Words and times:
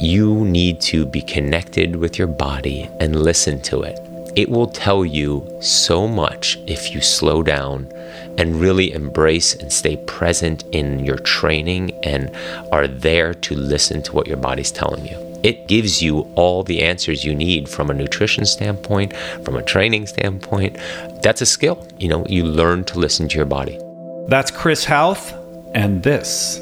You 0.00 0.44
need 0.44 0.80
to 0.82 1.06
be 1.06 1.22
connected 1.22 1.96
with 1.96 2.18
your 2.18 2.26
body 2.26 2.90
and 3.00 3.22
listen 3.22 3.60
to 3.62 3.82
it. 3.82 3.98
It 4.36 4.48
will 4.48 4.66
tell 4.66 5.04
you 5.04 5.48
so 5.60 6.08
much 6.08 6.58
if 6.66 6.92
you 6.92 7.00
slow 7.00 7.42
down 7.42 7.88
and 8.36 8.60
really 8.60 8.92
embrace 8.92 9.54
and 9.54 9.72
stay 9.72 9.96
present 9.96 10.64
in 10.72 11.04
your 11.04 11.18
training 11.18 11.92
and 12.02 12.34
are 12.72 12.88
there 12.88 13.32
to 13.34 13.54
listen 13.54 14.02
to 14.02 14.12
what 14.12 14.26
your 14.26 14.36
body's 14.36 14.72
telling 14.72 15.06
you. 15.06 15.16
It 15.44 15.68
gives 15.68 16.02
you 16.02 16.20
all 16.34 16.64
the 16.64 16.82
answers 16.82 17.24
you 17.24 17.34
need 17.34 17.68
from 17.68 17.90
a 17.90 17.94
nutrition 17.94 18.46
standpoint, 18.46 19.14
from 19.44 19.56
a 19.56 19.62
training 19.62 20.06
standpoint. 20.06 20.76
That's 21.22 21.42
a 21.42 21.46
skill. 21.46 21.86
You 21.98 22.08
know, 22.08 22.26
you 22.28 22.44
learn 22.44 22.84
to 22.84 22.98
listen 22.98 23.28
to 23.28 23.36
your 23.36 23.46
body. 23.46 23.78
That's 24.26 24.50
Chris 24.50 24.84
Hauth, 24.86 25.32
and 25.74 26.02
this 26.02 26.58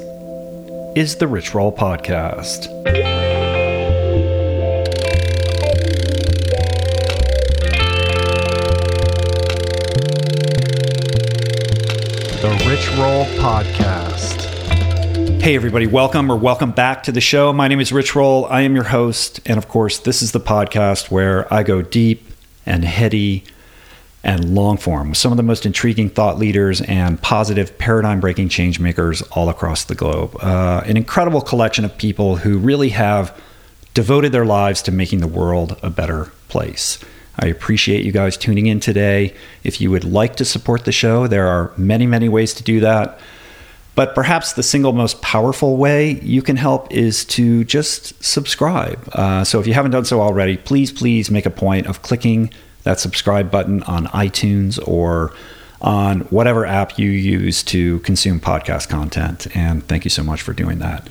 is 0.95 1.15
the 1.15 1.27
Rich 1.27 1.55
Roll 1.55 1.71
Podcast. 1.71 3.12
Rich 12.73 12.89
Roll 12.97 13.25
Podcast. 13.37 14.49
Hey, 15.39 15.55
everybody, 15.55 15.85
welcome 15.85 16.31
or 16.31 16.35
welcome 16.35 16.71
back 16.71 17.03
to 17.03 17.11
the 17.11 17.21
show. 17.21 17.53
My 17.53 17.67
name 17.67 17.79
is 17.79 17.93
Rich 17.93 18.15
Roll. 18.15 18.47
I 18.47 18.61
am 18.61 18.73
your 18.73 18.85
host. 18.85 19.39
And 19.45 19.59
of 19.59 19.67
course, 19.67 19.99
this 19.99 20.23
is 20.23 20.31
the 20.31 20.39
podcast 20.39 21.11
where 21.11 21.53
I 21.53 21.61
go 21.61 21.83
deep 21.83 22.25
and 22.65 22.83
heady 22.83 23.43
and 24.23 24.55
long 24.55 24.77
form 24.77 25.09
with 25.09 25.19
some 25.19 25.31
of 25.31 25.37
the 25.37 25.43
most 25.43 25.67
intriguing 25.67 26.09
thought 26.09 26.39
leaders 26.39 26.81
and 26.81 27.21
positive 27.21 27.77
paradigm 27.77 28.19
breaking 28.19 28.49
change 28.49 28.79
makers 28.79 29.21
all 29.33 29.49
across 29.49 29.83
the 29.83 29.93
globe. 29.93 30.35
Uh, 30.41 30.81
an 30.87 30.97
incredible 30.97 31.41
collection 31.41 31.85
of 31.85 31.95
people 31.99 32.37
who 32.37 32.57
really 32.57 32.89
have 32.89 33.39
devoted 33.93 34.31
their 34.31 34.45
lives 34.45 34.81
to 34.81 34.91
making 34.91 35.19
the 35.19 35.27
world 35.27 35.77
a 35.83 35.91
better 35.91 36.31
place. 36.49 36.97
I 37.39 37.47
appreciate 37.47 38.05
you 38.05 38.11
guys 38.11 38.37
tuning 38.37 38.67
in 38.67 38.79
today. 38.79 39.33
If 39.63 39.81
you 39.81 39.89
would 39.91 40.03
like 40.03 40.35
to 40.37 40.45
support 40.45 40.85
the 40.85 40.91
show, 40.91 41.27
there 41.27 41.47
are 41.47 41.71
many, 41.77 42.05
many 42.05 42.29
ways 42.29 42.53
to 42.55 42.63
do 42.63 42.79
that. 42.81 43.19
But 43.95 44.15
perhaps 44.15 44.53
the 44.53 44.63
single 44.63 44.93
most 44.93 45.21
powerful 45.21 45.77
way 45.77 46.19
you 46.21 46.41
can 46.41 46.55
help 46.55 46.91
is 46.91 47.25
to 47.25 47.63
just 47.63 48.23
subscribe. 48.23 49.07
Uh, 49.13 49.43
so 49.43 49.59
if 49.59 49.67
you 49.67 49.73
haven't 49.73 49.91
done 49.91 50.05
so 50.05 50.21
already, 50.21 50.57
please, 50.57 50.91
please 50.91 51.29
make 51.29 51.45
a 51.45 51.51
point 51.51 51.85
of 51.87 52.01
clicking 52.01 52.51
that 52.83 52.99
subscribe 52.99 53.51
button 53.51 53.83
on 53.83 54.07
iTunes 54.07 54.79
or 54.87 55.33
on 55.81 56.21
whatever 56.21 56.65
app 56.65 56.97
you 56.97 57.09
use 57.09 57.61
to 57.63 57.99
consume 57.99 58.39
podcast 58.39 58.89
content. 58.89 59.47
And 59.55 59.85
thank 59.87 60.05
you 60.05 60.09
so 60.09 60.23
much 60.23 60.41
for 60.41 60.53
doing 60.53 60.79
that. 60.79 61.07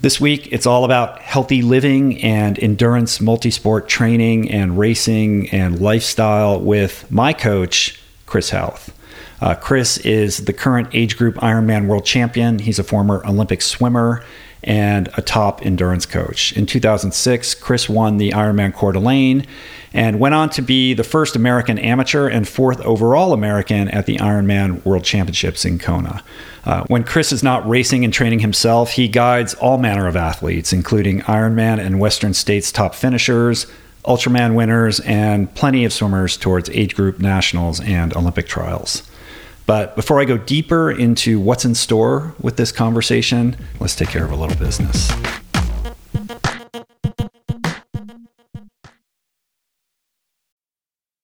This 0.00 0.20
week, 0.20 0.52
it's 0.52 0.64
all 0.64 0.84
about 0.84 1.18
healthy 1.22 1.60
living 1.60 2.22
and 2.22 2.56
endurance, 2.62 3.18
multisport 3.18 3.88
training 3.88 4.48
and 4.48 4.78
racing 4.78 5.50
and 5.50 5.80
lifestyle 5.80 6.60
with 6.60 7.10
my 7.10 7.32
coach, 7.32 8.00
Chris 8.24 8.50
Hauth. 8.50 8.94
Uh, 9.40 9.56
Chris 9.56 9.98
is 9.98 10.44
the 10.44 10.52
current 10.52 10.88
age 10.92 11.16
group 11.16 11.34
Ironman 11.36 11.88
world 11.88 12.04
champion. 12.04 12.60
He's 12.60 12.78
a 12.78 12.84
former 12.84 13.26
Olympic 13.26 13.60
swimmer 13.60 14.24
and 14.62 15.08
a 15.16 15.22
top 15.22 15.64
endurance 15.64 16.06
coach. 16.06 16.52
In 16.52 16.66
2006, 16.66 17.54
Chris 17.56 17.88
won 17.88 18.16
the 18.16 18.30
Ironman 18.30 18.74
Coeur 18.74 18.92
d'Alene 18.92 19.46
and 19.92 20.20
went 20.20 20.34
on 20.34 20.50
to 20.50 20.62
be 20.62 20.94
the 20.94 21.04
first 21.04 21.36
American 21.36 21.78
amateur 21.78 22.28
and 22.28 22.46
fourth 22.46 22.80
overall 22.82 23.32
American 23.32 23.88
at 23.88 24.06
the 24.06 24.16
Ironman 24.16 24.84
World 24.84 25.04
Championships 25.04 25.64
in 25.64 25.78
Kona. 25.78 26.22
Uh, 26.64 26.84
when 26.88 27.04
Chris 27.04 27.32
is 27.32 27.42
not 27.42 27.66
racing 27.68 28.04
and 28.04 28.12
training 28.12 28.40
himself, 28.40 28.92
he 28.92 29.08
guides 29.08 29.54
all 29.54 29.78
manner 29.78 30.06
of 30.06 30.16
athletes, 30.16 30.72
including 30.72 31.20
Ironman 31.22 31.78
and 31.78 31.98
Western 31.98 32.34
States 32.34 32.70
top 32.70 32.94
finishers, 32.94 33.66
Ultraman 34.04 34.54
winners, 34.54 35.00
and 35.00 35.52
plenty 35.54 35.84
of 35.84 35.92
swimmers 35.92 36.36
towards 36.36 36.68
age 36.70 36.94
group 36.94 37.18
nationals 37.18 37.80
and 37.80 38.14
Olympic 38.14 38.46
trials. 38.46 39.02
But 39.68 39.94
before 39.96 40.18
I 40.18 40.24
go 40.24 40.38
deeper 40.38 40.90
into 40.90 41.38
what's 41.38 41.66
in 41.66 41.74
store 41.74 42.34
with 42.40 42.56
this 42.56 42.72
conversation, 42.72 43.54
let's 43.80 43.94
take 43.94 44.08
care 44.08 44.24
of 44.24 44.32
a 44.32 44.34
little 44.34 44.56
business. 44.56 45.12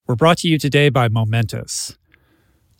We're 0.06 0.15
brought 0.15 0.37
to 0.38 0.49
you 0.49 0.59
today 0.59 0.91
by 0.91 1.09
Momentous. 1.09 1.97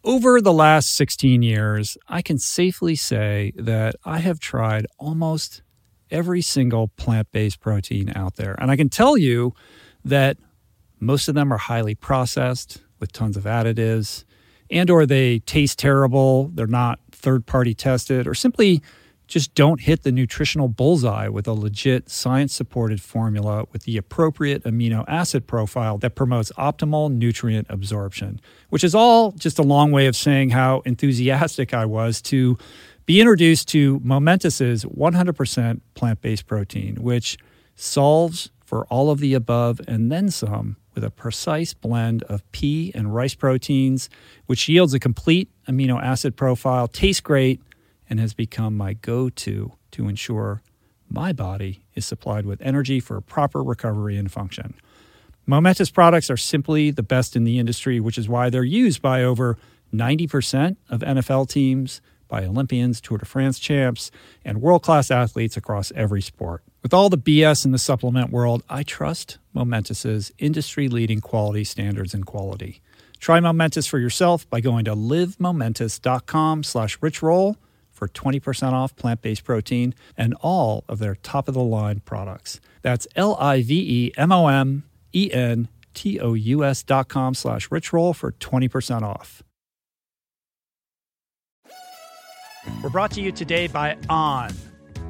Over 0.05 0.43
the 0.43 0.53
last 0.53 0.95
16 0.97 1.41
years, 1.41 1.97
I 2.09 2.21
can 2.21 2.39
safely 2.39 2.95
say 2.95 3.55
that 3.57 3.97
I 4.05 4.19
have 4.19 4.41
tried 4.41 4.87
almost 4.99 5.63
every 6.11 6.43
single 6.43 6.89
plant 6.99 7.33
based 7.33 7.61
protein 7.61 8.13
out 8.15 8.37
there. 8.37 8.55
And 8.61 8.71
I 8.71 8.77
can 8.77 8.91
tell 8.91 9.17
you 9.17 9.55
that 10.05 10.37
most 11.01 11.27
of 11.27 11.35
them 11.35 11.51
are 11.51 11.57
highly 11.57 11.95
processed 11.95 12.83
with 13.01 13.13
tons 13.13 13.39
of 13.39 13.45
additives 13.45 14.25
and 14.75 14.91
or 14.91 15.07
they 15.07 15.39
taste 15.39 15.79
terrible, 15.79 16.51
they're 16.53 16.67
not 16.67 16.99
third 17.13 17.47
party 17.47 17.75
tested 17.75 18.27
or 18.27 18.35
simply 18.35 18.83
just 19.27 19.55
don't 19.55 19.81
hit 19.81 20.03
the 20.03 20.13
nutritional 20.13 20.69
bullseye 20.69 21.29
with 21.29 21.47
a 21.47 21.53
legit 21.53 22.11
science 22.11 22.53
supported 22.53 23.01
formula 23.01 23.65
with 23.73 23.85
the 23.85 23.97
appropriate 23.97 24.65
amino 24.65 25.05
acid 25.09 25.47
profile 25.47 25.97
that 25.97 26.15
promotes 26.15 26.53
optimal 26.59 27.11
nutrient 27.11 27.67
absorption, 27.71 28.39
which 28.69 28.85
is 28.85 28.95
all 28.95 29.33
just 29.33 29.59
a 29.59 29.63
long 29.63 29.93
way 29.93 30.07
of 30.07 30.15
saying 30.15 30.51
how 30.51 30.81
enthusiastic 30.81 31.73
I 31.73 31.87
was 31.87 32.21
to 32.23 32.59
be 33.07 33.21
introduced 33.21 33.69
to 33.69 34.01
Momentous's 34.01 34.85
100% 34.85 35.81
plant 35.95 36.21
based 36.21 36.47
protein, 36.47 36.97
which 36.97 37.39
solves 37.77 38.51
for 38.65 38.85
all 38.87 39.11
of 39.11 39.21
the 39.21 39.35
above 39.35 39.81
and 39.87 40.11
then 40.13 40.31
some 40.31 40.77
with 40.95 41.05
a 41.05 41.11
precise 41.11 41.75
blend 41.75 42.23
of 42.25 42.51
pea 42.53 42.93
and 42.95 43.15
rice 43.15 43.35
proteins, 43.35 44.09
which 44.47 44.69
yields 44.69 44.95
a 44.95 44.99
complete 44.99 45.49
amino 45.69 46.03
acid 46.03 46.37
profile, 46.37 46.89
tastes 46.89 47.21
great 47.21 47.61
and 48.09 48.21
has 48.21 48.35
become 48.35 48.77
my 48.77 48.95
go 48.95 49.29
to 49.29 49.73
to 49.91 50.09
ensure 50.09 50.63
my 51.09 51.33
body 51.33 51.85
is 51.95 52.05
supplied 52.05 52.47
with 52.47 52.61
energy 52.63 53.01
for 53.01 53.21
proper 53.21 53.63
recovery 53.63 54.17
and 54.17 54.31
function. 54.31 54.75
Momentous 55.47 55.91
products 55.91 56.31
are 56.31 56.37
simply 56.37 56.91
the 56.91 57.03
best 57.03 57.37
in 57.37 57.45
the 57.45 57.59
industry, 57.59 58.01
which 58.01 58.17
is 58.17 58.29
why 58.29 58.49
they're 58.49 58.65
used 58.65 59.03
by 59.03 59.23
over 59.23 59.59
90% 59.93 60.77
of 60.89 61.01
NFL 61.01 61.49
teams, 61.49 62.01
by 62.29 62.45
Olympians, 62.45 63.01
Tour 63.01 63.19
de 63.19 63.27
France 63.27 63.59
champs, 63.59 64.11
and 64.45 64.61
world 64.61 64.83
class 64.83 65.11
athletes 65.11 65.57
across 65.57 65.93
every 65.95 66.23
sport. 66.23 66.65
With 66.85 66.93
all 66.93 67.09
the 67.09 67.17
BS 67.17 67.65
in 67.65 67.73
the 67.73 67.79
supplement 67.79 68.29
world, 68.29 68.63
I 68.69 68.83
trust 68.83 69.39
Momentous's 69.55 70.31
industry 70.37 70.87
leading 70.87 71.23
quality 71.23 71.65
standards 71.65 72.13
and 72.13 72.27
quality. 72.27 72.83
Try 73.19 73.41
Momentous 73.41 73.87
for 73.87 73.99
yourself 73.99 74.49
by 74.51 74.61
going 74.61 74.85
to 74.85 74.95
livemomentous.com 74.95 76.63
slash 76.63 76.99
richroll 76.99 77.57
for 77.91 78.07
20% 78.09 78.73
off 78.73 78.95
plant 78.97 79.23
based 79.23 79.45
protein 79.45 79.95
and 80.19 80.35
all 80.43 80.85
of 80.87 80.99
their 80.99 81.15
top 81.15 81.49
of 81.49 81.55
the 81.55 81.63
line 81.63 82.01
products. 82.01 82.61
That's 82.83 83.07
L 83.17 83.35
I 83.37 83.63
V 83.63 83.75
E 83.75 84.13
M 84.19 84.31
O 84.31 84.49
M 84.49 84.85
E 85.15 85.31
N 85.33 85.69
T 85.95 86.21
O 86.21 86.35
U 86.35 86.65
S 86.65 86.83
dot 86.83 87.09
com 87.09 87.33
slash 87.33 87.71
richroll 87.71 88.15
for 88.15 88.33
20% 88.33 89.01
off. 89.01 89.43
We're 92.83 92.91
brought 92.91 93.13
to 93.13 93.23
you 93.23 93.33
today 93.33 93.69
by 93.69 93.97
On. 94.11 94.51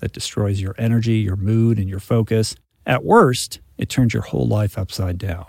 that 0.00 0.12
destroys 0.12 0.60
your 0.60 0.74
energy, 0.78 1.18
your 1.18 1.36
mood, 1.36 1.78
and 1.78 1.88
your 1.88 2.00
focus. 2.00 2.56
At 2.86 3.04
worst, 3.04 3.60
it 3.78 3.88
turns 3.88 4.12
your 4.12 4.22
whole 4.22 4.46
life 4.46 4.76
upside 4.76 5.18
down. 5.18 5.46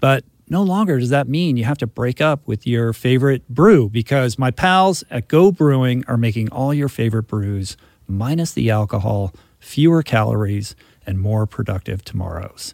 But 0.00 0.24
no 0.48 0.62
longer 0.62 0.98
does 0.98 1.10
that 1.10 1.28
mean 1.28 1.56
you 1.56 1.64
have 1.64 1.78
to 1.78 1.86
break 1.86 2.20
up 2.20 2.46
with 2.46 2.66
your 2.66 2.92
favorite 2.92 3.48
brew 3.48 3.88
because 3.88 4.38
my 4.38 4.50
pals 4.50 5.02
at 5.10 5.28
Go 5.28 5.50
Brewing 5.50 6.04
are 6.06 6.16
making 6.16 6.50
all 6.50 6.74
your 6.74 6.88
favorite 6.88 7.24
brews 7.24 7.76
minus 8.06 8.52
the 8.52 8.70
alcohol, 8.70 9.32
fewer 9.58 10.02
calories, 10.02 10.76
and 11.06 11.18
more 11.18 11.46
productive 11.46 12.04
tomorrows. 12.04 12.72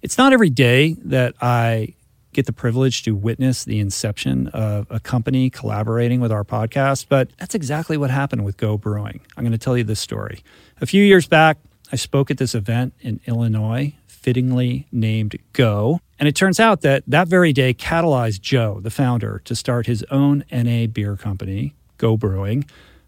It's 0.00 0.18
not 0.18 0.32
every 0.32 0.50
day 0.50 0.94
that 1.04 1.34
I 1.40 1.94
get 2.32 2.46
the 2.46 2.52
privilege 2.52 3.02
to 3.02 3.14
witness 3.14 3.64
the 3.64 3.78
inception 3.78 4.48
of 4.48 4.86
a 4.90 4.98
company 4.98 5.50
collaborating 5.50 6.20
with 6.20 6.32
our 6.32 6.44
podcast, 6.44 7.06
but 7.08 7.30
that's 7.38 7.54
exactly 7.54 7.96
what 7.96 8.10
happened 8.10 8.44
with 8.44 8.56
Go 8.56 8.78
Brewing. 8.78 9.20
I'm 9.36 9.44
going 9.44 9.52
to 9.52 9.58
tell 9.58 9.76
you 9.76 9.84
this 9.84 10.00
story. 10.00 10.42
A 10.82 10.86
few 10.86 11.04
years 11.04 11.28
back, 11.28 11.58
I 11.92 11.96
spoke 11.96 12.28
at 12.28 12.38
this 12.38 12.56
event 12.56 12.92
in 13.00 13.20
Illinois, 13.26 13.94
fittingly 14.08 14.88
named 14.90 15.38
Go. 15.52 16.00
And 16.18 16.28
it 16.28 16.34
turns 16.34 16.58
out 16.58 16.80
that 16.80 17.04
that 17.06 17.28
very 17.28 17.52
day 17.52 17.72
catalyzed 17.72 18.40
Joe, 18.40 18.80
the 18.80 18.90
founder, 18.90 19.40
to 19.44 19.54
start 19.54 19.86
his 19.86 20.04
own 20.10 20.44
NA 20.50 20.88
beer 20.88 21.16
company, 21.16 21.76
Go 21.98 22.16
Brewing. 22.16 22.64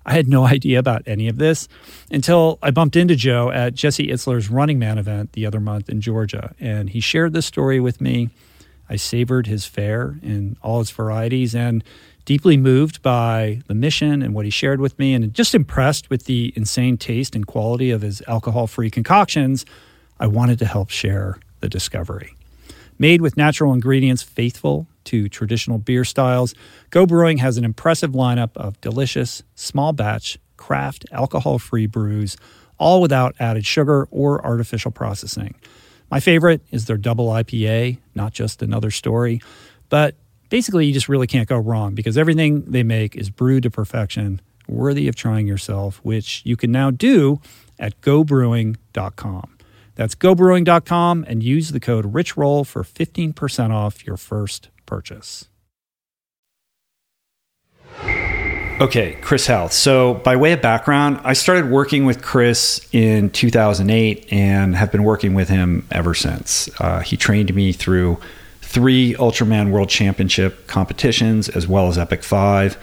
I 0.06 0.12
had 0.12 0.28
no 0.28 0.44
idea 0.46 0.78
about 0.78 1.02
any 1.04 1.26
of 1.26 1.38
this 1.38 1.66
until 2.12 2.60
I 2.62 2.70
bumped 2.70 2.94
into 2.94 3.16
Joe 3.16 3.50
at 3.50 3.74
Jesse 3.74 4.06
Itzler's 4.06 4.48
Running 4.48 4.78
Man 4.78 4.96
event 4.96 5.32
the 5.32 5.44
other 5.44 5.58
month 5.58 5.88
in 5.88 6.00
Georgia. 6.00 6.54
And 6.60 6.90
he 6.90 7.00
shared 7.00 7.32
this 7.32 7.46
story 7.46 7.80
with 7.80 8.00
me. 8.00 8.30
I 8.88 8.94
savored 8.94 9.48
his 9.48 9.66
fare 9.66 10.20
in 10.22 10.56
all 10.62 10.80
its 10.80 10.92
varieties 10.92 11.56
and 11.56 11.82
deeply 12.24 12.56
moved 12.56 13.02
by 13.02 13.60
the 13.66 13.74
mission 13.74 14.22
and 14.22 14.34
what 14.34 14.44
he 14.44 14.50
shared 14.50 14.80
with 14.80 14.98
me, 14.98 15.14
and 15.14 15.32
just 15.34 15.54
impressed 15.54 16.10
with 16.10 16.24
the 16.24 16.52
insane 16.56 16.96
taste 16.96 17.34
and 17.34 17.46
quality 17.46 17.90
of 17.90 18.02
his 18.02 18.22
alcohol 18.26 18.66
free 18.66 18.90
concoctions, 18.90 19.64
I 20.18 20.26
wanted 20.26 20.58
to 20.60 20.66
help 20.66 20.90
share 20.90 21.38
the 21.60 21.68
discovery. 21.68 22.34
Made 22.98 23.20
with 23.20 23.36
natural 23.36 23.72
ingredients 23.72 24.22
faithful 24.22 24.86
to 25.04 25.28
traditional 25.28 25.78
beer 25.78 26.04
styles, 26.04 26.54
Go 26.90 27.04
Brewing 27.06 27.38
has 27.38 27.56
an 27.56 27.64
impressive 27.64 28.12
lineup 28.12 28.56
of 28.56 28.80
delicious, 28.80 29.42
small 29.54 29.92
batch, 29.92 30.38
craft, 30.56 31.04
alcohol 31.12 31.58
free 31.58 31.86
brews, 31.86 32.36
all 32.78 33.02
without 33.02 33.34
added 33.38 33.66
sugar 33.66 34.06
or 34.10 34.44
artificial 34.44 34.90
processing. 34.90 35.54
My 36.10 36.20
favorite 36.20 36.62
is 36.70 36.86
their 36.86 36.96
double 36.96 37.28
IPA, 37.28 37.98
not 38.14 38.32
just 38.32 38.62
another 38.62 38.90
story, 38.90 39.40
but 39.88 40.14
basically, 40.54 40.86
you 40.86 40.92
just 40.92 41.08
really 41.08 41.26
can't 41.26 41.48
go 41.48 41.58
wrong 41.58 41.96
because 41.96 42.16
everything 42.16 42.62
they 42.62 42.84
make 42.84 43.16
is 43.16 43.28
brewed 43.28 43.64
to 43.64 43.68
perfection, 43.68 44.40
worthy 44.68 45.08
of 45.08 45.16
trying 45.16 45.48
yourself, 45.48 45.98
which 46.04 46.42
you 46.44 46.56
can 46.56 46.70
now 46.70 46.92
do 46.92 47.40
at 47.76 48.00
gobrewing.com. 48.02 49.58
That's 49.96 50.14
gobrewing.com 50.14 51.24
and 51.26 51.42
use 51.42 51.70
the 51.70 51.80
code 51.80 52.12
RICHROLL 52.12 52.68
for 52.68 52.84
15% 52.84 53.70
off 53.72 54.06
your 54.06 54.16
first 54.16 54.68
purchase. 54.86 55.48
Okay, 58.80 59.18
Chris 59.22 59.48
Hauth. 59.48 59.72
So, 59.72 60.14
by 60.14 60.36
way 60.36 60.52
of 60.52 60.62
background, 60.62 61.18
I 61.24 61.32
started 61.32 61.68
working 61.68 62.04
with 62.04 62.22
Chris 62.22 62.88
in 62.92 63.30
2008 63.30 64.32
and 64.32 64.76
have 64.76 64.92
been 64.92 65.02
working 65.02 65.34
with 65.34 65.48
him 65.48 65.84
ever 65.90 66.14
since. 66.14 66.70
Uh, 66.80 67.00
he 67.00 67.16
trained 67.16 67.52
me 67.52 67.72
through 67.72 68.20
three 68.74 69.14
Ultraman 69.14 69.70
World 69.70 69.88
Championship 69.88 70.66
competitions 70.66 71.48
as 71.48 71.68
well 71.68 71.86
as 71.86 71.96
Epic 71.96 72.24
5. 72.24 72.76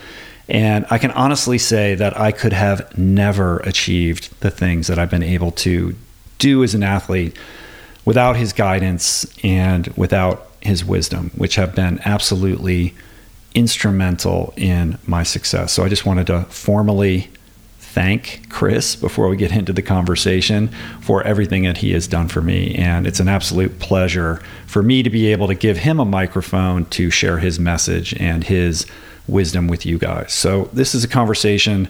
And 0.48 0.86
I 0.90 0.98
can 0.98 1.12
honestly 1.12 1.58
say 1.58 1.96
that 1.96 2.18
I 2.18 2.32
could 2.32 2.54
have 2.54 2.98
never 2.98 3.58
achieved 3.60 4.40
the 4.40 4.50
things 4.50 4.88
that 4.88 4.98
I've 4.98 5.10
been 5.10 5.22
able 5.22 5.52
to 5.52 5.94
do 6.40 6.64
as 6.64 6.74
an 6.74 6.82
athlete 6.82 7.36
without 8.06 8.38
his 8.38 8.54
guidance 8.54 9.26
and 9.44 9.88
without 9.98 10.48
his 10.62 10.86
wisdom, 10.86 11.32
which 11.36 11.56
have 11.56 11.76
been 11.76 12.00
absolutely 12.06 12.96
instrumental 13.54 14.54
in 14.56 14.98
my 15.06 15.24
success. 15.24 15.74
So 15.74 15.84
I 15.84 15.90
just 15.90 16.06
wanted 16.06 16.28
to 16.28 16.44
formally 16.44 17.30
thank 17.94 18.48
Chris 18.50 18.96
before 18.96 19.28
we 19.28 19.36
get 19.36 19.52
into 19.52 19.74
the 19.74 19.82
conversation 19.82 20.70
for 21.02 21.22
everything 21.24 21.64
that 21.64 21.78
he 21.78 21.92
has 21.92 22.08
done 22.08 22.30
for 22.30 22.42
me. 22.42 22.74
And 22.76 23.06
it's 23.06 23.20
an 23.20 23.28
absolute 23.28 23.80
pleasure 23.80 24.42
for 24.66 24.82
me 24.82 25.04
to 25.04 25.10
be 25.10 25.28
able 25.34 25.48
to 25.48 25.56
give 25.56 25.78
him 25.78 26.00
a 26.00 26.06
microphone 26.06 26.86
to 26.86 27.10
share 27.10 27.40
his 27.40 27.60
message 27.60 28.14
and 28.18 28.46
his 28.46 28.86
wisdom 29.28 29.68
with 29.68 29.86
you 29.86 29.98
guys. 29.98 30.32
So 30.32 30.70
this 30.72 30.96
is 30.96 31.04
a 31.04 31.08
conversation, 31.08 31.90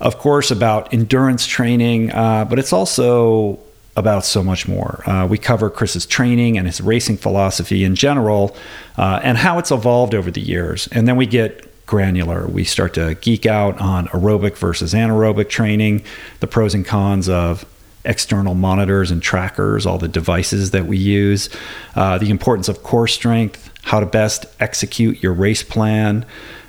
of 0.00 0.18
course, 0.18 0.52
about 0.52 0.94
endurance 0.94 1.46
training, 1.46 2.12
uh, 2.12 2.44
but 2.44 2.60
it's 2.60 2.72
also 2.72 3.58
about 3.96 4.24
so 4.24 4.42
much 4.42 4.68
more. 4.68 5.02
Uh, 5.08 5.26
we 5.26 5.38
cover 5.38 5.68
Chris's 5.68 6.06
training 6.06 6.58
and 6.58 6.66
his 6.68 6.80
racing 6.80 7.16
philosophy 7.16 7.82
in 7.82 7.96
general 7.96 8.56
uh, 8.96 9.18
and 9.22 9.36
how 9.36 9.58
it's 9.58 9.72
evolved 9.72 10.14
over 10.14 10.30
the 10.30 10.40
years. 10.40 10.88
And 10.92 11.08
then 11.08 11.16
we 11.16 11.26
get 11.26 11.73
granular. 11.86 12.46
We 12.46 12.64
start 12.64 12.94
to 12.94 13.14
geek 13.16 13.46
out 13.46 13.78
on 13.80 14.08
aerobic 14.08 14.56
versus 14.56 14.94
anaerobic 14.94 15.48
training, 15.48 16.04
the 16.40 16.46
pros 16.46 16.74
and 16.74 16.84
cons 16.84 17.28
of 17.28 17.64
external 18.04 18.54
monitors 18.54 19.10
and 19.10 19.22
trackers, 19.22 19.86
all 19.86 19.98
the 19.98 20.08
devices 20.08 20.70
that 20.72 20.86
we 20.86 20.96
use, 20.96 21.48
uh, 21.94 22.18
the 22.18 22.30
importance 22.30 22.68
of 22.68 22.82
core 22.82 23.08
strength, 23.08 23.70
how 23.82 24.00
to 24.00 24.06
best 24.06 24.46
execute 24.60 25.22
your 25.22 25.32
race 25.32 25.62
plan, 25.62 26.24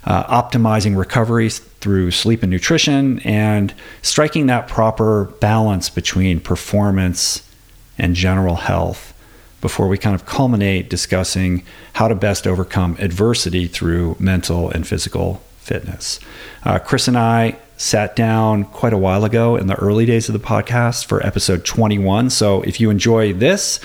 uh, 0.06 0.24
optimizing 0.42 0.98
recoveries 0.98 1.60
through 1.60 2.12
sleep 2.12 2.44
and 2.44 2.52
nutrition, 2.52 3.20
and 3.20 3.74
striking 4.02 4.48
that 4.48 4.68
proper 4.68 5.26
balance 5.40 5.90
between 5.90 6.40
performance 6.40 7.50
and 7.98 8.16
general 8.16 8.56
health 8.56 9.15
before 9.66 9.88
we 9.88 9.98
kind 9.98 10.14
of 10.14 10.28
culminate 10.28 10.92
discussing 10.92 11.64
how 11.94 12.08
to 12.08 12.14
best 12.14 12.46
overcome 12.46 12.96
adversity 13.00 13.66
through 13.66 14.16
mental 14.20 14.70
and 14.70 14.86
physical 14.86 15.42
fitness. 15.58 16.20
Uh, 16.64 16.78
Chris 16.78 17.08
and 17.08 17.18
I 17.18 17.58
sat 17.76 18.16
down 18.16 18.66
quite 18.66 18.94
a 18.94 18.98
while 19.00 19.26
ago 19.26 19.56
in 19.56 19.66
the 19.66 19.74
early 19.74 20.06
days 20.06 20.30
of 20.30 20.34
the 20.34 20.40
podcast 20.40 21.06
for 21.06 21.26
episode 21.26 21.66
21. 21.66 22.30
So 22.30 22.62
if 22.62 22.80
you 22.80 22.92
enjoy 22.92 23.34
this, 23.34 23.80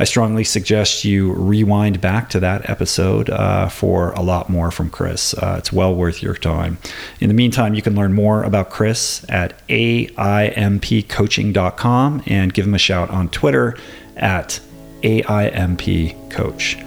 I 0.00 0.04
strongly 0.04 0.42
suggest 0.42 1.04
you 1.04 1.32
rewind 1.32 2.00
back 2.00 2.28
to 2.30 2.40
that 2.40 2.68
episode 2.68 3.30
uh, 3.30 3.68
for 3.68 4.10
a 4.14 4.20
lot 4.20 4.50
more 4.50 4.72
from 4.72 4.90
Chris. 4.90 5.32
Uh, 5.34 5.54
it's 5.60 5.72
well 5.72 5.94
worth 5.94 6.24
your 6.24 6.34
time. 6.34 6.78
In 7.20 7.28
the 7.28 7.34
meantime, 7.34 7.74
you 7.74 7.82
can 7.82 7.94
learn 7.94 8.14
more 8.14 8.42
about 8.42 8.70
Chris 8.70 9.24
at 9.28 9.64
AIMPcoaching.com 9.68 12.22
and 12.26 12.52
give 12.52 12.66
him 12.66 12.74
a 12.74 12.78
shout 12.78 13.10
on 13.10 13.28
Twitter 13.28 13.76
at 14.16 14.58
AIMPcoach. 15.04 16.84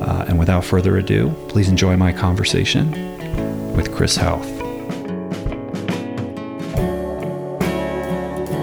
Uh, 0.00 0.24
and 0.28 0.38
without 0.38 0.64
further 0.64 0.96
ado, 0.96 1.30
please 1.48 1.68
enjoy 1.68 1.96
my 1.96 2.12
conversation 2.12 2.90
with 3.74 3.94
Chris 3.94 4.16
Hauth. 4.16 4.46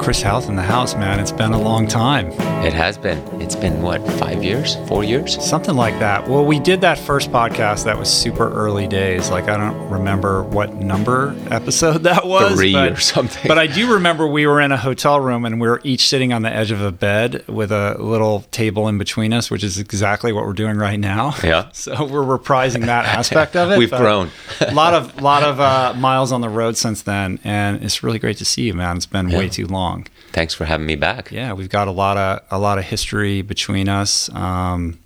Chris 0.01 0.21
Hauth 0.21 0.49
in 0.49 0.55
the 0.55 0.63
house, 0.63 0.95
man. 0.95 1.19
It's 1.19 1.31
been 1.31 1.53
a 1.53 1.61
long 1.61 1.87
time. 1.87 2.52
It 2.63 2.71
has 2.71 2.97
been. 2.97 3.17
It's 3.41 3.57
been 3.57 3.81
what, 3.81 4.01
five 4.13 4.41
years, 4.41 4.77
four 4.87 5.03
years? 5.03 5.43
Something 5.43 5.75
like 5.75 5.99
that. 5.99 6.29
Well, 6.29 6.45
we 6.45 6.59
did 6.59 6.79
that 6.79 6.97
first 6.97 7.29
podcast 7.29 7.83
that 7.83 7.97
was 7.97 8.09
super 8.09 8.49
early 8.53 8.87
days. 8.87 9.29
Like, 9.29 9.49
I 9.49 9.57
don't 9.57 9.89
remember 9.89 10.43
what 10.43 10.75
number 10.75 11.35
episode 11.51 12.03
that 12.03 12.25
was. 12.25 12.55
Three 12.55 12.71
but, 12.71 12.93
or 12.93 12.95
something. 12.95 13.49
But 13.49 13.59
I 13.59 13.67
do 13.67 13.93
remember 13.95 14.25
we 14.27 14.47
were 14.47 14.61
in 14.61 14.71
a 14.71 14.77
hotel 14.77 15.19
room 15.19 15.43
and 15.43 15.59
we 15.59 15.67
were 15.67 15.81
each 15.83 16.07
sitting 16.07 16.31
on 16.31 16.43
the 16.43 16.53
edge 16.53 16.71
of 16.71 16.79
a 16.79 16.93
bed 16.93 17.45
with 17.49 17.69
a 17.73 17.97
little 17.99 18.45
table 18.51 18.87
in 18.87 18.97
between 18.97 19.33
us, 19.33 19.51
which 19.51 19.63
is 19.65 19.77
exactly 19.77 20.31
what 20.31 20.45
we're 20.45 20.53
doing 20.53 20.77
right 20.77 20.99
now. 20.99 21.35
Yeah. 21.43 21.69
So 21.83 22.05
we're 22.05 22.23
reprising 22.23 22.85
that 22.85 23.05
aspect 23.17 23.57
of 23.57 23.71
it. 23.71 23.77
We've 23.77 23.91
grown. 23.91 24.29
a 24.61 24.73
lot 24.73 24.93
of 24.93 25.21
lot 25.21 25.43
of 25.43 25.59
uh, 25.59 25.93
miles 25.97 26.31
on 26.31 26.39
the 26.39 26.47
road 26.47 26.77
since 26.77 27.01
then, 27.01 27.39
and 27.43 27.83
it's 27.83 28.03
really 28.03 28.19
great 28.19 28.37
to 28.37 28.45
see 28.45 28.61
you, 28.61 28.73
man. 28.73 28.95
It's 28.95 29.05
been 29.05 29.29
way 29.29 29.49
too 29.49 29.67
long. 29.67 30.07
Thanks 30.31 30.53
for 30.53 30.63
having 30.63 30.85
me 30.85 30.95
back. 30.95 31.29
Yeah, 31.31 31.51
we've 31.53 31.69
got 31.69 31.89
a 31.89 31.91
lot 31.91 32.15
of 32.15 32.52
a 32.53 32.59
lot 32.59 32.77
of 32.77 32.83
history 32.85 33.41
between 33.41 33.89
us. 33.89 34.33
Um, 34.33 34.99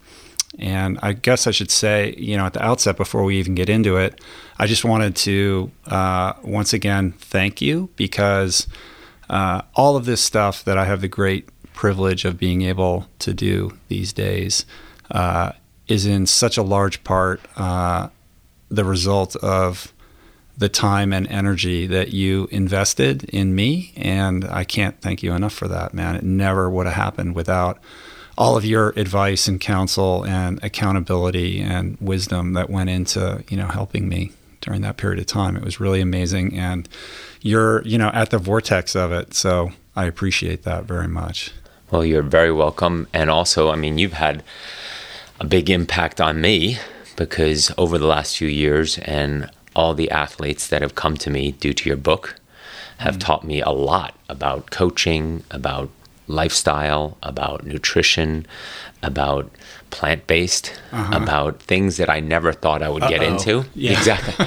and 0.60 1.00
I 1.01 1.13
guess 1.13 1.48
I 1.48 1.51
should 1.51 1.72
say, 1.72 2.13
you 2.18 2.36
know, 2.36 2.46
at 2.46 2.54
the 2.54 2.63
outset, 2.63 2.98
before 2.98 3.24
we 3.24 3.38
even 3.38 3.56
get 3.56 3.70
into 3.70 3.98
it, 3.98 4.20
I 4.58 4.68
just 4.68 4.84
wanted 4.84 5.16
to 5.18 5.72
uh, 5.86 6.34
once 6.44 6.74
again 6.74 7.13
thank 7.13 7.62
you 7.62 7.89
because 7.96 8.68
uh, 9.30 9.62
all 9.75 9.96
of 9.96 10.06
this 10.06 10.22
stuff 10.22 10.63
that 10.66 10.77
I 10.77 10.86
have 10.86 11.01
the 11.01 11.08
great 11.08 11.50
privilege 11.74 12.25
of 12.25 12.38
being 12.38 12.63
able 12.63 13.08
to 13.20 13.34
do 13.34 13.77
these 13.88 14.12
days 14.12 14.66
uh, 15.12 15.51
is 15.88 16.06
in 16.06 16.25
such 16.25 16.58
a 16.58 16.63
large 16.63 17.04
part 17.04 17.39
uh, 17.56 18.10
the 18.70 18.84
result 18.84 19.36
of 19.38 19.94
the 20.58 20.70
time 20.70 21.14
and 21.14 21.28
energy 21.28 21.86
that 21.86 22.14
you 22.14 22.48
invested 22.52 23.24
in 23.26 23.54
me. 23.54 23.94
And 23.96 24.44
I 24.46 24.64
can't 24.64 25.00
thank 25.02 25.22
you 25.22 25.34
enough 25.34 25.54
for 25.54 25.68
that, 25.68 25.94
man. 25.94 26.16
It 26.16 26.24
never 26.24 26.70
would 26.70 26.88
have 26.88 26.96
happened 26.96 27.36
without 27.36 27.80
all 28.38 28.58
of 28.58 28.66
your 28.66 28.90
advice 28.96 29.48
and 29.48 29.60
counsel 29.60 30.26
and 30.26 30.64
accountability 30.64 31.60
and 31.62 31.98
wisdom 32.00 32.54
that 32.54 32.70
went 32.70 32.90
into, 32.90 33.44
you 33.50 33.58
know, 33.58 33.68
helping 33.68 34.10
me 34.10 34.32
during 34.62 34.82
that 34.82 34.98
period 34.98 35.20
of 35.20 35.26
time. 35.26 35.56
It 35.56 35.64
was 35.64 35.80
really 35.80 36.02
amazing. 36.02 36.58
And 36.58 36.90
you're, 37.42 37.84
you 37.84 37.98
know, 37.98 38.10
at 38.14 38.32
the 38.32 38.38
vortex 38.38 38.96
of 38.96 39.12
it. 39.12 39.34
So 39.34 39.72
I 39.96 40.06
appreciate 40.06 40.64
that 40.64 40.86
very 40.86 41.08
much. 41.08 41.52
Well, 41.90 42.04
you're 42.06 42.22
very 42.22 42.52
welcome. 42.52 43.08
And 43.14 43.30
also, 43.30 43.72
I 43.72 43.76
mean, 43.76 43.98
you've 43.98 44.14
had 44.14 44.44
a 45.40 45.46
big 45.46 45.70
impact 45.70 46.20
on 46.20 46.42
me 46.42 46.78
because 47.16 47.72
over 47.78 47.98
the 47.98 48.08
last 48.08 48.38
few 48.38 48.48
years 48.48 48.98
and 49.00 49.50
all 49.77 49.93
the 49.93 50.10
athletes 50.12 50.67
that 50.67 50.81
have 50.81 50.96
come 50.96 51.15
to 51.15 51.29
me 51.29 51.51
due 51.53 51.74
to 51.74 51.88
your 51.89 51.98
book 51.98 52.36
have 52.98 53.15
mm 53.17 53.19
taught 53.19 53.43
me 53.43 53.62
a 53.62 53.69
lot 53.69 54.15
about 54.27 54.72
coaching, 54.72 55.43
about 55.51 55.88
lifestyle, 56.27 57.15
about 57.22 57.63
nutrition, 57.63 58.46
about 59.03 59.50
plant 59.91 60.25
based, 60.27 60.74
uh-huh. 60.91 61.15
about 61.22 61.62
things 61.62 61.98
that 61.98 62.10
I 62.10 62.19
never 62.19 62.51
thought 62.53 62.81
I 62.81 62.89
would 62.89 63.03
Uh-oh. 63.03 63.10
get 63.10 63.22
into. 63.22 63.65
Yeah. 63.75 63.91
Exactly. 63.98 64.46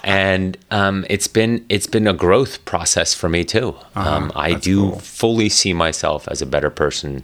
and 0.04 0.56
um, 0.70 1.04
it's 1.10 1.28
been 1.28 1.64
it's 1.68 1.86
been 1.86 2.06
a 2.06 2.12
growth 2.14 2.64
process 2.64 3.14
for 3.14 3.28
me 3.28 3.44
too. 3.44 3.68
Uh-huh. 3.94 4.10
Um, 4.10 4.32
I 4.34 4.52
That's 4.52 4.64
do 4.64 4.80
cool. 4.80 4.98
fully 4.98 5.48
see 5.50 5.72
myself 5.74 6.26
as 6.28 6.40
a 6.42 6.46
better 6.46 6.70
person 6.70 7.22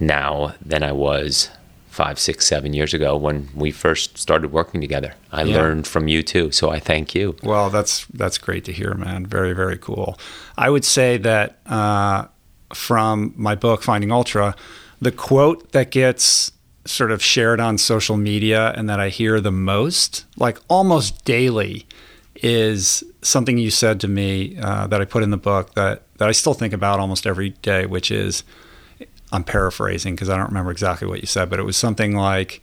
now 0.00 0.54
than 0.64 0.82
I 0.82 0.92
was 0.92 1.50
five, 1.92 2.18
six, 2.18 2.46
seven 2.46 2.72
years 2.72 2.94
ago 2.94 3.14
when 3.14 3.50
we 3.54 3.70
first 3.70 4.16
started 4.16 4.50
working 4.50 4.80
together. 4.80 5.14
I 5.30 5.42
yeah. 5.42 5.56
learned 5.56 5.86
from 5.86 6.08
you 6.08 6.22
too, 6.22 6.50
so 6.50 6.70
I 6.70 6.80
thank 6.80 7.14
you. 7.14 7.36
Well, 7.42 7.68
that's 7.68 8.06
that's 8.06 8.38
great 8.38 8.64
to 8.64 8.72
hear, 8.72 8.94
man. 8.94 9.26
Very, 9.26 9.52
very 9.52 9.76
cool. 9.76 10.18
I 10.56 10.70
would 10.70 10.86
say 10.86 11.18
that 11.18 11.58
uh, 11.66 12.28
from 12.72 13.34
my 13.36 13.54
book, 13.54 13.82
Finding 13.82 14.10
Ultra, 14.10 14.56
the 15.02 15.12
quote 15.12 15.72
that 15.72 15.90
gets 15.90 16.50
sort 16.86 17.12
of 17.12 17.22
shared 17.22 17.60
on 17.60 17.76
social 17.76 18.16
media 18.16 18.72
and 18.74 18.88
that 18.88 18.98
I 18.98 19.10
hear 19.10 19.38
the 19.38 19.52
most, 19.52 20.24
like 20.36 20.58
almost 20.68 21.24
daily, 21.26 21.86
is 22.36 23.04
something 23.20 23.58
you 23.58 23.70
said 23.70 24.00
to 24.00 24.08
me 24.08 24.56
uh, 24.60 24.86
that 24.86 25.00
I 25.00 25.04
put 25.04 25.22
in 25.22 25.30
the 25.30 25.36
book 25.36 25.74
that 25.74 26.04
that 26.16 26.28
I 26.28 26.32
still 26.32 26.54
think 26.54 26.72
about 26.72 27.00
almost 27.00 27.26
every 27.26 27.50
day, 27.50 27.84
which 27.84 28.10
is 28.10 28.44
I'm 29.32 29.44
paraphrasing 29.44 30.14
because 30.14 30.28
I 30.28 30.36
don't 30.36 30.48
remember 30.48 30.70
exactly 30.70 31.08
what 31.08 31.20
you 31.20 31.26
said, 31.26 31.48
but 31.50 31.58
it 31.58 31.64
was 31.64 31.76
something 31.76 32.14
like 32.14 32.62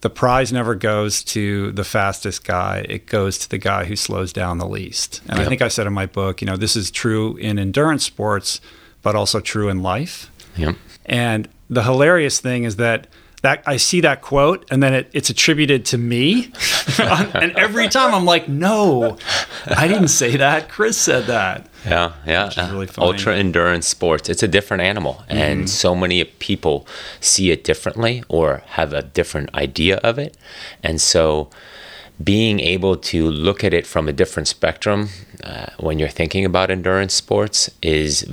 the 0.00 0.10
prize 0.10 0.52
never 0.52 0.74
goes 0.74 1.22
to 1.24 1.72
the 1.72 1.84
fastest 1.84 2.44
guy, 2.44 2.84
it 2.88 3.06
goes 3.06 3.38
to 3.38 3.48
the 3.48 3.58
guy 3.58 3.84
who 3.84 3.96
slows 3.96 4.32
down 4.32 4.58
the 4.58 4.68
least. 4.68 5.20
And 5.28 5.38
yep. 5.38 5.46
I 5.46 5.48
think 5.48 5.62
I 5.62 5.68
said 5.68 5.86
in 5.86 5.92
my 5.92 6.06
book, 6.06 6.40
you 6.40 6.46
know, 6.46 6.56
this 6.56 6.76
is 6.76 6.90
true 6.90 7.36
in 7.36 7.58
endurance 7.58 8.04
sports, 8.04 8.60
but 9.02 9.16
also 9.16 9.40
true 9.40 9.68
in 9.68 9.82
life. 9.82 10.30
Yep. 10.56 10.76
And 11.06 11.48
the 11.70 11.82
hilarious 11.82 12.40
thing 12.40 12.64
is 12.64 12.76
that 12.76 13.06
that 13.42 13.62
I 13.66 13.76
see 13.76 14.00
that 14.00 14.22
quote 14.22 14.66
and 14.70 14.82
then 14.82 14.94
it, 14.94 15.10
it's 15.12 15.30
attributed 15.30 15.84
to 15.86 15.98
me. 15.98 16.52
and 16.98 17.52
every 17.56 17.88
time 17.88 18.14
I'm 18.14 18.24
like, 18.24 18.48
no, 18.48 19.16
I 19.66 19.86
didn't 19.86 20.08
say 20.08 20.36
that. 20.36 20.68
Chris 20.68 20.96
said 20.96 21.26
that. 21.26 21.68
Yeah, 21.84 22.14
yeah. 22.26 22.70
Really 22.72 22.88
Ultra 22.98 23.36
endurance 23.36 23.86
sports, 23.86 24.28
it's 24.28 24.42
a 24.42 24.48
different 24.48 24.82
animal. 24.82 25.14
Mm-hmm. 25.14 25.32
And 25.32 25.70
so 25.70 25.94
many 25.94 26.24
people 26.24 26.86
see 27.20 27.50
it 27.50 27.64
differently 27.64 28.24
or 28.28 28.62
have 28.66 28.92
a 28.92 29.02
different 29.02 29.54
idea 29.54 29.98
of 29.98 30.18
it. 30.18 30.36
And 30.82 31.00
so 31.00 31.50
being 32.22 32.58
able 32.58 32.96
to 32.96 33.30
look 33.30 33.62
at 33.62 33.72
it 33.72 33.86
from 33.86 34.08
a 34.08 34.12
different 34.12 34.48
spectrum 34.48 35.08
uh, 35.44 35.66
when 35.78 35.98
you're 35.98 36.08
thinking 36.08 36.44
about 36.44 36.70
endurance 36.70 37.14
sports 37.14 37.70
is 37.80 38.26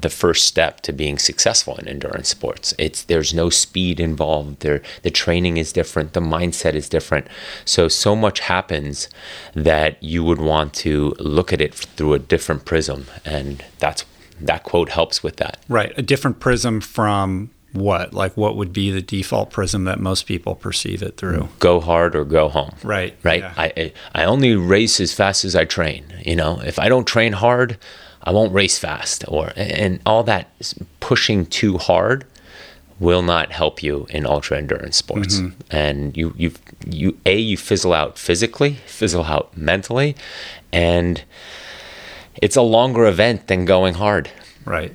the 0.00 0.10
first 0.10 0.46
step 0.46 0.80
to 0.82 0.92
being 0.92 1.18
successful 1.18 1.76
in 1.76 1.88
endurance 1.88 2.28
sports. 2.28 2.74
It's 2.78 3.02
there's 3.04 3.34
no 3.34 3.50
speed 3.50 4.00
involved. 4.00 4.60
There 4.60 4.82
the 5.02 5.10
training 5.10 5.56
is 5.56 5.72
different, 5.72 6.12
the 6.12 6.20
mindset 6.20 6.74
is 6.74 6.88
different. 6.88 7.26
So 7.64 7.88
so 7.88 8.14
much 8.14 8.40
happens 8.40 9.08
that 9.54 10.02
you 10.02 10.22
would 10.24 10.40
want 10.40 10.74
to 10.74 11.14
look 11.18 11.52
at 11.52 11.60
it 11.60 11.74
through 11.74 12.14
a 12.14 12.18
different 12.18 12.64
prism 12.64 13.06
and 13.24 13.64
that's 13.78 14.04
that 14.40 14.62
quote 14.62 14.90
helps 14.90 15.22
with 15.22 15.36
that. 15.36 15.58
Right, 15.68 15.92
a 15.96 16.02
different 16.02 16.38
prism 16.38 16.80
from 16.80 17.50
what? 17.72 18.14
Like 18.14 18.36
what 18.36 18.56
would 18.56 18.72
be 18.72 18.90
the 18.90 19.02
default 19.02 19.50
prism 19.50 19.84
that 19.84 20.00
most 20.00 20.26
people 20.26 20.54
perceive 20.54 21.02
it 21.02 21.16
through? 21.16 21.48
Go 21.58 21.80
hard 21.80 22.16
or 22.16 22.24
go 22.24 22.48
home. 22.48 22.74
Right. 22.82 23.16
Right. 23.22 23.40
Yeah. 23.40 23.52
I 23.56 23.92
I 24.14 24.24
only 24.24 24.54
race 24.56 25.00
as 25.00 25.12
fast 25.12 25.44
as 25.44 25.54
I 25.54 25.64
train, 25.64 26.04
you 26.24 26.36
know. 26.36 26.60
If 26.64 26.78
I 26.78 26.88
don't 26.88 27.06
train 27.06 27.34
hard, 27.34 27.78
I 28.22 28.30
won't 28.32 28.52
race 28.52 28.78
fast 28.78 29.24
or 29.28 29.52
and 29.56 30.00
all 30.04 30.22
that 30.24 30.50
pushing 31.00 31.46
too 31.46 31.78
hard 31.78 32.24
will 33.00 33.22
not 33.22 33.52
help 33.52 33.82
you 33.82 34.06
in 34.10 34.26
ultra 34.26 34.58
endurance 34.58 34.96
sports. 34.96 35.38
Mm-hmm. 35.38 35.60
And 35.70 36.16
you 36.16 36.34
you 36.36 36.52
you 36.86 37.18
a 37.24 37.36
you 37.36 37.56
fizzle 37.56 37.92
out 37.92 38.18
physically, 38.18 38.74
fizzle 38.86 39.24
out 39.24 39.56
mentally, 39.56 40.16
and 40.72 41.22
it's 42.40 42.56
a 42.56 42.62
longer 42.62 43.06
event 43.06 43.46
than 43.46 43.64
going 43.64 43.94
hard. 43.94 44.30
Right. 44.64 44.92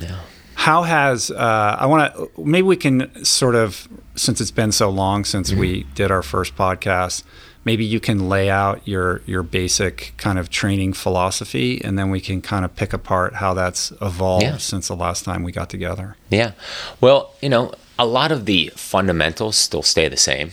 Yeah. 0.00 0.20
How 0.54 0.82
has 0.82 1.30
uh, 1.30 1.76
I 1.78 1.86
want 1.86 2.14
to 2.14 2.30
maybe 2.40 2.62
we 2.62 2.76
can 2.76 3.24
sort 3.24 3.54
of 3.54 3.88
since 4.14 4.40
it's 4.40 4.50
been 4.50 4.72
so 4.72 4.90
long 4.90 5.24
since 5.24 5.50
mm-hmm. 5.50 5.60
we 5.60 5.82
did 5.94 6.10
our 6.10 6.22
first 6.22 6.56
podcast 6.56 7.24
maybe 7.64 7.84
you 7.84 8.00
can 8.00 8.28
lay 8.28 8.50
out 8.50 8.86
your 8.86 9.22
your 9.26 9.42
basic 9.42 10.12
kind 10.16 10.38
of 10.38 10.50
training 10.50 10.92
philosophy 10.92 11.82
and 11.84 11.98
then 11.98 12.10
we 12.10 12.20
can 12.20 12.40
kind 12.40 12.64
of 12.64 12.74
pick 12.76 12.92
apart 12.92 13.34
how 13.34 13.54
that's 13.54 13.92
evolved 14.00 14.44
yeah. 14.44 14.56
since 14.56 14.88
the 14.88 14.96
last 14.96 15.24
time 15.24 15.42
we 15.42 15.52
got 15.52 15.70
together 15.70 16.16
yeah 16.30 16.52
well 17.00 17.34
you 17.40 17.48
know 17.48 17.72
a 17.98 18.06
lot 18.06 18.32
of 18.32 18.46
the 18.46 18.70
fundamentals 18.74 19.56
still 19.56 19.82
stay 19.82 20.08
the 20.08 20.16
same 20.16 20.50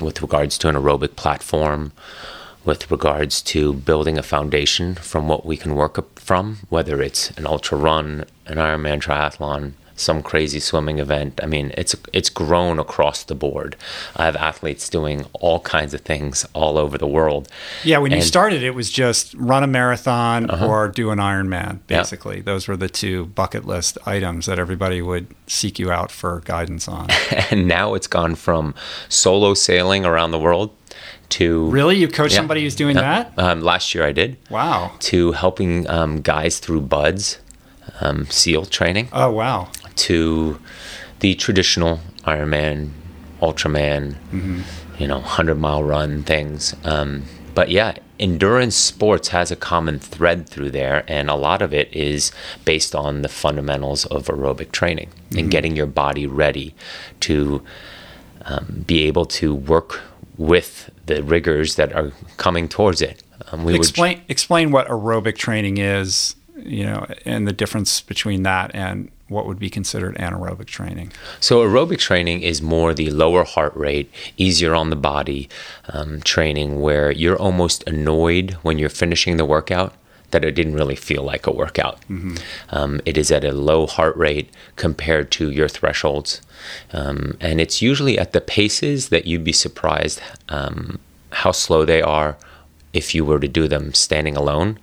with 0.00 0.20
regards 0.22 0.58
to 0.58 0.68
an 0.68 0.74
aerobic 0.74 1.16
platform 1.16 1.92
with 2.64 2.90
regards 2.90 3.40
to 3.40 3.72
building 3.72 4.18
a 4.18 4.22
foundation 4.22 4.94
from 4.94 5.28
what 5.28 5.46
we 5.46 5.56
can 5.56 5.74
work 5.74 6.18
from 6.18 6.58
whether 6.68 7.00
it's 7.00 7.30
an 7.32 7.46
ultra 7.46 7.78
run 7.78 8.24
an 8.46 8.56
ironman 8.56 9.00
triathlon 9.00 9.72
some 9.98 10.22
crazy 10.22 10.60
swimming 10.60 10.98
event. 10.98 11.40
I 11.42 11.46
mean, 11.46 11.72
it's 11.76 11.94
it's 12.12 12.30
grown 12.30 12.78
across 12.78 13.24
the 13.24 13.34
board. 13.34 13.76
I 14.16 14.24
have 14.24 14.36
athletes 14.36 14.88
doing 14.88 15.26
all 15.34 15.60
kinds 15.60 15.94
of 15.94 16.00
things 16.02 16.46
all 16.52 16.78
over 16.78 16.96
the 16.96 17.06
world. 17.06 17.48
Yeah, 17.84 17.98
when 17.98 18.12
and, 18.12 18.20
you 18.20 18.26
started, 18.26 18.62
it 18.62 18.74
was 18.74 18.90
just 18.90 19.34
run 19.34 19.62
a 19.62 19.66
marathon 19.66 20.48
uh-huh. 20.48 20.66
or 20.66 20.88
do 20.88 21.10
an 21.10 21.18
Ironman. 21.18 21.80
Basically, 21.86 22.36
yeah. 22.36 22.42
those 22.42 22.68
were 22.68 22.76
the 22.76 22.88
two 22.88 23.26
bucket 23.26 23.64
list 23.64 23.98
items 24.06 24.46
that 24.46 24.58
everybody 24.58 25.02
would 25.02 25.26
seek 25.46 25.78
you 25.78 25.90
out 25.90 26.10
for 26.10 26.40
guidance 26.44 26.88
on. 26.88 27.08
and 27.50 27.66
now 27.66 27.94
it's 27.94 28.06
gone 28.06 28.34
from 28.34 28.74
solo 29.08 29.54
sailing 29.54 30.04
around 30.04 30.30
the 30.30 30.38
world 30.38 30.70
to 31.28 31.68
really 31.70 31.96
you 31.96 32.08
coach 32.08 32.32
yeah, 32.32 32.38
somebody 32.38 32.62
who's 32.62 32.74
doing 32.74 32.96
that 32.96 33.32
um, 33.36 33.60
last 33.60 33.94
year 33.94 34.04
i 34.04 34.12
did 34.12 34.36
wow 34.50 34.90
to 34.98 35.32
helping 35.32 35.88
um, 35.88 36.20
guys 36.22 36.58
through 36.58 36.80
BUD/S 36.80 37.38
um, 38.00 38.26
seal 38.26 38.64
training 38.64 39.08
oh 39.12 39.30
wow 39.30 39.68
to 39.98 40.58
the 41.20 41.34
traditional 41.34 42.00
Ironman, 42.24 42.90
Ultraman, 43.40 44.14
mm-hmm. 44.32 44.60
you 44.98 45.08
know, 45.08 45.20
hundred 45.20 45.56
mile 45.56 45.82
run 45.82 46.22
things. 46.22 46.74
Um, 46.84 47.24
but 47.54 47.70
yeah, 47.70 47.94
endurance 48.20 48.76
sports 48.76 49.28
has 49.28 49.50
a 49.50 49.56
common 49.56 49.98
thread 49.98 50.48
through 50.48 50.70
there, 50.70 51.04
and 51.08 51.28
a 51.28 51.34
lot 51.34 51.62
of 51.62 51.74
it 51.74 51.92
is 51.92 52.32
based 52.64 52.94
on 52.94 53.22
the 53.22 53.28
fundamentals 53.28 54.06
of 54.06 54.26
aerobic 54.26 54.72
training 54.72 55.08
mm-hmm. 55.08 55.38
and 55.38 55.50
getting 55.50 55.76
your 55.76 55.86
body 55.86 56.26
ready 56.26 56.74
to 57.20 57.62
um, 58.44 58.84
be 58.86 59.04
able 59.04 59.24
to 59.24 59.54
work 59.54 60.00
with 60.36 60.90
the 61.06 61.22
rigors 61.22 61.74
that 61.74 61.92
are 61.92 62.12
coming 62.36 62.68
towards 62.68 63.02
it. 63.02 63.22
Um, 63.50 63.64
we 63.64 63.74
explain 63.74 64.18
would... 64.18 64.30
explain 64.30 64.70
what 64.70 64.86
aerobic 64.88 65.36
training 65.36 65.78
is, 65.78 66.36
you 66.56 66.84
know, 66.84 67.06
and 67.24 67.46
the 67.48 67.52
difference 67.52 68.00
between 68.00 68.44
that 68.44 68.70
and 68.74 69.10
what 69.28 69.46
would 69.46 69.58
be 69.58 69.70
considered 69.70 70.16
anaerobic 70.16 70.66
training? 70.66 71.12
So, 71.40 71.64
aerobic 71.64 71.98
training 71.98 72.42
is 72.42 72.62
more 72.62 72.94
the 72.94 73.10
lower 73.10 73.44
heart 73.44 73.76
rate, 73.76 74.10
easier 74.36 74.74
on 74.74 74.90
the 74.90 74.96
body 74.96 75.48
um, 75.88 76.20
training 76.22 76.80
where 76.80 77.10
you're 77.10 77.38
almost 77.38 77.84
annoyed 77.86 78.52
when 78.62 78.78
you're 78.78 78.88
finishing 78.88 79.36
the 79.36 79.44
workout 79.44 79.94
that 80.30 80.44
it 80.44 80.52
didn't 80.52 80.74
really 80.74 80.96
feel 80.96 81.22
like 81.22 81.46
a 81.46 81.52
workout. 81.52 82.00
Mm-hmm. 82.02 82.36
Um, 82.70 83.00
it 83.06 83.16
is 83.16 83.30
at 83.30 83.44
a 83.44 83.52
low 83.52 83.86
heart 83.86 84.16
rate 84.16 84.50
compared 84.76 85.30
to 85.32 85.50
your 85.50 85.68
thresholds. 85.68 86.42
Um, 86.92 87.36
and 87.40 87.60
it's 87.60 87.80
usually 87.80 88.18
at 88.18 88.32
the 88.32 88.40
paces 88.40 89.08
that 89.08 89.26
you'd 89.26 89.44
be 89.44 89.52
surprised 89.52 90.20
um, 90.48 90.98
how 91.30 91.52
slow 91.52 91.84
they 91.84 92.02
are 92.02 92.36
if 92.92 93.14
you 93.14 93.24
were 93.24 93.40
to 93.40 93.48
do 93.48 93.68
them 93.68 93.94
standing 93.94 94.36
alone. 94.36 94.78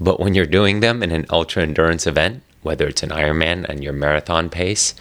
But 0.00 0.20
when 0.20 0.34
you're 0.34 0.46
doing 0.46 0.80
them 0.80 1.02
in 1.02 1.12
an 1.12 1.26
ultra 1.30 1.62
endurance 1.62 2.06
event, 2.06 2.42
whether 2.66 2.88
it's 2.88 3.04
an 3.04 3.10
Ironman 3.10 3.64
and 3.68 3.82
your 3.82 3.92
marathon 3.92 4.50
pace 4.50 4.94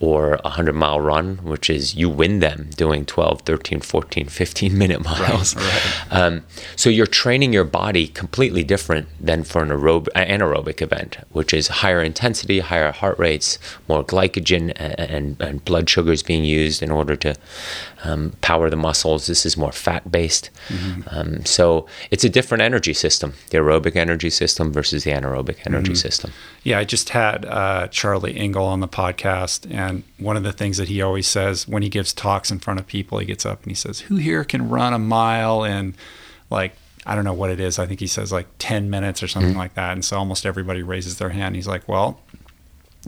or 0.00 0.34
a 0.36 0.54
100 0.54 0.72
mile 0.72 1.00
run, 1.00 1.36
which 1.44 1.68
is 1.68 1.94
you 1.94 2.08
win 2.08 2.40
them 2.40 2.70
doing 2.74 3.04
12, 3.04 3.42
13, 3.42 3.80
14, 3.80 4.26
15 4.40 4.78
minute 4.78 5.04
miles. 5.04 5.54
Right, 5.54 5.64
right. 5.64 6.06
Um, 6.10 6.44
so 6.76 6.88
you're 6.88 7.06
training 7.06 7.52
your 7.52 7.64
body 7.64 8.08
completely 8.08 8.64
different 8.64 9.08
than 9.20 9.44
for 9.44 9.62
an 9.62 9.68
aerob- 9.68 10.08
anaerobic 10.16 10.80
event, 10.80 11.18
which 11.30 11.52
is 11.52 11.68
higher 11.68 12.02
intensity, 12.02 12.60
higher 12.60 12.90
heart 12.90 13.18
rates, 13.18 13.58
more 13.86 14.02
glycogen 14.02 14.72
and, 14.76 14.98
and, 14.98 15.40
and 15.40 15.64
blood 15.66 15.90
sugars 15.90 16.22
being 16.22 16.44
used 16.44 16.82
in 16.82 16.90
order 16.90 17.16
to 17.16 17.34
um, 18.04 18.32
power 18.40 18.70
the 18.70 18.76
muscles. 18.76 19.26
This 19.26 19.44
is 19.44 19.56
more 19.56 19.72
fat 19.72 20.10
based. 20.10 20.50
Mm-hmm. 20.68 21.02
Um, 21.10 21.44
so 21.44 21.86
it's 22.10 22.24
a 22.24 22.28
different 22.28 22.62
energy 22.62 22.94
system, 22.94 23.34
the 23.50 23.58
aerobic 23.58 23.96
energy 23.96 24.30
system 24.30 24.72
versus 24.72 25.04
the 25.04 25.10
anaerobic 25.10 25.58
energy 25.66 25.92
mm-hmm. 25.92 25.94
system. 25.94 26.32
Yeah, 26.62 26.78
I 26.78 26.84
just 26.84 27.10
had 27.10 27.44
uh, 27.44 27.88
Charlie 27.88 28.36
Engle 28.36 28.64
on 28.64 28.80
the 28.80 28.88
podcast, 28.88 29.72
and 29.72 30.02
one 30.18 30.36
of 30.36 30.42
the 30.42 30.52
things 30.52 30.76
that 30.78 30.88
he 30.88 31.02
always 31.02 31.26
says 31.26 31.68
when 31.68 31.82
he 31.82 31.88
gives 31.88 32.12
talks 32.12 32.50
in 32.50 32.58
front 32.58 32.80
of 32.80 32.86
people, 32.86 33.18
he 33.18 33.26
gets 33.26 33.44
up 33.44 33.62
and 33.62 33.70
he 33.70 33.76
says, 33.76 34.00
"Who 34.00 34.16
here 34.16 34.44
can 34.44 34.68
run 34.68 34.92
a 34.92 34.98
mile 34.98 35.64
in 35.64 35.94
like 36.48 36.74
I 37.06 37.14
don't 37.14 37.24
know 37.24 37.32
what 37.34 37.50
it 37.50 37.60
is. 37.60 37.78
I 37.78 37.86
think 37.86 38.00
he 38.00 38.06
says 38.06 38.30
like 38.30 38.46
10 38.58 38.90
minutes 38.90 39.22
or 39.22 39.28
something 39.28 39.50
mm-hmm. 39.50 39.58
like 39.58 39.74
that." 39.74 39.92
And 39.92 40.04
so 40.04 40.16
almost 40.16 40.46
everybody 40.46 40.82
raises 40.82 41.18
their 41.18 41.30
hand. 41.30 41.54
He's 41.54 41.68
like, 41.68 41.88
"Well, 41.88 42.20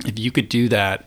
if 0.04 0.18
you 0.18 0.30
could 0.30 0.48
do 0.48 0.68
that." 0.68 1.06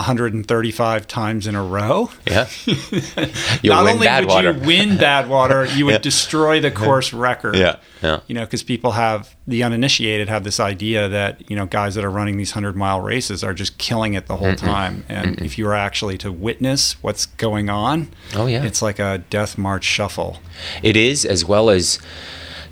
135 0.00 1.06
times 1.06 1.46
in 1.46 1.54
a 1.54 1.62
row. 1.62 2.10
Yeah. 2.26 2.48
you 2.66 3.70
Not 3.70 3.86
only 3.86 4.08
would 4.08 4.44
you 4.44 4.66
win 4.66 4.90
Badwater, 4.96 5.74
you 5.76 5.84
would 5.86 5.92
yeah. 5.92 5.98
destroy 5.98 6.60
the 6.60 6.70
course 6.70 7.12
record. 7.12 7.56
Yeah. 7.56 7.76
Yeah. 8.02 8.20
You 8.26 8.34
know, 8.34 8.44
because 8.44 8.62
people 8.62 8.92
have 8.92 9.34
the 9.46 9.62
uninitiated 9.62 10.28
have 10.28 10.44
this 10.44 10.58
idea 10.58 11.08
that 11.08 11.50
you 11.50 11.56
know 11.56 11.66
guys 11.66 11.94
that 11.96 12.04
are 12.04 12.10
running 12.10 12.38
these 12.38 12.52
hundred 12.52 12.76
mile 12.76 13.00
races 13.00 13.44
are 13.44 13.52
just 13.52 13.76
killing 13.78 14.14
it 14.14 14.26
the 14.26 14.36
whole 14.36 14.52
Mm-mm. 14.52 14.56
time, 14.56 15.04
and 15.08 15.36
Mm-mm. 15.36 15.44
if 15.44 15.58
you 15.58 15.66
were 15.66 15.74
actually 15.74 16.16
to 16.18 16.32
witness 16.32 17.02
what's 17.02 17.26
going 17.26 17.68
on, 17.68 18.08
oh 18.34 18.46
yeah, 18.46 18.64
it's 18.64 18.80
like 18.80 18.98
a 18.98 19.18
death 19.28 19.58
march 19.58 19.84
shuffle. 19.84 20.38
It 20.82 20.96
is, 20.96 21.26
as 21.26 21.44
well 21.44 21.68
as 21.68 21.98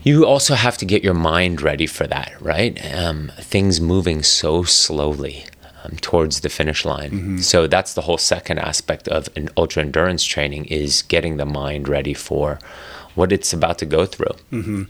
you 0.03 0.25
also 0.25 0.55
have 0.55 0.79
to 0.79 0.87
get 0.87 1.05
your 1.05 1.15
mind 1.15 1.61
ready 1.61 1.87
for 1.87 2.07
that, 2.07 2.33
right? 2.41 2.79
Um, 2.95 3.31
things 3.39 3.81
moving 3.81 4.23
so 4.23 4.63
slowly 4.63 5.45
um, 5.85 5.97
towards 6.01 6.41
the 6.41 6.49
finish 6.49 6.85
line. 6.85 7.11
Mm-hmm. 7.11 7.39
So 7.39 7.67
that's 7.67 7.95
the 7.95 8.03
whole 8.03 8.19
second 8.19 8.59
aspect 8.59 9.09
of 9.09 9.29
an 9.37 9.49
ultra 9.57 9.83
endurance 9.83 10.25
training 10.25 10.67
is 10.67 11.03
getting 11.03 11.37
the 11.37 11.47
mind 11.47 11.89
ready 11.89 12.15
for 12.15 12.59
what 13.15 13.33
it's 13.33 13.53
about 13.53 13.79
to 13.79 13.87
go 13.87 14.07
through. 14.07 14.35
Mm-hmm. 14.53 14.83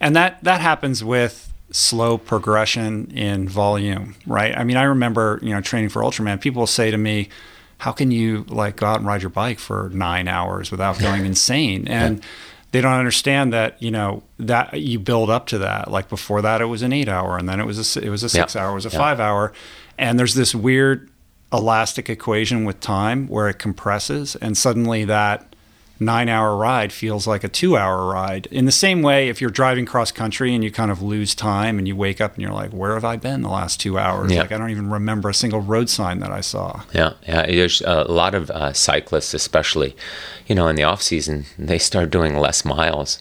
And 0.00 0.16
that 0.16 0.42
that 0.44 0.60
happens 0.60 1.02
with 1.02 1.52
slow 1.72 2.18
progression 2.18 3.10
in 3.12 3.48
volume, 3.48 4.16
right? 4.26 4.56
I 4.56 4.64
mean, 4.64 4.76
I 4.76 4.82
remember 4.84 5.38
you 5.42 5.50
know 5.50 5.60
training 5.60 5.90
for 5.90 6.02
Ultraman. 6.02 6.40
People 6.40 6.66
say 6.66 6.90
to 6.90 6.98
me, 6.98 7.28
"How 7.78 7.92
can 7.92 8.10
you 8.10 8.44
like 8.48 8.76
go 8.76 8.86
out 8.86 8.98
and 8.98 9.06
ride 9.06 9.22
your 9.22 9.30
bike 9.30 9.58
for 9.58 9.90
nine 9.92 10.28
hours 10.28 10.70
without 10.70 10.98
going 11.00 11.24
insane?" 11.24 11.88
And 11.88 12.18
yeah 12.18 12.24
they 12.72 12.80
don't 12.80 12.92
understand 12.92 13.52
that 13.52 13.80
you 13.82 13.90
know 13.90 14.22
that 14.38 14.78
you 14.80 14.98
build 14.98 15.30
up 15.30 15.46
to 15.46 15.58
that 15.58 15.90
like 15.90 16.08
before 16.08 16.42
that 16.42 16.60
it 16.60 16.66
was 16.66 16.82
an 16.82 16.92
eight 16.92 17.08
hour 17.08 17.36
and 17.36 17.48
then 17.48 17.60
it 17.60 17.66
was 17.66 17.96
a 17.96 18.04
it 18.04 18.10
was 18.10 18.22
a 18.22 18.28
six 18.28 18.54
yeah. 18.54 18.62
hour 18.62 18.70
it 18.70 18.74
was 18.74 18.86
a 18.86 18.90
yeah. 18.90 18.98
five 18.98 19.20
hour 19.20 19.52
and 20.00 20.18
there's 20.18 20.34
this 20.34 20.54
weird 20.54 21.08
elastic 21.52 22.08
equation 22.08 22.64
with 22.64 22.80
time 22.80 23.28
where 23.28 23.48
it 23.48 23.58
compresses, 23.58 24.34
and 24.36 24.56
suddenly 24.56 25.04
that 25.04 25.46
nine 26.02 26.30
hour 26.30 26.56
ride 26.56 26.92
feels 26.92 27.26
like 27.26 27.44
a 27.44 27.48
two 27.48 27.76
hour 27.76 28.06
ride. 28.06 28.46
In 28.46 28.64
the 28.64 28.72
same 28.72 29.02
way, 29.02 29.28
if 29.28 29.40
you're 29.40 29.50
driving 29.50 29.84
cross 29.84 30.10
country 30.10 30.54
and 30.54 30.64
you 30.64 30.70
kind 30.70 30.90
of 30.90 31.02
lose 31.02 31.34
time 31.34 31.78
and 31.78 31.86
you 31.86 31.94
wake 31.94 32.22
up 32.22 32.32
and 32.32 32.42
you're 32.42 32.52
like, 32.52 32.70
where 32.70 32.94
have 32.94 33.04
I 33.04 33.16
been 33.16 33.42
the 33.42 33.50
last 33.50 33.80
two 33.80 33.98
hours? 33.98 34.32
Yeah. 34.32 34.40
Like, 34.40 34.52
I 34.52 34.56
don't 34.56 34.70
even 34.70 34.88
remember 34.90 35.28
a 35.28 35.34
single 35.34 35.60
road 35.60 35.90
sign 35.90 36.20
that 36.20 36.30
I 36.30 36.40
saw. 36.40 36.82
Yeah. 36.94 37.12
Yeah. 37.28 37.44
There's 37.44 37.82
a 37.82 38.04
lot 38.04 38.34
of 38.34 38.50
uh, 38.50 38.72
cyclists, 38.72 39.34
especially, 39.34 39.94
you 40.46 40.54
know, 40.54 40.68
in 40.68 40.76
the 40.76 40.84
off 40.84 41.02
season, 41.02 41.44
they 41.58 41.78
start 41.78 42.08
doing 42.10 42.38
less 42.38 42.64
miles. 42.64 43.20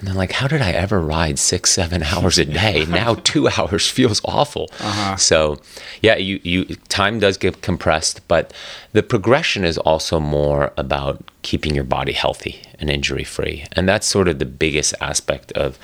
And 0.00 0.08
they're 0.08 0.14
like, 0.14 0.32
how 0.32 0.48
did 0.48 0.62
I 0.62 0.72
ever 0.72 0.98
ride 0.98 1.38
six, 1.38 1.70
seven 1.70 2.02
hours 2.02 2.38
a 2.38 2.46
day? 2.46 2.86
now 2.88 3.14
two 3.16 3.48
hours 3.58 3.86
feels 3.86 4.22
awful. 4.24 4.70
Uh-huh. 4.80 5.16
So, 5.16 5.60
yeah, 6.00 6.16
you, 6.16 6.40
you 6.42 6.64
time 6.88 7.20
does 7.20 7.36
get 7.36 7.60
compressed, 7.60 8.26
but 8.26 8.52
the 8.92 9.02
progression 9.02 9.62
is 9.62 9.76
also 9.76 10.18
more 10.18 10.72
about 10.78 11.22
keeping 11.42 11.74
your 11.74 11.84
body 11.84 12.12
healthy 12.12 12.62
and 12.78 12.88
injury 12.88 13.24
free. 13.24 13.66
And 13.72 13.86
that's 13.86 14.06
sort 14.06 14.26
of 14.26 14.38
the 14.38 14.46
biggest 14.46 14.94
aspect 15.02 15.52
of 15.52 15.78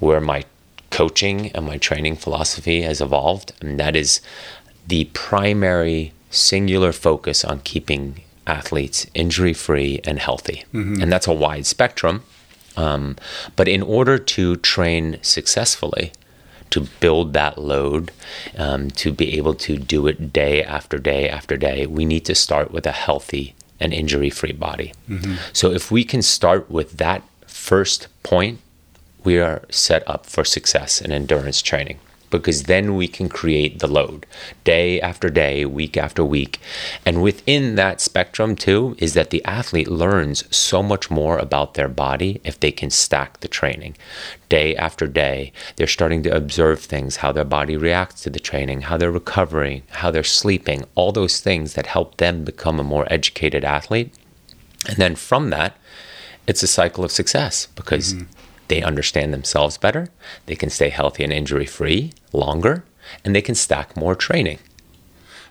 where 0.00 0.20
my 0.20 0.44
coaching 0.90 1.50
and 1.52 1.66
my 1.66 1.78
training 1.78 2.16
philosophy 2.16 2.82
has 2.82 3.00
evolved. 3.00 3.54
And 3.62 3.80
that 3.80 3.96
is 3.96 4.20
the 4.86 5.06
primary 5.14 6.12
singular 6.30 6.92
focus 6.92 7.42
on 7.42 7.60
keeping 7.60 8.20
athletes 8.46 9.06
injury 9.14 9.54
free 9.54 10.00
and 10.04 10.18
healthy. 10.18 10.64
Mm-hmm. 10.74 11.02
And 11.02 11.10
that's 11.10 11.26
a 11.26 11.32
wide 11.32 11.64
spectrum 11.64 12.22
um, 12.76 13.16
but 13.56 13.68
in 13.68 13.82
order 13.82 14.18
to 14.18 14.56
train 14.56 15.18
successfully, 15.22 16.12
to 16.70 16.80
build 17.00 17.32
that 17.32 17.58
load, 17.58 18.10
um, 18.56 18.90
to 18.90 19.12
be 19.12 19.36
able 19.36 19.54
to 19.54 19.78
do 19.78 20.06
it 20.06 20.32
day 20.32 20.62
after 20.62 20.98
day 20.98 21.28
after 21.28 21.56
day, 21.56 21.86
we 21.86 22.04
need 22.04 22.24
to 22.24 22.34
start 22.34 22.70
with 22.70 22.86
a 22.86 22.92
healthy 22.92 23.54
and 23.78 23.92
injury 23.92 24.30
free 24.30 24.52
body. 24.52 24.92
Mm-hmm. 25.08 25.34
So 25.52 25.70
if 25.70 25.90
we 25.90 26.04
can 26.04 26.22
start 26.22 26.70
with 26.70 26.96
that 26.98 27.22
first 27.46 28.08
point, 28.22 28.60
we 29.22 29.38
are 29.38 29.62
set 29.70 30.08
up 30.08 30.26
for 30.26 30.44
success 30.44 31.00
in 31.00 31.12
endurance 31.12 31.62
training 31.62 31.98
because 32.36 32.64
then 32.64 32.96
we 32.96 33.08
can 33.08 33.28
create 33.28 33.78
the 33.78 33.86
load 33.86 34.26
day 34.62 35.00
after 35.00 35.30
day, 35.30 35.64
week 35.64 35.96
after 35.96 36.22
week. 36.24 36.60
And 37.06 37.22
within 37.22 37.76
that 37.76 38.00
spectrum, 38.00 38.56
too, 38.56 38.94
is 38.98 39.14
that 39.14 39.30
the 39.30 39.44
athlete 39.44 39.88
learns 39.88 40.44
so 40.54 40.82
much 40.82 41.10
more 41.10 41.38
about 41.38 41.74
their 41.74 41.88
body 41.88 42.40
if 42.44 42.60
they 42.60 42.70
can 42.70 42.90
stack 42.90 43.40
the 43.40 43.48
training. 43.48 43.96
Day 44.48 44.76
after 44.76 45.06
day, 45.06 45.52
they're 45.76 45.86
starting 45.86 46.22
to 46.24 46.36
observe 46.36 46.80
things 46.80 47.16
how 47.16 47.32
their 47.32 47.44
body 47.44 47.76
reacts 47.76 48.22
to 48.22 48.30
the 48.30 48.40
training, 48.40 48.82
how 48.82 48.96
they're 48.96 49.10
recovering, 49.10 49.82
how 49.90 50.10
they're 50.10 50.22
sleeping, 50.22 50.84
all 50.94 51.12
those 51.12 51.40
things 51.40 51.74
that 51.74 51.86
help 51.86 52.18
them 52.18 52.44
become 52.44 52.78
a 52.78 52.84
more 52.84 53.10
educated 53.10 53.64
athlete. 53.64 54.12
And 54.86 54.96
then 54.96 55.16
from 55.16 55.50
that, 55.50 55.76
it's 56.46 56.62
a 56.62 56.68
cycle 56.68 57.02
of 57.02 57.10
success 57.10 57.66
because 57.74 58.14
mm-hmm 58.14 58.35
they 58.68 58.82
understand 58.82 59.32
themselves 59.32 59.78
better, 59.78 60.08
they 60.46 60.56
can 60.56 60.70
stay 60.70 60.88
healthy 60.88 61.24
and 61.24 61.32
injury 61.32 61.66
free 61.66 62.12
longer, 62.32 62.84
and 63.24 63.34
they 63.34 63.42
can 63.42 63.54
stack 63.54 63.96
more 63.96 64.14
training. 64.14 64.58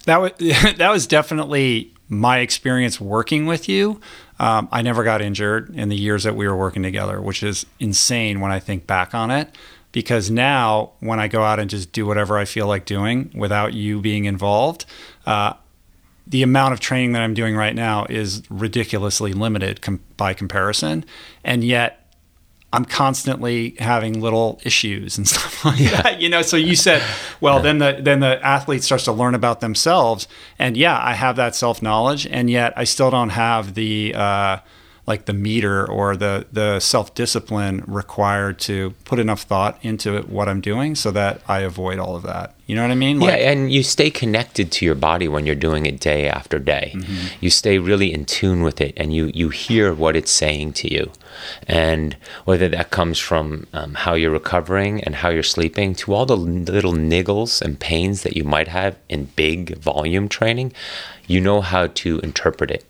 That 0.05 0.21
was 0.21 0.31
that 0.77 0.89
was 0.91 1.07
definitely 1.07 1.93
my 2.07 2.39
experience 2.39 3.01
working 3.01 3.45
with 3.45 3.67
you. 3.67 3.99
Um, 4.39 4.67
I 4.71 4.81
never 4.81 5.03
got 5.03 5.21
injured 5.21 5.75
in 5.75 5.89
the 5.89 5.95
years 5.95 6.23
that 6.23 6.35
we 6.35 6.47
were 6.47 6.55
working 6.55 6.83
together, 6.83 7.21
which 7.21 7.41
is 7.41 7.65
insane 7.79 8.41
when 8.41 8.51
I 8.51 8.59
think 8.59 8.85
back 8.85 9.13
on 9.13 9.31
it. 9.31 9.49
Because 9.91 10.29
now, 10.29 10.91
when 10.99 11.21
I 11.21 11.29
go 11.29 11.41
out 11.43 11.57
and 11.57 11.69
just 11.69 11.93
do 11.93 12.05
whatever 12.05 12.37
I 12.37 12.43
feel 12.43 12.67
like 12.67 12.85
doing 12.85 13.31
without 13.33 13.73
you 13.73 14.01
being 14.01 14.25
involved, 14.25 14.85
uh, 15.25 15.53
the 16.27 16.43
amount 16.43 16.73
of 16.73 16.81
training 16.81 17.13
that 17.13 17.21
I'm 17.21 17.33
doing 17.33 17.55
right 17.55 17.73
now 17.73 18.05
is 18.09 18.43
ridiculously 18.49 19.31
limited 19.31 19.81
com- 19.81 20.01
by 20.17 20.33
comparison. 20.33 21.05
And 21.45 21.63
yet, 21.63 22.04
I'm 22.75 22.85
constantly 22.85 23.75
having 23.79 24.19
little 24.19 24.59
issues 24.63 25.17
and 25.17 25.27
stuff 25.33 25.63
like 25.63 25.79
yeah. 25.79 26.01
that. 26.01 26.21
You 26.21 26.29
know, 26.29 26.41
so 26.41 26.57
you 26.57 26.75
said, 26.75 27.01
well, 27.41 27.57
yeah. 27.57 27.61
then 27.61 27.77
the 27.79 27.97
then 28.01 28.19
the 28.19 28.45
athlete 28.45 28.83
starts 28.83 29.05
to 29.05 29.13
learn 29.13 29.33
about 29.33 29.61
themselves, 29.61 30.27
and 30.59 30.75
yeah, 30.75 30.99
I 31.01 31.13
have 31.13 31.37
that 31.37 31.55
self 31.55 31.81
knowledge, 31.81 32.27
and 32.27 32.49
yet 32.49 32.73
I 32.75 32.83
still 32.83 33.09
don't 33.09 33.29
have 33.29 33.75
the 33.75 34.13
uh, 34.15 34.57
like 35.07 35.25
the 35.25 35.33
meter 35.33 35.85
or 35.85 36.15
the 36.15 36.45
the 36.51 36.79
self 36.79 37.13
discipline 37.13 37.83
required 37.85 38.59
to 38.59 38.91
put 39.03 39.19
enough 39.19 39.43
thought 39.43 39.77
into 39.83 40.15
it, 40.17 40.29
what 40.29 40.49
I'm 40.49 40.61
doing 40.61 40.95
so 40.95 41.11
that 41.11 41.41
I 41.47 41.59
avoid 41.59 41.99
all 41.99 42.15
of 42.15 42.23
that. 42.23 42.55
You 42.65 42.75
know 42.75 42.81
what 42.81 42.89
I 42.89 42.95
mean? 42.95 43.19
Like, 43.19 43.39
yeah, 43.39 43.51
and 43.51 43.71
you 43.71 43.83
stay 43.83 44.09
connected 44.09 44.71
to 44.71 44.85
your 44.85 44.95
body 44.95 45.27
when 45.27 45.45
you're 45.45 45.53
doing 45.53 45.85
it 45.85 45.99
day 45.99 46.27
after 46.27 46.57
day. 46.57 46.93
Mm-hmm. 46.95 47.27
You 47.39 47.51
stay 47.51 47.77
really 47.77 48.11
in 48.11 48.25
tune 48.25 48.63
with 48.63 48.81
it, 48.81 48.93
and 48.97 49.13
you 49.13 49.31
you 49.35 49.49
hear 49.49 49.93
what 49.93 50.15
it's 50.15 50.31
saying 50.31 50.73
to 50.73 50.91
you, 50.91 51.11
and 51.67 52.17
whether 52.45 52.67
that 52.69 52.89
comes 52.89 53.19
from 53.19 53.67
um, 53.73 53.93
how 53.93 54.15
you're 54.15 54.31
recovering 54.31 55.03
and 55.03 55.15
how 55.15 55.29
you're 55.29 55.43
sleeping 55.43 55.93
to 55.95 56.13
all 56.13 56.25
the 56.25 56.37
little 56.37 56.93
niggles 56.93 57.61
and 57.61 57.79
pains 57.79 58.23
that 58.23 58.35
you 58.35 58.43
might 58.43 58.69
have 58.69 58.97
in 59.09 59.25
big 59.35 59.77
volume 59.77 60.27
training, 60.27 60.73
you 61.27 61.39
know 61.39 61.61
how 61.61 61.85
to 61.87 62.19
interpret 62.19 62.71
it 62.71 62.83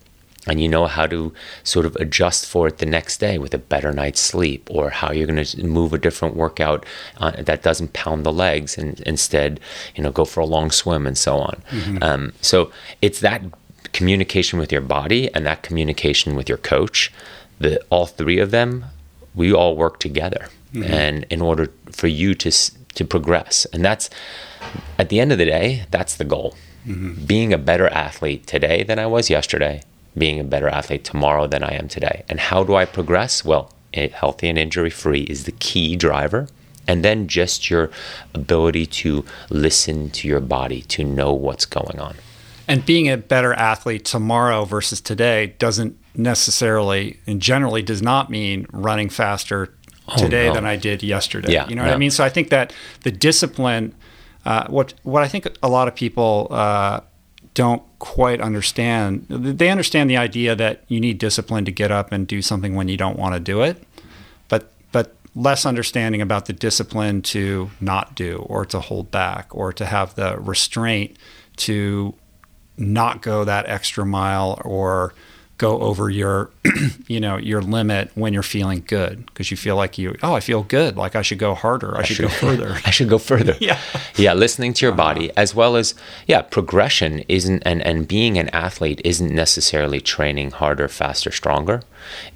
and 0.47 0.61
you 0.61 0.67
know 0.67 0.85
how 0.85 1.05
to 1.07 1.33
sort 1.63 1.85
of 1.85 1.95
adjust 1.97 2.45
for 2.45 2.67
it 2.67 2.77
the 2.77 2.85
next 2.85 3.17
day 3.17 3.37
with 3.37 3.53
a 3.53 3.57
better 3.57 3.91
night's 3.91 4.19
sleep 4.19 4.67
or 4.71 4.89
how 4.89 5.11
you're 5.11 5.27
going 5.27 5.43
to 5.43 5.65
move 5.65 5.93
a 5.93 5.97
different 5.97 6.35
workout 6.35 6.85
uh, 7.17 7.31
that 7.41 7.63
doesn't 7.63 7.93
pound 7.93 8.25
the 8.25 8.33
legs 8.33 8.77
and 8.77 8.99
instead 9.01 9.59
you 9.95 10.03
know 10.03 10.11
go 10.11 10.25
for 10.25 10.39
a 10.39 10.45
long 10.45 10.71
swim 10.71 11.07
and 11.07 11.17
so 11.17 11.37
on 11.37 11.61
mm-hmm. 11.69 11.97
um, 12.01 12.33
so 12.41 12.71
it's 13.01 13.19
that 13.19 13.41
communication 13.93 14.59
with 14.59 14.71
your 14.71 14.81
body 14.81 15.33
and 15.33 15.45
that 15.45 15.63
communication 15.63 16.35
with 16.35 16.49
your 16.49 16.57
coach 16.57 17.11
the 17.59 17.81
all 17.89 18.05
three 18.05 18.39
of 18.39 18.51
them 18.51 18.85
we 19.33 19.53
all 19.53 19.75
work 19.75 19.99
together 19.99 20.49
mm-hmm. 20.73 20.83
and 20.91 21.25
in 21.29 21.41
order 21.41 21.71
for 21.91 22.07
you 22.07 22.33
to 22.33 22.51
to 22.93 23.05
progress 23.05 23.65
and 23.73 23.83
that's 23.83 24.09
at 24.97 25.09
the 25.09 25.19
end 25.19 25.31
of 25.31 25.37
the 25.37 25.45
day 25.45 25.85
that's 25.91 26.15
the 26.15 26.23
goal 26.23 26.55
mm-hmm. 26.85 27.13
being 27.25 27.53
a 27.53 27.57
better 27.57 27.87
athlete 27.89 28.45
today 28.47 28.83
than 28.83 28.99
i 28.99 29.05
was 29.05 29.29
yesterday 29.29 29.81
being 30.17 30.39
a 30.39 30.43
better 30.43 30.67
athlete 30.67 31.03
tomorrow 31.03 31.47
than 31.47 31.63
I 31.63 31.73
am 31.73 31.87
today. 31.87 32.23
And 32.29 32.39
how 32.39 32.63
do 32.63 32.75
I 32.75 32.85
progress? 32.85 33.43
Well, 33.43 33.71
healthy 33.93 34.49
and 34.49 34.57
injury 34.57 34.89
free 34.89 35.21
is 35.23 35.45
the 35.45 35.51
key 35.53 35.95
driver. 35.95 36.47
And 36.87 37.03
then 37.03 37.27
just 37.27 37.69
your 37.69 37.89
ability 38.33 38.85
to 38.85 39.25
listen 39.49 40.11
to 40.11 40.27
your 40.27 40.39
body, 40.39 40.81
to 40.83 41.03
know 41.03 41.33
what's 41.33 41.65
going 41.65 41.99
on. 41.99 42.15
And 42.67 42.85
being 42.85 43.09
a 43.09 43.17
better 43.17 43.53
athlete 43.53 44.05
tomorrow 44.05 44.65
versus 44.65 45.01
today 45.01 45.55
doesn't 45.59 45.97
necessarily 46.15 47.19
and 47.27 47.41
generally 47.41 47.81
does 47.81 48.01
not 48.01 48.29
mean 48.29 48.67
running 48.71 49.09
faster 49.09 49.73
oh, 50.07 50.17
today 50.17 50.47
no. 50.47 50.55
than 50.55 50.65
I 50.65 50.75
did 50.75 51.03
yesterday. 51.03 51.53
Yeah, 51.53 51.67
you 51.67 51.75
know 51.75 51.83
what 51.83 51.93
I 51.93 51.97
mean? 51.97 52.11
So 52.11 52.23
I 52.23 52.29
think 52.29 52.49
that 52.49 52.73
the 53.01 53.11
discipline, 53.11 53.93
uh, 54.45 54.67
what 54.67 54.93
what 55.03 55.23
I 55.23 55.27
think 55.27 55.47
a 55.61 55.69
lot 55.69 55.87
of 55.87 55.95
people 55.95 56.47
uh, 56.49 57.01
don't 57.55 57.81
quite 57.99 58.39
understand. 58.39 59.25
They 59.29 59.69
understand 59.69 60.09
the 60.09 60.17
idea 60.17 60.55
that 60.55 60.83
you 60.87 60.99
need 60.99 61.17
discipline 61.17 61.65
to 61.65 61.71
get 61.71 61.91
up 61.91 62.11
and 62.11 62.27
do 62.27 62.43
something 62.43 62.75
when 62.75 62.87
you 62.87 62.97
don't 62.97 63.17
want 63.17 63.33
to 63.33 63.39
do 63.39 63.61
it, 63.63 63.81
but 64.47 64.71
but 64.91 65.15
less 65.33 65.65
understanding 65.65 66.21
about 66.21 66.45
the 66.45 66.53
discipline 66.53 67.21
to 67.23 67.71
not 67.81 68.13
do 68.13 68.45
or 68.47 68.65
to 68.65 68.79
hold 68.79 69.09
back 69.09 69.47
or 69.51 69.73
to 69.73 69.85
have 69.85 70.13
the 70.15 70.37
restraint 70.37 71.17
to 71.55 72.13
not 72.77 73.21
go 73.21 73.45
that 73.45 73.67
extra 73.67 74.05
mile 74.05 74.61
or 74.63 75.13
go 75.57 75.79
over 75.79 76.09
your 76.09 76.49
you 77.07 77.19
know 77.19 77.37
your 77.37 77.61
limit 77.61 78.11
when 78.15 78.33
you're 78.33 78.43
feeling 78.43 78.83
good 78.85 79.25
because 79.27 79.51
you 79.51 79.57
feel 79.57 79.75
like 79.75 79.97
you 79.97 80.15
oh 80.21 80.33
I 80.33 80.39
feel 80.39 80.63
good 80.63 80.97
like 80.97 81.15
I 81.15 81.21
should 81.21 81.39
go 81.39 81.53
harder 81.53 81.95
I, 81.95 81.99
I 81.99 82.03
should, 82.03 82.15
should, 82.17 82.23
go 82.23 82.29
further. 82.47 82.77
I 82.85 82.91
should 82.91 83.09
go 83.09 83.17
further. 83.17 83.55
Yeah. 83.65 83.79
Yeah 84.15 84.33
listening 84.33 84.73
to 84.73 84.85
your 84.85 84.91
uh-huh. 84.91 85.13
body 85.13 85.31
as 85.37 85.55
well 85.55 85.75
as 85.75 85.95
yeah 86.27 86.41
progression 86.41 87.23
isn't 87.27 87.63
and 87.65 87.81
and 87.81 88.07
being 88.07 88.37
an 88.37 88.49
athlete 88.49 89.01
isn't 89.03 89.33
necessarily 89.33 90.01
training 90.01 90.51
harder 90.51 90.87
faster 90.87 91.31
stronger. 91.31 91.81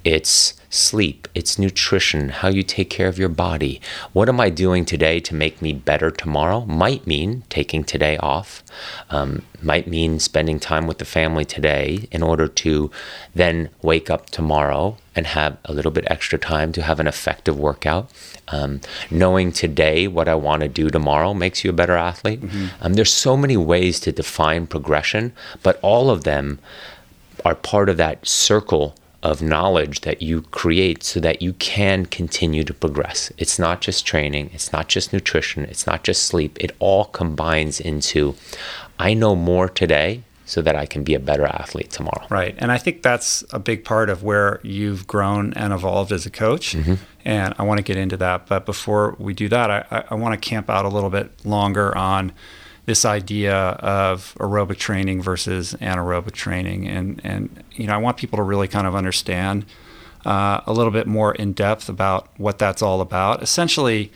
It's 0.03 0.58
sleep, 0.69 1.27
it's 1.33 1.57
nutrition, 1.57 2.29
how 2.29 2.47
you 2.47 2.61
take 2.61 2.89
care 2.89 3.07
of 3.07 3.17
your 3.17 3.29
body. 3.29 3.81
What 4.13 4.29
am 4.29 4.39
I 4.39 4.49
doing 4.49 4.85
today 4.85 5.19
to 5.21 5.33
make 5.33 5.61
me 5.61 5.73
better 5.73 6.11
tomorrow? 6.11 6.65
Might 6.65 7.07
mean 7.07 7.43
taking 7.49 7.83
today 7.83 8.17
off, 8.17 8.63
um, 9.09 9.43
might 9.61 9.87
mean 9.87 10.19
spending 10.19 10.59
time 10.59 10.85
with 10.85 10.99
the 10.99 11.05
family 11.05 11.43
today 11.43 12.07
in 12.11 12.21
order 12.21 12.47
to 12.47 12.91
then 13.33 13.69
wake 13.81 14.09
up 14.09 14.29
tomorrow 14.29 14.97
and 15.15 15.25
have 15.25 15.57
a 15.65 15.73
little 15.73 15.91
bit 15.91 16.05
extra 16.07 16.37
time 16.37 16.71
to 16.71 16.83
have 16.83 16.99
an 16.99 17.07
effective 17.07 17.59
workout. 17.59 18.09
Um, 18.49 18.81
knowing 19.09 19.51
today 19.51 20.07
what 20.07 20.27
I 20.27 20.35
want 20.35 20.61
to 20.61 20.69
do 20.69 20.89
tomorrow 20.89 21.33
makes 21.33 21.63
you 21.63 21.71
a 21.71 21.73
better 21.73 21.97
athlete. 21.97 22.41
Mm-hmm. 22.41 22.67
Um, 22.81 22.93
there's 22.93 23.11
so 23.11 23.35
many 23.35 23.57
ways 23.57 23.99
to 24.01 24.11
define 24.11 24.67
progression, 24.67 25.33
but 25.63 25.79
all 25.81 26.09
of 26.11 26.23
them 26.23 26.59
are 27.43 27.55
part 27.55 27.89
of 27.89 27.97
that 27.97 28.27
circle 28.27 28.95
of 29.21 29.41
knowledge 29.41 30.01
that 30.01 30.21
you 30.21 30.41
create 30.43 31.03
so 31.03 31.19
that 31.19 31.41
you 31.41 31.53
can 31.53 32.05
continue 32.05 32.63
to 32.63 32.73
progress. 32.73 33.31
It's 33.37 33.59
not 33.59 33.81
just 33.81 34.05
training, 34.05 34.51
it's 34.53 34.71
not 34.71 34.87
just 34.87 35.11
nutrition, 35.11 35.65
it's 35.65 35.85
not 35.85 36.03
just 36.03 36.23
sleep. 36.23 36.57
It 36.59 36.75
all 36.79 37.05
combines 37.05 37.79
into 37.79 38.35
I 38.97 39.13
know 39.13 39.35
more 39.35 39.69
today 39.69 40.23
so 40.49 40.63
that 40.63 40.75
I 40.75 40.87
can 40.87 41.03
be 41.03 41.13
a 41.13 41.19
better 41.19 41.45
athlete 41.45 41.91
tomorrow. 41.91 42.25
Right. 42.29 42.55
And 42.57 42.71
I 42.71 42.79
think 42.79 43.03
that's 43.03 43.43
a 43.51 43.59
big 43.59 43.85
part 43.85 44.09
of 44.09 44.23
where 44.23 44.59
you've 44.63 45.05
grown 45.05 45.53
and 45.53 45.71
evolved 45.71 46.11
as 46.11 46.25
a 46.25 46.31
coach. 46.31 46.73
Mm-hmm. 46.73 46.95
And 47.23 47.53
I 47.59 47.63
want 47.63 47.77
to 47.77 47.83
get 47.83 47.97
into 47.97 48.17
that. 48.17 48.47
But 48.47 48.65
before 48.65 49.15
we 49.19 49.35
do 49.35 49.47
that, 49.49 49.69
I, 49.69 50.05
I 50.09 50.15
want 50.15 50.33
to 50.41 50.49
camp 50.49 50.67
out 50.67 50.85
a 50.85 50.89
little 50.89 51.11
bit 51.11 51.45
longer 51.45 51.95
on 51.95 52.31
this 52.89 53.05
idea 53.05 53.55
of 53.55 54.35
aerobic 54.39 54.77
training 54.77 55.21
versus 55.21 55.75
anaerobic 55.79 56.31
training, 56.31 56.87
and 56.87 57.21
and 57.23 57.63
you 57.73 57.85
know 57.85 57.93
I 57.93 57.97
want 57.97 58.17
people 58.17 58.37
to 58.37 58.43
really 58.43 58.67
kind 58.67 58.87
of 58.87 58.95
understand 58.95 59.67
uh, 60.25 60.61
a 60.65 60.73
little 60.73 60.91
bit 60.91 61.05
more 61.05 61.35
in 61.35 61.53
depth 61.53 61.87
about 61.87 62.27
what 62.37 62.57
that's 62.57 62.81
all 62.81 62.99
about. 62.99 63.43
Essentially, 63.43 64.11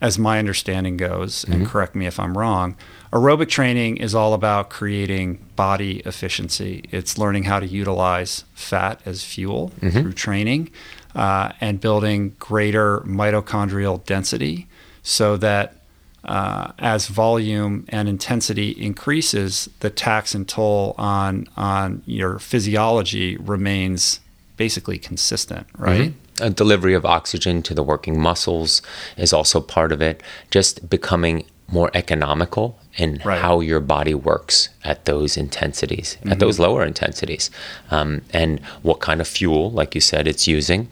as 0.00 0.18
my 0.18 0.38
understanding 0.38 0.96
goes, 0.96 1.44
mm-hmm. 1.44 1.52
and 1.52 1.66
correct 1.66 1.94
me 1.94 2.06
if 2.06 2.18
I'm 2.18 2.38
wrong, 2.38 2.76
aerobic 3.12 3.50
training 3.50 3.98
is 3.98 4.14
all 4.14 4.32
about 4.32 4.70
creating 4.70 5.44
body 5.54 5.98
efficiency. 6.06 6.86
It's 6.90 7.18
learning 7.18 7.42
how 7.42 7.60
to 7.60 7.66
utilize 7.66 8.44
fat 8.54 9.02
as 9.04 9.22
fuel 9.22 9.70
mm-hmm. 9.82 10.00
through 10.00 10.14
training 10.14 10.70
uh, 11.14 11.52
and 11.60 11.78
building 11.78 12.36
greater 12.38 13.00
mitochondrial 13.00 14.02
density 14.06 14.66
so 15.02 15.36
that 15.36 15.81
uh, 16.24 16.72
as 16.78 17.08
volume 17.08 17.84
and 17.88 18.08
intensity 18.08 18.70
increases, 18.70 19.68
the 19.80 19.90
tax 19.90 20.34
and 20.34 20.48
toll 20.48 20.94
on 20.98 21.48
on 21.56 22.02
your 22.06 22.38
physiology 22.38 23.36
remains 23.36 24.20
basically 24.56 24.98
consistent, 24.98 25.66
right? 25.76 26.10
Mm-hmm. 26.10 26.44
A 26.44 26.50
delivery 26.50 26.94
of 26.94 27.04
oxygen 27.04 27.62
to 27.62 27.74
the 27.74 27.82
working 27.82 28.18
muscles 28.20 28.82
is 29.16 29.32
also 29.32 29.60
part 29.60 29.92
of 29.92 30.00
it. 30.00 30.22
Just 30.50 30.88
becoming 30.88 31.44
more 31.68 31.90
economical 31.94 32.78
in 32.96 33.20
right. 33.24 33.40
how 33.40 33.60
your 33.60 33.80
body 33.80 34.14
works 34.14 34.68
at 34.84 35.04
those 35.06 35.36
intensities, 35.36 36.16
mm-hmm. 36.20 36.32
at 36.32 36.38
those 36.38 36.58
lower 36.58 36.84
intensities, 36.84 37.50
um, 37.90 38.22
and 38.32 38.60
what 38.82 39.00
kind 39.00 39.20
of 39.20 39.26
fuel, 39.26 39.70
like 39.70 39.94
you 39.94 40.00
said, 40.00 40.28
it's 40.28 40.46
using 40.46 40.88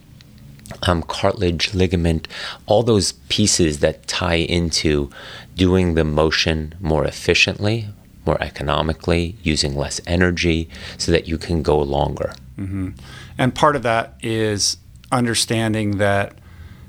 um, 0.82 1.02
cartilage, 1.02 1.72
ligament, 1.72 2.28
all 2.66 2.82
those 2.82 3.12
pieces 3.28 3.80
that 3.80 4.06
tie 4.06 4.34
into 4.34 5.10
doing 5.54 5.94
the 5.94 6.04
motion 6.04 6.74
more 6.80 7.04
efficiently, 7.04 7.88
more 8.26 8.40
economically, 8.42 9.36
using 9.42 9.74
less 9.74 10.00
energy 10.06 10.68
so 10.98 11.12
that 11.12 11.26
you 11.28 11.38
can 11.38 11.62
go 11.62 11.78
longer. 11.78 12.32
Mm-hmm. 12.58 12.90
And 13.38 13.54
part 13.54 13.76
of 13.76 13.82
that 13.82 14.14
is 14.22 14.76
understanding 15.10 15.98
that 15.98 16.38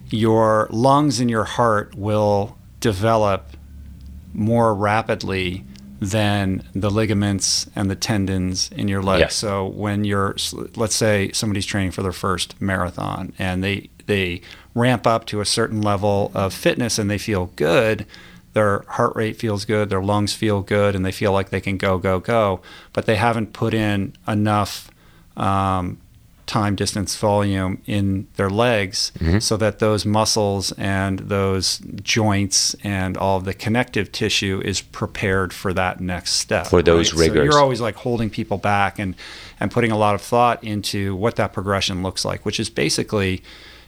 your 0.10 0.68
lungs 0.72 1.20
and 1.20 1.30
your 1.30 1.46
heart 1.46 1.96
will 1.96 2.58
develop 2.80 3.56
more 4.34 4.74
rapidly 4.74 5.66
than 6.02 6.68
the 6.74 6.90
ligaments 6.90 7.70
and 7.76 7.90
the 7.90 7.96
tendons 7.96 8.72
in 8.72 8.88
your 8.88 9.04
leg. 9.04 9.20
Yes. 9.20 9.36
So 9.36 9.68
when 9.68 10.04
you're, 10.04 10.36
let's 10.76 10.96
say 10.96 11.32
somebody's 11.32 11.68
training 11.68 11.92
for 11.92 12.02
their 12.02 12.12
first 12.12 12.60
marathon 12.60 13.34
and 13.38 13.64
they 13.64 13.90
they 14.08 14.42
ramp 14.74 15.06
up 15.06 15.26
to 15.28 15.42
a 15.42 15.46
certain 15.46 15.80
level 15.80 16.32
of 16.34 16.56
fitness 16.56 16.98
and 16.98 17.10
they 17.10 17.20
feel 17.20 17.52
good, 17.56 18.08
their 18.54 18.80
heart 18.88 19.16
rate 19.16 19.38
feels 19.38 19.64
good, 19.64 19.90
their 19.90 20.02
lungs 20.02 20.34
feel 20.34 20.62
good, 20.62 20.96
and 20.96 21.06
they 21.06 21.12
feel 21.12 21.32
like 21.32 21.52
they 21.52 21.62
can 21.62 21.78
go 21.78 22.00
go 22.00 22.20
go, 22.20 22.62
but 22.94 23.06
they 23.06 23.16
haven't 23.16 23.54
put 23.54 23.74
in 23.74 24.14
enough 24.28 24.90
um, 25.38 26.00
time, 26.52 26.76
distance, 26.76 27.16
volume 27.16 27.82
in 27.86 28.28
their 28.36 28.50
legs 28.50 29.14
mm-hmm. 29.20 29.40
so 29.40 29.56
that 29.56 29.80
those 29.80 30.06
muscles 30.06 30.74
and 30.74 31.20
those 31.20 31.78
joints 32.04 32.76
and 32.84 33.16
all 33.16 33.40
the 33.40 33.54
connective 33.54 34.12
tissue 34.12 34.62
is 34.66 34.82
prepared 34.82 35.54
for 35.54 35.72
that 35.72 36.02
next 36.02 36.34
step. 36.34 36.68
For 36.68 36.82
those 36.82 37.14
right? 37.14 37.30
rigors. 37.30 37.38
So 37.38 37.44
you're 37.44 37.64
always 37.64 37.80
like 37.80 37.96
holding 37.96 38.30
people 38.30 38.58
back 38.58 39.00
and, 39.00 39.16
and 39.62 39.72
putting 39.72 39.94
a 39.94 39.98
lot 39.98 40.14
of 40.14 40.22
thought 40.22 40.62
into 40.62 41.16
what 41.16 41.38
that 41.38 41.54
progression 41.54 42.04
looks 42.04 42.26
like, 42.26 42.46
which 42.46 42.60
is 42.60 42.70
basically, 42.70 43.42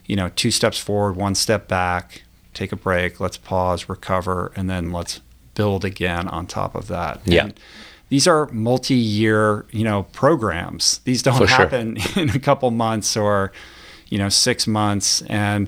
you 0.05 0.15
know, 0.15 0.29
two 0.29 0.49
steps 0.49 0.79
forward, 0.79 1.17
one 1.17 1.35
step 1.35 1.67
back, 1.67 2.23
take 2.53 2.71
a 2.71 2.77
break, 2.77 3.19
let's 3.19 3.35
pause, 3.35 3.89
recover, 3.89 4.53
and 4.55 4.69
then 4.69 4.93
let's 4.93 5.19
build 5.53 5.83
again 5.83 6.29
on 6.29 6.47
top 6.47 6.75
of 6.75 6.87
that. 6.87 7.19
Yeah. 7.25 7.43
And, 7.43 7.59
these 8.13 8.27
are 8.27 8.45
multi-year, 8.51 9.65
you 9.71 9.83
know, 9.83 10.03
programs. 10.11 10.99
These 10.99 11.23
don't 11.23 11.35
For 11.35 11.47
sure. 11.47 11.57
happen 11.57 11.97
in 12.15 12.29
a 12.29 12.37
couple 12.37 12.69
months 12.69 13.17
or, 13.17 13.51
you 14.09 14.19
know, 14.19 14.29
six 14.29 14.67
months. 14.67 15.23
And 15.23 15.67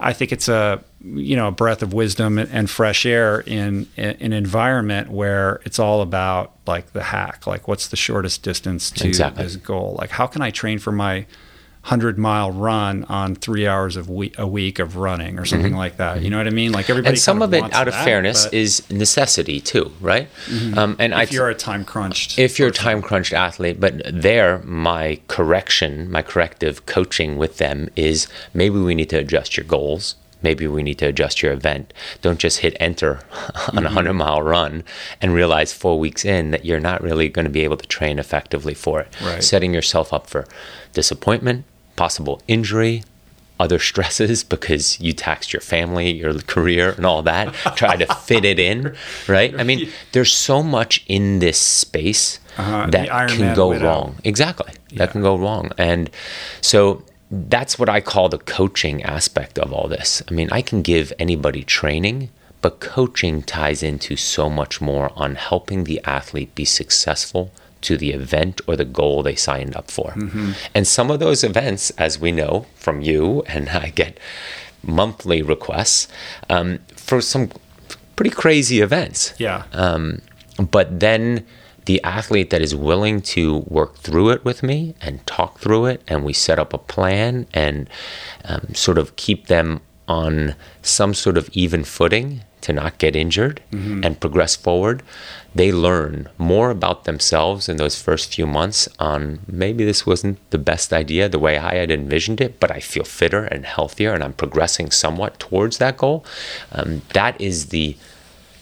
I 0.00 0.12
think 0.12 0.32
it's 0.32 0.48
a 0.48 0.82
you 1.04 1.36
know 1.36 1.46
a 1.46 1.52
breath 1.52 1.80
of 1.80 1.92
wisdom 1.92 2.36
and 2.36 2.68
fresh 2.68 3.06
air 3.06 3.38
in, 3.46 3.86
in 3.96 4.16
an 4.20 4.32
environment 4.32 5.10
where 5.12 5.60
it's 5.64 5.78
all 5.78 6.00
about 6.02 6.56
like 6.66 6.92
the 6.94 7.04
hack, 7.04 7.46
like 7.46 7.68
what's 7.68 7.86
the 7.86 7.96
shortest 7.96 8.42
distance 8.42 8.90
to 8.90 9.06
Exactly. 9.06 9.44
this 9.44 9.54
goal? 9.54 9.96
Like 10.00 10.10
how 10.10 10.26
can 10.26 10.42
I 10.42 10.50
train 10.50 10.80
for 10.80 10.90
my 10.90 11.26
hundred 11.82 12.18
mile 12.18 12.50
run 12.50 13.04
on 13.04 13.34
three 13.34 13.66
hours 13.66 13.96
of 13.96 14.08
a 14.36 14.46
week 14.46 14.78
of 14.78 14.96
running 14.96 15.38
or 15.38 15.44
something 15.44 15.74
like 15.74 15.96
that? 15.96 16.20
You 16.22 16.28
know 16.30 16.36
what 16.38 16.46
I 16.46 16.50
mean? 16.50 16.72
Like 16.72 16.90
everybody. 16.90 17.14
Mm-hmm. 17.14 17.14
and 17.14 17.18
some 17.18 17.38
kind 17.38 17.44
of 17.54 17.54
it 17.54 17.60
wants 17.62 17.76
out 17.76 17.88
of 17.88 17.94
that, 17.94 18.04
fairness 18.04 18.46
Mm-hmm. 18.46 18.56
is 18.56 18.90
necessity 18.90 19.60
too 19.60 19.90
right 20.00 20.28
um, 20.76 20.96
and 20.98 21.14
I 21.14 21.22
if 21.22 21.32
you're 21.32 21.48
a 21.48 21.54
time 21.54 21.84
crunched. 21.84 22.38
if 22.38 22.58
you're 22.58 22.68
a 22.68 22.72
time 22.72 23.00
crunched 23.02 23.32
athlete 23.32 23.80
but 23.80 24.02
there 24.12 24.58
my 24.64 25.20
correction 25.28 26.10
my 26.10 26.22
corrective 26.22 26.84
coaching 26.86 27.36
with 27.38 27.58
them 27.58 27.88
is 27.96 28.28
maybe 28.54 28.78
we 28.78 28.94
need 28.94 29.10
to 29.10 29.16
adjust 29.18 29.56
your 29.56 29.64
goals 29.64 30.16
maybe 30.42 30.66
we 30.66 30.82
need 30.82 30.98
to 30.98 31.06
adjust 31.06 31.42
your 31.42 31.52
event 31.52 31.92
don't 32.22 32.38
just 32.38 32.58
hit 32.58 32.76
enter 32.80 33.20
on 33.72 33.78
a 33.78 33.82
100 33.92 34.12
mile 34.12 34.42
run 34.42 34.84
and 35.20 35.34
realize 35.34 35.72
four 35.72 35.98
weeks 35.98 36.24
in 36.24 36.50
that 36.52 36.64
you're 36.64 36.80
not 36.80 37.02
really 37.02 37.28
going 37.28 37.44
to 37.44 37.50
be 37.50 37.64
able 37.64 37.76
to 37.76 37.86
train 37.88 38.18
effectively 38.18 38.74
for 38.74 39.00
it 39.00 39.08
Right. 39.22 39.42
setting 39.42 39.74
yourself 39.74 40.12
up 40.12 40.26
for 40.28 40.46
disappointment 40.92 41.64
possible 41.96 42.40
injury 42.48 43.02
other 43.60 43.78
stresses 43.90 44.44
because 44.44 45.00
you 45.00 45.12
taxed 45.12 45.52
your 45.52 45.60
family, 45.60 46.12
your 46.12 46.32
career, 46.42 46.90
and 46.92 47.04
all 47.04 47.22
that, 47.22 47.52
try 47.74 47.96
to 47.96 48.06
fit 48.14 48.44
it 48.44 48.60
in, 48.60 48.94
right? 49.26 49.52
I 49.58 49.64
mean, 49.64 49.88
there's 50.12 50.32
so 50.32 50.62
much 50.62 51.04
in 51.08 51.40
this 51.40 51.58
space 51.58 52.38
Uh-huh, 52.56 52.86
that 52.90 53.08
can 53.30 53.56
go 53.56 53.74
wrong. 53.76 54.14
Exactly. 54.22 54.72
Yeah. 54.90 54.98
That 54.98 55.10
can 55.10 55.22
go 55.22 55.34
wrong. 55.36 55.72
And 55.76 56.08
so 56.60 57.02
that's 57.30 57.78
what 57.78 57.88
I 57.88 58.00
call 58.00 58.28
the 58.28 58.38
coaching 58.38 59.02
aspect 59.02 59.58
of 59.58 59.72
all 59.72 59.88
this. 59.88 60.22
I 60.28 60.32
mean, 60.32 60.48
I 60.50 60.62
can 60.62 60.82
give 60.82 61.12
anybody 61.18 61.62
training, 61.62 62.30
but 62.60 62.80
coaching 62.80 63.42
ties 63.42 63.82
into 63.82 64.16
so 64.16 64.48
much 64.48 64.80
more 64.80 65.12
on 65.14 65.34
helping 65.34 65.84
the 65.84 66.00
athlete 66.04 66.54
be 66.54 66.64
successful 66.64 67.52
to 67.82 67.96
the 67.96 68.10
event 68.10 68.60
or 68.66 68.76
the 68.76 68.84
goal 68.84 69.22
they 69.22 69.36
signed 69.36 69.76
up 69.76 69.90
for. 69.90 70.12
Mm-hmm. 70.12 70.52
And 70.74 70.86
some 70.86 71.10
of 71.10 71.20
those 71.20 71.44
events, 71.44 71.90
as 71.90 72.18
we 72.18 72.32
know 72.32 72.66
from 72.74 73.00
you, 73.00 73.42
and 73.46 73.68
I 73.70 73.90
get 73.90 74.18
monthly 74.82 75.42
requests 75.42 76.08
um, 76.48 76.78
for 76.96 77.20
some 77.20 77.50
pretty 78.16 78.30
crazy 78.30 78.80
events. 78.80 79.34
yeah. 79.38 79.64
Um, 79.72 80.22
but 80.70 80.98
then 80.98 81.46
the 81.88 82.04
athlete 82.04 82.50
that 82.50 82.60
is 82.60 82.74
willing 82.74 83.22
to 83.22 83.60
work 83.66 83.96
through 83.96 84.28
it 84.28 84.44
with 84.44 84.62
me 84.62 84.94
and 85.00 85.26
talk 85.26 85.58
through 85.58 85.86
it, 85.86 86.02
and 86.06 86.22
we 86.22 86.34
set 86.34 86.58
up 86.58 86.74
a 86.74 86.78
plan 86.78 87.46
and 87.54 87.88
um, 88.44 88.74
sort 88.74 88.98
of 88.98 89.16
keep 89.16 89.46
them 89.46 89.80
on 90.06 90.54
some 90.82 91.14
sort 91.14 91.38
of 91.38 91.48
even 91.54 91.82
footing 91.82 92.42
to 92.60 92.74
not 92.74 92.98
get 92.98 93.16
injured 93.16 93.62
and 94.04 94.20
progress 94.20 94.54
forward, 94.54 95.02
they 95.54 95.72
learn 95.72 96.28
more 96.36 96.70
about 96.70 97.04
themselves 97.04 97.70
in 97.70 97.78
those 97.78 98.00
first 98.00 98.34
few 98.34 98.46
months 98.46 98.86
on 98.98 99.38
maybe 99.46 99.82
this 99.82 100.04
wasn't 100.04 100.38
the 100.50 100.58
best 100.58 100.92
idea 100.92 101.26
the 101.26 101.38
way 101.38 101.56
I 101.56 101.76
had 101.76 101.90
envisioned 101.90 102.42
it, 102.42 102.60
but 102.60 102.70
I 102.70 102.80
feel 102.80 103.04
fitter 103.04 103.44
and 103.44 103.64
healthier 103.64 104.12
and 104.12 104.22
I'm 104.22 104.34
progressing 104.34 104.90
somewhat 104.90 105.38
towards 105.38 105.78
that 105.78 105.96
goal. 105.96 106.22
Um, 106.72 107.00
that 107.14 107.40
is 107.40 107.66
the 107.66 107.96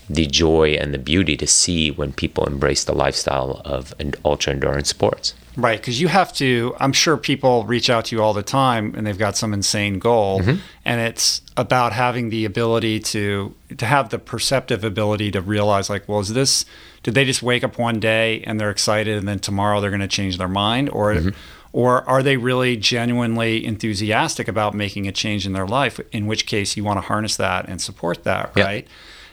the 0.09 0.27
joy 0.27 0.71
and 0.81 0.95
the 0.95 0.99
beauty 0.99 1.37
to 1.37 1.47
see 1.47 1.91
when 1.91 2.13
people 2.13 2.45
embrace 2.47 2.85
the 2.85 2.95
lifestyle 2.95 3.61
of 3.65 3.95
an 3.99 4.15
ultra 4.25 4.53
endurance 4.53 4.89
sports. 4.89 5.35
Right, 5.57 5.81
because 5.81 6.01
you 6.03 6.09
have 6.09 6.35
to. 6.35 6.75
I'm 6.79 6.93
sure 6.93 7.17
people 7.17 7.65
reach 7.65 7.89
out 7.89 8.05
to 8.07 8.17
you 8.17 8.23
all 8.23 8.35
the 8.35 8.43
time, 8.43 8.95
and 8.95 9.07
they've 9.07 9.17
got 9.19 9.37
some 9.39 9.55
insane 9.55 9.99
goal, 9.99 10.41
Mm-hmm. 10.41 10.57
and 10.85 11.01
it's 11.01 11.41
about 11.57 11.95
having 11.95 12.29
the 12.29 12.45
ability 12.45 13.01
to 13.01 13.55
to 13.79 13.87
have 13.87 14.11
the 14.11 14.19
perceptive 14.19 14.85
ability 14.85 15.31
to 15.31 15.41
realize, 15.41 15.89
like, 15.89 16.07
well, 16.09 16.21
is 16.21 16.35
this? 16.35 16.67
Did 17.03 17.15
they 17.15 17.25
just 17.25 17.43
wake 17.43 17.65
up 17.65 17.79
one 17.79 17.99
day 18.01 18.43
and 18.43 18.61
they're 18.61 18.71
excited, 18.71 19.17
and 19.17 19.27
then 19.27 19.39
tomorrow 19.39 19.81
they're 19.81 19.91
going 19.91 20.01
to 20.01 20.09
change 20.09 20.37
their 20.37 20.47
mind, 20.49 20.91
or 20.91 21.15
Mm-hmm. 21.15 21.31
or 21.73 22.07
are 22.07 22.23
they 22.23 22.37
really 22.37 22.77
genuinely 22.77 23.65
enthusiastic 23.65 24.49
about 24.49 24.75
making 24.75 25.07
a 25.09 25.13
change 25.13 25.47
in 25.47 25.55
their 25.55 25.67
life? 25.67 25.99
In 26.13 26.27
which 26.27 26.45
case, 26.45 26.77
you 26.77 26.85
want 26.85 26.99
to 26.99 27.07
harness 27.07 27.37
that 27.39 27.67
and 27.67 27.81
support 27.81 28.25
that, 28.25 28.53
right? 28.57 28.87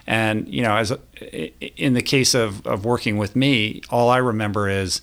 And 0.06 0.48
you 0.48 0.62
know, 0.62 0.76
as 0.76 0.92
a, 0.92 1.00
in 1.82 1.94
the 1.94 2.02
case 2.02 2.34
of 2.34 2.66
of 2.68 2.86
working 2.86 3.18
with 3.18 3.36
me, 3.36 3.82
all 3.89 4.10
I 4.10 4.18
remember 4.18 4.70
is 4.70 5.02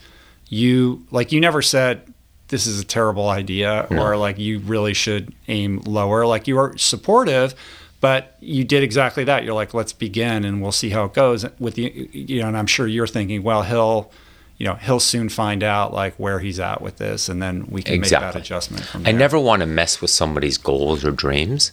you 0.48 1.06
like 1.10 1.32
you 1.32 1.40
never 1.40 1.62
said 1.62 2.12
this 2.48 2.66
is 2.66 2.80
a 2.80 2.84
terrible 2.84 3.28
idea 3.28 3.86
or 3.90 4.16
like 4.16 4.38
you 4.38 4.58
really 4.58 4.92
should 4.92 5.32
aim 5.48 5.80
lower. 5.86 6.26
Like 6.26 6.48
you 6.48 6.56
were 6.56 6.76
supportive, 6.76 7.54
but 8.00 8.36
you 8.40 8.64
did 8.64 8.82
exactly 8.82 9.24
that. 9.24 9.44
You're 9.44 9.54
like, 9.54 9.72
let's 9.72 9.92
begin 9.92 10.44
and 10.44 10.60
we'll 10.60 10.72
see 10.72 10.90
how 10.90 11.04
it 11.04 11.14
goes. 11.14 11.46
With 11.58 11.74
the 11.74 12.10
you 12.12 12.42
know, 12.42 12.48
and 12.48 12.56
I'm 12.56 12.66
sure 12.66 12.86
you're 12.86 13.06
thinking, 13.06 13.42
well, 13.42 13.62
he'll 13.62 14.10
you 14.58 14.66
know 14.66 14.74
he'll 14.74 15.00
soon 15.00 15.28
find 15.28 15.62
out 15.62 15.94
like 15.94 16.14
where 16.16 16.40
he's 16.40 16.60
at 16.60 16.82
with 16.82 16.98
this, 16.98 17.28
and 17.28 17.40
then 17.40 17.66
we 17.68 17.82
can 17.82 18.00
make 18.00 18.10
that 18.10 18.36
adjustment 18.36 18.84
from 18.84 19.06
I 19.06 19.12
never 19.12 19.38
want 19.38 19.60
to 19.60 19.66
mess 19.66 20.02
with 20.02 20.10
somebody's 20.10 20.58
goals 20.58 21.04
or 21.04 21.12
dreams 21.12 21.72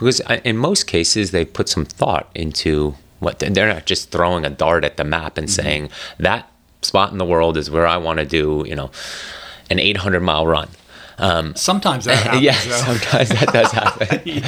because 0.00 0.20
I, 0.22 0.36
in 0.38 0.56
most 0.56 0.86
cases 0.86 1.30
they 1.30 1.44
put 1.44 1.68
some 1.68 1.84
thought 1.84 2.30
into 2.34 2.96
what 3.20 3.38
they're 3.38 3.68
not 3.68 3.86
just 3.86 4.10
throwing 4.10 4.44
a 4.44 4.50
dart 4.50 4.84
at 4.84 4.96
the 4.96 5.04
map 5.04 5.36
and 5.36 5.48
saying 5.48 5.90
that 6.18 6.50
spot 6.82 7.12
in 7.12 7.18
the 7.18 7.24
world 7.24 7.56
is 7.56 7.70
where 7.70 7.86
I 7.86 7.98
want 7.98 8.18
to 8.18 8.24
do, 8.24 8.64
you 8.66 8.74
know, 8.74 8.90
an 9.68 9.78
800 9.78 10.20
mile 10.20 10.46
run. 10.46 10.68
Um, 11.18 11.54
Sometimes 11.54 12.06
that 12.06 12.16
happens. 12.24 12.42
yeah, 12.42 12.58
though. 12.64 12.94
sometimes 12.94 13.28
that 13.28 13.52
does 13.52 13.70
happen. 13.72 14.42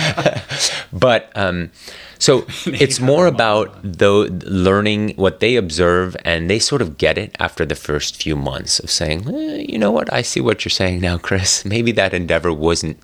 but 0.98 1.30
um, 1.36 1.70
so 2.18 2.46
it's 2.64 2.98
more 2.98 3.26
about 3.26 3.76
the 3.82 4.10
learning 4.46 5.10
what 5.16 5.40
they 5.40 5.56
observe, 5.56 6.16
and 6.24 6.48
they 6.48 6.58
sort 6.58 6.80
of 6.80 6.96
get 6.96 7.18
it 7.18 7.36
after 7.38 7.66
the 7.66 7.74
first 7.74 8.16
few 8.22 8.36
months 8.36 8.78
of 8.78 8.90
saying, 8.90 9.28
eh, 9.28 9.66
you 9.68 9.76
know 9.76 9.90
what, 9.90 10.10
I 10.12 10.22
see 10.22 10.40
what 10.40 10.64
you're 10.64 10.70
saying 10.70 11.00
now, 11.00 11.18
Chris. 11.18 11.64
Maybe 11.66 11.92
that 11.92 12.14
endeavor 12.14 12.52
wasn't 12.52 12.98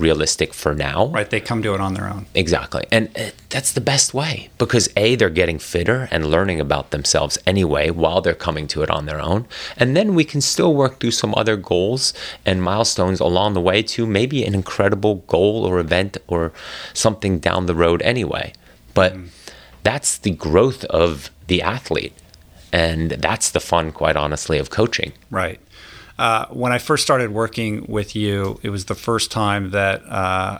realistic 0.00 0.54
for 0.54 0.74
now. 0.74 1.06
Right, 1.08 1.28
they 1.28 1.40
come 1.40 1.62
to 1.62 1.74
it 1.74 1.80
on 1.80 1.94
their 1.94 2.08
own. 2.08 2.26
Exactly. 2.34 2.86
And 2.90 3.10
uh, 3.16 3.30
that's 3.48 3.72
the 3.72 3.80
best 3.80 4.14
way 4.14 4.50
because 4.58 4.88
A, 4.96 5.14
they're 5.14 5.30
getting 5.30 5.58
fitter 5.58 6.08
and 6.10 6.30
learning 6.30 6.60
about 6.60 6.90
themselves 6.90 7.38
anyway 7.46 7.90
while 7.90 8.20
they're 8.20 8.34
coming 8.34 8.66
to 8.68 8.82
it 8.82 8.90
on 8.90 9.06
their 9.06 9.20
own. 9.20 9.46
And 9.76 9.96
then 9.96 10.14
we 10.14 10.24
can 10.24 10.40
still 10.40 10.74
work 10.74 11.00
through 11.00 11.12
some 11.12 11.34
other 11.36 11.56
goals 11.56 12.12
and 12.44 12.62
milestones 12.62 13.20
along 13.20 13.54
the 13.54 13.60
way 13.60 13.82
to 13.82 14.06
maybe 14.06 14.44
an 14.44 14.54
incredible 14.54 15.16
goal 15.26 15.64
or 15.64 15.78
event 15.78 16.16
or 16.26 16.52
something 16.94 17.38
down 17.38 17.66
the 17.66 17.74
road 17.74 18.02
anyway. 18.02 18.52
But 18.94 19.16
that's 19.82 20.18
the 20.18 20.32
growth 20.32 20.84
of 20.86 21.30
the 21.46 21.62
athlete. 21.62 22.14
And 22.72 23.10
that's 23.12 23.50
the 23.50 23.60
fun, 23.60 23.90
quite 23.90 24.16
honestly, 24.16 24.58
of 24.58 24.70
coaching. 24.70 25.12
Right. 25.30 25.60
Uh, 26.20 26.44
when 26.48 26.70
I 26.70 26.76
first 26.76 27.02
started 27.02 27.32
working 27.32 27.86
with 27.88 28.14
you, 28.14 28.60
it 28.62 28.68
was 28.68 28.84
the 28.84 28.94
first 28.94 29.30
time 29.30 29.70
that 29.70 30.02
uh, 30.04 30.58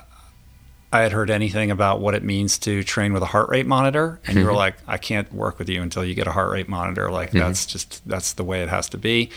I 0.90 1.00
had 1.02 1.12
heard 1.12 1.28
anything 1.28 1.70
about 1.70 2.00
what 2.00 2.14
it 2.14 2.22
means 2.22 2.56
to 2.60 2.82
train 2.82 3.12
with 3.12 3.22
a 3.22 3.26
heart 3.26 3.50
rate 3.50 3.66
monitor. 3.66 4.18
And 4.26 4.38
you 4.38 4.46
were 4.46 4.54
like, 4.54 4.76
I 4.86 4.96
can't 4.96 5.30
work 5.34 5.58
with 5.58 5.68
you 5.68 5.82
until 5.82 6.02
you 6.02 6.14
get 6.14 6.26
a 6.26 6.32
heart 6.32 6.50
rate 6.50 6.66
monitor. 6.66 7.10
Like 7.10 7.32
that's 7.32 7.66
just 7.66 8.00
that's 8.08 8.32
the 8.32 8.42
way 8.42 8.62
it 8.62 8.70
has 8.70 8.88
to 8.88 8.96
be. 8.96 9.28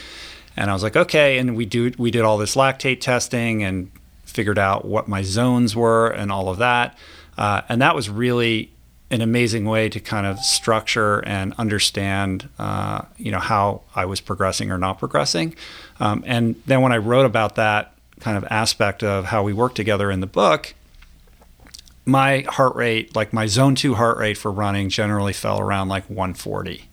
And 0.56 0.70
I 0.70 0.74
was 0.74 0.82
like, 0.82 0.96
okay. 0.96 1.40
And 1.40 1.58
we 1.58 1.66
do 1.66 1.92
we 1.98 2.10
did 2.10 2.22
all 2.22 2.38
this 2.38 2.56
lactate 2.56 3.02
testing 3.02 3.62
and 3.62 3.92
figured 4.24 4.58
out 4.58 4.86
what 4.86 5.10
my 5.10 5.24
zones 5.24 5.76
were 5.76 6.08
and 6.08 6.32
all 6.32 6.48
of 6.48 6.58
that. 6.60 6.98
Uh, 7.38 7.64
and 7.68 7.82
that 7.82 7.96
was 7.96 8.10
really 8.10 8.72
an 9.12 9.22
amazing 9.22 9.66
way 9.66 9.90
to 9.90 10.00
kind 10.00 10.26
of 10.26 10.40
structure 10.40 11.20
and 11.20 11.54
understand, 11.58 12.48
uh, 12.58 13.02
you 13.18 13.30
know, 13.32 13.40
how 13.40 13.82
I 13.94 14.06
was 14.06 14.22
progressing 14.22 14.72
or 14.72 14.78
not 14.78 14.98
progressing. 15.00 15.54
Um, 16.00 16.24
and 16.26 16.56
then 16.66 16.82
when 16.82 16.92
I 16.92 16.98
wrote 16.98 17.26
about 17.26 17.56
that 17.56 17.94
kind 18.20 18.38
of 18.38 18.46
aspect 18.50 19.04
of 19.04 19.26
how 19.26 19.44
we 19.44 19.54
work 19.54 19.76
together 19.76 20.10
in 20.12 20.20
the 20.22 20.28
book, 20.28 20.74
my 22.06 22.42
heart 22.50 22.76
rate, 22.76 23.16
like 23.16 23.32
my 23.34 23.46
zone 23.48 23.76
two 23.76 23.96
heart 23.96 24.18
rate 24.18 24.38
for 24.38 24.52
running, 24.52 24.90
generally 24.90 25.34
fell 25.34 25.60
around 25.60 25.88
like 25.90 26.04
140. 26.10 26.90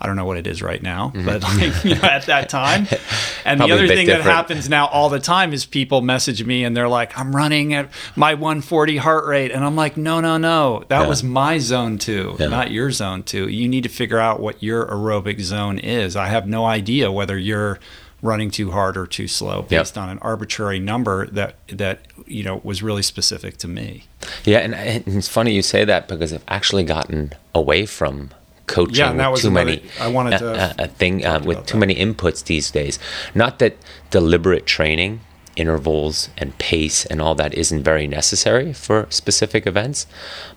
I 0.00 0.06
don't 0.06 0.16
know 0.16 0.24
what 0.24 0.36
it 0.36 0.48
is 0.48 0.62
right 0.62 0.82
now, 0.82 1.12
but 1.14 1.42
like, 1.44 1.84
you 1.84 1.94
know, 1.94 2.02
at 2.02 2.26
that 2.26 2.48
time. 2.48 2.86
And 3.44 3.58
the 3.60 3.72
other 3.72 3.88
thing 3.88 4.06
that 4.06 4.20
happens 4.20 4.68
now 4.68 4.86
all 4.86 5.08
the 5.08 5.18
time 5.18 5.52
is 5.52 5.66
people 5.66 6.00
message 6.00 6.44
me 6.44 6.62
and 6.62 6.76
they're 6.76 6.88
like, 6.88 7.18
I'm 7.18 7.34
running 7.34 7.74
at 7.74 7.90
my 8.14 8.34
140 8.34 8.98
heart 8.98 9.26
rate. 9.26 9.50
And 9.50 9.64
I'm 9.64 9.74
like, 9.74 9.96
no, 9.96 10.20
no, 10.20 10.36
no. 10.36 10.84
That 10.86 11.00
Yeah. 11.02 11.08
was 11.08 11.24
my 11.24 11.58
zone 11.58 11.98
two, 11.98 12.36
Yeah. 12.38 12.46
not 12.46 12.70
your 12.70 12.92
zone 12.92 13.24
two. 13.24 13.48
You 13.48 13.66
need 13.68 13.82
to 13.82 13.88
figure 13.88 14.20
out 14.20 14.38
what 14.38 14.62
your 14.62 14.86
aerobic 14.86 15.40
zone 15.40 15.80
is. 15.80 16.14
I 16.14 16.28
have 16.28 16.46
no 16.46 16.64
idea 16.64 17.10
whether 17.10 17.36
you're 17.36 17.80
running 18.22 18.50
too 18.50 18.70
hard 18.70 18.96
or 18.96 19.06
too 19.06 19.26
slow 19.28 19.58
Yep. 19.62 19.68
based 19.68 19.98
on 19.98 20.08
an 20.08 20.18
arbitrary 20.20 20.78
number 20.78 21.26
that, 21.26 21.56
that, 21.68 22.06
you 22.26 22.44
know, 22.44 22.60
was 22.62 22.82
really 22.82 23.02
specific 23.02 23.56
to 23.58 23.68
me. 23.68 24.04
Yeah, 24.44 24.58
and, 24.58 24.74
and 24.74 25.04
it's 25.08 25.28
funny 25.28 25.52
you 25.52 25.62
say 25.62 25.84
that 25.84 26.06
because 26.08 26.32
I've 26.32 26.44
actually 26.48 26.84
gotten 26.84 27.32
away 27.54 27.84
from 27.84 28.30
coaching 28.68 28.94
Yeah, 28.96 29.12
that 29.14 29.30
was 29.32 29.42
too 29.42 29.48
another- 29.48 29.64
many 29.66 29.82
I 30.00 30.06
wanted 30.08 30.38
to 30.38 30.52
uh, 30.52 30.72
uh, 30.78 30.86
thing 30.86 31.26
uh, 31.26 31.40
with 31.44 31.66
too 31.66 31.72
that. 31.74 31.78
many 31.80 31.96
inputs 31.96 32.44
these 32.44 32.70
days. 32.70 32.98
Not 33.34 33.58
that 33.58 33.76
deliberate 34.10 34.66
training, 34.66 35.20
intervals 35.56 36.28
and 36.38 36.56
pace 36.58 37.04
and 37.06 37.20
all 37.20 37.34
that 37.34 37.52
isn't 37.54 37.82
very 37.82 38.06
necessary 38.06 38.72
for 38.72 39.06
specific 39.10 39.66
events, 39.66 40.06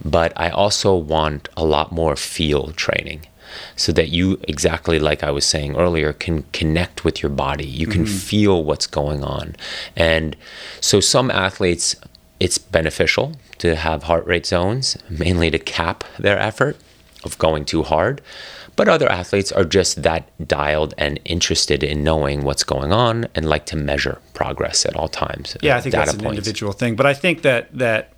but 0.04 0.32
I 0.38 0.50
also 0.50 0.96
want 0.96 1.50
a 1.58 1.66
lot 1.66 1.92
more 1.92 2.16
feel 2.16 2.72
training. 2.74 3.26
So 3.76 3.92
that 3.94 4.10
you, 4.10 4.40
exactly 4.48 5.00
like 5.00 5.24
I 5.24 5.32
was 5.32 5.46
saying 5.46 5.76
earlier, 5.76 6.14
can 6.14 6.44
connect 6.54 7.04
with 7.04 7.22
your 7.22 7.30
body. 7.30 7.66
You 7.66 7.88
can 7.88 8.06
mm-hmm. 8.06 8.18
feel 8.18 8.64
what's 8.64 8.88
going 8.88 9.24
on. 9.24 9.56
And 9.96 10.36
so, 10.82 11.00
some 11.00 11.32
athletes, 11.32 11.96
it's 12.40 12.58
beneficial 12.58 13.34
to 13.60 13.76
have 13.76 14.04
heart 14.04 14.26
rate 14.26 14.46
zones, 14.46 14.98
mainly 15.10 15.50
to 15.52 15.60
cap 15.60 16.04
their 16.20 16.38
effort 16.38 16.78
of 17.24 17.38
going 17.38 17.66
too 17.66 17.84
hard. 17.84 18.22
But 18.76 18.90
other 18.90 19.10
athletes 19.10 19.52
are 19.52 19.64
just 19.64 20.04
that 20.04 20.30
dialed 20.48 20.94
and 20.98 21.20
interested 21.24 21.82
in 21.84 22.04
knowing 22.04 22.44
what's 22.44 22.64
going 22.64 22.92
on 22.92 23.28
and 23.34 23.48
like 23.48 23.66
to 23.68 23.78
measure 23.78 24.20
progress 24.34 24.86
at 24.86 24.96
all 24.96 25.08
times. 25.08 25.56
Yeah, 25.62 25.78
I 25.78 25.82
think 25.82 25.96
that's 25.96 26.14
an 26.14 26.20
points. 26.20 26.38
individual 26.38 26.74
thing, 26.74 26.96
but 26.96 27.06
I 27.06 27.14
think 27.14 27.42
that 27.44 27.70
that 27.78 28.15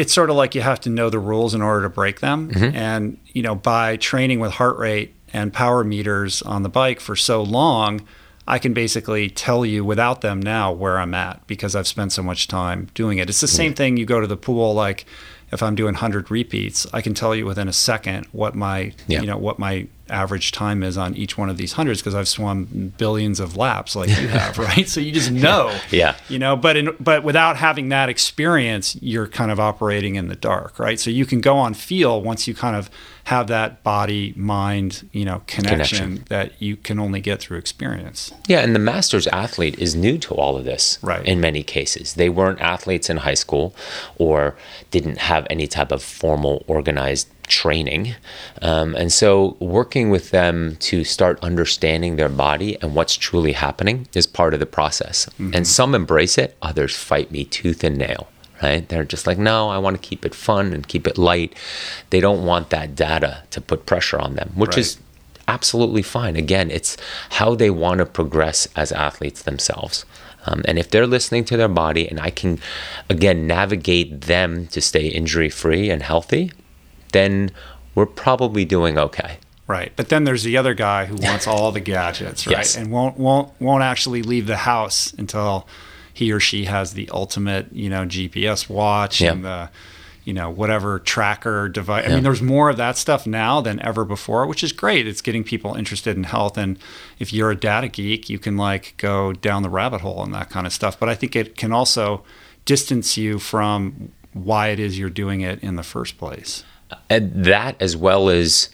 it's 0.00 0.14
sort 0.14 0.30
of 0.30 0.36
like 0.36 0.54
you 0.54 0.62
have 0.62 0.80
to 0.80 0.88
know 0.88 1.10
the 1.10 1.18
rules 1.18 1.54
in 1.54 1.60
order 1.60 1.82
to 1.82 1.90
break 1.90 2.20
them. 2.20 2.50
Mm-hmm. 2.50 2.74
And 2.76 3.18
you 3.26 3.42
know, 3.42 3.54
by 3.54 3.96
training 3.96 4.40
with 4.40 4.52
heart 4.52 4.78
rate 4.78 5.14
and 5.32 5.52
power 5.52 5.84
meters 5.84 6.40
on 6.42 6.62
the 6.62 6.70
bike 6.70 7.00
for 7.00 7.14
so 7.14 7.42
long, 7.42 8.00
I 8.48 8.58
can 8.58 8.72
basically 8.72 9.28
tell 9.28 9.66
you 9.66 9.84
without 9.84 10.22
them 10.22 10.40
now 10.40 10.72
where 10.72 10.98
I'm 10.98 11.12
at 11.12 11.46
because 11.46 11.76
I've 11.76 11.86
spent 11.86 12.12
so 12.12 12.22
much 12.22 12.48
time 12.48 12.88
doing 12.94 13.18
it. 13.18 13.28
It's 13.28 13.40
the 13.42 13.46
same 13.46 13.74
thing. 13.74 13.98
You 13.98 14.06
go 14.06 14.20
to 14.20 14.26
the 14.26 14.38
pool, 14.38 14.72
like 14.72 15.04
if 15.52 15.62
I'm 15.62 15.74
doing 15.74 15.92
100 15.94 16.30
repeats, 16.30 16.86
I 16.94 17.02
can 17.02 17.12
tell 17.12 17.34
you 17.34 17.44
within 17.44 17.68
a 17.68 17.72
second 17.72 18.26
what 18.32 18.54
my 18.54 18.92
Yeah. 19.06 19.20
you 19.20 19.26
know 19.26 19.36
what 19.36 19.58
my 19.58 19.86
average 20.10 20.52
time 20.52 20.82
is 20.82 20.98
on 20.98 21.14
each 21.16 21.38
one 21.38 21.48
of 21.48 21.56
these 21.56 21.72
hundreds 21.74 22.00
because 22.00 22.14
I've 22.14 22.28
swum 22.28 22.92
billions 22.98 23.40
of 23.40 23.56
laps 23.56 23.94
like 23.96 24.08
you 24.08 24.28
have, 24.28 24.58
right? 24.68 24.88
So 24.88 25.00
you 25.00 25.12
just 25.12 25.30
know 25.30 25.74
Yeah. 25.90 26.16
you 26.28 26.38
know 26.38 26.56
but 26.56 26.76
in, 26.76 26.94
but 27.00 27.22
without 27.22 27.56
having 27.56 27.88
that 27.90 28.08
experience 28.08 28.96
you're 29.00 29.26
kind 29.28 29.50
of 29.50 29.58
operating 29.60 30.14
in 30.16 30.28
the 30.28 30.36
dark 30.36 30.78
right 30.78 30.98
so 31.00 31.10
you 31.10 31.24
can 31.26 31.40
go 31.40 31.56
on 31.56 31.74
feel 31.74 32.20
once 32.22 32.46
you 32.48 32.54
kind 32.54 32.76
of 32.76 32.90
have 33.24 33.46
that 33.48 33.82
body 33.84 34.32
mind 34.36 35.08
you 35.12 35.24
know 35.24 35.42
connection, 35.46 35.98
Connection. 35.98 36.24
that 36.28 36.60
you 36.60 36.76
can 36.76 36.98
only 36.98 37.20
get 37.20 37.40
through 37.40 37.58
experience 37.58 38.32
Yeah, 38.48 38.60
and 38.60 38.74
the 38.74 38.78
masters 38.80 39.26
athlete 39.28 39.78
is 39.78 39.94
new 39.94 40.18
to 40.18 40.34
all 40.34 40.56
of 40.56 40.64
this 40.64 40.98
Right. 41.02 41.24
in 41.26 41.40
many 41.40 41.62
cases. 41.62 42.14
They 42.14 42.28
weren't 42.28 42.60
athletes 42.60 43.08
in 43.10 43.18
high 43.18 43.34
school 43.34 43.74
or 44.18 44.56
didn't 44.90 45.18
have 45.18 45.46
any 45.50 45.66
type 45.66 45.92
of 45.92 46.02
formal 46.02 46.64
organized 46.66 47.28
training. 47.50 48.14
Um, 48.62 48.94
and 48.94 49.12
so 49.12 49.56
working 49.60 50.08
with 50.08 50.30
them 50.30 50.76
to 50.88 51.04
start 51.04 51.38
understanding 51.42 52.16
their 52.16 52.28
body 52.30 52.78
and 52.80 52.94
what's 52.94 53.16
truly 53.16 53.52
happening 53.52 54.06
is 54.14 54.26
part 54.26 54.54
of 54.54 54.60
the 54.60 54.66
process. 54.66 55.28
And 55.38 55.66
some 55.66 55.94
embrace 55.94 56.38
it, 56.38 56.56
others 56.62 56.96
fight 56.96 57.30
me 57.30 57.44
tooth 57.44 57.84
and 57.84 57.98
nail. 57.98 58.28
Right? 58.62 58.86
They're 58.86 59.04
just 59.04 59.26
like, 59.26 59.38
no, 59.38 59.70
I 59.70 59.78
want 59.78 60.00
to 60.00 60.08
keep 60.08 60.26
it 60.26 60.34
fun 60.34 60.74
and 60.74 60.86
keep 60.86 61.06
it 61.06 61.16
light. 61.16 61.54
They 62.10 62.20
don't 62.20 62.44
want 62.44 62.68
that 62.70 62.94
data 62.94 63.42
to 63.50 63.60
put 63.60 63.86
pressure 63.86 64.18
on 64.18 64.34
them, 64.34 64.52
which 64.54 64.76
Right. 64.76 64.78
is 64.78 64.98
absolutely 65.48 66.02
fine. 66.02 66.36
Again, 66.36 66.70
it's 66.70 66.96
how 67.30 67.54
they 67.54 67.70
want 67.70 67.98
to 67.98 68.06
progress 68.06 68.68
as 68.76 68.92
athletes 68.92 69.42
themselves. 69.42 70.04
Um, 70.46 70.62
and 70.66 70.78
if 70.78 70.90
they're 70.90 71.06
listening 71.06 71.44
to 71.46 71.56
their 71.56 71.68
body 71.68 72.06
and 72.08 72.20
I 72.20 72.30
can, 72.30 72.58
again, 73.08 73.46
navigate 73.46 74.22
them 74.22 74.66
to 74.68 74.80
stay 74.80 75.06
injury 75.06 75.48
free 75.50 75.90
and 75.90 76.02
healthy, 76.02 76.52
then 77.10 77.50
we're 77.94 78.06
probably 78.06 78.64
doing 78.64 78.98
okay. 78.98 79.38
right 79.66 79.92
but 79.96 80.08
then 80.08 80.24
there's 80.24 80.42
the 80.44 80.56
other 80.56 80.74
guy 80.74 81.04
who 81.06 81.16
wants 81.16 81.46
all 81.46 81.70
the 81.72 81.80
gadgets 81.80 82.46
right 82.46 82.56
Yes. 82.58 82.76
and 82.76 82.90
won't 82.90 83.18
won't 83.18 83.52
won't 83.60 83.82
actually 83.82 84.22
leave 84.22 84.46
the 84.46 84.58
house 84.58 85.12
until 85.14 85.66
he 86.12 86.32
or 86.32 86.40
she 86.40 86.64
has 86.64 86.94
the 86.94 87.08
ultimate 87.10 87.72
you 87.72 87.88
know 87.90 88.04
gps 88.04 88.68
watch 88.68 89.20
Yeah. 89.20 89.32
and 89.32 89.44
the 89.44 89.70
you 90.24 90.34
know 90.34 90.50
whatever 90.50 90.98
tracker 90.98 91.68
device 91.68 92.04
i 92.04 92.08
Yeah. 92.08 92.14
mean 92.16 92.24
there's 92.24 92.42
more 92.42 92.68
of 92.68 92.76
that 92.76 92.96
stuff 92.98 93.26
now 93.26 93.60
than 93.60 93.80
ever 93.80 94.04
before 94.04 94.46
which 94.46 94.62
is 94.62 94.72
great 94.72 95.06
it's 95.06 95.22
getting 95.22 95.44
people 95.44 95.74
interested 95.74 96.16
in 96.16 96.24
health 96.24 96.58
and 96.58 96.78
if 97.18 97.32
you're 97.32 97.50
a 97.50 97.56
data 97.56 97.88
geek 97.88 98.28
you 98.28 98.38
can 98.38 98.56
like 98.56 98.94
go 98.98 99.32
down 99.32 99.62
the 99.62 99.70
rabbit 99.70 100.00
hole 100.02 100.22
and 100.22 100.34
that 100.34 100.50
kind 100.50 100.66
of 100.66 100.72
stuff 100.72 100.98
but 100.98 101.08
i 101.08 101.14
think 101.14 101.34
it 101.36 101.56
can 101.56 101.72
also 101.72 102.22
distance 102.66 103.16
you 103.16 103.38
from 103.38 104.10
why 104.32 104.68
it 104.68 104.78
is 104.78 104.98
you're 104.98 105.08
doing 105.10 105.40
it 105.40 105.58
in 105.62 105.76
the 105.76 105.82
first 105.82 106.18
place 106.18 106.64
and 107.08 107.44
that 107.44 107.76
as 107.80 107.96
well 107.96 108.28
as 108.28 108.68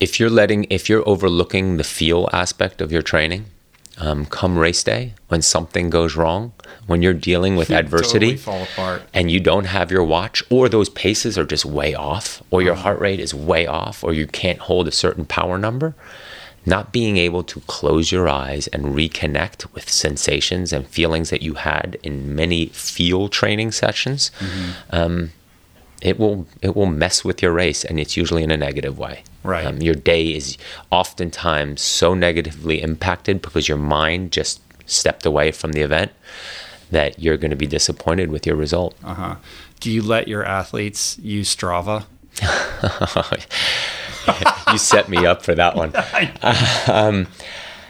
if 0.00 0.18
you're 0.18 0.30
letting 0.30 0.66
if 0.70 0.88
you're 0.88 1.06
overlooking 1.08 1.76
the 1.76 1.84
feel 1.84 2.28
aspect 2.32 2.80
of 2.80 2.90
your 2.92 3.02
training 3.02 3.44
um, 3.98 4.24
come 4.26 4.58
race 4.58 4.82
day 4.82 5.12
when 5.28 5.42
something 5.42 5.90
goes 5.90 6.16
wrong 6.16 6.52
when 6.86 7.02
you're 7.02 7.12
dealing 7.12 7.56
with 7.56 7.70
adversity 7.70 8.36
Totally 8.36 8.36
fall 8.36 8.62
apart. 8.62 9.02
and 9.12 9.30
you 9.30 9.38
don't 9.38 9.66
have 9.66 9.90
your 9.90 10.02
watch 10.02 10.42
or 10.50 10.68
those 10.68 10.88
paces 10.88 11.36
are 11.38 11.44
just 11.44 11.64
way 11.64 11.94
off 11.94 12.42
or 12.50 12.62
your 12.62 12.74
heart 12.74 12.98
rate 13.00 13.20
is 13.20 13.34
way 13.34 13.66
off 13.66 14.02
or 14.02 14.12
you 14.14 14.26
can't 14.26 14.60
hold 14.60 14.88
a 14.88 14.92
certain 14.92 15.24
power 15.26 15.58
number 15.58 15.94
not 16.64 16.92
being 16.92 17.16
able 17.16 17.42
to 17.42 17.60
close 17.62 18.10
your 18.12 18.28
eyes 18.28 18.66
and 18.68 18.86
reconnect 18.86 19.72
with 19.74 19.90
sensations 19.90 20.72
and 20.72 20.86
feelings 20.86 21.28
that 21.30 21.42
you 21.42 21.54
had 21.54 21.98
in 22.02 22.34
many 22.34 22.66
feel 22.66 23.28
training 23.28 23.70
sessions 23.72 24.30
um, 24.90 25.30
it 26.02 26.18
will 26.18 26.46
it 26.60 26.76
will 26.76 26.86
mess 26.86 27.24
with 27.24 27.40
your 27.42 27.52
race 27.52 27.84
and 27.84 27.98
it's 27.98 28.16
usually 28.16 28.42
in 28.42 28.50
a 28.50 28.56
negative 28.56 28.98
way 28.98 29.22
Right. 29.44 29.64
um, 29.66 29.80
your 29.80 29.94
day 29.94 30.34
is 30.34 30.56
oftentimes 30.90 31.80
so 31.80 32.14
negatively 32.14 32.80
impacted 32.82 33.40
because 33.42 33.68
your 33.68 33.78
mind 33.78 34.30
just 34.32 34.60
stepped 34.86 35.24
away 35.26 35.50
from 35.52 35.72
the 35.72 35.80
event 35.80 36.12
that 36.90 37.18
you're 37.18 37.36
going 37.38 37.50
to 37.50 37.56
be 37.56 37.66
disappointed 37.66 38.30
with 38.30 38.46
your 38.46 38.56
result 38.56 38.94
Uh-huh. 39.02 39.36
Do 39.80 39.90
you 39.90 40.02
let 40.02 40.28
your 40.28 40.44
athletes 40.44 41.18
use 41.18 41.54
Strava? 41.56 42.04
you 44.72 44.78
set 44.78 45.08
me 45.08 45.26
up 45.26 45.42
for 45.42 45.54
that 45.54 45.76
one. 45.76 45.92
Um, 46.88 47.26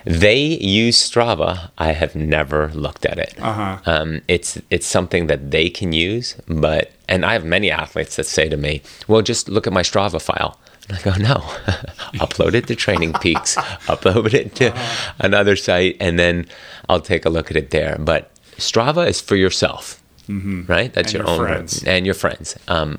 they 0.04 0.38
use 0.38 0.98
Strava. 0.98 1.70
I 1.78 1.92
have 1.92 2.14
never 2.14 2.68
looked 2.74 3.04
at 3.06 3.18
it. 3.18 3.34
Uh-huh. 3.40 3.78
Um, 3.86 4.20
it's 4.28 4.58
it's 4.70 4.86
something 4.86 5.26
that 5.28 5.50
they 5.50 5.70
can 5.70 5.92
use, 5.92 6.36
but 6.48 6.92
and 7.08 7.24
I 7.24 7.32
have 7.34 7.44
many 7.44 7.70
athletes 7.70 8.16
that 8.16 8.24
say 8.26 8.48
to 8.48 8.56
me, 8.56 8.82
"Well, 9.08 9.22
just 9.22 9.48
look 9.48 9.66
at 9.66 9.72
my 9.72 9.82
Strava 9.82 10.20
file." 10.20 10.58
And 10.88 10.98
I 10.98 11.02
go, 11.02 11.12
"No, 11.16 11.34
upload 12.24 12.54
it 12.54 12.66
to 12.66 12.74
Training 12.74 13.12
Peaks, 13.14 13.56
upload 13.86 14.34
it 14.34 14.54
to 14.56 14.70
Uh-huh. 14.72 15.12
another 15.20 15.56
site, 15.56 15.96
and 16.00 16.18
then 16.18 16.46
I'll 16.88 17.00
take 17.00 17.24
a 17.24 17.30
look 17.30 17.50
at 17.50 17.56
it 17.56 17.70
there." 17.70 17.96
But 17.98 18.30
Strava 18.58 19.06
is 19.08 19.20
for 19.20 19.36
yourself, 19.36 20.02
right? 20.28 20.92
That's 20.92 21.12
Mm-hmm. 21.12 21.16
Your, 21.18 21.26
your 21.26 21.40
own 21.40 21.46
friends. 21.46 21.84
and 21.84 22.04
your 22.06 22.14
friends. 22.16 22.56
Um, 22.68 22.98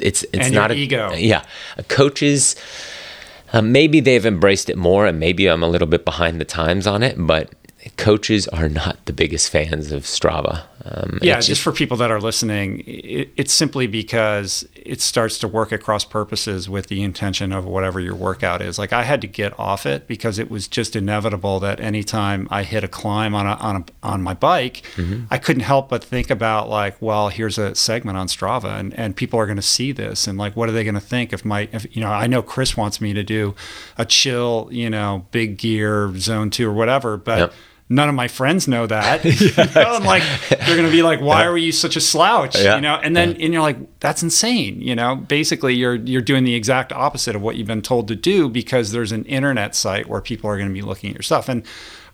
it's 0.00 0.22
it's 0.32 0.46
And 0.46 0.52
your 0.54 0.62
not 0.62 0.70
a 0.70 0.74
ego. 0.74 1.12
Yeah, 1.14 1.42
coaches. 1.88 2.56
Uh, 3.52 3.62
maybe 3.62 4.00
they've 4.00 4.26
embraced 4.26 4.68
it 4.68 4.76
more, 4.76 5.06
and 5.06 5.18
maybe 5.18 5.46
I'm 5.46 5.62
a 5.62 5.68
little 5.68 5.88
bit 5.88 6.04
behind 6.04 6.40
the 6.40 6.44
times 6.44 6.86
on 6.86 7.02
it. 7.02 7.16
But 7.18 7.50
coaches 7.96 8.46
are 8.48 8.68
not 8.68 9.04
the 9.06 9.12
biggest 9.12 9.50
fans 9.50 9.92
of 9.92 10.02
Strava. 10.04 10.64
Um, 10.84 11.18
Yeah, 11.22 11.38
it's 11.38 11.46
just 11.46 11.60
for 11.60 11.72
people 11.72 11.96
that 11.98 12.10
are 12.10 12.20
listening, 12.20 12.84
it, 12.86 13.30
it's 13.36 13.52
simply 13.52 13.86
because 13.86 14.66
it 14.74 15.00
starts 15.00 15.38
to 15.40 15.48
work 15.48 15.72
across 15.72 16.04
purposes 16.04 16.68
with 16.68 16.86
the 16.86 17.02
intention 17.02 17.52
of 17.52 17.64
whatever 17.64 18.00
your 18.00 18.14
workout 18.14 18.62
is. 18.62 18.78
Like 18.78 18.92
I 18.92 19.02
had 19.02 19.20
to 19.22 19.26
get 19.26 19.58
off 19.58 19.86
it 19.86 20.06
because 20.06 20.38
it 20.38 20.50
was 20.50 20.68
just 20.68 20.94
inevitable 20.96 21.60
that 21.60 21.80
anytime 21.80 22.46
I 22.50 22.62
hit 22.62 22.84
a 22.84 22.88
climb 22.88 23.34
on 23.34 23.46
a, 23.46 23.54
on 23.54 23.76
a, 23.76 23.84
on 24.02 24.22
my 24.22 24.34
bike, 24.34 24.82
Mm-hmm. 24.96 25.24
I 25.30 25.38
couldn't 25.38 25.62
help 25.62 25.88
but 25.88 26.02
think 26.02 26.28
about 26.30 26.68
like, 26.68 27.00
well, 27.00 27.28
here's 27.28 27.58
a 27.58 27.74
segment 27.74 28.18
on 28.18 28.26
Strava, 28.26 28.78
and, 28.78 28.92
and 28.94 29.14
people 29.14 29.38
are 29.38 29.46
going 29.46 29.56
to 29.56 29.62
see 29.62 29.92
this, 29.92 30.26
and 30.26 30.36
like, 30.36 30.56
what 30.56 30.68
are 30.68 30.72
they 30.72 30.82
going 30.82 30.94
to 30.94 31.00
think 31.00 31.32
if 31.32 31.44
my, 31.44 31.68
if, 31.72 31.86
you 31.94 32.02
know, 32.02 32.10
I 32.10 32.26
know 32.26 32.42
Chris 32.42 32.76
wants 32.76 33.00
me 33.00 33.12
to 33.14 33.22
do 33.22 33.54
a 33.96 34.04
chill, 34.04 34.68
you 34.72 34.90
know, 34.90 35.26
big 35.30 35.56
gear 35.56 36.12
zone 36.16 36.50
two 36.50 36.68
or 36.68 36.72
whatever, 36.72 37.16
but. 37.16 37.38
Yep. 37.38 37.52
None 37.90 38.08
of 38.08 38.14
my 38.14 38.28
friends 38.28 38.68
know 38.68 38.86
that. 38.86 39.24
you 39.40 39.50
know, 39.74 39.96
and 39.96 40.04
like 40.04 40.22
they're 40.48 40.76
gonna 40.76 40.90
be 40.90 41.02
like, 41.02 41.20
"Why 41.20 41.44
are 41.44 41.56
you 41.56 41.72
such 41.72 41.96
a 41.96 42.00
slouch?" 42.00 42.56
Yeah. 42.56 42.76
You 42.76 42.82
know, 42.82 42.96
and 42.96 43.16
then 43.16 43.30
and 43.40 43.52
you're 43.52 43.62
like, 43.62 43.78
"That's 44.00 44.22
insane." 44.22 44.80
You 44.80 44.94
know, 44.94 45.16
basically 45.16 45.74
you're 45.74 45.94
you're 45.94 46.22
doing 46.22 46.44
the 46.44 46.54
exact 46.54 46.92
opposite 46.92 47.34
of 47.34 47.42
what 47.42 47.56
you've 47.56 47.66
been 47.66 47.82
told 47.82 48.08
to 48.08 48.16
do 48.16 48.48
because 48.48 48.92
there's 48.92 49.12
an 49.12 49.24
internet 49.24 49.74
site 49.74 50.06
where 50.06 50.20
people 50.20 50.50
are 50.50 50.56
going 50.56 50.68
to 50.68 50.74
be 50.74 50.82
looking 50.82 51.10
at 51.10 51.16
your 51.16 51.22
stuff. 51.22 51.48
And 51.48 51.64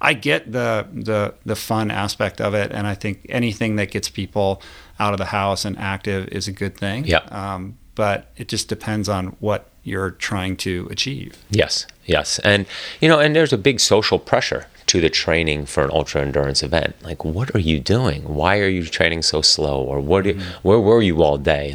I 0.01 0.15
get 0.15 0.53
the 0.53 0.87
the 0.93 1.35
the 1.45 1.57
fun 1.57 1.91
aspect 1.91 2.41
of 2.41 2.55
it, 2.55 2.71
and 2.73 2.87
I 2.87 2.95
think 2.95 3.27
anything 3.29 3.77
that 3.77 3.91
gets 3.91 4.09
people 4.09 4.63
out 5.01 5.13
of 5.13 5.19
the 5.19 5.27
house 5.27 5.65
and 5.65 5.79
active 5.79 6.29
is 6.29 6.47
a 6.47 6.53
good 6.53 6.77
thing. 6.77 7.05
Yeah. 7.05 7.25
Um, 7.31 7.79
but 7.95 8.31
it 8.37 8.49
just 8.49 8.69
depends 8.69 9.09
on 9.09 9.37
what 9.41 9.71
you're 9.83 10.13
trying 10.13 10.57
to 10.57 10.89
achieve. 10.91 11.37
Yes, 11.51 11.87
yes, 12.05 12.39
and 12.41 12.67
you 13.01 13.09
know, 13.09 13.19
and 13.19 13.35
there's 13.35 13.53
a 13.53 13.59
big 13.59 13.81
social 13.81 14.19
pressure 14.19 14.67
to 14.87 15.01
the 15.01 15.11
training 15.11 15.67
for 15.67 15.85
an 15.85 15.91
ultra 15.93 16.21
endurance 16.21 16.63
event. 16.63 16.95
Like, 17.03 17.25
what 17.25 17.55
are 17.55 17.61
you 17.61 17.81
doing? 17.81 18.23
Why 18.23 18.59
are 18.59 18.69
you 18.69 18.85
training 18.85 19.23
so 19.23 19.43
slow? 19.43 19.83
Or 19.83 20.01
what? 20.01 20.25
Mm-hmm. 20.25 20.41
Where 20.63 20.81
were 20.81 21.03
you 21.03 21.23
all 21.23 21.39
day? 21.39 21.71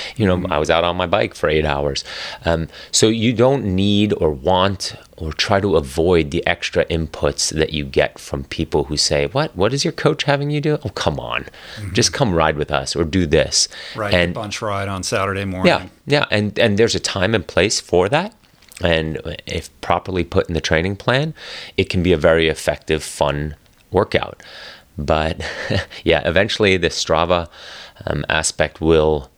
you 0.16 0.26
know, 0.26 0.36
mm-hmm. 0.36 0.52
I 0.52 0.58
was 0.58 0.70
out 0.70 0.84
on 0.84 0.96
my 0.96 1.06
bike 1.06 1.34
for 1.34 1.48
eight 1.48 1.64
hours. 1.64 2.04
Um, 2.44 2.68
so 2.90 3.08
you 3.08 3.32
don't 3.32 3.64
need 3.64 4.12
or 4.14 4.30
want 4.30 4.94
or 5.20 5.32
try 5.32 5.60
to 5.60 5.76
avoid 5.76 6.30
the 6.30 6.46
extra 6.46 6.84
inputs 6.86 7.54
that 7.54 7.72
you 7.72 7.84
get 7.84 8.18
from 8.18 8.44
people 8.44 8.84
who 8.84 8.96
say, 8.96 9.26
"What? 9.26 9.54
What 9.54 9.72
is 9.72 9.84
your 9.84 9.92
coach 9.92 10.24
having 10.24 10.50
you 10.50 10.60
do? 10.60 10.78
Oh, 10.84 10.88
come 10.90 11.20
on, 11.20 11.44
mm-hmm. 11.76 11.92
just 11.92 12.12
come 12.12 12.34
ride 12.34 12.56
with 12.56 12.70
us 12.70 12.96
or 12.96 13.04
do 13.04 13.26
this." 13.26 13.68
Right, 13.94 14.12
and 14.14 14.34
bunch 14.34 14.62
ride 14.62 14.88
on 14.88 15.02
Saturday 15.02 15.44
morning. 15.44 15.66
Yeah, 15.66 15.88
yeah, 16.06 16.24
and 16.30 16.58
and 16.58 16.78
there's 16.78 16.94
a 16.94 17.00
time 17.00 17.34
and 17.34 17.46
place 17.46 17.80
for 17.80 18.08
that. 18.08 18.34
And 18.82 19.20
if 19.46 19.68
properly 19.80 20.24
put 20.24 20.48
in 20.48 20.54
the 20.54 20.60
training 20.60 20.96
plan, 20.96 21.34
it 21.76 21.90
can 21.90 22.02
be 22.02 22.12
a 22.12 22.16
very 22.16 22.48
effective, 22.48 23.02
fun 23.02 23.56
workout. 23.90 24.42
But 24.96 25.40
yeah, 26.04 26.26
eventually 26.26 26.76
the 26.76 26.88
Strava 26.88 27.48
um, 28.06 28.24
aspect 28.28 28.80
will 28.80 29.30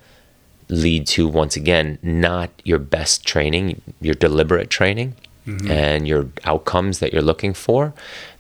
lead 0.68 1.06
to 1.06 1.28
once 1.28 1.56
again 1.56 1.98
not 2.02 2.50
your 2.64 2.78
best 2.78 3.26
training, 3.26 3.82
your 4.00 4.14
deliberate 4.14 4.70
training 4.70 5.14
mm-hmm. 5.46 5.70
and 5.70 6.08
your 6.08 6.28
outcomes 6.44 6.98
that 7.00 7.12
you're 7.12 7.22
looking 7.22 7.54
for. 7.54 7.92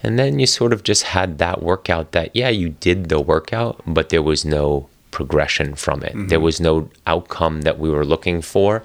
And 0.02 0.18
then 0.18 0.38
you 0.38 0.46
sort 0.46 0.72
of 0.72 0.82
just 0.82 1.04
had 1.04 1.38
that 1.38 1.62
workout 1.62 2.12
that, 2.12 2.34
yeah, 2.34 2.48
you 2.48 2.70
did 2.70 3.08
the 3.08 3.20
workout, 3.20 3.80
but 3.86 4.08
there 4.08 4.22
was 4.22 4.44
no 4.44 4.88
progression 5.10 5.74
from 5.74 6.02
it. 6.02 6.12
Mm-hmm. 6.12 6.28
There 6.28 6.40
was 6.40 6.60
no 6.60 6.88
outcome 7.06 7.62
that 7.62 7.78
we 7.78 7.90
were 7.90 8.04
looking 8.04 8.40
for. 8.40 8.82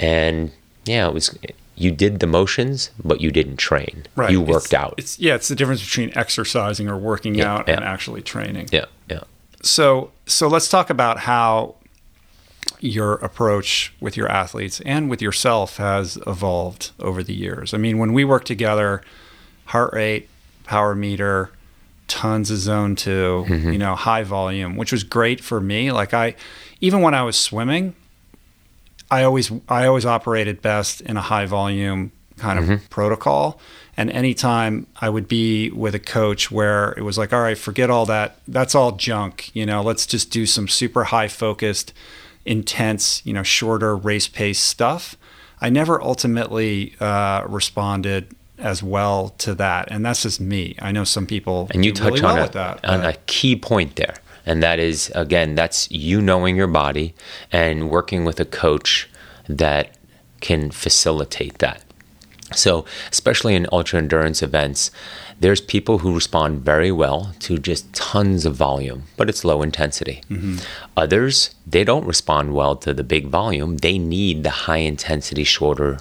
And 0.00 0.52
yeah, 0.86 1.08
it 1.08 1.14
was 1.14 1.36
you 1.76 1.90
did 1.90 2.20
the 2.20 2.26
motions, 2.26 2.90
but 3.04 3.20
you 3.20 3.30
didn't 3.30 3.58
train. 3.58 4.04
Right. 4.16 4.30
You 4.30 4.40
worked 4.40 4.66
it's, 4.66 4.74
out. 4.74 4.94
It's 4.96 5.18
yeah, 5.18 5.34
it's 5.34 5.48
the 5.48 5.54
difference 5.54 5.84
between 5.84 6.10
exercising 6.16 6.88
or 6.88 6.96
working 6.96 7.34
yeah, 7.34 7.52
out 7.52 7.68
yeah. 7.68 7.74
and 7.74 7.84
actually 7.84 8.22
training. 8.22 8.68
Yeah, 8.72 8.86
yeah. 9.10 9.24
So 9.62 10.10
so 10.26 10.48
let's 10.48 10.68
talk 10.68 10.90
about 10.90 11.20
how 11.20 11.76
your 12.80 13.14
approach 13.14 13.92
with 14.00 14.16
your 14.16 14.28
athletes 14.28 14.80
and 14.80 15.08
with 15.08 15.22
yourself 15.22 15.76
has 15.76 16.18
evolved 16.26 16.92
over 16.98 17.22
the 17.22 17.34
years. 17.34 17.72
I 17.72 17.78
mean, 17.78 17.98
when 17.98 18.12
we 18.12 18.24
work 18.24 18.44
together, 18.44 19.02
heart 19.66 19.92
rate, 19.92 20.28
power 20.64 20.94
meter, 20.94 21.50
tons 22.08 22.50
of 22.50 22.58
zone 22.58 22.96
2 22.96 23.10
mm-hmm. 23.48 23.72
you 23.72 23.78
know, 23.78 23.94
high 23.94 24.22
volume, 24.22 24.76
which 24.76 24.92
was 24.92 25.04
great 25.04 25.42
for 25.42 25.60
me. 25.60 25.92
Like 25.92 26.14
I, 26.14 26.34
even 26.80 27.00
when 27.00 27.14
I 27.14 27.22
was 27.22 27.38
swimming, 27.38 27.94
I 29.10 29.22
always 29.22 29.52
I 29.68 29.86
always 29.86 30.04
operated 30.06 30.62
best 30.62 31.00
in 31.00 31.16
a 31.16 31.20
high 31.20 31.46
volume 31.46 32.12
kind 32.38 32.58
of 32.58 32.64
mm-hmm. 32.66 32.86
protocol. 32.86 33.60
And 33.96 34.10
anytime 34.10 34.86
I 35.00 35.08
would 35.08 35.26
be 35.26 35.70
with 35.70 35.94
a 35.94 35.98
coach 35.98 36.50
where 36.50 36.92
it 36.98 37.02
was 37.02 37.16
like, 37.16 37.32
all 37.32 37.40
right, 37.40 37.56
forget 37.56 37.88
all 37.88 38.04
that. 38.06 38.38
That's 38.46 38.74
all 38.74 38.92
junk. 38.92 39.54
You 39.54 39.64
know, 39.64 39.80
let's 39.82 40.06
just 40.06 40.30
do 40.30 40.44
some 40.44 40.68
super 40.68 41.04
high 41.04 41.28
focused 41.28 41.94
intense, 42.44 43.24
you 43.24 43.32
know, 43.32 43.42
shorter 43.42 43.96
race 43.96 44.28
pace 44.28 44.60
stuff. 44.60 45.16
I 45.60 45.70
never 45.70 46.02
ultimately 46.02 46.94
uh, 47.00 47.44
responded 47.48 48.34
as 48.58 48.82
well 48.82 49.30
to 49.38 49.54
that, 49.54 49.88
and 49.90 50.04
that's 50.04 50.22
just 50.22 50.40
me. 50.40 50.76
I 50.80 50.92
know 50.92 51.04
some 51.04 51.26
people 51.26 51.68
and 51.70 51.84
you 51.84 51.92
touch 51.92 52.14
really 52.14 52.22
on, 52.22 52.34
well 52.36 52.46
a, 52.46 52.52
that, 52.52 52.84
on 52.84 53.04
a 53.04 53.14
key 53.26 53.56
point 53.56 53.96
there, 53.96 54.16
and 54.46 54.62
that 54.62 54.78
is 54.78 55.12
again 55.14 55.54
that's 55.54 55.90
you 55.90 56.22
knowing 56.22 56.56
your 56.56 56.66
body 56.68 57.14
and 57.52 57.90
working 57.90 58.24
with 58.24 58.40
a 58.40 58.44
coach 58.44 59.10
that 59.48 59.96
can 60.40 60.70
facilitate 60.70 61.58
that. 61.58 61.82
So, 62.52 62.84
especially 63.10 63.56
in 63.56 63.66
ultra 63.72 63.98
endurance 63.98 64.40
events, 64.40 64.92
there's 65.40 65.60
people 65.60 65.98
who 65.98 66.14
respond 66.14 66.60
very 66.60 66.92
well 66.92 67.34
to 67.40 67.58
just 67.58 67.92
tons 67.92 68.46
of 68.46 68.54
volume, 68.54 69.04
but 69.16 69.28
it's 69.28 69.44
low 69.44 69.62
intensity. 69.62 70.22
Mm-hmm. 70.30 70.58
Others, 70.96 71.54
they 71.66 71.82
don't 71.82 72.06
respond 72.06 72.54
well 72.54 72.76
to 72.76 72.94
the 72.94 73.02
big 73.02 73.26
volume. 73.26 73.78
They 73.78 73.98
need 73.98 74.44
the 74.44 74.50
high 74.50 74.78
intensity, 74.78 75.42
shorter 75.42 75.98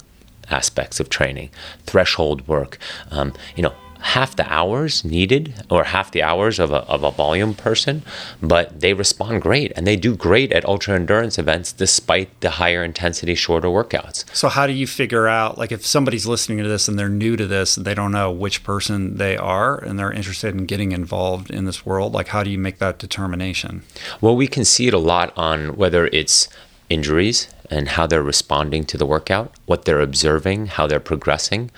aspects 0.52 1.00
of 1.00 1.10
training, 1.10 1.50
threshold 1.86 2.48
work, 2.48 2.78
um, 3.10 3.34
you 3.56 3.64
know, 3.64 3.74
half 4.06 4.36
the 4.36 4.54
hours 4.54 5.04
needed 5.04 5.66
or 5.68 5.84
half 5.86 6.12
the 6.12 6.22
hours 6.22 6.60
of 6.60 6.72
a, 6.72 6.82
of 6.88 7.04
a 7.04 7.10
volume 7.10 7.56
person, 7.56 8.04
but 8.40 8.80
they 8.80 8.94
respond 8.94 9.42
great 9.42 9.72
and 9.76 9.88
they 9.88 9.96
do 9.96 10.16
great 10.16 10.52
at 10.52 10.64
ultra 10.66 10.94
endurance 10.94 11.40
events 11.40 11.74
despite 11.74 12.30
the 12.42 12.52
higher 12.52 12.84
intensity, 12.84 13.34
shorter 13.34 13.68
workouts. 13.68 14.24
So, 14.34 14.48
how 14.48 14.68
do 14.68 14.74
you 14.74 14.86
figure 14.86 15.28
out, 15.28 15.58
like, 15.58 15.72
if 15.72 15.84
somebody's 15.84 16.28
listening 16.28 16.60
to 16.60 16.70
this 16.70 16.88
and 16.88 17.00
they're 17.00 17.10
new 17.10 17.36
to 17.36 17.48
this, 17.48 17.76
they 17.76 17.96
don't 17.96 18.12
know 18.12 18.32
which 18.32 18.64
person 18.64 19.18
they 19.18 19.38
are 19.38 19.84
and 19.84 19.98
they're 19.98 20.12
interested 20.12 20.54
in 20.54 20.68
getting 20.68 20.92
involved 20.92 21.50
in 21.50 21.66
this 21.66 21.84
world, 21.84 22.14
like, 22.14 22.28
how 22.28 22.44
do 22.44 22.52
you 22.52 22.60
make 22.60 22.78
that 22.78 23.00
determination? 23.00 23.82
Well, 24.22 24.36
we 24.36 24.48
can 24.48 24.66
see 24.66 24.88
it 24.88 24.94
a 24.94 25.00
lot 25.00 25.34
on 25.36 25.76
whether 25.76 26.06
it's 26.14 26.48
injuries 26.90 27.48
and 27.70 27.90
how 27.90 28.08
they're 28.08 28.24
responding 28.24 28.86
to 28.86 28.98
the 28.98 29.06
workout, 29.06 29.54
what 29.66 29.86
they're 29.86 30.02
observing, 30.02 30.68
how 30.68 30.88
they're 30.88 31.00
progressing, 31.00 31.72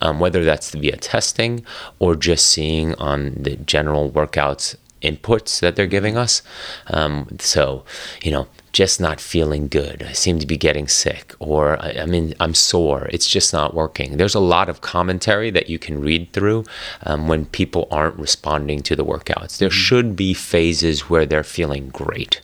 um, 0.00 0.20
whether 0.20 0.44
that's 0.44 0.72
via 0.72 0.96
testing 0.96 1.64
or 1.98 2.14
just 2.16 2.46
seeing 2.46 2.94
on 2.94 3.34
the 3.34 3.56
general 3.56 4.10
workouts 4.10 4.76
inputs 5.04 5.60
that 5.60 5.76
they're 5.76 5.86
giving 5.86 6.16
us. 6.16 6.42
Um, 6.88 7.36
so, 7.38 7.84
you 8.22 8.32
know, 8.32 8.48
just 8.72 9.00
not 9.00 9.20
feeling 9.20 9.68
good. 9.68 10.02
I 10.02 10.12
seem 10.12 10.40
to 10.40 10.46
be 10.46 10.56
getting 10.56 10.88
sick, 10.88 11.34
or 11.38 11.80
I, 11.80 12.00
I 12.00 12.06
mean, 12.06 12.34
I'm 12.40 12.54
sore. 12.54 13.08
It's 13.12 13.28
just 13.28 13.52
not 13.52 13.74
working. 13.74 14.16
There's 14.16 14.34
a 14.34 14.40
lot 14.40 14.68
of 14.68 14.80
commentary 14.80 15.50
that 15.50 15.68
you 15.68 15.78
can 15.78 16.00
read 16.00 16.32
through 16.32 16.64
um, 17.04 17.28
when 17.28 17.46
people 17.46 17.86
aren't 17.90 18.18
responding 18.18 18.82
to 18.82 18.96
the 18.96 19.04
workouts. 19.04 19.58
There 19.58 19.68
mm-hmm. 19.68 19.76
should 19.76 20.16
be 20.16 20.34
phases 20.34 21.08
where 21.08 21.24
they're 21.24 21.44
feeling 21.44 21.88
great 21.90 22.40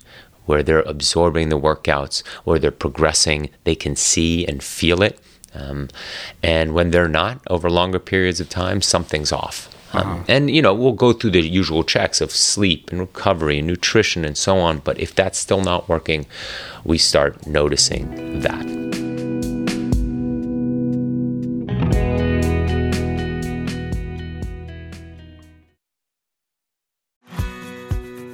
where 0.51 0.64
they're 0.64 0.82
absorbing 0.94 1.48
the 1.48 1.59
workouts 1.68 2.24
or 2.44 2.59
they're 2.59 2.72
progressing, 2.72 3.51
they 3.62 3.76
can 3.76 3.94
see 3.94 4.44
and 4.44 4.64
feel 4.64 5.01
it. 5.01 5.16
Um, 5.55 5.88
and 6.42 6.74
when 6.74 6.90
they're 6.90 7.09
not 7.22 7.40
over 7.48 7.70
longer 7.70 8.01
periods 8.01 8.40
of 8.40 8.48
time, 8.48 8.82
something's 8.82 9.30
off. 9.30 9.68
Um, 9.92 10.01
uh-huh. 10.01 10.24
And 10.26 10.51
you 10.51 10.61
know 10.61 10.74
we'll 10.74 10.92
go 11.07 11.12
through 11.12 11.30
the 11.30 11.48
usual 11.48 11.84
checks 11.84 12.20
of 12.20 12.32
sleep 12.32 12.90
and 12.90 12.98
recovery, 13.01 13.59
and 13.59 13.68
nutrition, 13.68 14.24
and 14.24 14.36
so 14.36 14.59
on. 14.59 14.78
But 14.78 14.98
if 14.98 15.14
that's 15.14 15.38
still 15.38 15.61
not 15.61 15.88
working, 15.88 16.26
we 16.84 16.98
start 16.98 17.46
noticing 17.46 18.40
that. 18.40 19.09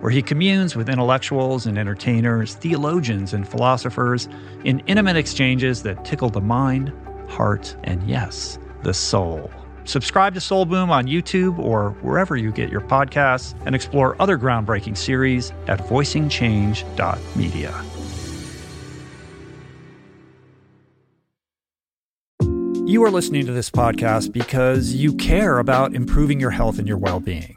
where 0.00 0.10
he 0.10 0.22
communes 0.22 0.74
with 0.74 0.88
intellectuals 0.88 1.66
and 1.66 1.78
entertainers, 1.78 2.54
theologians 2.54 3.34
and 3.34 3.46
philosophers 3.46 4.28
in 4.64 4.80
intimate 4.86 5.16
exchanges 5.16 5.82
that 5.82 6.04
tickle 6.04 6.30
the 6.30 6.40
mind, 6.40 6.92
heart, 7.28 7.76
and 7.84 8.02
yes, 8.08 8.58
the 8.82 8.94
soul. 8.94 9.50
Subscribe 9.84 10.34
to 10.34 10.40
Soul 10.40 10.66
Boom 10.66 10.90
on 10.90 11.06
YouTube 11.06 11.58
or 11.58 11.90
wherever 12.02 12.36
you 12.36 12.52
get 12.52 12.70
your 12.70 12.80
podcasts 12.80 13.54
and 13.66 13.74
explore 13.74 14.14
other 14.20 14.38
groundbreaking 14.38 14.96
series 14.96 15.52
at 15.66 15.80
voicingchange.media. 15.80 17.84
You 22.86 23.04
are 23.04 23.10
listening 23.10 23.44
to 23.46 23.52
this 23.52 23.70
podcast 23.70 24.32
because 24.32 24.94
you 24.94 25.14
care 25.14 25.60
about 25.60 25.94
improving 25.94 26.40
your 26.40 26.50
health 26.50 26.78
and 26.78 26.88
your 26.88 26.98
well 26.98 27.20
being. 27.20 27.56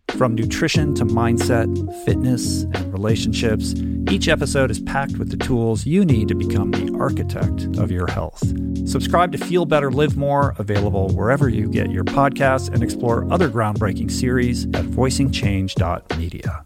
From 0.17 0.35
nutrition 0.35 0.93
to 0.95 1.05
mindset, 1.05 1.67
fitness, 2.05 2.63
and 2.63 2.93
relationships, 2.93 3.73
each 4.09 4.27
episode 4.27 4.69
is 4.69 4.79
packed 4.79 5.17
with 5.17 5.31
the 5.31 5.37
tools 5.37 5.85
you 5.85 6.05
need 6.05 6.27
to 6.27 6.35
become 6.35 6.71
the 6.71 6.95
architect 6.99 7.63
of 7.77 7.91
your 7.91 8.07
health. 8.07 8.43
Subscribe 8.87 9.31
to 9.31 9.37
Feel 9.37 9.65
Better, 9.65 9.91
Live 9.91 10.17
More, 10.17 10.53
available 10.57 11.09
wherever 11.15 11.49
you 11.49 11.69
get 11.69 11.91
your 11.91 12.03
podcasts, 12.03 12.71
and 12.71 12.83
explore 12.83 13.31
other 13.31 13.49
groundbreaking 13.49 14.11
series 14.11 14.65
at 14.65 14.85
voicingchange.media. 14.85 16.65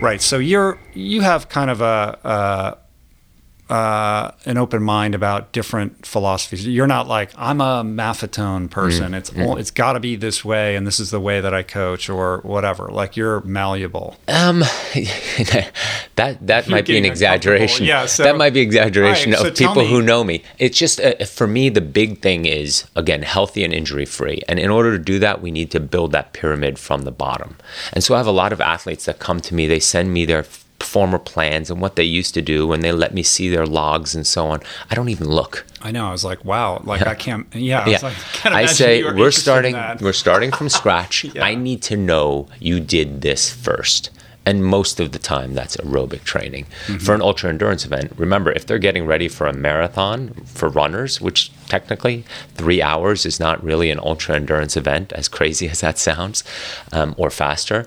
Right. 0.00 0.20
So 0.20 0.38
you're 0.38 0.78
you 0.92 1.20
have 1.20 1.48
kind 1.48 1.70
of 1.70 1.80
a, 1.80 2.78
uh, 3.70 4.30
an 4.44 4.58
open 4.58 4.82
mind 4.82 5.14
about 5.14 5.52
different 5.52 6.04
philosophies. 6.04 6.66
You're 6.66 6.86
not 6.86 7.08
like 7.08 7.30
I'm 7.36 7.60
a 7.60 7.82
Maffetone 7.82 8.70
person. 8.70 9.12
Mm. 9.12 9.16
It's 9.16 9.30
mm. 9.30 9.58
it's 9.58 9.70
got 9.70 9.94
to 9.94 10.00
be 10.00 10.16
this 10.16 10.44
way, 10.44 10.76
and 10.76 10.86
this 10.86 11.00
is 11.00 11.10
the 11.10 11.20
way 11.20 11.40
that 11.40 11.54
I 11.54 11.62
coach, 11.62 12.10
or 12.10 12.40
whatever. 12.42 12.88
Like 12.88 13.16
you're 13.16 13.40
malleable. 13.40 14.16
Um, 14.28 14.60
that 16.16 16.38
that 16.42 16.68
might 16.68 16.86
be 16.86 16.98
an 16.98 17.06
exaggeration. 17.06 17.86
Yeah, 17.86 18.04
so, 18.04 18.24
that 18.24 18.36
might 18.36 18.52
be 18.52 18.60
exaggeration 18.60 19.32
right, 19.32 19.40
of 19.40 19.56
so 19.56 19.66
people 19.66 19.86
who 19.86 20.02
know 20.02 20.24
me. 20.24 20.42
It's 20.58 20.78
just 20.78 21.00
uh, 21.00 21.24
for 21.24 21.46
me 21.46 21.70
the 21.70 21.80
big 21.80 22.20
thing 22.20 22.44
is 22.44 22.84
again 22.96 23.22
healthy 23.22 23.64
and 23.64 23.72
injury 23.72 24.04
free, 24.04 24.42
and 24.46 24.58
in 24.58 24.70
order 24.70 24.96
to 24.96 25.02
do 25.02 25.18
that, 25.20 25.40
we 25.40 25.50
need 25.50 25.70
to 25.70 25.80
build 25.80 26.12
that 26.12 26.34
pyramid 26.34 26.78
from 26.78 27.02
the 27.02 27.12
bottom. 27.12 27.56
And 27.94 28.04
so 28.04 28.14
I 28.14 28.18
have 28.18 28.26
a 28.26 28.32
lot 28.32 28.52
of 28.52 28.60
athletes 28.60 29.06
that 29.06 29.20
come 29.20 29.40
to 29.40 29.54
me. 29.54 29.66
They 29.66 29.80
send 29.80 30.12
me 30.12 30.26
their 30.26 30.44
former 30.84 31.18
plans 31.18 31.70
and 31.70 31.80
what 31.80 31.96
they 31.96 32.04
used 32.04 32.34
to 32.34 32.42
do 32.42 32.66
when 32.66 32.80
they 32.80 32.92
let 32.92 33.14
me 33.14 33.22
see 33.22 33.48
their 33.48 33.66
logs 33.66 34.14
and 34.14 34.26
so 34.26 34.46
on. 34.46 34.60
I 34.90 34.94
don't 34.94 35.08
even 35.08 35.28
look. 35.28 35.66
I 35.82 35.90
know. 35.90 36.06
I 36.06 36.12
was 36.12 36.24
like, 36.24 36.44
wow. 36.44 36.80
Like 36.84 37.06
I 37.06 37.14
can't. 37.14 37.46
Yeah. 37.54 37.80
I, 37.80 37.88
yeah. 37.88 37.98
Like, 38.02 38.16
I 38.46 38.66
say 38.66 39.02
we're 39.02 39.30
starting. 39.30 39.76
We're 40.00 40.12
starting 40.12 40.52
from 40.52 40.68
scratch. 40.80 41.24
yeah. 41.24 41.44
I 41.44 41.54
need 41.54 41.82
to 41.82 41.96
know 41.96 42.48
you 42.60 42.80
did 42.80 43.20
this 43.22 43.50
first 43.50 44.10
and 44.46 44.64
most 44.64 45.00
of 45.00 45.12
the 45.12 45.18
time 45.18 45.54
that's 45.54 45.76
aerobic 45.78 46.24
training. 46.24 46.66
Mm-hmm. 46.86 46.98
For 46.98 47.14
an 47.14 47.22
ultra 47.22 47.48
endurance 47.48 47.84
event, 47.84 48.12
remember 48.16 48.52
if 48.52 48.66
they're 48.66 48.78
getting 48.78 49.06
ready 49.06 49.28
for 49.28 49.46
a 49.46 49.52
marathon 49.52 50.34
for 50.44 50.68
runners, 50.68 51.20
which 51.20 51.50
technically 51.68 52.24
three 52.54 52.82
hours 52.82 53.24
is 53.24 53.40
not 53.40 53.62
really 53.64 53.90
an 53.90 53.98
ultra 53.98 54.36
endurance 54.36 54.76
event, 54.76 55.12
as 55.12 55.28
crazy 55.28 55.68
as 55.74 55.80
that 55.80 55.98
sounds, 55.98 56.44
um, 56.92 57.14
or 57.16 57.30
faster, 57.30 57.86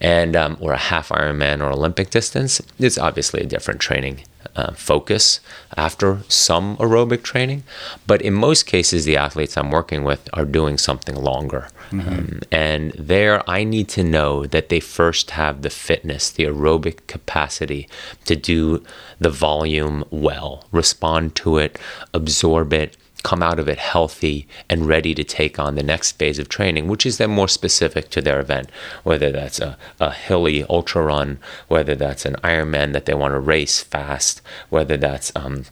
and 0.00 0.34
um, 0.34 0.56
or 0.60 0.72
a 0.72 0.78
half 0.78 1.10
Ironman 1.10 1.60
or 1.60 1.70
Olympic 1.70 2.10
distance, 2.10 2.62
it's 2.78 2.98
obviously 2.98 3.40
a 3.40 3.46
different 3.46 3.80
training 3.80 4.20
uh, 4.58 4.72
focus 4.72 5.40
after 5.76 6.18
some 6.28 6.76
aerobic 6.78 7.22
training. 7.22 7.62
But 8.06 8.20
in 8.22 8.34
most 8.34 8.64
cases, 8.66 9.04
the 9.04 9.16
athletes 9.16 9.56
I'm 9.56 9.70
working 9.70 10.02
with 10.02 10.28
are 10.32 10.44
doing 10.44 10.78
something 10.78 11.14
longer. 11.14 11.68
Mm-hmm. 11.90 12.08
Um, 12.08 12.40
and 12.50 12.92
there, 12.92 13.48
I 13.48 13.62
need 13.62 13.88
to 13.90 14.02
know 14.02 14.46
that 14.46 14.68
they 14.68 14.80
first 14.80 15.30
have 15.30 15.62
the 15.62 15.70
fitness, 15.70 16.30
the 16.30 16.44
aerobic 16.44 17.06
capacity 17.06 17.88
to 18.24 18.34
do 18.34 18.82
the 19.20 19.30
volume 19.30 20.04
well, 20.10 20.64
respond 20.72 21.36
to 21.36 21.58
it, 21.58 21.78
absorb 22.12 22.72
it 22.72 22.96
come 23.22 23.42
out 23.42 23.58
of 23.58 23.68
it 23.68 23.78
healthy 23.78 24.46
and 24.70 24.86
ready 24.86 25.14
to 25.14 25.24
take 25.24 25.58
on 25.58 25.74
the 25.74 25.82
next 25.82 26.12
phase 26.12 26.38
of 26.38 26.48
training, 26.48 26.88
which 26.88 27.04
is 27.04 27.18
then 27.18 27.30
more 27.30 27.48
specific 27.48 28.10
to 28.10 28.22
their 28.22 28.40
event, 28.40 28.70
whether 29.02 29.32
that's 29.32 29.58
a, 29.58 29.76
a 30.00 30.12
hilly 30.12 30.64
ultra 30.64 31.02
run, 31.02 31.38
whether 31.68 31.94
that's 31.94 32.24
an 32.24 32.36
Ironman 32.44 32.92
that 32.92 33.06
they 33.06 33.14
want 33.14 33.32
to 33.32 33.40
race 33.40 33.80
fast, 33.82 34.40
whether 34.68 34.96
that's 34.96 35.32
um, 35.34 35.64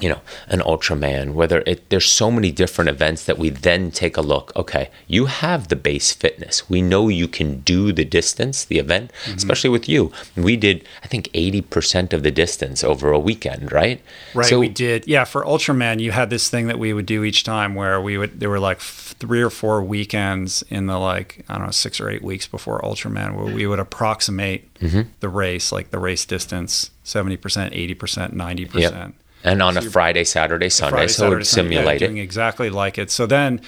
you 0.00 0.08
know, 0.08 0.20
an 0.48 0.60
Ultraman, 0.60 1.34
whether 1.34 1.62
it, 1.66 1.88
there's 1.90 2.06
so 2.06 2.30
many 2.30 2.50
different 2.50 2.88
events 2.88 3.24
that 3.24 3.38
we 3.38 3.50
then 3.50 3.90
take 3.90 4.16
a 4.16 4.20
look. 4.20 4.52
Okay, 4.56 4.90
you 5.06 5.26
have 5.26 5.68
the 5.68 5.76
base 5.76 6.12
fitness. 6.12 6.68
We 6.68 6.82
know 6.82 7.08
you 7.08 7.28
can 7.28 7.60
do 7.60 7.92
the 7.92 8.04
distance, 8.04 8.64
the 8.64 8.78
event, 8.78 9.12
mm-hmm. 9.24 9.36
especially 9.36 9.70
with 9.70 9.88
you. 9.88 10.12
We 10.36 10.56
did, 10.56 10.84
I 11.02 11.06
think, 11.06 11.28
80% 11.32 12.12
of 12.12 12.22
the 12.22 12.30
distance 12.30 12.82
over 12.82 13.12
a 13.12 13.18
weekend, 13.18 13.72
right? 13.72 14.00
Right, 14.34 14.46
so, 14.46 14.58
we 14.58 14.68
did. 14.68 15.06
Yeah, 15.06 15.24
for 15.24 15.44
Ultraman, 15.44 16.00
you 16.00 16.12
had 16.12 16.30
this 16.30 16.48
thing 16.48 16.66
that 16.68 16.78
we 16.78 16.92
would 16.92 17.06
do 17.06 17.24
each 17.24 17.44
time 17.44 17.74
where 17.74 18.00
we 18.00 18.16
would, 18.18 18.40
there 18.40 18.50
were 18.50 18.60
like 18.60 18.80
three 18.80 19.42
or 19.42 19.50
four 19.50 19.82
weekends 19.82 20.62
in 20.68 20.86
the 20.86 20.98
like, 20.98 21.44
I 21.48 21.56
don't 21.58 21.66
know, 21.66 21.72
six 21.72 22.00
or 22.00 22.08
eight 22.08 22.22
weeks 22.22 22.46
before 22.46 22.80
Ultraman 22.80 23.34
where 23.34 23.54
we 23.54 23.66
would 23.66 23.78
approximate 23.78 24.72
mm-hmm. 24.74 25.02
the 25.20 25.28
race, 25.28 25.72
like 25.72 25.90
the 25.90 25.98
race 25.98 26.24
distance, 26.24 26.90
70%, 27.04 27.38
80%, 27.38 28.34
90%. 28.34 28.74
Yep 28.74 29.12
and 29.44 29.62
on 29.62 29.74
so 29.74 29.80
a 29.80 29.82
Friday, 29.82 30.24
Saturday, 30.24 30.68
Sunday, 30.68 30.90
Friday, 30.90 31.12
so 31.12 31.24
Saturday, 31.24 31.44
simulate 31.44 32.00
yeah, 32.00 32.08
it. 32.08 32.18
exactly 32.18 32.70
like 32.70 32.98
it. 32.98 33.10
So 33.10 33.26
then 33.26 33.60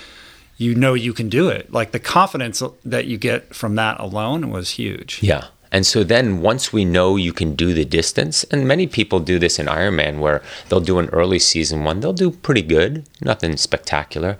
you 0.56 0.74
know 0.74 0.94
you 0.94 1.12
can 1.12 1.28
do 1.28 1.48
it. 1.48 1.72
Like 1.72 1.92
the 1.92 1.98
confidence 1.98 2.62
that 2.84 3.06
you 3.06 3.18
get 3.18 3.54
from 3.54 3.74
that 3.76 3.98
alone 4.00 4.50
was 4.50 4.70
huge. 4.70 5.22
Yeah. 5.22 5.46
And 5.70 5.86
so 5.86 6.04
then 6.04 6.42
once 6.42 6.70
we 6.70 6.84
know 6.84 7.16
you 7.16 7.32
can 7.32 7.54
do 7.54 7.72
the 7.72 7.86
distance, 7.86 8.44
and 8.44 8.68
many 8.68 8.86
people 8.86 9.20
do 9.20 9.38
this 9.38 9.58
in 9.58 9.66
Ironman 9.66 10.18
where 10.18 10.42
they'll 10.68 10.80
do 10.80 10.98
an 10.98 11.08
early 11.08 11.38
season 11.38 11.82
one, 11.82 12.00
they'll 12.00 12.12
do 12.12 12.30
pretty 12.30 12.60
good, 12.60 13.06
nothing 13.22 13.56
spectacular. 13.56 14.36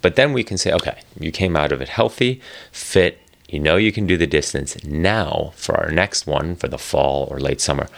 But 0.00 0.14
then 0.14 0.32
we 0.32 0.44
can 0.44 0.56
say, 0.56 0.72
okay, 0.72 1.00
you 1.18 1.32
came 1.32 1.56
out 1.56 1.72
of 1.72 1.80
it 1.80 1.88
healthy, 1.88 2.40
fit, 2.70 3.18
you 3.48 3.58
know 3.58 3.76
you 3.76 3.90
can 3.90 4.06
do 4.06 4.16
the 4.16 4.26
distance. 4.26 4.82
Now 4.84 5.52
for 5.56 5.76
our 5.76 5.90
next 5.90 6.26
one 6.26 6.54
for 6.54 6.68
the 6.68 6.78
fall 6.78 7.26
or 7.30 7.40
late 7.40 7.60
summer, 7.60 7.88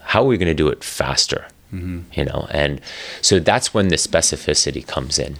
how 0.00 0.22
are 0.22 0.26
we 0.26 0.38
going 0.38 0.48
to 0.48 0.54
do 0.54 0.68
it 0.68 0.82
faster? 0.82 1.46
Mm-hmm. 1.72 2.00
you 2.12 2.24
know 2.24 2.46
and 2.50 2.80
so 3.20 3.38
that's 3.38 3.72
when 3.72 3.88
the 3.88 3.96
specificity 3.96 4.86
comes 4.86 5.18
in 5.18 5.36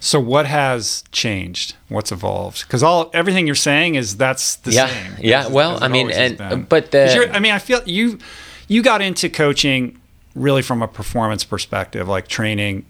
so 0.00 0.20
what 0.20 0.46
has 0.46 1.04
changed 1.12 1.74
what's 1.88 2.12
evolved 2.12 2.66
because 2.66 2.82
all 2.82 3.10
everything 3.14 3.46
you're 3.46 3.54
saying 3.54 3.94
is 3.94 4.16
that's 4.16 4.56
the 4.56 4.72
yeah, 4.72 4.86
same 4.86 5.12
yeah 5.20 5.46
as, 5.46 5.50
well 5.50 5.76
as 5.76 5.82
i 5.82 5.88
mean 5.88 6.10
and 6.10 6.68
but 6.68 6.90
the 6.90 7.30
i 7.32 7.38
mean 7.38 7.52
i 7.52 7.58
feel 7.58 7.80
you 7.86 8.18
you 8.66 8.82
got 8.82 9.00
into 9.00 9.28
coaching 9.30 9.98
really 10.34 10.62
from 10.62 10.82
a 10.82 10.88
performance 10.88 11.44
perspective 11.44 12.06
like 12.06 12.28
training 12.28 12.84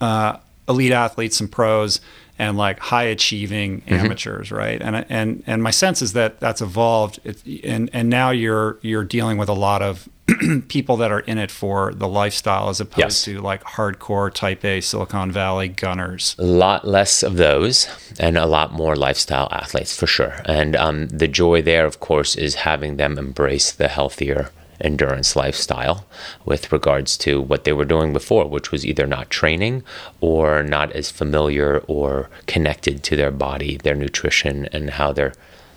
uh, 0.00 0.36
elite 0.68 0.92
athletes 0.92 1.40
and 1.40 1.50
pros 1.50 2.00
and 2.38 2.56
like 2.56 2.78
high 2.80 3.04
achieving 3.04 3.82
mm-hmm. 3.82 3.94
amateurs, 3.94 4.50
right? 4.50 4.80
And 4.80 5.06
and 5.08 5.42
and 5.46 5.62
my 5.62 5.70
sense 5.70 6.02
is 6.02 6.12
that 6.14 6.40
that's 6.40 6.60
evolved, 6.60 7.20
it, 7.24 7.42
and 7.64 7.90
and 7.92 8.08
now 8.08 8.30
you're 8.30 8.78
you're 8.82 9.04
dealing 9.04 9.38
with 9.38 9.48
a 9.48 9.54
lot 9.54 9.82
of 9.82 10.08
people 10.68 10.96
that 10.98 11.10
are 11.12 11.20
in 11.20 11.38
it 11.38 11.50
for 11.50 11.92
the 11.94 12.08
lifestyle 12.08 12.68
as 12.68 12.80
opposed 12.80 12.98
Yes. 12.98 13.24
to 13.24 13.40
like 13.40 13.62
hardcore 13.64 14.32
type 14.32 14.64
A 14.64 14.80
Silicon 14.80 15.30
Valley 15.32 15.68
gunners. 15.68 16.34
a 16.38 16.44
lot 16.44 16.86
less 16.86 17.22
of 17.22 17.36
those 17.36 17.88
and 18.18 18.36
a 18.36 18.46
lot 18.46 18.72
more 18.72 18.96
lifestyle 18.96 19.48
athletes 19.52 19.96
for 19.96 20.06
sure. 20.06 20.42
And 20.46 20.76
um, 20.76 21.08
the 21.08 21.28
joy 21.28 21.62
there, 21.62 21.86
of 21.86 22.00
course, 22.00 22.36
is 22.36 22.54
having 22.56 22.96
them 22.96 23.18
embrace 23.18 23.72
the 23.72 23.88
healthier 23.88 24.50
endurance 24.80 25.36
lifestyle 25.36 26.04
with 26.44 26.72
regards 26.72 27.16
to 27.16 27.40
what 27.40 27.62
they 27.62 27.72
were 27.72 27.84
doing 27.84 28.12
before, 28.12 28.46
which 28.48 28.72
was 28.72 28.84
either 28.84 29.06
not 29.06 29.30
training 29.30 29.84
or 30.20 30.64
not 30.64 30.90
as 30.92 31.08
familiar 31.08 31.78
or 31.86 32.28
connected 32.46 33.02
to 33.04 33.14
their 33.14 33.30
body, 33.30 33.76
their 33.76 33.94
nutrition, 33.94 34.66
and 34.72 34.90
how 34.90 35.12
they're 35.12 35.34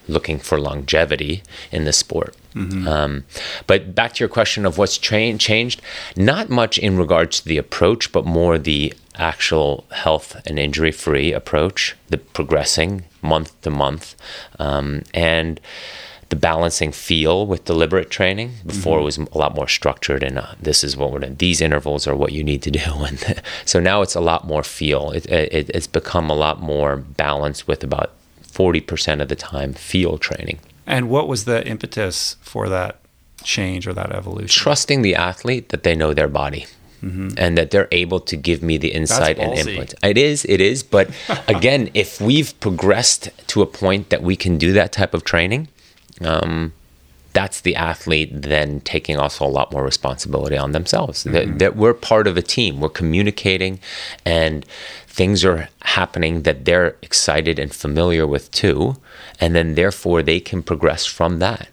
looking 0.07 0.39
for 0.39 0.59
longevity 0.59 1.43
in 1.71 1.85
the 1.85 1.93
sport. 1.93 2.35
Um, 2.87 3.25
but 3.67 3.93
back 3.93 4.13
to 4.13 4.19
your 4.19 4.29
question 4.29 4.65
of 4.65 4.77
what's 4.77 4.97
tra- 4.97 5.37
changed, 5.37 5.81
not 6.15 6.49
much 6.49 6.77
in 6.77 6.97
regards 6.97 7.41
to 7.41 7.47
the 7.47 7.57
approach, 7.57 8.11
but 8.13 8.25
more 8.25 8.57
the 8.57 8.93
actual 9.17 9.85
health 9.91 10.41
and 10.45 10.57
injury 10.57 10.91
free 10.91 11.33
approach, 11.33 11.95
the 12.09 12.17
progressing 12.17 13.03
month 13.21 13.59
to 13.61 13.69
month, 13.69 14.15
um, 14.57 15.03
and 15.13 15.59
the 16.29 16.35
balancing 16.35 16.91
feel 16.91 17.45
with 17.45 17.65
deliberate 17.65 18.09
training. 18.09 18.53
Before 18.65 18.99
it 18.99 19.03
was 19.03 19.17
a 19.17 19.37
lot 19.37 19.53
more 19.53 19.67
structured, 19.67 20.23
and 20.23 20.39
uh, 20.39 20.53
this 20.61 20.83
is 20.83 20.97
what 20.97 21.11
we're 21.11 21.19
doing. 21.19 21.35
These 21.35 21.61
intervals 21.61 22.07
are 22.07 22.15
what 22.15 22.31
you 22.31 22.43
need 22.43 22.61
to 22.63 22.71
do, 22.71 22.79
and 23.05 23.41
so 23.65 23.79
now 23.79 24.01
it's 24.01 24.15
a 24.15 24.21
lot 24.21 24.47
more 24.47 24.63
feel. 24.63 25.11
It, 25.11 25.25
it, 25.27 25.69
it's 25.73 25.87
become 25.87 26.29
a 26.29 26.35
lot 26.35 26.61
more 26.61 26.95
balanced 26.95 27.67
with 27.67 27.83
about 27.83 28.11
forty 28.57 28.81
percent 28.91 29.21
of 29.21 29.27
the 29.27 29.35
time 29.35 29.73
feel 29.73 30.17
training. 30.17 30.57
And 30.87 31.09
what 31.09 31.27
was 31.27 31.45
the 31.45 31.59
impetus 31.67 32.37
for 32.41 32.69
that 32.69 32.93
change 33.43 33.87
or 33.87 33.93
that 33.93 34.11
evolution? 34.11 34.61
trusting 34.63 35.01
the 35.01 35.15
athlete 35.15 35.69
that 35.69 35.83
they 35.83 35.95
know 35.95 36.13
their 36.13 36.27
body 36.43 36.65
and 37.37 37.55
that 37.55 37.69
they're 37.69 37.87
able 37.91 38.19
to 38.19 38.35
give 38.35 38.63
me 38.63 38.77
the 38.77 38.91
insight 38.91 39.37
and 39.37 39.53
input. 39.53 39.93
It 40.01 40.17
is, 40.17 40.43
it 40.45 40.59
is. 40.59 40.81
But 40.81 41.07
again, 41.47 41.91
if 41.93 42.19
we've 42.19 42.51
progressed 42.59 43.29
to 43.51 43.61
a 43.61 43.67
point 43.67 44.09
that 44.09 44.23
we 44.23 44.35
can 44.35 44.57
do 44.57 44.73
that 44.73 44.91
type 44.91 45.13
of 45.13 45.23
training, 45.23 45.67
um, 46.21 46.73
that's 47.35 47.61
the 47.61 47.75
athlete 47.75 48.29
then 48.31 48.79
taking 48.81 49.17
also 49.17 49.45
a 49.45 49.51
lot 49.59 49.71
more 49.71 49.83
responsibility 49.83 50.57
on 50.57 50.71
themselves. 50.71 51.23
That, 51.25 51.59
that 51.59 51.75
we're 51.75 51.93
part 51.93 52.27
of 52.27 52.37
a 52.37 52.41
team, 52.41 52.79
we're 52.79 52.89
communicating, 52.89 53.79
and 54.25 54.65
things 55.07 55.43
are 55.43 55.67
happening 55.81 56.43
that 56.43 56.63
they're 56.65 56.95
excited 57.01 57.59
and 57.59 57.73
familiar 57.73 58.25
with 58.25 58.49
too, 58.51 58.95
and 59.39 59.53
then 59.53 59.75
therefore 59.75 60.23
they 60.23 60.39
can 60.39 60.63
progress 60.63 61.05
from 61.05 61.39
that. 61.39 61.67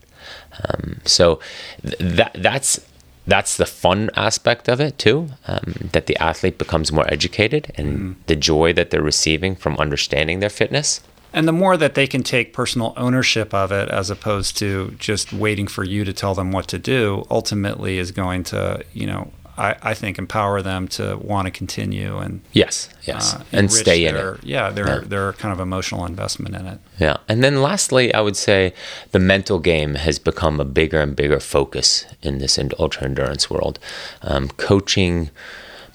Um, 0.64 1.00
so 1.04 1.40
th- 1.82 1.96
that 1.98 2.32
that's 2.36 2.80
that's 3.26 3.56
the 3.56 3.66
fun 3.66 4.10
aspect 4.16 4.68
of 4.68 4.80
it 4.80 4.98
too. 4.98 5.28
Um, 5.46 5.90
that 5.92 6.06
the 6.06 6.16
athlete 6.16 6.58
becomes 6.58 6.90
more 6.90 7.06
educated 7.12 7.72
and 7.76 8.16
the 8.26 8.36
joy 8.36 8.72
that 8.72 8.90
they're 8.90 9.00
receiving 9.00 9.54
from 9.54 9.76
understanding 9.78 10.40
their 10.40 10.50
fitness. 10.50 11.00
And 11.32 11.48
the 11.48 11.52
more 11.52 11.76
that 11.76 11.94
they 11.94 12.06
can 12.06 12.22
take 12.22 12.52
personal 12.52 12.92
ownership 12.96 13.54
of 13.54 13.72
it 13.72 13.88
as 13.88 14.10
opposed 14.10 14.56
to 14.58 14.94
just 14.98 15.32
waiting 15.32 15.66
for 15.66 15.84
you 15.84 16.04
to 16.04 16.12
tell 16.12 16.34
them 16.34 16.52
what 16.52 16.66
to 16.68 16.78
do, 16.78 17.24
ultimately 17.30 17.98
is 17.98 18.10
going 18.12 18.44
to, 18.44 18.84
you 18.92 19.06
know, 19.06 19.32
I, 19.56 19.76
I 19.82 19.94
think 19.94 20.18
empower 20.18 20.62
them 20.62 20.88
to 20.88 21.16
want 21.18 21.44
to 21.46 21.50
continue 21.50 22.16
and 22.18 22.40
Yes, 22.52 22.88
yes, 23.02 23.34
uh, 23.34 23.44
and 23.52 23.70
stay 23.70 24.06
in 24.06 24.16
it. 24.16 24.42
Yeah, 24.42 24.70
their 24.70 24.86
Yeah. 24.86 24.98
their 25.06 25.32
kind 25.34 25.52
of 25.52 25.60
emotional 25.60 26.06
investment 26.06 26.54
in 26.54 26.66
it. 26.66 26.78
Yeah. 26.98 27.18
And 27.28 27.44
then 27.44 27.60
lastly, 27.60 28.14
I 28.14 28.20
would 28.20 28.36
say 28.36 28.72
the 29.10 29.18
mental 29.18 29.58
game 29.58 29.94
has 29.96 30.18
become 30.18 30.58
a 30.58 30.64
bigger 30.64 31.00
and 31.00 31.14
bigger 31.14 31.38
focus 31.38 32.06
in 32.22 32.38
this 32.38 32.58
ultra 32.78 33.04
endurance 33.04 33.50
world. 33.50 33.78
Um, 34.22 34.48
coaching 34.56 35.30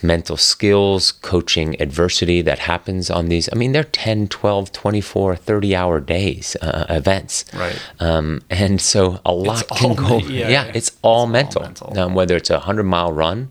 mental 0.01 0.37
skills, 0.37 1.11
coaching 1.11 1.79
adversity 1.81 2.41
that 2.43 2.59
happens 2.59 3.09
on 3.09 3.27
these. 3.27 3.49
I 3.51 3.55
mean, 3.55 3.71
they're 3.71 3.83
10, 3.83 4.27
12, 4.27 4.71
24, 4.71 5.35
30 5.35 5.75
hour 5.75 5.99
days, 5.99 6.55
uh, 6.61 6.85
events. 6.89 7.45
Right. 7.53 7.79
Um, 7.99 8.41
and 8.49 8.79
so 8.79 9.19
a 9.25 9.33
lot 9.33 9.67
can 9.75 9.91
all 9.91 9.95
go. 9.95 10.17
yeah, 10.19 10.49
yeah, 10.49 10.71
it's 10.73 10.97
all 11.01 11.17
all 11.17 11.27
mental. 11.27 11.61
mental. 11.61 11.99
Um, 11.99 12.13
whether 12.13 12.35
it's 12.35 12.49
a 12.49 12.55
100 12.55 12.83
mile 12.83 13.11
run, 13.11 13.49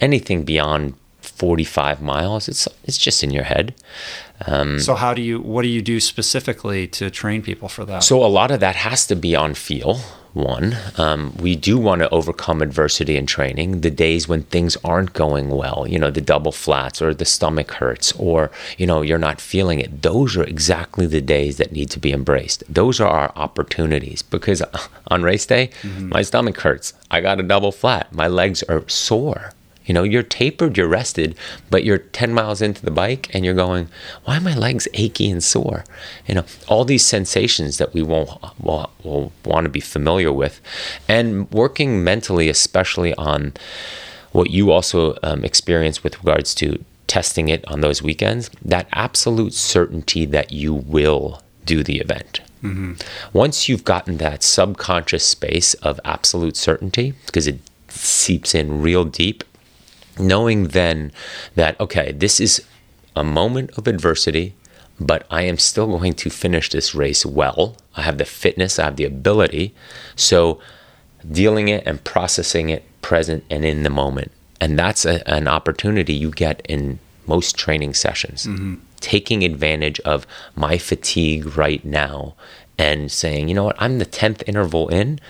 anything 0.00 0.44
beyond 0.44 0.94
45 1.20 2.00
miles, 2.00 2.48
it's, 2.48 2.68
it's 2.84 2.98
just 2.98 3.22
in 3.24 3.30
your 3.30 3.44
head. 3.44 3.74
Um, 4.46 4.78
So 4.78 4.94
how 4.94 5.14
do 5.14 5.22
you 5.22 5.40
what 5.40 5.62
do 5.62 5.68
you 5.68 5.82
do 5.82 5.98
specifically 6.00 6.86
to 6.88 7.10
train 7.10 7.42
people 7.42 7.68
for 7.68 7.84
that? 7.86 8.04
So 8.04 8.24
a 8.24 8.28
lot 8.28 8.50
of 8.52 8.60
that 8.60 8.76
has 8.76 9.06
to 9.08 9.16
be 9.16 9.34
on 9.34 9.54
feel. 9.54 10.00
One, 10.38 10.76
um, 10.96 11.34
we 11.40 11.56
do 11.56 11.78
want 11.78 12.00
to 12.00 12.08
overcome 12.10 12.62
adversity 12.62 13.16
in 13.16 13.26
training. 13.26 13.80
The 13.80 13.90
days 13.90 14.28
when 14.28 14.44
things 14.44 14.76
aren't 14.84 15.12
going 15.12 15.50
well, 15.50 15.84
you 15.88 15.98
know, 15.98 16.12
the 16.12 16.20
double 16.20 16.52
flats 16.52 17.02
or 17.02 17.12
the 17.12 17.24
stomach 17.24 17.72
hurts, 17.72 18.12
or 18.12 18.52
you 18.76 18.86
know, 18.86 19.02
you're 19.02 19.18
not 19.18 19.40
feeling 19.40 19.80
it. 19.80 20.02
Those 20.02 20.36
are 20.36 20.44
exactly 20.44 21.06
the 21.06 21.20
days 21.20 21.56
that 21.56 21.72
need 21.72 21.90
to 21.90 21.98
be 21.98 22.12
embraced. 22.12 22.62
Those 22.72 23.00
are 23.00 23.08
our 23.08 23.32
opportunities 23.34 24.22
because 24.22 24.62
on 25.08 25.24
race 25.24 25.44
day, 25.44 25.70
my 26.08 26.22
stomach 26.22 26.60
hurts. 26.60 26.92
I 27.10 27.20
got 27.20 27.40
a 27.40 27.42
double 27.42 27.72
flat. 27.72 28.12
My 28.12 28.28
legs 28.28 28.62
are 28.62 28.88
sore. 28.88 29.50
You 29.88 29.94
know, 29.94 30.02
you're 30.02 30.22
tapered, 30.22 30.76
you're 30.76 30.86
rested, 30.86 31.34
but 31.70 31.82
you're 31.82 31.98
10 31.98 32.32
miles 32.32 32.60
into 32.62 32.84
the 32.84 32.90
bike 32.90 33.34
and 33.34 33.44
you're 33.44 33.54
going, 33.54 33.88
why 34.24 34.36
are 34.36 34.40
my 34.40 34.54
legs 34.54 34.86
achy 34.92 35.30
and 35.30 35.42
sore? 35.42 35.84
You 36.26 36.36
know, 36.36 36.44
all 36.68 36.84
these 36.84 37.04
sensations 37.04 37.78
that 37.78 37.94
we 37.94 38.02
won't 38.02 38.30
will, 38.60 38.92
will 39.02 39.32
want 39.44 39.64
to 39.64 39.70
be 39.70 39.80
familiar 39.80 40.30
with. 40.30 40.60
And 41.08 41.50
working 41.50 42.04
mentally, 42.04 42.50
especially 42.50 43.14
on 43.14 43.54
what 44.32 44.50
you 44.50 44.70
also 44.70 45.16
um, 45.22 45.42
experience 45.42 46.04
with 46.04 46.18
regards 46.18 46.54
to 46.56 46.84
testing 47.06 47.48
it 47.48 47.66
on 47.66 47.80
those 47.80 48.02
weekends, 48.02 48.50
that 48.62 48.86
absolute 48.92 49.54
certainty 49.54 50.26
that 50.26 50.52
you 50.52 50.74
will 50.74 51.42
do 51.64 51.82
the 51.82 51.98
event. 51.98 52.40
Once 53.32 53.68
you've 53.68 53.84
gotten 53.84 54.18
that 54.18 54.42
subconscious 54.42 55.24
space 55.24 55.74
of 55.74 55.98
absolute 56.04 56.56
certainty, 56.56 57.14
because 57.24 57.46
it 57.46 57.60
seeps 57.88 58.54
in 58.54 58.82
real 58.82 59.04
deep, 59.04 59.44
knowing 60.18 60.68
then 60.68 61.12
that, 61.54 61.78
okay, 61.80 62.12
this 62.12 62.40
is 62.40 62.64
a 63.14 63.24
moment 63.24 63.70
of 63.76 63.86
adversity, 63.86 64.54
but 65.00 65.26
I 65.30 65.42
am 65.42 65.58
still 65.58 65.86
going 65.86 66.14
to 66.14 66.30
finish 66.30 66.70
this 66.70 66.94
race 66.94 67.24
well. 67.24 67.76
I 67.96 68.02
have 68.02 68.18
the 68.18 68.24
fitness, 68.24 68.78
I 68.78 68.84
have 68.84 68.96
the 68.96 69.04
ability. 69.04 69.74
So, 70.16 70.60
dealing 71.30 71.68
it 71.68 71.82
and 71.86 72.02
processing 72.04 72.70
it 72.70 72.84
present 73.02 73.44
and 73.50 73.64
in 73.64 73.82
the 73.82 73.90
moment. 73.90 74.30
And 74.60 74.78
that's 74.78 75.04
a, 75.04 75.26
an 75.28 75.48
opportunity 75.48 76.14
you 76.14 76.30
get 76.30 76.62
in 76.68 76.98
most 77.26 77.56
training 77.56 77.94
sessions. 77.94 78.46
Mm-hmm. 78.46 78.76
Taking 79.00 79.44
advantage 79.44 80.00
of 80.00 80.26
my 80.56 80.78
fatigue 80.78 81.56
right 81.56 81.84
now 81.84 82.34
and 82.78 83.10
saying, 83.10 83.48
you 83.48 83.54
know 83.54 83.64
what, 83.64 83.76
I'm 83.80 83.98
the 83.98 84.06
10th 84.06 84.42
interval 84.46 84.88
in. 84.88 85.20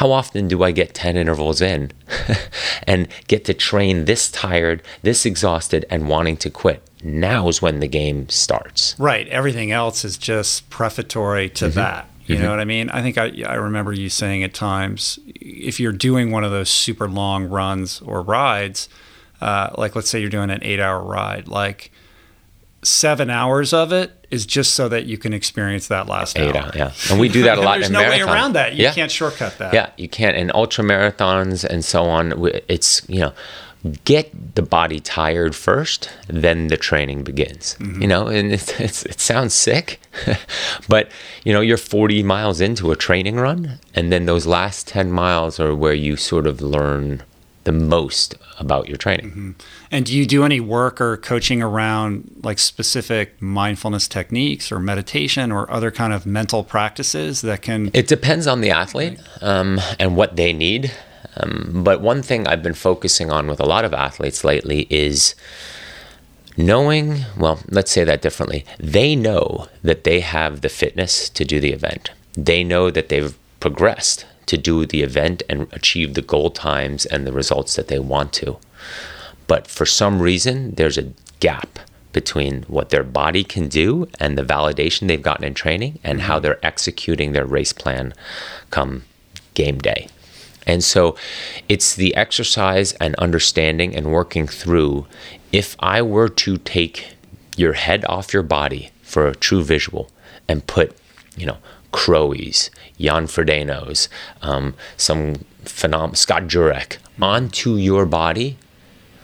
How 0.00 0.12
often 0.12 0.48
do 0.48 0.62
I 0.62 0.70
get 0.70 0.94
10 0.94 1.18
intervals 1.18 1.60
in 1.60 1.92
and 2.86 3.06
get 3.28 3.44
to 3.44 3.52
train 3.52 4.06
this 4.06 4.30
tired, 4.30 4.82
this 5.02 5.26
exhausted, 5.26 5.84
and 5.90 6.08
wanting 6.08 6.38
to 6.38 6.48
quit? 6.48 6.82
Now's 7.04 7.60
when 7.60 7.80
the 7.80 7.86
game 7.86 8.26
starts. 8.30 8.94
Right. 8.98 9.28
Everything 9.28 9.72
else 9.72 10.02
is 10.02 10.16
just 10.16 10.70
prefatory 10.70 11.50
to 11.50 11.66
Mm-hmm. 11.66 11.74
that. 11.74 12.08
You 12.24 12.38
know 12.38 12.48
what 12.48 12.60
I 12.60 12.64
mean? 12.64 12.88
I 12.90 13.02
think 13.02 13.18
I, 13.18 13.42
I 13.46 13.56
remember 13.56 13.92
you 13.92 14.08
saying 14.08 14.42
at 14.42 14.54
times 14.54 15.18
if 15.34 15.78
you're 15.80 15.92
doing 15.92 16.30
one 16.30 16.44
of 16.44 16.50
those 16.50 16.70
super 16.70 17.06
long 17.08 17.48
runs 17.50 18.00
or 18.00 18.22
rides, 18.22 18.88
uh, 19.42 19.68
like 19.76 19.94
let's 19.96 20.08
say 20.08 20.20
you're 20.20 20.30
doing 20.30 20.48
an 20.48 20.60
eight 20.62 20.80
hour 20.80 21.02
ride, 21.04 21.46
like 21.48 21.90
seven 22.82 23.30
hours 23.30 23.72
of 23.72 23.92
it 23.92 24.12
is 24.30 24.46
just 24.46 24.74
so 24.74 24.88
that 24.88 25.06
you 25.06 25.18
can 25.18 25.32
experience 25.32 25.88
that 25.88 26.06
last 26.06 26.38
Eight 26.38 26.54
hour. 26.54 26.70
yeah. 26.74 26.92
And 27.10 27.20
we 27.20 27.28
do 27.28 27.42
that 27.42 27.58
a 27.58 27.60
lot 27.60 27.78
There's 27.78 27.90
no 27.90 28.00
marathon. 28.00 28.26
way 28.26 28.32
around 28.32 28.52
that. 28.54 28.74
You 28.74 28.84
yeah. 28.84 28.94
can't 28.94 29.10
shortcut 29.10 29.58
that. 29.58 29.74
Yeah, 29.74 29.90
you 29.96 30.08
can't. 30.08 30.36
In 30.36 30.50
ultra 30.54 30.84
marathons 30.84 31.64
and 31.64 31.84
so 31.84 32.04
on, 32.04 32.32
it's, 32.68 33.02
you 33.08 33.20
know, 33.20 33.32
get 34.04 34.54
the 34.54 34.62
body 34.62 35.00
tired 35.00 35.54
first, 35.54 36.10
then 36.28 36.68
the 36.68 36.76
training 36.76 37.24
begins. 37.24 37.76
Mm-hmm. 37.80 38.02
You 38.02 38.08
know, 38.08 38.26
and 38.28 38.52
it's, 38.52 38.78
it's, 38.80 39.04
it 39.04 39.20
sounds 39.20 39.54
sick, 39.54 40.00
but, 40.88 41.10
you 41.44 41.52
know, 41.52 41.60
you're 41.60 41.76
40 41.76 42.22
miles 42.22 42.60
into 42.60 42.92
a 42.92 42.96
training 42.96 43.36
run, 43.36 43.78
and 43.94 44.12
then 44.12 44.26
those 44.26 44.46
last 44.46 44.86
10 44.88 45.10
miles 45.10 45.58
are 45.58 45.74
where 45.74 45.94
you 45.94 46.16
sort 46.16 46.46
of 46.46 46.60
learn 46.60 47.22
the 47.70 47.84
most 47.84 48.34
about 48.58 48.88
your 48.88 48.96
training. 48.96 49.30
Mm-hmm. 49.30 49.50
And 49.92 50.04
do 50.04 50.16
you 50.16 50.26
do 50.26 50.44
any 50.44 50.58
work 50.58 51.00
or 51.00 51.16
coaching 51.16 51.62
around 51.62 52.40
like 52.42 52.58
specific 52.58 53.40
mindfulness 53.40 54.08
techniques 54.08 54.72
or 54.72 54.80
meditation 54.80 55.52
or 55.52 55.70
other 55.70 55.90
kind 55.92 56.12
of 56.12 56.26
mental 56.26 56.64
practices 56.64 57.42
that 57.42 57.62
can 57.62 57.90
It 57.94 58.08
depends 58.08 58.46
on 58.48 58.60
the 58.60 58.70
athlete 58.70 59.20
um, 59.40 59.80
and 60.00 60.16
what 60.16 60.34
they 60.34 60.52
need. 60.52 60.92
Um, 61.36 61.82
but 61.84 62.00
one 62.00 62.22
thing 62.22 62.48
I've 62.48 62.62
been 62.62 62.74
focusing 62.74 63.30
on 63.30 63.46
with 63.46 63.60
a 63.60 63.66
lot 63.66 63.84
of 63.84 63.94
athletes 63.94 64.42
lately 64.42 64.88
is 64.90 65.36
knowing, 66.56 67.24
well, 67.38 67.60
let's 67.68 67.92
say 67.92 68.02
that 68.02 68.20
differently. 68.20 68.64
They 68.80 69.14
know 69.14 69.68
that 69.82 70.02
they 70.02 70.20
have 70.20 70.60
the 70.60 70.68
fitness 70.68 71.28
to 71.30 71.44
do 71.44 71.60
the 71.60 71.72
event, 71.72 72.10
they 72.34 72.64
know 72.64 72.90
that 72.90 73.10
they've 73.10 73.36
progressed 73.60 74.26
to 74.50 74.58
do 74.58 74.84
the 74.84 75.02
event 75.02 75.44
and 75.48 75.68
achieve 75.72 76.14
the 76.14 76.22
goal 76.22 76.50
times 76.50 77.06
and 77.06 77.24
the 77.24 77.32
results 77.32 77.76
that 77.76 77.86
they 77.86 78.00
want 78.00 78.32
to. 78.32 78.58
But 79.46 79.68
for 79.68 79.86
some 79.86 80.20
reason, 80.20 80.74
there's 80.74 80.98
a 80.98 81.12
gap 81.38 81.78
between 82.12 82.64
what 82.64 82.90
their 82.90 83.04
body 83.04 83.44
can 83.44 83.68
do 83.68 84.08
and 84.18 84.36
the 84.36 84.42
validation 84.42 85.06
they've 85.06 85.22
gotten 85.22 85.44
in 85.44 85.54
training 85.54 86.00
and 86.02 86.22
how 86.22 86.34
mm-hmm. 86.34 86.42
they're 86.42 86.66
executing 86.66 87.30
their 87.30 87.46
race 87.46 87.72
plan 87.72 88.12
come 88.70 89.04
game 89.54 89.78
day. 89.78 90.08
And 90.66 90.82
so 90.82 91.16
it's 91.68 91.94
the 91.94 92.12
exercise 92.16 92.92
and 92.94 93.14
understanding 93.14 93.94
and 93.94 94.10
working 94.10 94.48
through. 94.48 95.06
If 95.52 95.76
I 95.78 96.02
were 96.02 96.28
to 96.28 96.56
take 96.56 97.14
your 97.56 97.74
head 97.74 98.04
off 98.06 98.34
your 98.34 98.42
body 98.42 98.90
for 99.02 99.28
a 99.28 99.34
true 99.36 99.62
visual 99.62 100.10
and 100.48 100.66
put, 100.66 100.96
you 101.36 101.46
know, 101.46 101.58
Crowies, 101.92 102.70
Jan 102.98 103.26
Frodeno's, 103.26 104.08
um, 104.42 104.74
some 104.96 105.44
phenom- 105.64 106.16
Scott 106.16 106.44
Jurek 106.44 106.98
onto 107.20 107.76
your 107.76 108.06
body, 108.06 108.56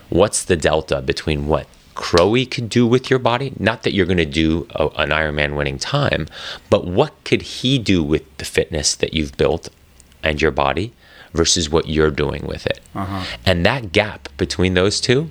what's 0.08 0.44
the 0.44 0.56
delta 0.56 1.00
between 1.00 1.46
what 1.46 1.66
Crowie 1.94 2.46
could 2.46 2.68
do 2.68 2.86
with 2.86 3.08
your 3.08 3.18
body? 3.18 3.52
Not 3.58 3.82
that 3.82 3.94
you're 3.94 4.06
going 4.06 4.18
to 4.18 4.24
do 4.26 4.66
a, 4.74 4.88
an 4.96 5.10
Ironman 5.10 5.56
winning 5.56 5.78
time, 5.78 6.26
but 6.68 6.86
what 6.86 7.12
could 7.24 7.42
he 7.42 7.78
do 7.78 8.02
with 8.02 8.22
the 8.36 8.44
fitness 8.44 8.94
that 8.96 9.14
you've 9.14 9.36
built 9.36 9.70
and 10.22 10.40
your 10.40 10.50
body 10.50 10.92
versus 11.32 11.70
what 11.70 11.88
you're 11.88 12.10
doing 12.10 12.46
with 12.46 12.66
it? 12.66 12.80
Uh-huh. 12.94 13.24
And 13.46 13.64
that 13.64 13.92
gap 13.92 14.28
between 14.36 14.74
those 14.74 15.00
two, 15.00 15.30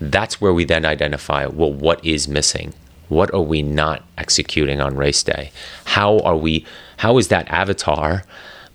that's 0.00 0.40
where 0.40 0.52
we 0.54 0.64
then 0.64 0.84
identify 0.84 1.46
well, 1.46 1.72
what 1.72 2.04
is 2.04 2.26
missing? 2.26 2.72
What 3.08 3.32
are 3.34 3.40
we 3.42 3.62
not 3.62 4.04
executing 4.16 4.80
on 4.80 4.96
race 4.96 5.22
day? 5.22 5.50
How 5.84 6.18
are 6.20 6.36
we? 6.36 6.64
How 6.98 7.18
is 7.18 7.28
that 7.28 7.48
avatar 7.48 8.24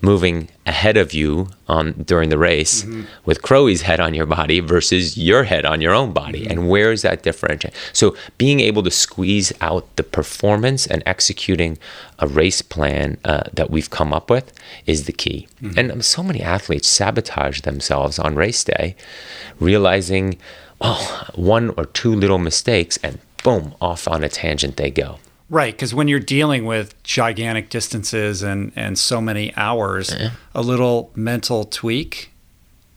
moving 0.04 0.50
ahead 0.66 0.98
of 0.98 1.14
you 1.14 1.48
on 1.70 1.94
during 1.94 2.28
the 2.28 2.38
race 2.38 2.84
mm-hmm. 2.84 3.04
with 3.24 3.42
Crowie's 3.42 3.84
head 3.84 4.02
on 4.02 4.14
your 4.14 4.26
body 4.26 4.60
versus 4.60 5.18
your 5.18 5.46
head 5.46 5.66
on 5.66 5.80
your 5.80 5.94
own 5.94 6.12
body? 6.12 6.42
Mm-hmm. 6.42 6.52
And 6.52 6.70
where 6.70 6.92
is 6.92 7.04
that 7.04 7.24
differentiate? 7.24 7.74
So 7.94 8.16
being 8.38 8.60
able 8.60 8.84
to 8.84 8.92
squeeze 8.92 9.54
out 9.62 9.96
the 9.96 10.04
performance 10.04 10.86
and 10.86 11.02
executing 11.06 11.78
a 12.20 12.28
race 12.28 12.62
plan 12.62 13.18
uh, 13.24 13.44
that 13.54 13.72
we've 13.72 13.90
come 13.90 14.12
up 14.12 14.30
with 14.30 14.52
is 14.86 15.06
the 15.06 15.14
key. 15.14 15.48
Mm-hmm. 15.62 15.80
And 15.80 15.92
um, 15.92 16.02
so 16.02 16.22
many 16.22 16.42
athletes 16.42 16.90
sabotage 16.90 17.62
themselves 17.62 18.20
on 18.20 18.36
race 18.36 18.64
day, 18.64 18.98
realizing, 19.60 20.38
oh, 20.82 21.28
one 21.36 21.70
or 21.78 21.86
two 21.86 22.14
little 22.14 22.40
mistakes 22.40 23.00
and 23.04 23.20
boom, 23.44 23.76
off 23.82 24.08
on 24.08 24.24
a 24.24 24.30
tangent 24.30 24.78
they 24.78 24.90
go. 24.90 25.20
Right, 25.50 25.74
because 25.74 25.94
when 25.94 26.08
you're 26.08 26.20
dealing 26.20 26.66
with 26.66 27.02
gigantic 27.04 27.70
distances 27.70 28.42
and 28.42 28.72
and 28.76 28.98
so 28.98 29.22
many 29.22 29.54
hours, 29.56 30.16
a 30.56 30.62
little 30.62 31.12
mental 31.16 31.66
tweak 31.66 32.32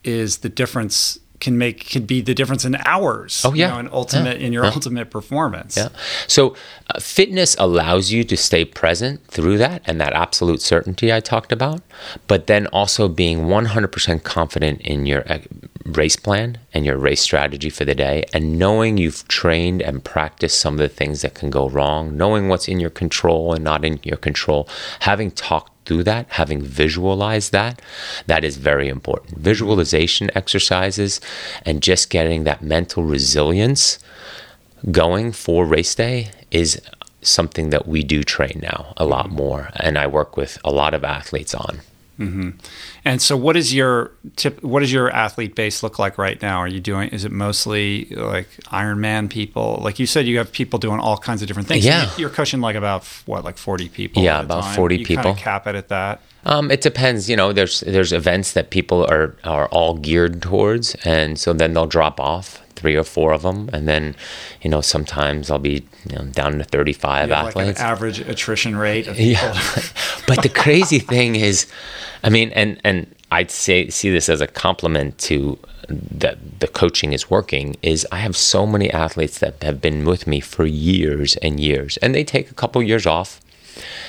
is 0.03 0.39
the 0.39 0.49
difference 0.49 1.19
can 1.39 1.57
make 1.57 1.87
can 1.87 2.05
be 2.05 2.21
the 2.21 2.33
difference 2.33 2.65
in 2.65 2.75
hours. 2.85 3.43
Oh 3.45 3.53
yeah, 3.53 3.67
you 3.67 3.73
know, 3.73 3.79
in 3.79 3.89
ultimate 3.91 4.39
yeah. 4.39 4.47
in 4.47 4.53
your 4.53 4.63
yeah. 4.63 4.71
ultimate 4.71 5.11
performance. 5.11 5.77
Yeah. 5.77 5.89
So 6.27 6.55
uh, 6.89 6.99
fitness 6.99 7.55
allows 7.59 8.11
you 8.11 8.23
to 8.23 8.37
stay 8.37 8.65
present 8.65 9.25
through 9.27 9.57
that 9.59 9.83
and 9.85 10.01
that 10.01 10.13
absolute 10.13 10.61
certainty 10.61 11.13
I 11.13 11.19
talked 11.19 11.51
about, 11.51 11.81
but 12.27 12.47
then 12.47 12.67
also 12.67 13.07
being 13.07 13.41
100% 13.41 14.23
confident 14.23 14.81
in 14.81 15.05
your 15.05 15.31
uh, 15.31 15.39
race 15.85 16.15
plan 16.15 16.57
and 16.77 16.85
your 16.85 16.97
race 16.97 17.21
strategy 17.21 17.71
for 17.71 17.85
the 17.85 17.95
day, 17.95 18.23
and 18.33 18.59
knowing 18.59 18.97
you've 18.97 19.27
trained 19.27 19.81
and 19.81 20.03
practiced 20.03 20.59
some 20.59 20.75
of 20.75 20.79
the 20.79 20.87
things 20.87 21.23
that 21.23 21.33
can 21.33 21.49
go 21.49 21.67
wrong, 21.67 22.15
knowing 22.15 22.47
what's 22.47 22.67
in 22.67 22.79
your 22.79 22.91
control 22.91 23.51
and 23.51 23.63
not 23.63 23.83
in 23.83 23.99
your 24.03 24.17
control, 24.17 24.69
having 24.99 25.31
talked 25.31 25.73
through 25.87 26.03
that, 26.03 26.27
having 26.29 26.61
visualized 26.61 27.51
that, 27.51 27.81
that 28.27 28.43
is 28.43 28.57
very 28.57 28.87
important. 28.89 29.39
Visualization 29.39 30.29
exercises 30.35 31.19
and 31.65 31.81
just 31.81 32.11
getting 32.11 32.43
that 32.43 32.61
mental 32.61 33.03
resilience 33.03 33.97
going 34.91 35.31
for 35.31 35.65
race 35.65 35.95
day 35.95 36.29
is 36.51 36.79
something 37.23 37.71
that 37.71 37.87
we 37.87 38.03
do 38.03 38.23
train 38.23 38.59
now 38.61 38.93
a 38.97 39.05
lot 39.05 39.31
more. 39.31 39.71
And 39.77 39.97
I 39.97 40.05
work 40.05 40.37
with 40.37 40.59
a 40.63 40.71
lot 40.71 40.93
of 40.93 41.03
athletes 41.03 41.55
on. 41.55 41.79
Mm-hmm. 42.19 42.49
And 43.05 43.21
so, 43.21 43.37
what 43.37 43.55
is 43.55 43.73
your 43.73 44.11
tip? 44.35 44.63
What 44.63 44.79
does 44.79 44.91
your 44.91 45.11
athlete 45.11 45.55
base 45.55 45.83
look 45.83 45.99
like 45.99 46.17
right 46.17 46.41
now? 46.41 46.57
Are 46.57 46.67
you 46.67 46.79
doing? 46.79 47.09
Is 47.09 47.25
it 47.25 47.31
mostly 47.31 48.05
like 48.05 48.49
Ironman 48.65 49.29
people? 49.29 49.79
Like 49.83 49.99
you 49.99 50.07
said, 50.07 50.25
you 50.25 50.39
have 50.39 50.51
people 50.51 50.79
doing 50.79 50.99
all 50.99 51.17
kinds 51.17 51.41
of 51.41 51.47
different 51.47 51.67
things. 51.67 51.85
Yeah, 51.85 52.09
you're 52.17 52.31
coaching 52.31 52.59
like 52.59 52.75
about 52.75 53.05
what, 53.25 53.43
like 53.43 53.57
forty 53.57 53.87
people. 53.87 54.23
Yeah, 54.23 54.41
about 54.41 54.63
time. 54.63 54.75
forty 54.75 54.97
you 54.97 55.05
people. 55.05 55.35
cap 55.35 55.67
it 55.67 55.75
at 55.75 55.89
that. 55.89 56.21
Um, 56.45 56.71
it 56.71 56.81
depends. 56.81 57.29
You 57.29 57.35
know, 57.35 57.53
there's 57.53 57.81
there's 57.81 58.13
events 58.13 58.53
that 58.53 58.71
people 58.71 59.05
are 59.05 59.35
are 59.43 59.67
all 59.67 59.95
geared 59.95 60.41
towards, 60.41 60.95
and 61.05 61.37
so 61.37 61.53
then 61.53 61.73
they'll 61.73 61.85
drop 61.85 62.19
off 62.19 62.63
three 62.77 62.95
or 62.95 63.03
four 63.03 63.33
of 63.33 63.41
them, 63.41 63.69
and 63.73 63.87
then 63.87 64.15
you 64.61 64.69
know 64.69 64.81
sometimes 64.81 65.49
I'll 65.49 65.59
be 65.59 65.85
you 66.09 66.15
know, 66.15 66.25
down 66.25 66.59
to 66.59 66.63
35 66.63 67.31
athletes. 67.31 67.55
Like 67.55 67.79
an 67.79 67.85
average 67.85 68.19
attrition 68.19 68.75
rate. 68.75 69.07
yeah, 69.17 69.53
but 70.27 70.43
the 70.43 70.51
crazy 70.53 70.99
thing 70.99 71.35
is, 71.35 71.67
I 72.23 72.29
mean, 72.29 72.51
and 72.51 72.79
and 72.83 73.13
I'd 73.31 73.51
say 73.51 73.89
see 73.89 74.09
this 74.09 74.29
as 74.29 74.41
a 74.41 74.47
compliment 74.47 75.17
to 75.29 75.59
that 75.89 76.59
the 76.59 76.67
coaching 76.67 77.13
is 77.13 77.29
working 77.29 77.75
is 77.81 78.05
I 78.11 78.17
have 78.17 78.35
so 78.35 78.67
many 78.67 78.91
athletes 78.91 79.39
that 79.39 79.63
have 79.63 79.79
been 79.81 80.05
with 80.05 80.27
me 80.27 80.39
for 80.39 80.65
years 80.65 81.35
and 81.37 81.59
years, 81.59 81.97
and 81.97 82.13
they 82.13 82.23
take 82.23 82.51
a 82.51 82.53
couple 82.53 82.81
years 82.83 83.05
off 83.05 83.41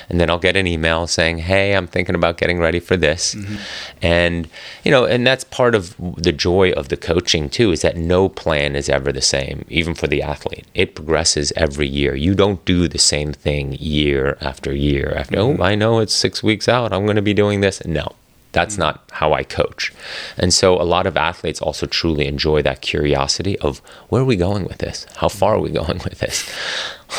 and 0.09 0.19
then 0.19 0.29
I'll 0.29 0.39
get 0.39 0.55
an 0.55 0.67
email 0.67 1.07
saying, 1.07 1.39
"Hey, 1.39 1.75
I'm 1.75 1.87
thinking 1.87 2.15
about 2.15 2.37
getting 2.37 2.59
ready 2.59 2.79
for 2.79 2.97
this," 2.97 3.35
mm-hmm. 3.35 3.55
and 4.01 4.47
you 4.83 4.91
know, 4.91 5.05
and 5.05 5.25
that's 5.25 5.43
part 5.45 5.75
of 5.75 5.95
the 6.17 6.31
joy 6.31 6.71
of 6.71 6.89
the 6.89 6.97
coaching 6.97 7.49
too 7.49 7.71
is 7.71 7.81
that 7.81 7.97
no 7.97 8.29
plan 8.29 8.75
is 8.75 8.89
ever 8.89 9.11
the 9.11 9.21
same, 9.21 9.65
even 9.69 9.93
for 9.93 10.07
the 10.07 10.21
athlete. 10.21 10.65
It 10.73 10.95
progresses 10.95 11.51
every 11.55 11.87
year. 11.87 12.15
You 12.15 12.35
don't 12.35 12.63
do 12.65 12.87
the 12.87 12.97
same 12.97 13.33
thing 13.33 13.73
year 13.79 14.37
after 14.41 14.73
year 14.73 15.13
after. 15.15 15.37
Mm-hmm. 15.37 15.61
Oh, 15.61 15.65
I 15.65 15.75
know 15.75 15.99
it's 15.99 16.13
six 16.13 16.43
weeks 16.43 16.67
out. 16.67 16.93
I'm 16.93 17.05
going 17.05 17.15
to 17.15 17.21
be 17.21 17.33
doing 17.33 17.61
this. 17.61 17.83
No, 17.85 18.13
that's 18.51 18.73
mm-hmm. 18.73 18.81
not 18.81 19.09
how 19.11 19.33
I 19.33 19.43
coach. 19.43 19.93
And 20.37 20.53
so 20.53 20.79
a 20.81 20.83
lot 20.83 21.05
of 21.05 21.17
athletes 21.17 21.61
also 21.61 21.85
truly 21.85 22.27
enjoy 22.27 22.61
that 22.63 22.81
curiosity 22.81 23.57
of 23.59 23.79
where 24.09 24.21
are 24.21 24.25
we 24.25 24.35
going 24.35 24.65
with 24.65 24.79
this? 24.79 25.05
How 25.17 25.29
far 25.29 25.55
are 25.55 25.59
we 25.59 25.69
going 25.69 25.99
with 26.03 26.19
this? 26.19 26.49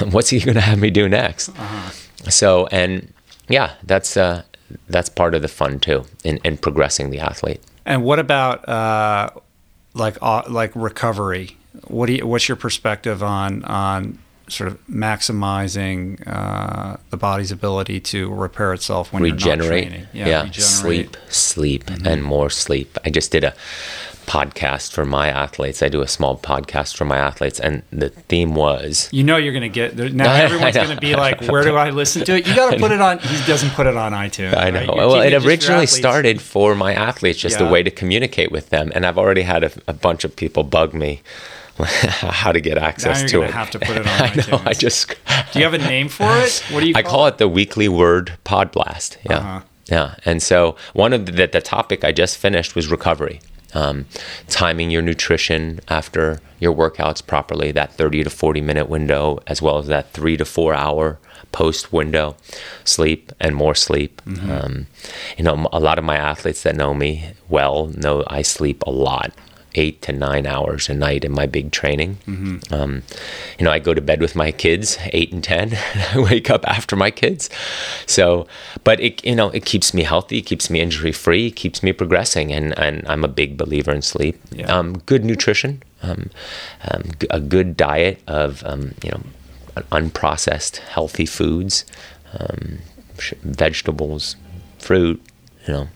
What's 0.13 0.31
he 0.31 0.41
going 0.41 0.55
to 0.55 0.61
have 0.61 0.79
me 0.79 0.91
do 0.91 1.09
next? 1.09 1.51
Uh-huh. 1.51 1.91
So, 2.31 2.67
and 2.67 3.13
yeah, 3.49 3.75
that's 3.83 4.17
uh, 4.17 4.43
that's 4.89 5.09
part 5.09 5.35
of 5.35 5.43
the 5.43 5.49
fun 5.49 5.81
too 5.81 6.05
in, 6.25 6.39
in 6.39 6.57
progressing 6.57 7.11
the 7.11 7.21
athlete. 7.21 7.61
And 7.87 8.05
what 8.05 8.19
about 8.19 8.69
uh, 8.69 9.31
like 9.95 10.17
uh, 10.23 10.43
like 10.49 10.73
recovery? 10.75 11.57
What 11.87 12.07
do 12.07 12.15
you, 12.15 12.27
what's 12.27 12.49
your 12.49 12.57
perspective 12.57 13.23
on 13.23 13.65
on 13.65 14.19
sort 14.51 14.71
of 14.71 14.87
maximizing 14.87 16.23
uh, 16.27 16.97
the 17.11 17.17
body's 17.17 17.53
ability 17.53 18.01
to 18.01 18.33
repair 18.33 18.73
itself 18.73 19.13
when 19.13 19.23
regenerate? 19.23 19.45
You're 19.45 19.57
not 19.57 19.69
training? 19.69 20.09
Yeah, 20.13 20.27
yeah. 20.27 20.43
Regenerate. 20.43 20.55
sleep, 20.57 21.17
sleep, 21.29 21.85
mm-hmm. 21.87 22.07
and 22.07 22.23
more 22.23 22.51
sleep. 22.51 22.99
I 23.05 23.11
just 23.11 23.31
did 23.31 23.45
a 23.45 23.55
podcast 24.31 24.93
for 24.93 25.05
my 25.05 25.29
athletes. 25.29 25.83
I 25.83 25.89
do 25.89 26.03
a 26.03 26.07
small 26.07 26.37
podcast 26.37 26.97
for 26.97 27.05
my 27.05 27.17
athletes, 27.17 27.59
and 27.59 27.83
the 27.91 28.11
theme 28.11 28.55
was. 28.55 29.09
You 29.11 29.25
know, 29.25 29.37
you're 29.37 29.53
going 29.53 29.63
to 29.63 29.69
get 29.69 29.97
now. 30.15 30.33
Everyone's 30.33 30.77
going 30.77 30.95
to 30.95 31.01
be 31.01 31.17
like, 31.17 31.41
"Where 31.43 31.65
do 31.65 31.75
I 31.75 31.91
listen 31.91 32.25
to 32.25 32.37
it?" 32.37 32.47
You 32.47 32.55
got 32.55 32.71
to 32.71 32.79
put 32.85 32.93
it 32.93 33.01
on. 33.01 33.19
He 33.19 33.45
doesn't 33.47 33.71
put 33.71 33.87
it 33.87 33.97
on 33.97 34.13
iTunes. 34.13 34.57
I 34.57 34.71
know. 34.71 34.81
Right? 34.81 34.97
Well, 34.97 35.21
it 35.21 35.35
originally 35.45 35.87
started 35.87 36.41
for 36.41 36.75
my 36.75 36.95
athletes, 36.95 37.39
just 37.39 37.59
yeah. 37.59 37.69
a 37.69 37.71
way 37.71 37.83
to 37.83 37.91
communicate 37.91 38.53
with 38.53 38.71
them, 38.71 38.93
and 38.95 39.05
I've 39.05 39.19
already 39.19 39.43
had 39.43 39.65
a, 39.65 39.73
a 39.89 39.93
bunch 39.93 40.25
of 40.25 40.37
people 40.37 40.63
bug 40.63 40.95
me 40.95 41.23
how 41.85 42.53
to 42.53 42.61
get 42.61 42.79
access 42.79 43.31
to 43.31 43.43
it. 43.43 43.51
Have 43.51 43.71
to 43.71 43.79
put 43.79 43.97
it 43.97 44.07
on. 44.07 44.07
I 44.09 44.35
know. 44.51 44.63
I 44.65 44.73
just. 44.73 45.15
Do 45.53 45.59
you 45.59 45.65
have 45.65 45.75
a 45.75 45.79
name 45.79 46.09
for 46.09 46.27
it? 46.27 46.63
What 46.71 46.81
do 46.81 46.89
you? 46.89 46.95
I 46.97 47.03
call 47.03 47.27
it? 47.27 47.31
it 47.31 47.39
the 47.39 47.49
Weekly 47.49 47.89
Word 47.89 48.39
Pod 48.45 48.71
Blast. 48.71 49.19
Yeah. 49.25 49.39
Uh-huh. 49.39 49.61
Yeah, 49.91 50.15
and 50.25 50.41
so 50.41 50.77
one 50.93 51.13
of 51.13 51.27
the, 51.27 51.47
the 51.47 51.61
topic 51.61 52.05
I 52.05 52.13
just 52.13 52.39
finished 52.39 52.77
was 52.77 52.89
recovery, 52.89 53.41
um, 53.75 54.07
timing 54.49 54.91
your 54.91 55.03
nutrition 55.03 55.81
after 55.89 56.41
your 56.61 56.73
workouts 56.73 57.27
properly, 57.27 57.73
that 57.73 57.93
30 57.95 58.25
to 58.25 58.31
40 58.31 58.61
minute 58.61 58.89
window, 58.89 59.41
as 59.49 59.61
well 59.61 59.79
as 59.79 59.89
that 59.89 60.13
three 60.13 60.37
to 60.37 60.45
four 60.45 60.75
hour 60.75 61.19
post 61.51 61.93
window, 61.93 62.37
sleep 62.85 63.33
and 63.41 63.57
more 63.57 63.75
sleep. 63.75 64.23
Mm-hmm. 64.27 64.51
Um, 64.51 64.87
you 65.37 65.43
know, 65.43 65.69
a 65.73 65.81
lot 65.81 65.99
of 65.99 66.05
my 66.05 66.17
athletes 66.17 66.63
that 66.63 66.77
know 66.77 66.95
me 66.95 67.33
well 67.49 67.87
know 67.89 68.23
I 68.29 68.43
sleep 68.43 68.85
a 68.87 68.91
lot 68.91 69.33
eight 69.75 70.03
to 70.03 70.13
nine 70.13 70.47
hours 70.47 70.89
a 70.89 70.95
night 70.95 71.25
in 71.25 71.33
my 71.33 71.47
big 71.47 71.73
training. 71.73 72.19
Mm-hmm. 72.27 72.75
Um, 72.75 73.03
you 73.59 73.65
know, 73.65 73.71
I 73.71 73.79
go 73.79 73.95
to 73.95 74.01
bed 74.01 74.21
with 74.21 74.35
my 74.35 74.53
kids 74.53 74.99
eight 75.13 75.33
and 75.33 75.43
ten. 75.43 75.77
I 76.15 76.19
wake 76.19 76.51
up 76.51 76.67
after 76.69 76.97
my 76.97 77.11
kids. 77.11 77.51
So, 78.07 78.47
but 78.85 79.01
it 79.01 79.25
you 79.25 79.35
know 79.35 79.51
it 79.51 79.65
keeps 79.65 79.95
me 79.95 80.03
healthy, 80.03 80.43
keeps 80.43 80.71
me 80.71 80.81
injury 80.81 81.13
free, 81.13 81.51
keeps 81.51 81.83
me 81.83 81.93
progressing, 81.93 82.53
and 82.53 82.79
and 82.79 83.07
I'm 83.09 83.25
a 83.25 83.29
big 83.29 83.57
believer 83.57 83.93
in 83.93 84.03
sleep. 84.03 84.41
Yeah. 84.51 84.67
Um, 84.67 84.99
good 85.07 85.25
nutrition, 85.25 85.83
um, 86.03 86.31
um 86.91 87.11
a 87.31 87.41
good 87.41 87.77
diet 87.77 88.21
of 88.27 88.65
um, 88.65 88.95
you 89.03 89.11
know 89.11 89.23
unprocessed 89.93 90.79
healthy 90.79 91.27
foods, 91.27 91.85
um, 92.39 92.79
vegetables, 93.43 94.37
fruit. 94.79 95.23
You 95.67 95.75
know 95.75 95.89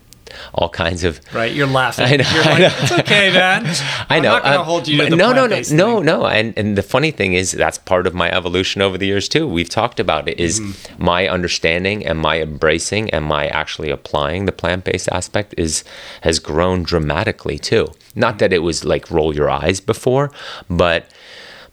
all 0.55 0.69
kinds 0.69 1.05
of 1.05 1.21
right. 1.35 1.53
You're 1.53 1.67
laughing. 1.67 2.05
I 2.07 2.17
know, 2.17 2.25
You're 2.35 2.43
I 2.45 2.47
like, 2.51 2.59
know. 2.61 2.71
it's 2.81 2.93
okay, 3.01 3.33
man. 3.33 3.65
I 4.09 4.21
know. 4.21 4.35
I'm 4.37 4.43
not 4.43 4.43
going 4.45 4.59
to 4.59 4.65
hold 4.65 4.89
you 4.89 4.99
to 5.05 5.11
the 5.11 5.17
no, 5.17 5.29
no, 5.29 5.33
no, 5.33 5.47
plant-based 5.49 5.73
no, 5.73 6.01
no. 6.03 6.27
And 6.27 6.53
and 6.57 6.77
the 6.79 6.83
funny 6.83 7.11
thing 7.11 7.35
is, 7.35 7.53
that's 7.53 7.79
part 7.79 8.07
of 8.07 8.15
my 8.15 8.31
evolution 8.31 8.83
over 8.83 8.97
the 8.99 9.07
years 9.07 9.29
too. 9.29 9.47
We've 9.49 9.69
talked 9.69 10.01
about 10.01 10.29
it. 10.29 10.39
Is 10.41 10.61
Mm-hmm. 10.61 11.05
my 11.05 11.29
understanding 11.29 12.07
and 12.07 12.19
my 12.19 12.41
embracing 12.41 13.11
and 13.11 13.25
my 13.25 13.49
actually 13.49 13.91
applying 13.91 14.47
the 14.47 14.53
plant 14.53 14.85
based 14.85 15.09
aspect 15.11 15.55
is 15.59 15.85
has 16.23 16.39
grown 16.39 16.83
dramatically 16.85 17.59
too. 17.59 17.89
Not 18.15 18.39
that 18.39 18.53
it 18.53 18.61
was 18.61 18.85
like 18.85 19.11
roll 19.11 19.35
your 19.35 19.51
eyes 19.51 19.81
before, 19.81 20.31
but 20.71 21.11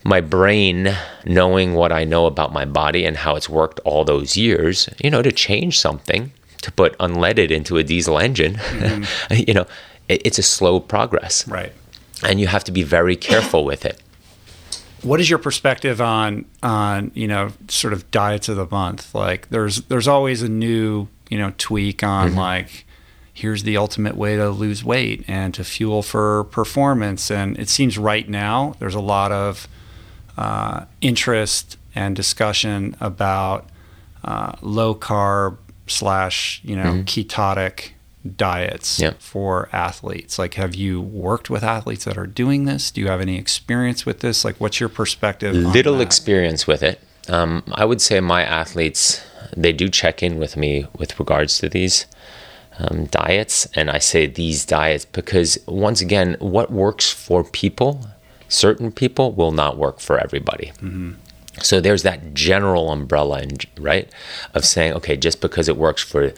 my 0.03 0.19
brain 0.19 0.97
knowing 1.25 1.75
what 1.75 1.91
I 1.91 2.03
know 2.05 2.25
about 2.25 2.51
my 2.51 2.65
body 2.65 3.05
and 3.05 3.15
how 3.17 3.35
it's 3.35 3.47
worked 3.47 3.79
all 3.85 4.03
those 4.03 4.35
years, 4.35 4.89
you 5.03 5.11
know, 5.11 5.21
to 5.21 5.31
change 5.31 5.79
something, 5.79 6.31
to 6.61 6.71
put 6.71 6.97
unleaded 6.99 7.51
into 7.51 7.77
a 7.77 7.83
diesel 7.83 8.17
engine, 8.19 8.59
you 9.31 9.53
know, 9.53 9.65
it, 10.07 10.21
it's 10.25 10.37
a 10.39 10.43
slow 10.43 10.79
progress 10.79 11.47
Right. 11.47 11.73
and 12.23 12.39
you 12.39 12.47
have 12.47 12.63
to 12.65 12.71
be 12.71 12.83
very 12.83 13.15
careful 13.15 13.63
with 13.65 13.85
it. 13.85 14.01
what 15.03 15.19
is 15.19 15.29
your 15.29 15.39
perspective 15.39 15.99
on 15.99 16.45
on 16.61 17.11
you 17.15 17.27
know 17.27 17.51
sort 17.67 17.93
of 17.93 18.09
diets 18.11 18.47
of 18.49 18.55
the 18.55 18.67
month 18.69 19.15
like 19.15 19.49
there's 19.49 19.81
there's 19.89 20.07
always 20.07 20.43
a 20.43 20.49
new 20.49 21.07
you 21.31 21.37
know 21.39 21.51
tweak 21.57 22.03
on 22.03 22.29
Mm-hmm. 22.29 22.37
like 22.37 22.85
here's 23.33 23.63
the 23.63 23.77
ultimate 23.77 24.15
way 24.15 24.35
to 24.35 24.49
lose 24.51 24.83
weight 24.83 25.23
and 25.27 25.53
to 25.55 25.63
fuel 25.63 26.03
for 26.03 26.43
performance 26.45 27.31
and 27.31 27.57
it 27.57 27.69
seems 27.69 27.97
right 27.97 28.29
now 28.29 28.75
there's 28.79 28.93
a 28.93 28.99
lot 29.15 29.31
of 29.31 29.67
uh, 30.37 30.85
interest 31.01 31.77
and 31.95 32.15
discussion 32.15 32.95
about 32.99 33.67
uh, 34.23 34.51
low 34.61 34.93
carb 34.93 35.57
slash 35.91 36.61
you 36.63 36.75
know 36.75 37.03
ketotic 37.05 37.91
diets 38.37 38.97
Mm-hmm. 38.99 39.03
Yeah. 39.03 39.13
for 39.19 39.67
athletes 39.73 40.37
like 40.37 40.53
have 40.53 40.75
you 40.75 41.01
worked 41.01 41.49
with 41.49 41.63
athletes 41.63 42.05
that 42.05 42.17
are 42.17 42.27
doing 42.27 42.65
this 42.65 42.91
do 42.91 43.01
you 43.01 43.07
have 43.07 43.19
any 43.21 43.35
experience 43.37 44.05
with 44.05 44.19
this 44.19 44.45
like 44.45 44.57
what's 44.61 44.79
your 44.79 44.89
perspective 44.89 45.55
Little 45.55 46.01
experience 46.01 46.67
with 46.67 46.83
it. 46.83 46.99
Um, 47.29 47.63
I 47.73 47.85
would 47.85 48.01
say 48.01 48.19
my 48.19 48.43
athletes, 48.43 49.21
they 49.55 49.73
do 49.73 49.89
check 49.89 50.21
in 50.23 50.37
with 50.39 50.57
me 50.57 50.85
with 50.97 51.19
regards 51.19 51.57
to 51.59 51.69
these 51.69 52.05
um, 52.79 53.05
diets. 53.05 53.67
And 53.75 53.89
I 53.91 53.99
say 53.99 54.25
these 54.25 54.65
diets 54.65 55.05
because, 55.05 55.57
once 55.67 56.01
again, 56.01 56.35
what 56.39 56.71
works 56.71 57.11
for 57.11 57.43
people, 57.43 58.07
certain 58.49 58.91
people, 58.91 59.31
will 59.33 59.51
not 59.51 59.77
work 59.77 59.99
for 59.99 60.17
everybody. 60.17 60.71
So 61.59 61.81
there's 61.81 62.03
that 62.03 62.33
general 62.33 62.91
umbrella, 62.91 63.41
in- 63.41 63.57
right, 63.77 64.09
of 64.53 64.65
saying, 64.65 64.93
okay, 64.93 65.17
just 65.17 65.41
because 65.41 65.67
it 65.67 65.77
works 65.77 66.01
for 66.01 66.33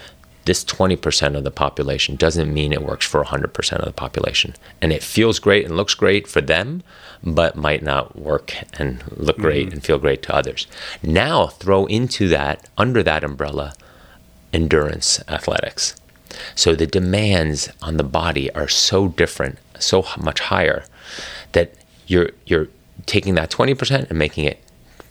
this 0.46 0.66
20% 0.66 1.38
of 1.38 1.44
the 1.44 1.52
population 1.52 2.16
doesn't 2.16 2.54
mean 2.54 2.74
it 2.74 2.82
works 2.82 3.06
for 3.06 3.24
100% 3.24 3.80
of 3.80 3.86
the 3.86 3.94
population. 3.94 4.54
And 4.82 4.92
it 4.92 5.04
feels 5.04 5.40
great 5.40 5.66
and 5.66 5.78
looks 5.78 5.94
great 5.94 6.28
for 6.28 6.42
them, 6.42 6.84
but 7.24 7.56
might 7.56 7.82
not 7.82 8.18
work 8.20 8.54
and 8.78 9.04
look 9.16 9.38
great 9.38 9.68
mm-hmm. 9.68 9.74
and 9.74 9.84
feel 9.84 10.00
great 10.00 10.22
to 10.24 10.36
others. 10.36 10.68
Now 11.02 11.48
throw 11.48 11.86
into 11.86 12.28
that, 12.30 12.68
under 12.78 13.02
that 13.04 13.24
umbrella, 13.24 13.74
endurance 14.52 15.22
athletics. 15.30 15.96
So 16.56 16.76
the 16.76 16.88
demands 16.88 17.70
on 17.82 17.98
the 17.98 18.04
body 18.04 18.52
are 18.52 18.68
so 18.68 19.08
different, 19.08 19.60
so 19.80 20.06
much 20.20 20.40
higher 20.42 20.84
that 21.54 21.74
you're 22.08 22.32
you're 22.46 22.68
taking 23.06 23.36
that 23.36 23.52
20% 23.52 24.10
and 24.10 24.18
making 24.18 24.46
it 24.46 24.63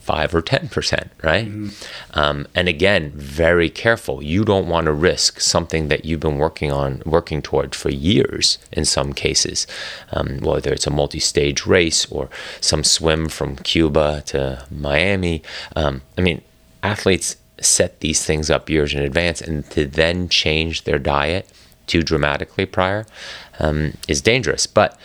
5 0.02 0.34
or 0.34 0.42
10%, 0.42 1.10
right? 1.22 1.46
Um, 2.14 2.48
and 2.54 2.68
again, 2.68 3.12
very 3.14 3.70
careful. 3.70 4.20
You 4.22 4.44
don't 4.44 4.66
want 4.66 4.86
to 4.86 4.92
risk 4.92 5.40
something 5.40 5.86
that 5.88 6.04
you've 6.04 6.20
been 6.20 6.38
working 6.38 6.72
on, 6.72 7.02
working 7.06 7.40
toward 7.40 7.74
for 7.74 7.88
years 7.88 8.58
in 8.72 8.84
some 8.84 9.12
cases, 9.12 9.66
um, 10.10 10.38
whether 10.38 10.72
it's 10.72 10.88
a 10.88 10.90
multi 10.90 11.20
stage 11.20 11.66
race 11.66 12.04
or 12.10 12.28
some 12.60 12.82
swim 12.82 13.28
from 13.28 13.54
Cuba 13.56 14.22
to 14.26 14.66
Miami. 14.70 15.42
Um, 15.76 16.02
I 16.18 16.20
mean, 16.20 16.42
athletes 16.82 17.36
set 17.60 18.00
these 18.00 18.24
things 18.24 18.50
up 18.50 18.68
years 18.68 18.92
in 18.92 19.02
advance 19.02 19.40
and 19.40 19.68
to 19.70 19.86
then 19.86 20.28
change 20.28 20.82
their 20.82 20.98
diet 20.98 21.48
too 21.86 22.02
dramatically 22.02 22.66
prior 22.66 23.06
um, 23.60 23.92
is 24.08 24.20
dangerous. 24.20 24.66
But 24.66 24.98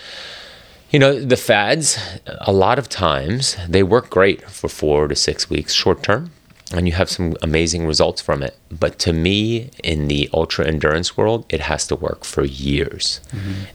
you 0.92 1.00
know, 1.00 1.20
the 1.20 1.38
fads, 1.38 1.98
a 2.42 2.54
lot 2.54 2.80
of 2.80 2.90
times 2.90 3.58
they 3.68 3.84
work 3.84 4.10
great 4.10 4.50
for 4.50 4.70
four 4.70 5.08
to 5.08 5.16
six 5.16 5.50
weeks 5.50 5.74
short 5.74 6.02
term, 6.04 6.32
and 6.74 6.88
you 6.88 6.94
have 6.94 7.10
some 7.10 7.36
amazing 7.42 7.86
results 7.86 8.22
from 8.22 8.44
it. 8.44 8.58
But 8.70 9.00
to 9.00 9.14
me, 9.14 9.70
in 9.84 10.08
the 10.08 10.30
ultra 10.34 10.66
endurance 10.68 11.16
world, 11.16 11.46
it 11.50 11.62
has 11.62 11.88
to 11.88 11.96
work 11.96 12.24
for 12.26 12.44
years. 12.44 13.22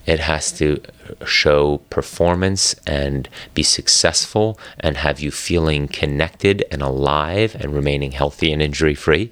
It 0.05 0.19
has 0.19 0.51
to 0.53 0.79
show 1.25 1.79
performance 1.89 2.75
and 2.85 3.27
be 3.53 3.63
successful 3.63 4.59
and 4.79 4.97
have 4.97 5.19
you 5.19 5.31
feeling 5.31 5.87
connected 5.87 6.65
and 6.71 6.81
alive 6.81 7.55
and 7.59 7.73
remaining 7.73 8.11
healthy 8.11 8.51
and 8.51 8.61
injury 8.61 8.95
free 8.95 9.31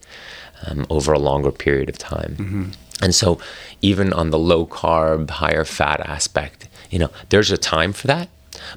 um, 0.68 0.86
over 0.90 1.14
a 1.14 1.20
longer 1.20 1.52
period 1.52 1.90
of 1.90 1.98
time. 1.98 2.72
And 3.04 3.16
so, 3.16 3.40
even 3.82 4.14
on 4.14 4.30
the 4.30 4.38
low 4.38 4.66
carb, 4.68 5.30
higher 5.32 5.66
fat 5.66 6.00
aspect, 6.02 6.68
you 6.92 7.00
know, 7.00 7.10
there's 7.30 7.50
a 7.52 7.58
time 7.58 7.94
for 7.94 8.06
that, 8.08 8.30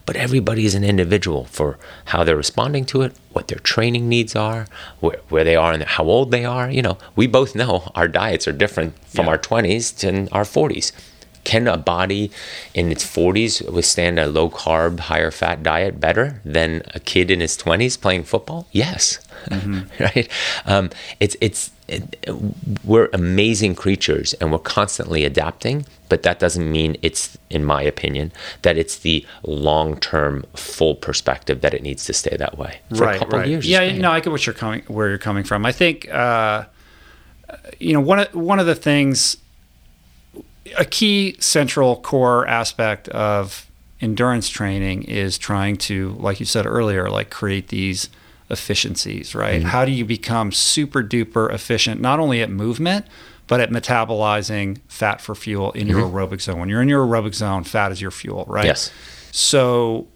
but 0.07 0.17
everybody 0.17 0.65
is 0.65 0.75
an 0.75 0.85
individual 0.85 1.45
for 1.45 1.79
how 2.07 2.25
they're 2.25 2.37
responding 2.37 2.85
to 2.87 3.03
it, 3.03 3.12
what 3.33 3.49
their 3.49 3.59
training 3.59 4.09
needs 4.09 4.35
are, 4.37 4.67
where, 5.01 5.19
where 5.29 5.45
they 5.45 5.57
are, 5.57 5.73
and 5.73 5.83
how 5.83 6.05
old 6.05 6.31
they 6.31 6.45
are. 6.45 6.71
You 6.71 6.81
know, 6.83 6.99
we 7.17 7.27
both 7.27 7.55
know 7.55 7.91
our 7.95 8.09
diets 8.09 8.47
are 8.49 8.53
different 8.53 8.95
from 9.09 9.27
Yeah. 9.27 9.33
our 9.33 9.39
20s 9.39 9.93
to 9.99 10.29
our 10.33 10.45
40s. 10.45 10.93
Can 11.43 11.69
a 11.69 11.77
body 11.77 12.31
in 12.73 12.91
its 12.91 13.05
40s 13.05 13.71
withstand 13.71 14.19
a 14.19 14.27
low 14.27 14.49
carb, 14.49 14.99
higher 15.01 15.31
fat 15.31 15.62
diet 15.62 16.01
better 16.01 16.41
than 16.43 16.81
a 16.95 17.01
kid 17.01 17.31
in 17.31 17.41
his 17.41 17.55
20s 17.59 18.01
playing 18.01 18.25
football? 18.25 18.67
Yes. 18.73 19.19
right? 20.01 20.27
Um, 20.65 20.89
it's 21.21 21.37
it's 21.43 21.69
it, 21.69 21.74
we're 22.85 23.11
amazing 23.12 23.74
creatures 23.74 24.32
and 24.35 24.51
we're 24.51 24.59
constantly 24.59 25.24
adapting, 25.24 25.85
but 26.09 26.22
that 26.22 26.39
doesn't 26.39 26.70
mean 26.70 26.97
it's, 27.03 27.37
in 27.51 27.64
my 27.64 27.82
opinion, 27.82 28.32
that 28.62 28.78
it's 28.78 28.99
the 28.99 29.26
long 29.43 29.99
term 30.01 30.45
full 30.55 30.95
perspective 30.95 31.61
that 31.61 31.74
it 31.74 31.82
needs 31.82 32.05
to 32.07 32.12
stay 32.12 32.37
that 32.37 32.57
way 32.57 32.80
for 32.97 33.09
a 33.09 33.18
couple 33.18 33.41
of 33.41 33.47
years. 33.47 33.66
Yeah, 33.66 33.82
is 33.82 33.93
fine. 33.93 34.01
no, 34.01 34.11
I 34.11 34.20
get 34.20 34.30
what 34.30 34.47
you're 34.47 34.55
coming 34.55 34.82
where 34.89 35.09
you're 35.09 35.18
coming 35.18 35.45
from. 35.45 35.66
I 35.66 35.72
think 35.72 36.09
uh, 36.11 36.64
you 37.78 37.93
know 37.93 38.01
one 38.01 38.20
of 38.20 38.35
one 38.35 38.59
of 38.59 38.66
the 38.66 38.74
things, 38.74 39.37
a 40.78 40.87
key 40.87 41.37
central 41.39 41.97
core 41.97 42.47
aspect 42.47 43.09
of 43.11 43.70
endurance 44.01 44.49
training 44.49 45.03
is 45.05 45.39
trying 45.39 45.76
to, 45.76 46.11
like 46.12 46.41
you 46.41 46.47
said 46.47 46.66
earlier, 46.66 47.11
like 47.11 47.30
create 47.30 47.68
these 47.68 48.09
efficiencies. 48.51 49.34
Right? 49.34 49.61
Mm-hmm. 49.61 49.68
How 49.68 49.84
do 49.84 49.92
you 49.92 50.05
become 50.05 50.53
super 50.53 51.03
duper 51.03 51.53
efficient, 51.53 52.01
not 52.01 52.20
only 52.20 52.42
at 52.42 52.51
movement 52.51 53.07
but 53.47 53.61
at 53.61 53.70
metabolizing 53.70 54.78
fat 54.88 55.20
for 55.20 55.34
fuel 55.34 55.70
in 55.72 55.86
your 55.86 56.09
aerobic 56.09 56.40
zone. 56.40 56.59
When 56.61 56.68
you're 56.68 56.82
in 56.82 56.88
your 56.88 57.07
aerobic 57.07 57.34
zone, 57.34 57.64
fat 57.64 57.92
is 57.92 58.01
your 58.01 58.11
fuel, 58.11 58.45
right? 58.49 58.62
Mm-hmm. 58.62 58.68
Yes. 58.68 58.90
So 59.32 60.07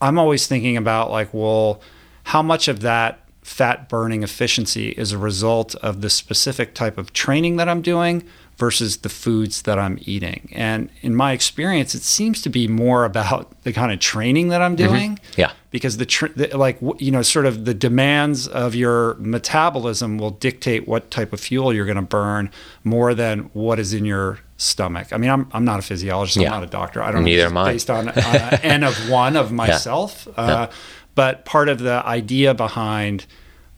I'm 0.00 0.18
always 0.18 0.46
thinking 0.46 0.76
about 0.76 1.10
like, 1.10 1.32
well, 1.32 1.80
how 2.24 2.42
much 2.42 2.68
of 2.68 2.80
that 2.80 3.20
fat 3.42 3.88
burning 3.88 4.22
efficiency 4.22 4.90
is 4.90 5.12
a 5.12 5.18
result 5.18 5.74
of 5.76 6.00
the 6.00 6.10
specific 6.10 6.74
type 6.74 6.98
of 6.98 7.12
training 7.12 7.56
that 7.56 7.68
I'm 7.68 7.80
doing 7.80 8.24
versus 8.58 8.98
the 8.98 9.08
foods 9.08 9.62
that 9.62 9.78
I'm 9.78 9.98
eating. 10.02 10.48
And 10.52 10.88
in 11.02 11.14
my 11.14 11.32
experience, 11.32 11.94
it 11.94 12.02
seems 12.02 12.40
to 12.42 12.48
be 12.48 12.66
more 12.66 13.04
about 13.04 13.50
the 13.64 13.72
kind 13.72 13.92
of 13.92 14.00
training 14.00 14.48
that 14.48 14.62
I'm 14.62 14.76
doing. 14.76 15.18
Yeah. 15.36 15.52
Because 15.70 15.98
the, 15.98 16.06
tr- 16.06 16.28
the 16.34 16.56
like 16.56 16.78
you 16.98 17.10
know 17.10 17.22
sort 17.22 17.44
of 17.44 17.66
the 17.66 17.74
demands 17.74 18.48
of 18.48 18.74
your 18.74 19.14
metabolism 19.14 20.16
will 20.16 20.30
dictate 20.30 20.88
what 20.88 21.10
type 21.10 21.32
of 21.34 21.40
fuel 21.40 21.72
you're 21.72 21.84
going 21.84 21.96
to 21.96 22.02
burn 22.02 22.50
more 22.82 23.14
than 23.14 23.50
what 23.52 23.78
is 23.78 23.92
in 23.92 24.06
your 24.06 24.38
stomach. 24.56 25.12
I 25.12 25.18
mean, 25.18 25.28
I'm 25.28 25.48
I'm 25.52 25.64
not 25.66 25.78
a 25.78 25.82
physiologist. 25.82 26.38
Yeah. 26.38 26.46
I'm 26.54 26.60
not 26.60 26.68
a 26.68 26.70
doctor. 26.70 27.02
I 27.02 27.12
don't 27.12 27.22
know. 27.22 27.26
Neither 27.26 27.42
It's 27.42 27.50
am 27.50 27.58
I. 27.58 27.72
Based 27.72 27.90
on, 27.90 28.08
on 28.08 28.14
N 28.62 28.84
of 28.84 29.10
one 29.10 29.36
of 29.36 29.52
myself. 29.52 30.26
Uh, 30.36 30.68
but 31.14 31.44
part 31.44 31.68
of 31.68 31.78
the 31.78 32.02
idea 32.06 32.54
behind 32.54 33.26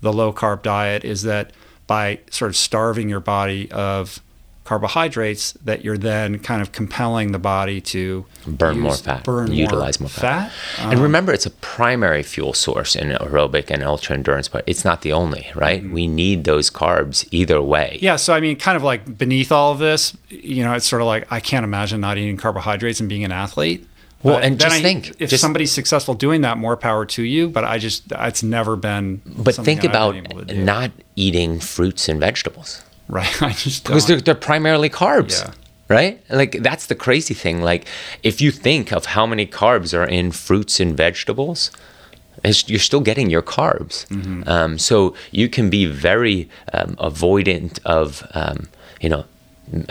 the 0.01 0.13
low 0.13 0.33
carb 0.33 0.63
diet 0.63 1.05
is 1.05 1.23
that 1.23 1.53
by 1.89 2.21
sort 2.31 2.51
of 2.51 2.57
starving 2.57 3.09
your 3.09 3.21
body 3.21 3.71
of 3.73 4.21
carbohydrates, 4.69 5.53
that 5.65 5.83
you're 5.83 5.97
then 5.97 6.39
kind 6.41 6.61
of 6.61 6.73
compelling 6.73 7.33
the 7.33 7.39
body 7.39 7.81
to 7.81 8.27
burn 8.47 8.77
use- 8.77 8.83
more 8.83 8.95
fat, 8.95 9.25
burn 9.25 9.51
utilize 9.51 9.99
more 9.99 10.11
fat. 10.11 10.53
and 10.79 10.93
uh-huh. 10.93 11.03
remember, 11.03 11.33
it's 11.33 11.47
a 11.47 11.51
primary 11.51 12.23
fuel 12.23 12.53
source 12.53 12.95
in 12.95 13.09
aerobic 13.09 13.71
and 13.71 13.83
ultra 13.83 14.15
endurance, 14.15 14.47
but 14.47 14.63
it's 14.67 14.85
not 14.85 15.01
the 15.01 15.11
only, 15.11 15.47
right? 15.55 15.83
Mm-hmm. 15.83 15.95
We 15.95 16.07
need 16.07 16.45
those 16.45 16.69
carbs 16.69 17.27
either 17.31 17.63
way. 17.63 17.99
Yeah, 18.03 18.17
so 18.17 18.35
I 18.35 18.41
mean, 18.41 18.57
kind 18.57 18.77
of 18.77 18.83
like 18.83 19.17
beneath 19.17 19.51
all 19.51 19.73
of 19.73 19.79
this, 19.79 20.15
you 20.29 20.63
know, 20.63 20.75
it's 20.75 20.87
sort 20.87 21.01
of 21.01 21.07
like 21.07 21.27
I 21.33 21.41
can't 21.41 21.65
imagine 21.65 22.03
not 22.03 22.19
eating 22.19 22.37
carbohydrates 22.37 23.01
and 23.01 23.09
being 23.09 23.25
an 23.25 23.33
athlete. 23.33 23.89
Well, 24.23 24.35
But 24.35 24.45
and 24.45 24.61
just 24.61 24.77
I- 24.77 24.83
think, 24.83 25.15
if 25.19 25.31
just- 25.31 25.41
somebody's 25.41 25.73
successful 25.73 26.13
doing 26.13 26.43
that, 26.43 26.59
more 26.59 26.77
power 26.77 27.07
to 27.07 27.23
you. 27.23 27.49
But 27.49 27.65
I 27.65 27.79
just, 27.79 28.03
it's 28.13 28.43
never 28.43 28.77
been. 28.77 29.23
But 29.25 29.55
think 29.55 29.83
about 29.83 30.13
been 30.13 30.27
able 30.31 30.45
to 30.45 30.55
do. 30.55 30.63
not 30.63 30.91
eating 31.17 31.59
fruits 31.59 32.07
and 32.09 32.21
vegetables 32.21 32.83
right. 33.09 33.43
I 33.49 33.53
just 33.53 33.85
because 33.85 34.07
they're, 34.07 34.21
they're 34.21 34.35
primarily 34.35 34.91
carbs. 34.91 35.43
Yeah. 35.43 35.53
right? 35.89 36.23
Like 36.31 36.63
that's 36.63 36.87
the 36.87 36.95
crazy 36.95 37.35
thing. 37.35 37.63
Like 37.63 37.87
if 38.23 38.41
you 38.41 38.51
think 38.51 38.93
of 38.93 39.07
how 39.07 39.27
many 39.27 39.47
carbs 39.47 39.97
are 39.99 40.05
in 40.05 40.33
fruits 40.33 40.81
and 40.81 40.97
vegetables, 40.97 41.71
you're 42.45 42.79
still 42.79 43.01
getting 43.01 43.31
your 43.31 43.43
carbs. 43.43 44.07
Mm-hmm. 44.09 44.49
Um, 44.49 44.79
so 44.79 45.15
you 45.31 45.49
can 45.49 45.71
be 45.71 45.87
very 45.87 46.49
um, 46.73 46.95
avoidant 46.97 47.81
of, 47.85 48.27
um, 48.35 48.69
you 49.01 49.09
know, 49.09 49.25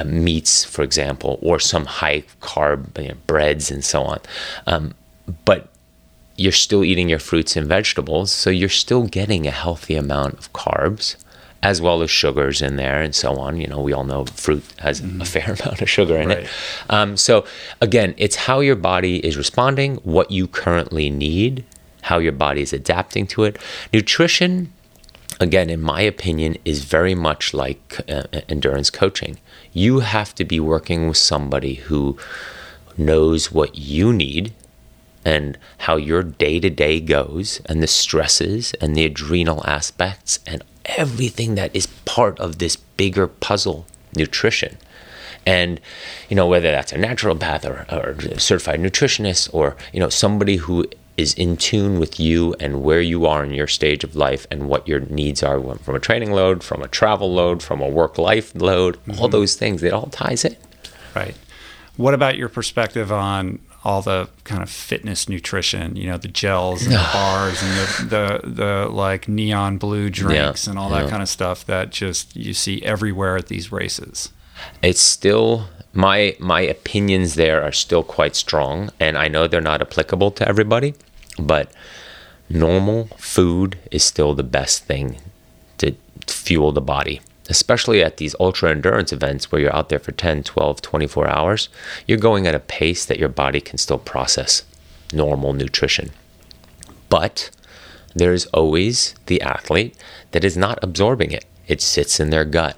meats, 0.06 0.64
for 0.64 0.82
example, 0.82 1.38
or 1.42 1.60
some 1.60 1.86
high 1.86 2.24
carb 2.42 3.00
you 3.02 3.10
know, 3.10 3.16
breads 3.28 3.70
and 3.70 3.84
so 3.84 4.04
on. 4.04 4.20
Um, 4.66 4.94
but 5.46 5.70
you're 6.36 6.52
still 6.52 6.84
eating 6.84 7.10
your 7.10 7.20
fruits 7.20 7.56
and 7.56 7.68
vegetables, 7.68 8.32
so 8.32 8.50
you're 8.50 8.70
still 8.70 9.08
getting 9.08 9.48
a 9.48 9.52
healthy 9.52 9.96
amount 9.96 10.36
of 10.36 10.54
carbs 10.54 11.16
as 11.64 11.82
well 11.82 12.02
as 12.02 12.12
sugars 12.12 12.62
in 12.62 12.76
there 12.76 13.02
and 13.02 13.16
so 13.16 13.38
on. 13.38 13.60
You 13.60 13.68
know, 13.68 13.82
we 13.82 13.94
all 13.94 14.04
know 14.04 14.26
fruit 14.26 14.64
has 14.80 15.02
mm-hmm. 15.02 15.22
a 15.22 15.26
fair 15.26 15.56
amount 15.60 15.82
of 15.82 15.90
sugar 15.90 16.18
in 16.18 16.30
right. 16.30 16.40
it. 16.40 16.50
Um, 16.90 17.18
so, 17.18 17.46
again, 17.82 18.14
it's 18.18 18.36
how 18.36 18.60
your 18.60 18.76
body 18.76 19.26
is 19.26 19.38
responding, 19.38 19.96
what 19.98 20.32
you 20.32 20.48
currently 20.48 21.10
need, 21.10 21.66
how 22.04 22.20
your 22.20 22.32
body 22.32 22.62
is 22.62 22.74
adapting 22.74 23.28
to 23.28 23.44
it. 23.44 23.58
Nutrition, 23.92 24.72
again, 25.40 25.70
in 25.70 25.82
my 25.82 26.02
opinion, 26.02 26.58
is 26.64 26.84
very 26.84 27.16
much 27.16 27.54
like 27.54 28.00
uh, 28.10 28.24
endurance 28.48 28.90
coaching. 28.90 29.40
You 29.74 30.00
have 30.00 30.34
to 30.36 30.46
be 30.46 30.60
working 30.60 31.08
with 31.08 31.18
somebody 31.18 31.76
who 31.76 32.18
knows 32.98 33.52
what 33.52 33.78
you 33.78 34.14
need 34.14 34.54
and 35.26 35.58
how 35.80 35.98
your 35.98 36.24
day 36.24 36.58
to 36.58 36.70
day 36.70 37.02
goes, 37.02 37.60
and 37.66 37.84
the 37.84 37.88
stresses 37.88 38.74
and 38.76 38.96
the 38.96 39.04
adrenal 39.04 39.62
aspects, 39.68 40.40
and 40.48 40.64
everything 40.88 41.56
that 41.56 41.76
is 41.76 41.88
part 42.06 42.40
of 42.40 42.60
this 42.60 42.76
bigger 42.76 43.28
puzzle 43.28 43.86
nutrition. 44.16 44.78
And, 45.46 45.80
you 46.30 46.36
know, 46.36 46.48
whether 46.48 46.72
that's 46.72 46.92
a 46.92 46.98
naturopath 46.98 47.64
or, 47.66 47.86
or 47.96 48.12
a 48.12 48.40
certified 48.40 48.80
nutritionist 48.80 49.54
or, 49.54 49.78
you 49.94 50.00
know, 50.00 50.10
somebody 50.10 50.58
who 50.58 50.86
is 51.16 51.34
in 51.34 51.58
tune 51.58 52.00
with 52.00 52.20
you 52.20 52.54
and 52.60 52.84
where 52.84 53.02
you 53.02 53.26
are 53.26 53.44
in 53.44 53.54
your 53.54 53.68
stage 53.68 54.04
of 54.04 54.16
life 54.16 54.46
and 54.52 54.70
what 54.70 54.88
your 54.88 55.00
needs 55.00 55.42
are 55.42 55.60
from 55.78 55.96
a 55.96 56.00
training 56.00 56.32
load, 56.32 56.64
from 56.64 56.82
a 56.82 56.88
travel 56.88 57.34
load, 57.34 57.64
from 57.64 57.82
a 57.82 57.88
work 57.88 58.18
life 58.18 58.54
load, 58.56 58.98
mm-hmm. 58.98 59.20
all 59.20 59.28
those 59.28 59.56
things, 59.56 59.82
it 59.82 59.94
all 59.94 60.08
ties 60.08 60.46
in. 60.46 60.56
Right. 61.16 61.36
What 61.96 62.14
about 62.14 62.38
your 62.38 62.50
perspective 62.50 63.12
on 63.12 63.60
all 63.88 64.02
the 64.02 64.28
kind 64.44 64.62
of 64.62 64.70
fitness 64.70 65.30
nutrition, 65.30 65.96
you 65.96 66.08
know, 66.08 66.18
the 66.18 66.28
gels 66.28 66.84
and 66.84 66.92
the 66.92 67.10
bars 67.14 67.64
and 67.64 67.72
the, 67.72 68.42
the, 68.44 68.52
the 68.52 68.90
like 68.90 69.30
neon 69.30 69.78
blue 69.78 70.10
drinks 70.10 70.66
yeah, 70.68 70.72
and 70.72 70.78
all 70.78 70.90
that 70.90 71.06
yeah. 71.06 71.10
kind 71.10 71.24
of 71.24 71.30
stuff 71.30 71.66
that 71.68 71.90
just 71.90 72.36
you 72.36 72.54
see 72.54 72.84
everywhere 72.84 73.38
at 73.38 73.48
these 73.48 73.72
races. 73.72 74.34
It's 74.82 75.00
still 75.00 75.70
my 75.94 76.36
my 76.38 76.60
opinions 76.60 77.36
there 77.36 77.64
are 77.64 77.72
still 77.72 78.04
quite 78.04 78.36
strong 78.36 78.90
and 79.00 79.18
I 79.18 79.30
know 79.30 79.48
they're 79.48 79.62
not 79.62 79.82
applicable 79.82 80.32
to 80.32 80.46
everybody, 80.46 80.94
but 81.40 81.72
normal 82.50 83.06
food 83.16 83.80
is 83.90 84.04
still 84.04 84.34
the 84.36 84.44
best 84.44 84.84
thing 84.84 85.18
to 85.78 85.96
fuel 86.28 86.74
the 86.74 86.82
body 86.82 87.22
especially 87.50 88.04
at 88.04 88.18
these 88.18 88.36
ultra 88.40 88.72
endurance 88.72 89.14
events 89.14 89.52
where 89.52 89.62
you're 89.62 89.76
out 89.76 89.90
there 89.90 90.00
for 90.00 90.12
10, 90.12 90.44
12, 90.44 90.82
24 90.82 91.28
hours, 91.28 91.70
you're 92.06 92.18
going 92.18 92.46
at 92.46 92.56
a 92.56 92.60
pace 92.60 93.06
that 93.06 93.20
your 93.20 93.30
body 93.30 93.62
can 93.62 93.78
still 93.78 93.98
process 93.98 94.64
normal 95.14 95.54
nutrition. 95.54 96.12
But 97.10 97.50
there's 98.16 98.46
always 98.48 99.16
the 99.28 99.42
athlete 99.42 99.96
that 100.32 100.44
is 100.44 100.58
not 100.58 100.80
absorbing 100.82 101.32
it, 101.32 101.46
it 101.68 101.82
sits 101.82 102.20
in 102.20 102.30
their 102.30 102.46
gut. 102.46 102.78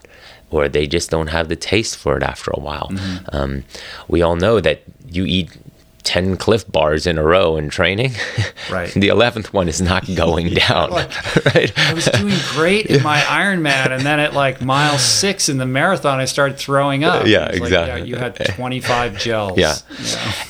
Or 0.51 0.67
they 0.67 0.87
just 0.87 1.11
don't 1.11 1.27
have 1.27 1.47
the 1.47 1.55
taste 1.55 1.95
for 1.95 2.17
it 2.17 2.23
after 2.23 2.49
a 2.51 2.59
while. 2.59 2.89
Mm-hmm. 2.91 3.35
Um, 3.35 3.63
we 4.07 4.23
all 4.23 4.35
know 4.35 4.59
that 4.59 4.81
you 5.07 5.23
eat 5.25 5.51
10 6.09 6.37
Clif 6.37 6.65
bars 6.71 7.05
in 7.05 7.19
a 7.19 7.23
row 7.23 7.55
in 7.55 7.69
training. 7.69 8.13
Right. 8.71 8.91
the 8.93 9.07
11th 9.07 9.47
one 9.47 9.67
is 9.67 9.81
not 9.81 10.05
going 10.13 10.53
down. 10.67 10.91
like, 10.91 11.45
right. 11.55 11.71
I 11.75 11.93
was 11.93 12.05
doing 12.05 12.35
great 12.51 12.85
in 12.85 13.01
my 13.01 13.19
Ironman, 13.19 13.91
and 13.91 14.03
then 14.05 14.19
at 14.19 14.33
like 14.33 14.61
mile 14.61 14.99
six 14.99 15.49
in 15.49 15.57
the 15.57 15.65
marathon, 15.65 16.19
I 16.19 16.25
started 16.25 16.59
throwing 16.59 17.03
up. 17.03 17.25
Yeah, 17.25 17.45
exactly. 17.47 17.69
Like, 17.71 17.87
yeah, 17.87 18.03
you 18.03 18.15
had 18.17 18.35
25 18.35 19.17
gels. 19.17 19.57
Yeah. 19.57 19.75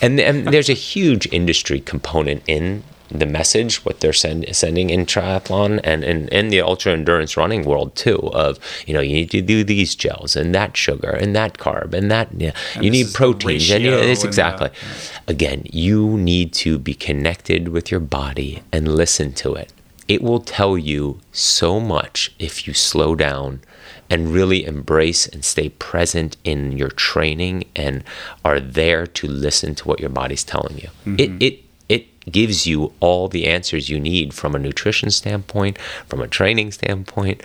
And, 0.01 0.19
and 0.19 0.47
there's 0.47 0.69
a 0.69 0.73
huge 0.73 1.27
industry 1.31 1.79
component 1.79 2.43
in 2.47 2.83
the 3.11 3.25
message, 3.25 3.83
what 3.85 3.99
they're 3.99 4.13
send, 4.13 4.55
sending 4.55 4.89
in 4.89 5.05
triathlon 5.05 5.79
and 5.83 6.03
in, 6.03 6.27
in 6.29 6.49
the 6.49 6.61
ultra 6.61 6.93
endurance 6.93 7.35
running 7.35 7.63
world 7.63 7.95
too. 7.95 8.29
Of 8.33 8.59
you 8.85 8.93
know, 8.93 8.99
you 8.99 9.13
need 9.13 9.31
to 9.31 9.41
do 9.41 9.63
these 9.63 9.95
gels 9.95 10.35
and 10.35 10.53
that 10.55 10.77
sugar 10.77 11.11
and 11.11 11.35
that 11.35 11.57
carb 11.57 11.93
and 11.93 12.09
that. 12.11 12.29
Yeah, 12.35 12.51
and 12.75 12.85
you 12.85 12.91
need 12.91 13.13
proteins 13.13 13.69
and 13.69 13.83
yeah, 13.83 13.95
it's 13.95 14.23
exactly. 14.23 14.69
Again, 15.27 15.63
you 15.71 16.17
need 16.17 16.53
to 16.53 16.79
be 16.79 16.93
connected 16.93 17.69
with 17.69 17.91
your 17.91 17.99
body 17.99 18.61
and 18.71 18.87
listen 18.87 19.33
to 19.33 19.55
it. 19.55 19.73
It 20.07 20.23
will 20.23 20.39
tell 20.39 20.77
you 20.77 21.19
so 21.31 21.79
much 21.79 22.33
if 22.39 22.67
you 22.67 22.73
slow 22.73 23.13
down 23.15 23.61
and 24.09 24.33
really 24.33 24.65
embrace 24.65 25.27
and 25.27 25.45
stay 25.45 25.69
present 25.69 26.35
in 26.43 26.71
your 26.71 26.89
training 26.89 27.65
and 27.75 28.03
are 28.43 28.59
there 28.59 29.05
to 29.05 29.27
listen 29.27 29.75
to 29.75 29.87
what 29.87 29.99
your 29.99 30.09
body's 30.09 30.43
telling 30.43 30.77
you. 30.79 30.89
Mm-hmm. 31.05 31.15
It 31.19 31.43
it 31.43 31.68
gives 32.31 32.67
you 32.67 32.93
all 32.99 33.27
the 33.27 33.47
answers 33.47 33.89
you 33.89 33.99
need 33.99 34.33
from 34.33 34.55
a 34.55 34.59
nutrition 34.59 35.09
standpoint, 35.11 35.77
from 36.07 36.21
a 36.21 36.27
training 36.27 36.71
standpoint. 36.71 37.41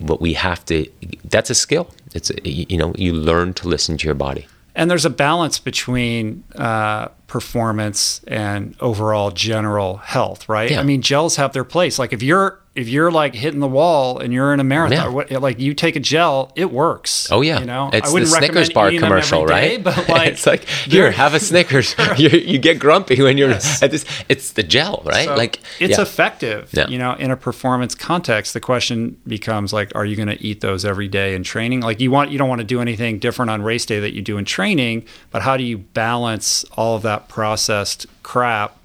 But 0.00 0.20
we 0.20 0.34
have 0.34 0.64
to, 0.66 0.88
that's 1.24 1.50
a 1.50 1.54
skill. 1.54 1.90
It's, 2.14 2.30
a, 2.30 2.48
you 2.48 2.76
know, 2.76 2.92
you 2.96 3.12
learn 3.12 3.54
to 3.54 3.68
listen 3.68 3.96
to 3.98 4.06
your 4.06 4.14
body. 4.14 4.46
And 4.74 4.90
there's 4.90 5.04
a 5.04 5.10
balance 5.10 5.58
between 5.58 6.44
uh, 6.56 7.08
performance 7.26 8.22
and 8.26 8.74
overall 8.80 9.30
general 9.30 9.98
health, 9.98 10.48
right? 10.48 10.70
Yeah. 10.70 10.80
I 10.80 10.82
mean, 10.82 11.02
gels 11.02 11.36
have 11.36 11.52
their 11.52 11.64
place. 11.64 11.98
Like 11.98 12.12
if 12.12 12.22
you're 12.22 12.58
if 12.74 12.88
you're 12.88 13.10
like 13.10 13.34
hitting 13.34 13.60
the 13.60 13.68
wall 13.68 14.18
and 14.18 14.32
you're 14.32 14.54
in 14.54 14.60
a 14.60 14.64
marathon, 14.64 15.26
yeah. 15.30 15.38
like 15.38 15.60
you 15.60 15.74
take 15.74 15.94
a 15.94 16.00
gel, 16.00 16.50
it 16.56 16.72
works. 16.72 17.30
Oh 17.30 17.42
yeah, 17.42 17.60
you 17.60 17.66
know, 17.66 17.90
it's 17.92 18.08
I 18.08 18.12
wouldn't 18.12 18.30
the 18.30 18.36
Snickers 18.38 18.70
bar 18.70 18.90
commercial, 18.90 19.44
day, 19.44 19.52
right? 19.52 19.84
But 19.84 20.08
like, 20.08 20.32
it's 20.32 20.46
like 20.46 20.64
here, 20.64 21.10
have 21.10 21.34
a 21.34 21.40
Snickers. 21.40 21.94
you 22.16 22.58
get 22.58 22.78
grumpy 22.78 23.20
when 23.20 23.36
you're 23.36 23.50
yes. 23.50 23.82
at 23.82 23.90
this. 23.90 24.06
It's 24.28 24.52
the 24.52 24.62
gel, 24.62 25.02
right? 25.04 25.26
So 25.26 25.36
like 25.36 25.60
it's 25.80 25.98
yeah. 25.98 26.02
effective. 26.02 26.70
Yeah. 26.72 26.88
You 26.88 26.98
know, 26.98 27.12
in 27.14 27.30
a 27.30 27.36
performance 27.36 27.94
context, 27.94 28.54
the 28.54 28.60
question 28.60 29.20
becomes 29.26 29.72
like, 29.72 29.94
are 29.94 30.06
you 30.06 30.16
going 30.16 30.28
to 30.28 30.42
eat 30.42 30.60
those 30.60 30.84
every 30.84 31.08
day 31.08 31.34
in 31.34 31.42
training? 31.42 31.80
Like 31.80 32.00
you 32.00 32.10
want, 32.10 32.30
you 32.30 32.38
don't 32.38 32.48
want 32.48 32.60
to 32.60 32.66
do 32.66 32.80
anything 32.80 33.18
different 33.18 33.50
on 33.50 33.62
race 33.62 33.84
day 33.84 34.00
that 34.00 34.14
you 34.14 34.22
do 34.22 34.38
in 34.38 34.44
training, 34.44 35.04
but 35.30 35.42
how 35.42 35.56
do 35.56 35.64
you 35.64 35.78
balance 35.78 36.64
all 36.72 36.96
of 36.96 37.02
that 37.02 37.28
processed 37.28 38.06
crap? 38.22 38.78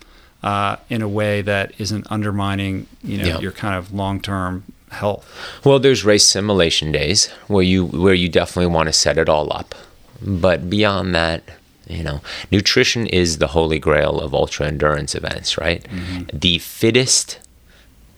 Uh, 0.43 0.77
in 0.89 1.01
a 1.01 1.07
way 1.07 1.41
that 1.41 1.73
isn't 1.79 2.09
undermining 2.11 2.87
you 3.03 3.17
know 3.17 3.25
yeah. 3.25 3.39
your 3.39 3.51
kind 3.51 3.75
of 3.75 3.93
long 3.93 4.21
term 4.21 4.63
health. 4.91 5.29
Well, 5.63 5.79
there's 5.79 6.05
race 6.05 6.25
simulation 6.25 6.91
days 6.91 7.27
where 7.47 7.63
you 7.63 7.85
where 7.85 8.13
you 8.13 8.29
definitely 8.29 8.73
want 8.73 8.87
to 8.87 8.93
set 8.93 9.17
it 9.17 9.29
all 9.29 9.51
up, 9.53 9.75
but 10.21 10.69
beyond 10.69 11.15
that. 11.15 11.43
You 11.89 12.03
know, 12.03 12.19
nutrition 12.51 13.07
is 13.07 13.37
the 13.37 13.47
holy 13.47 13.79
grail 13.79 14.19
of 14.19 14.33
ultra 14.33 14.67
endurance 14.67 15.15
events, 15.15 15.57
right? 15.57 15.81
Mm-hmm. 15.83 16.37
The 16.37 16.59
fittest, 16.59 17.39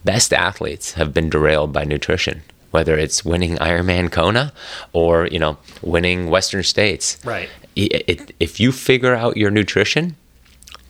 best 0.04 0.32
athletes 0.32 0.94
have 0.94 1.14
been 1.14 1.30
derailed 1.30 1.72
by 1.72 1.84
nutrition 1.84 2.42
whether 2.70 2.96
it's 2.96 3.24
winning 3.24 3.56
Ironman 3.56 4.10
Kona 4.10 4.52
or 4.92 5.26
you 5.26 5.38
know 5.38 5.58
winning 5.82 6.30
Western 6.30 6.62
States. 6.62 7.18
Right. 7.24 7.48
It, 7.76 8.04
it, 8.08 8.34
if 8.40 8.58
you 8.58 8.72
figure 8.72 9.14
out 9.14 9.36
your 9.36 9.50
nutrition, 9.50 10.16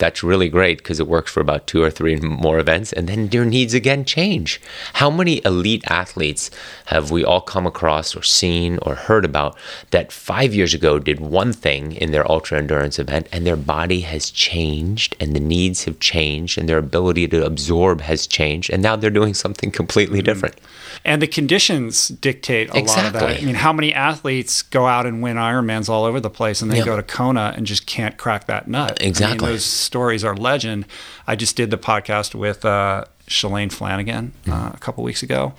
that's 0.01 0.25
really 0.25 0.49
great 0.49 0.79
because 0.79 0.99
it 0.99 1.07
works 1.07 1.31
for 1.31 1.41
about 1.41 1.67
two 1.67 1.83
or 1.83 1.91
three 1.91 2.17
more 2.17 2.59
events 2.59 2.93
and 2.93 3.09
then 3.09 3.29
your 3.31 3.45
needs 3.45 3.75
again 3.75 4.05
change 4.05 4.61
how 4.95 5.09
many 5.09 5.41
elite 5.45 5.85
athletes 5.89 6.51
have 6.87 7.11
we 7.11 7.25
all 7.25 7.41
come 7.41 7.67
across 7.67 8.17
or 8.17 8.23
seen 8.23 8.79
or 8.83 8.95
heard 8.97 9.25
about 9.25 9.57
that 9.91 10.11
five 10.11 10.53
years 10.53 10.75
ago 10.75 10.99
did 10.99 11.21
one 11.21 11.53
thing 11.53 11.93
in 11.93 12.11
their 12.11 12.29
ultra 12.31 12.59
endurance 12.59 12.99
event 12.99 13.29
and 13.31 13.47
their 13.47 13.57
body 13.57 14.01
has 14.01 14.31
changed 14.31 15.15
and 15.21 15.37
the 15.37 15.41
needs 15.41 15.85
have 15.85 16.01
changed 16.01 16.59
and 16.59 16.69
their 16.69 16.79
ability 16.79 17.29
to 17.29 17.45
absorb 17.45 18.01
has 18.01 18.27
changed 18.27 18.71
and 18.71 18.83
now 18.83 18.97
they're 18.97 19.11
doing 19.11 19.35
something 19.35 19.71
completely 19.71 20.19
mm-hmm. 20.19 20.25
different 20.25 20.57
and 21.05 21.23
the 21.23 21.27
conditions 21.27 22.09
dictate 22.09 22.75
a 22.75 22.79
exactly. 22.79 23.03
lot 23.03 23.07
of 23.07 23.37
that. 23.37 23.43
I 23.43 23.47
mean, 23.47 23.55
how 23.55 23.73
many 23.73 23.95
athletes 23.95 24.63
go 24.63 24.87
out 24.87 25.07
and 25.07 25.23
win 25.23 25.37
Ironmans 25.37 25.89
all 25.89 26.05
over 26.05 26.21
the 26.21 26.31
place, 26.31 26.61
and 26.61 26.71
they 26.71 26.83
go 26.83 26.97
to 26.97 27.03
Kona 27.03 27.55
and 27.57 27.67
just 27.67 27.87
can't 27.87 28.17
crack 28.19 28.47
that 28.47 28.69
nut? 28.69 28.99
Exactly. 29.01 29.39
I 29.39 29.41
mean, 29.41 29.53
those 29.55 29.65
stories 29.91 30.23
are 30.23 30.37
legend. 30.37 30.87
I 31.27 31.35
just 31.35 31.57
did 31.57 31.71
the 31.73 31.77
podcast 31.77 32.33
with 32.33 32.65
uh, 32.65 33.07
Shalane 33.27 33.73
Flanagan 33.73 34.31
uh, 34.47 34.51
mm-hmm. 34.51 34.77
a 34.77 34.79
couple 34.79 35.03
weeks 35.03 35.25
ago. 35.25 35.53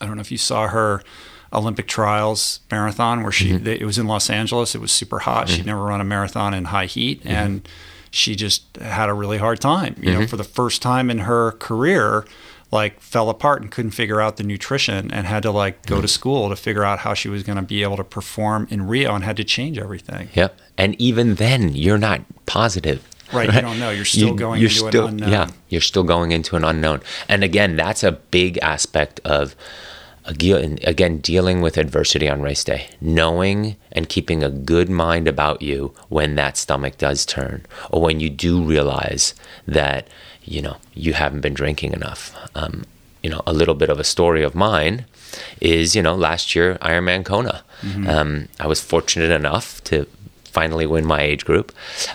I 0.00 0.06
don't 0.06 0.16
know 0.16 0.20
if 0.20 0.32
you 0.32 0.36
saw 0.36 0.66
her 0.66 1.00
Olympic 1.52 1.86
trials 1.86 2.58
marathon 2.72 3.22
where 3.22 3.30
she 3.30 3.50
mm-hmm. 3.50 3.68
it 3.68 3.84
was 3.84 3.98
in 3.98 4.08
Los 4.08 4.28
Angeles. 4.28 4.74
It 4.74 4.80
was 4.80 4.90
super 4.90 5.20
hot. 5.20 5.46
Mm-hmm. 5.46 5.56
She'd 5.56 5.66
never 5.66 5.84
run 5.84 6.00
a 6.00 6.04
marathon 6.04 6.54
in 6.54 6.64
high 6.64 6.86
heat, 6.86 7.20
mm-hmm. 7.20 7.28
and 7.28 7.68
she 8.10 8.34
just 8.34 8.76
had 8.78 9.08
a 9.08 9.14
really 9.14 9.38
hard 9.38 9.60
time. 9.60 9.94
You 10.00 10.10
know, 10.10 10.18
mm-hmm. 10.18 10.26
for 10.26 10.36
the 10.36 10.42
first 10.42 10.82
time 10.82 11.08
in 11.08 11.20
her 11.20 11.52
career 11.52 12.26
like 12.74 13.00
fell 13.00 13.30
apart 13.30 13.62
and 13.62 13.70
couldn't 13.70 13.92
figure 13.92 14.20
out 14.20 14.36
the 14.36 14.42
nutrition 14.42 15.10
and 15.10 15.26
had 15.26 15.42
to 15.44 15.50
like 15.50 15.86
go 15.86 16.00
to 16.02 16.08
school 16.08 16.50
to 16.50 16.56
figure 16.56 16.84
out 16.84 16.98
how 16.98 17.14
she 17.14 17.28
was 17.30 17.42
going 17.42 17.56
to 17.56 17.62
be 17.62 17.82
able 17.82 17.96
to 17.96 18.04
perform 18.04 18.66
in 18.70 18.86
Rio 18.86 19.14
and 19.14 19.24
had 19.24 19.36
to 19.38 19.44
change 19.44 19.78
everything. 19.78 20.28
Yep. 20.34 20.58
And 20.76 21.00
even 21.00 21.36
then, 21.36 21.72
you're 21.74 21.98
not 21.98 22.20
positive. 22.44 23.08
Right, 23.32 23.52
you 23.52 23.60
don't 23.62 23.80
know. 23.80 23.90
You're 23.90 24.04
still 24.04 24.28
You- 24.28 24.36
going 24.36 24.60
you're 24.60 24.70
into 24.70 24.88
still- 24.88 25.06
an 25.06 25.14
unknown. 25.14 25.30
Yeah, 25.30 25.48
you're 25.70 25.80
still 25.80 26.04
going 26.04 26.30
into 26.32 26.56
an 26.56 26.64
unknown. 26.64 27.00
And 27.28 27.42
again, 27.42 27.74
that's 27.76 28.02
a 28.04 28.12
big 28.12 28.58
aspect 28.58 29.20
of 29.24 29.56
uh, 30.26 30.30
again, 30.30 30.78
again 30.84 31.18
dealing 31.18 31.60
with 31.60 31.76
adversity 31.78 32.28
on 32.28 32.42
race 32.42 32.64
day, 32.64 32.88
knowing 33.00 33.76
and 33.92 34.08
keeping 34.08 34.42
a 34.42 34.50
good 34.50 34.88
mind 34.90 35.26
about 35.28 35.62
you 35.62 35.94
when 36.08 36.34
that 36.36 36.56
stomach 36.56 36.98
does 36.98 37.24
turn, 37.26 37.64
or 37.90 38.00
when 38.02 38.20
you 38.20 38.30
do 38.30 38.62
realize 38.62 39.34
that 39.66 40.06
you 40.44 40.62
know 40.62 40.76
you 40.94 41.12
haven't 41.14 41.40
been 41.40 41.54
drinking 41.54 41.92
enough. 41.92 42.34
Um, 42.54 42.84
you 43.22 43.30
know, 43.30 43.42
a 43.46 43.52
little 43.54 43.74
bit 43.74 43.88
of 43.88 43.98
a 43.98 44.04
story 44.04 44.42
of 44.42 44.54
mine 44.54 45.06
is 45.60 45.96
you 45.96 46.02
know 46.02 46.14
last 46.14 46.54
year 46.54 46.76
Ironman 46.82 47.24
Kona. 47.24 47.64
Mm-hmm. 47.82 48.08
Um, 48.08 48.48
I 48.60 48.66
was 48.66 48.80
fortunate 48.80 49.30
enough 49.30 49.82
to 49.84 50.06
finally 50.44 50.86
win 50.86 51.04
my 51.04 51.20
age 51.20 51.44
group, 51.44 51.72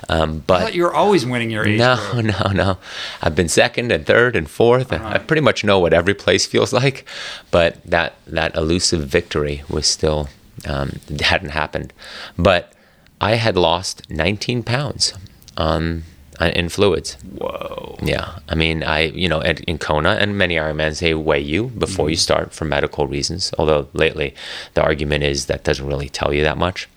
um, 0.07 0.43
but 0.47 0.73
you 0.73 0.83
were 0.83 0.93
always 0.93 1.25
winning 1.25 1.49
your 1.49 1.65
age 1.65 1.77
no, 1.77 1.97
group. 2.11 2.25
no, 2.25 2.39
no. 2.45 2.51
No. 2.53 2.77
I've 3.21 3.35
been 3.35 3.49
second 3.49 3.91
and 3.91 4.05
third 4.05 4.35
and 4.35 4.47
4th 4.47 4.91
and 4.91 5.05
I 5.05 5.17
pretty 5.17 5.41
much 5.41 5.65
know 5.65 5.79
what 5.79 5.93
every 5.93 6.13
place 6.13 6.45
feels 6.45 6.71
like. 6.71 7.05
But 7.51 7.83
that 7.83 8.15
that 8.27 8.55
elusive 8.55 9.05
victory 9.07 9.63
was 9.69 9.85
still 9.87 10.29
um, 10.65 10.99
hadn't 11.19 11.49
happened. 11.49 11.91
But 12.37 12.73
I 13.19 13.35
had 13.35 13.57
lost 13.57 14.09
19 14.09 14.63
pounds 14.63 15.13
um, 15.57 16.03
in 16.47 16.69
fluids. 16.69 17.15
Whoa. 17.37 17.97
Yeah, 18.01 18.39
I 18.47 18.55
mean, 18.55 18.83
I 18.83 19.01
you 19.07 19.27
know 19.27 19.41
at, 19.41 19.59
in 19.61 19.77
Kona 19.77 20.11
and 20.19 20.37
many 20.37 20.55
Ironmans 20.55 20.99
they 20.99 21.13
weigh 21.13 21.41
you 21.41 21.67
before 21.67 22.09
you 22.09 22.15
start 22.15 22.53
for 22.53 22.65
medical 22.65 23.07
reasons. 23.07 23.51
Although 23.57 23.87
lately 23.93 24.33
the 24.73 24.83
argument 24.83 25.23
is 25.23 25.45
that 25.47 25.63
doesn't 25.63 25.85
really 25.85 26.09
tell 26.09 26.33
you 26.33 26.43
that 26.43 26.57
much. 26.57 26.87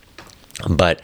But 0.69 1.01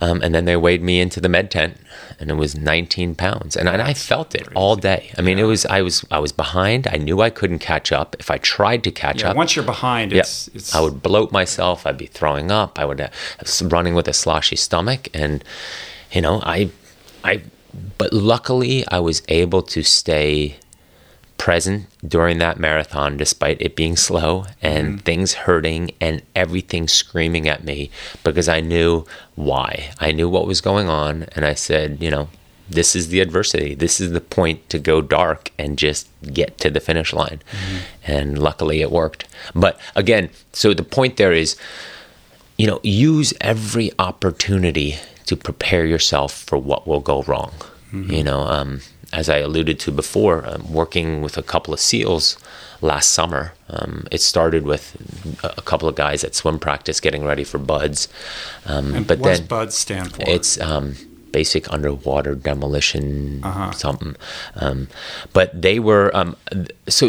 um, 0.00 0.20
and 0.22 0.34
then 0.34 0.44
they 0.44 0.56
weighed 0.56 0.82
me 0.82 1.00
into 1.00 1.20
the 1.20 1.28
med 1.28 1.50
tent, 1.50 1.76
and 2.18 2.30
it 2.30 2.34
was 2.34 2.56
19 2.56 3.14
pounds, 3.14 3.56
and, 3.56 3.68
and 3.68 3.82
I 3.82 3.94
felt 3.94 4.34
it 4.34 4.48
all 4.54 4.76
day. 4.76 5.12
I 5.18 5.22
mean, 5.22 5.38
it 5.38 5.44
was 5.44 5.64
I 5.66 5.82
was 5.82 6.04
I 6.10 6.18
was 6.18 6.32
behind. 6.32 6.86
I 6.88 6.96
knew 6.96 7.20
I 7.20 7.30
couldn't 7.30 7.58
catch 7.60 7.92
up. 7.92 8.16
If 8.18 8.30
I 8.30 8.38
tried 8.38 8.84
to 8.84 8.90
catch 8.90 9.22
Yeah, 9.22 9.30
up, 9.30 9.36
once 9.36 9.54
you're 9.56 9.64
behind, 9.64 10.12
yeah, 10.12 10.20
it's, 10.20 10.48
it's 10.48 10.74
I 10.74 10.80
would 10.80 11.02
bloat 11.02 11.32
myself. 11.32 11.86
I'd 11.86 11.98
be 11.98 12.06
throwing 12.06 12.50
up. 12.50 12.78
I 12.78 12.84
would 12.84 13.00
uh, 13.00 13.08
running 13.62 13.94
with 13.94 14.08
a 14.08 14.12
sloshy 14.12 14.56
stomach, 14.56 15.08
and 15.14 15.44
you 16.10 16.20
know, 16.20 16.40
I, 16.42 16.70
I, 17.24 17.42
but 17.98 18.12
luckily 18.12 18.84
I 18.88 18.98
was 19.00 19.22
able 19.28 19.62
to 19.62 19.82
stay 19.82 20.56
present 21.38 21.86
during 22.06 22.38
that 22.38 22.58
marathon, 22.58 23.16
despite 23.16 23.60
it 23.60 23.74
being 23.74 23.96
slow 23.96 24.44
and 24.60 24.86
mm-hmm. 24.86 24.96
things 24.98 25.34
hurting 25.34 25.90
and 26.00 26.22
everything 26.36 26.86
screaming 26.86 27.48
at 27.48 27.64
me, 27.64 27.90
because 28.22 28.48
I 28.48 28.60
knew 28.60 29.04
why. 29.34 29.90
I 29.98 30.12
knew 30.12 30.28
what 30.28 30.46
was 30.46 30.60
going 30.60 30.88
on, 30.88 31.24
and 31.34 31.44
I 31.44 31.54
said, 31.54 31.98
you 32.00 32.10
know. 32.10 32.28
This 32.70 32.96
is 32.96 33.08
the 33.08 33.20
adversity. 33.20 33.74
This 33.74 34.00
is 34.00 34.12
the 34.12 34.20
point 34.20 34.70
to 34.70 34.78
go 34.78 35.02
dark 35.02 35.50
and 35.58 35.76
just 35.76 36.08
get 36.32 36.56
to 36.58 36.70
the 36.70 36.80
finish 36.80 37.12
line. 37.12 37.42
Mm-hmm. 37.50 37.78
And 38.04 38.38
luckily 38.38 38.80
it 38.80 38.90
worked. 38.90 39.28
But 39.54 39.78
again, 39.94 40.30
so 40.54 40.72
the 40.72 40.84
point 40.84 41.18
there 41.18 41.32
is 41.32 41.56
you 42.62 42.66
know, 42.66 42.80
use 42.82 43.34
every 43.40 43.90
opportunity 43.98 44.96
to 45.26 45.36
prepare 45.36 45.84
yourself 45.86 46.32
for 46.32 46.58
what 46.58 46.86
will 46.86 47.00
go 47.00 47.22
wrong. 47.22 47.52
You 47.92 48.24
know, 48.24 48.40
um, 48.40 48.80
as 49.12 49.28
I 49.28 49.36
alluded 49.38 49.78
to 49.80 49.92
before, 49.92 50.46
um, 50.48 50.72
working 50.72 51.20
with 51.20 51.36
a 51.36 51.42
couple 51.42 51.74
of 51.74 51.80
SEALs 51.80 52.38
last 52.80 53.10
summer, 53.10 53.52
um, 53.68 54.06
it 54.10 54.22
started 54.22 54.64
with 54.64 54.96
a 55.44 55.60
couple 55.60 55.88
of 55.88 55.94
guys 55.94 56.24
at 56.24 56.34
swim 56.34 56.58
practice 56.58 57.00
getting 57.00 57.22
ready 57.22 57.44
for 57.44 57.58
BUD/S. 57.58 58.08
Um, 58.64 59.04
but 59.04 59.22
then 59.22 59.44
BUD 59.46 59.72
stand 59.74 60.12
for? 60.12 60.22
it's 60.26 60.58
um, 60.58 60.96
basic 61.32 61.72
underwater 61.72 62.34
demolition 62.34 63.40
Uh-huh. 63.44 63.70
something. 63.72 64.14
Um, 64.56 64.88
but 65.32 65.48
they 65.60 65.78
were 65.78 66.10
um, 66.16 66.36
so 66.88 67.06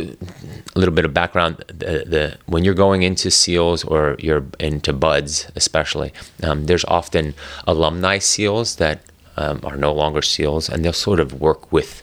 a 0.76 0.80
little 0.80 0.96
bit 0.96 1.06
of 1.06 1.14
background. 1.14 1.64
The, 1.68 2.04
the 2.14 2.38
when 2.46 2.64
you're 2.66 2.74
going 2.88 3.04
into 3.04 3.30
SEALs 3.30 3.84
or 3.84 4.16
you're 4.20 4.46
into 4.60 4.94
BUD/S, 4.94 5.52
especially, 5.56 6.12
um, 6.42 6.66
there's 6.66 6.86
often 6.86 7.34
alumni 7.68 8.18
SEALs 8.20 8.76
that 8.78 9.00
um, 9.38 9.60
are 9.64 9.78
no 9.78 9.92
longer 9.94 10.22
SEALs, 10.22 10.70
and 10.70 10.84
they'll 10.84 10.94
sort 11.10 11.20
of 11.20 11.40
work 11.42 11.72
with 11.72 12.02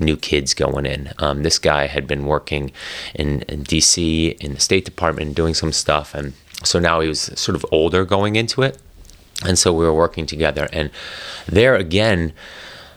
new 0.00 0.16
kids 0.16 0.54
going 0.54 0.86
in. 0.86 1.12
Um, 1.18 1.42
this 1.42 1.58
guy 1.58 1.86
had 1.88 2.06
been 2.06 2.24
working 2.26 2.70
in, 3.14 3.42
in 3.48 3.64
DC 3.64 4.36
in 4.38 4.54
the 4.54 4.60
State 4.60 4.84
Department 4.84 5.34
doing 5.34 5.54
some 5.54 5.72
stuff, 5.72 6.14
and 6.14 6.32
so 6.62 6.78
now 6.78 7.00
he 7.00 7.08
was 7.08 7.20
sort 7.34 7.56
of 7.56 7.66
older 7.72 8.04
going 8.04 8.36
into 8.36 8.62
it. 8.62 8.78
And 9.44 9.58
so 9.58 9.72
we 9.72 9.84
were 9.84 9.94
working 9.94 10.26
together. 10.26 10.68
And 10.72 10.90
there 11.46 11.76
again, 11.76 12.32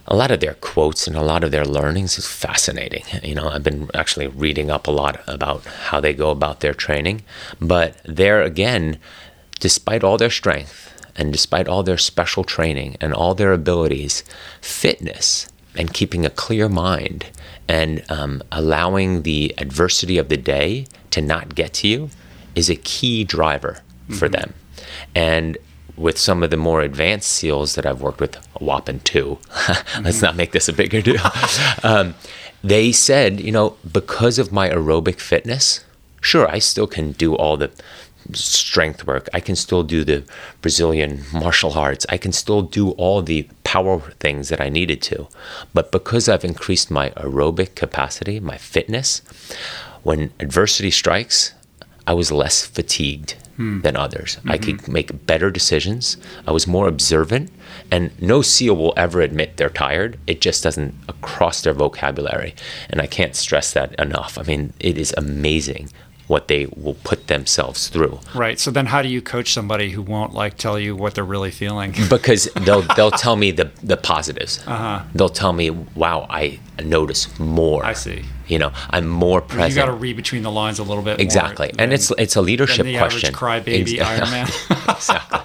a 0.08 0.16
lot 0.16 0.32
of 0.32 0.40
their 0.40 0.56
quotes 0.56 1.08
and 1.08 1.16
a 1.16 1.22
lot 1.22 1.44
of 1.44 1.52
their 1.52 1.66
learnings 1.66 2.18
is 2.18 2.28
fascinating. 2.28 3.04
You 3.24 3.36
know, 3.36 3.48
I've 3.50 3.64
been 3.64 3.90
actually 3.94 4.28
reading 4.28 4.72
up 4.72 4.88
a 4.88 4.92
lot 4.92 5.22
about 5.28 5.66
how 5.66 6.00
they 6.00 6.14
go 6.14 6.32
about 6.32 6.60
their 6.60 6.74
training. 6.74 7.24
But 7.62 7.98
there 8.04 8.42
again, 8.42 8.98
despite 9.60 10.04
all 10.04 10.18
their 10.18 10.30
strength 10.32 10.94
and 11.16 11.32
despite 11.32 11.68
all 11.68 11.84
their 11.84 11.98
special 11.98 12.44
training 12.44 12.98
and 13.00 13.14
all 13.14 13.36
their 13.36 13.54
abilities, 13.54 14.24
fitness 14.62 15.48
and 15.76 15.94
keeping 15.94 16.26
a 16.26 16.30
clear 16.30 16.68
mind 16.68 17.28
and 17.68 18.04
um, 18.10 18.42
allowing 18.52 19.22
the 19.22 19.54
adversity 19.58 20.18
of 20.18 20.30
the 20.30 20.38
day 20.38 20.88
to 21.12 21.22
not 21.22 21.56
get 21.56 21.74
to 21.74 21.88
you 21.88 22.10
is 22.56 22.70
a 22.70 22.76
key 22.76 23.24
driver 23.24 23.80
for 24.10 24.28
them. 24.28 24.54
And 25.16 25.58
with 26.02 26.18
some 26.18 26.44
of 26.44 26.50
the 26.50 26.58
more 26.58 26.82
advanced 26.82 27.30
SEALs 27.32 27.76
that 27.76 27.86
I've 27.86 28.02
worked 28.02 28.20
with, 28.20 28.36
a 28.60 28.64
whopping 28.64 29.02
two, 29.02 29.40
let's 30.02 30.22
not 30.22 30.36
make 30.36 30.52
this 30.52 30.68
a 30.68 30.74
bigger 30.74 31.02
deal. 31.02 31.22
um, 31.84 32.16
they 32.64 32.92
said, 32.92 33.40
you 33.40 33.52
know, 33.52 33.78
because 33.90 34.40
of 34.40 34.52
my 34.52 34.70
aerobic 34.70 35.20
fitness, 35.20 35.84
sure, 36.22 36.50
I 36.50 36.60
still 36.60 36.88
can 36.88 37.12
do 37.14 37.36
all 37.36 37.58
the 37.58 37.72
strength 38.34 39.06
work. 39.08 39.28
I 39.34 39.40
can 39.40 39.56
still 39.56 39.84
do 39.84 40.04
the 40.04 40.24
Brazilian 40.62 41.24
martial 41.34 41.74
arts. 41.74 42.06
I 42.10 42.18
can 42.18 42.32
still 42.32 42.62
do 42.62 42.92
all 42.92 43.22
the 43.22 43.48
power 43.64 44.00
things 44.20 44.50
that 44.50 44.62
I 44.62 44.70
needed 44.70 45.02
to. 45.04 45.28
But 45.74 45.92
because 45.92 46.30
I've 46.30 46.46
increased 46.46 46.92
my 46.92 47.10
aerobic 47.12 47.76
capacity, 47.76 48.40
my 48.40 48.58
fitness, 48.58 49.22
when 50.04 50.32
adversity 50.40 50.92
strikes, 50.92 51.54
I 52.06 52.14
was 52.14 52.32
less 52.32 52.66
fatigued 52.66 53.36
Hmm. 53.62 53.82
than 53.82 53.96
others. 53.96 54.40
I 54.48 54.58
could 54.58 54.78
mm-hmm. 54.78 54.92
make 54.92 55.28
better 55.28 55.52
decisions. 55.52 56.18
I 56.48 56.52
was 56.52 56.66
more 56.66 56.88
observant. 56.88 57.52
And 57.92 58.10
no 58.20 58.42
SEAL 58.42 58.76
will 58.76 58.94
ever 58.98 59.22
admit 59.22 59.58
they're 59.58 59.70
tired. 59.70 60.18
It 60.26 60.42
just 60.42 60.64
doesn't 60.64 60.96
cross 61.22 61.62
their 61.62 61.74
vocabulary. 61.74 62.56
And 62.90 63.00
I 63.00 63.06
can't 63.06 63.36
stress 63.36 63.72
that 63.74 63.94
enough. 64.00 64.40
I 64.40 64.44
mean, 64.44 64.74
it 64.80 64.98
is 64.98 65.14
amazing 65.16 65.90
what 66.32 66.48
they 66.48 66.66
will 66.78 66.98
put 67.04 67.28
themselves 67.28 67.90
through 67.90 68.18
right. 68.34 68.58
So 68.58 68.72
then, 68.72 68.86
how 68.86 69.02
do 69.02 69.10
you 69.10 69.22
coach 69.22 69.52
somebody 69.52 69.92
who 69.92 70.02
won't 70.02 70.34
like 70.34 70.58
tell 70.58 70.80
you 70.80 70.96
what 70.96 71.14
they're 71.16 71.32
really 71.36 71.52
feeling? 71.52 71.94
because 72.10 72.46
they'll 72.66 72.86
they'll 72.96 73.12
tell 73.26 73.36
me 73.36 73.52
the 73.52 73.70
the 73.84 73.98
positives. 73.98 74.54
Uh-huh. 74.66 75.04
They'll 75.14 75.36
tell 75.44 75.52
me, 75.52 75.70
"Wow, 75.70 76.28
I 76.30 76.60
notice 76.84 77.28
more." 77.38 77.84
I 77.86 77.94
see. 77.94 78.24
You 78.48 78.60
know, 78.60 78.72
I'm 78.90 79.08
more 79.08 79.42
present. 79.42 79.72
You 79.72 79.76
got 79.76 79.86
to 79.88 79.94
read 80.06 80.16
between 80.16 80.44
the 80.44 80.52
lines 80.52 80.80
a 80.80 80.84
little 80.84 81.04
bit. 81.04 81.18
more 81.18 81.24
exactly, 81.24 81.72
and 81.78 81.92
it's 81.94 82.12
it's 82.18 82.36
a 82.36 82.40
than 82.40 82.46
leadership 82.46 82.86
the 82.86 82.98
question. 82.98 83.36
average 83.36 83.66
crybaby 83.66 84.00
Ex- 84.00 84.10
Ironman. 84.10 84.48
exactly. 84.96 85.40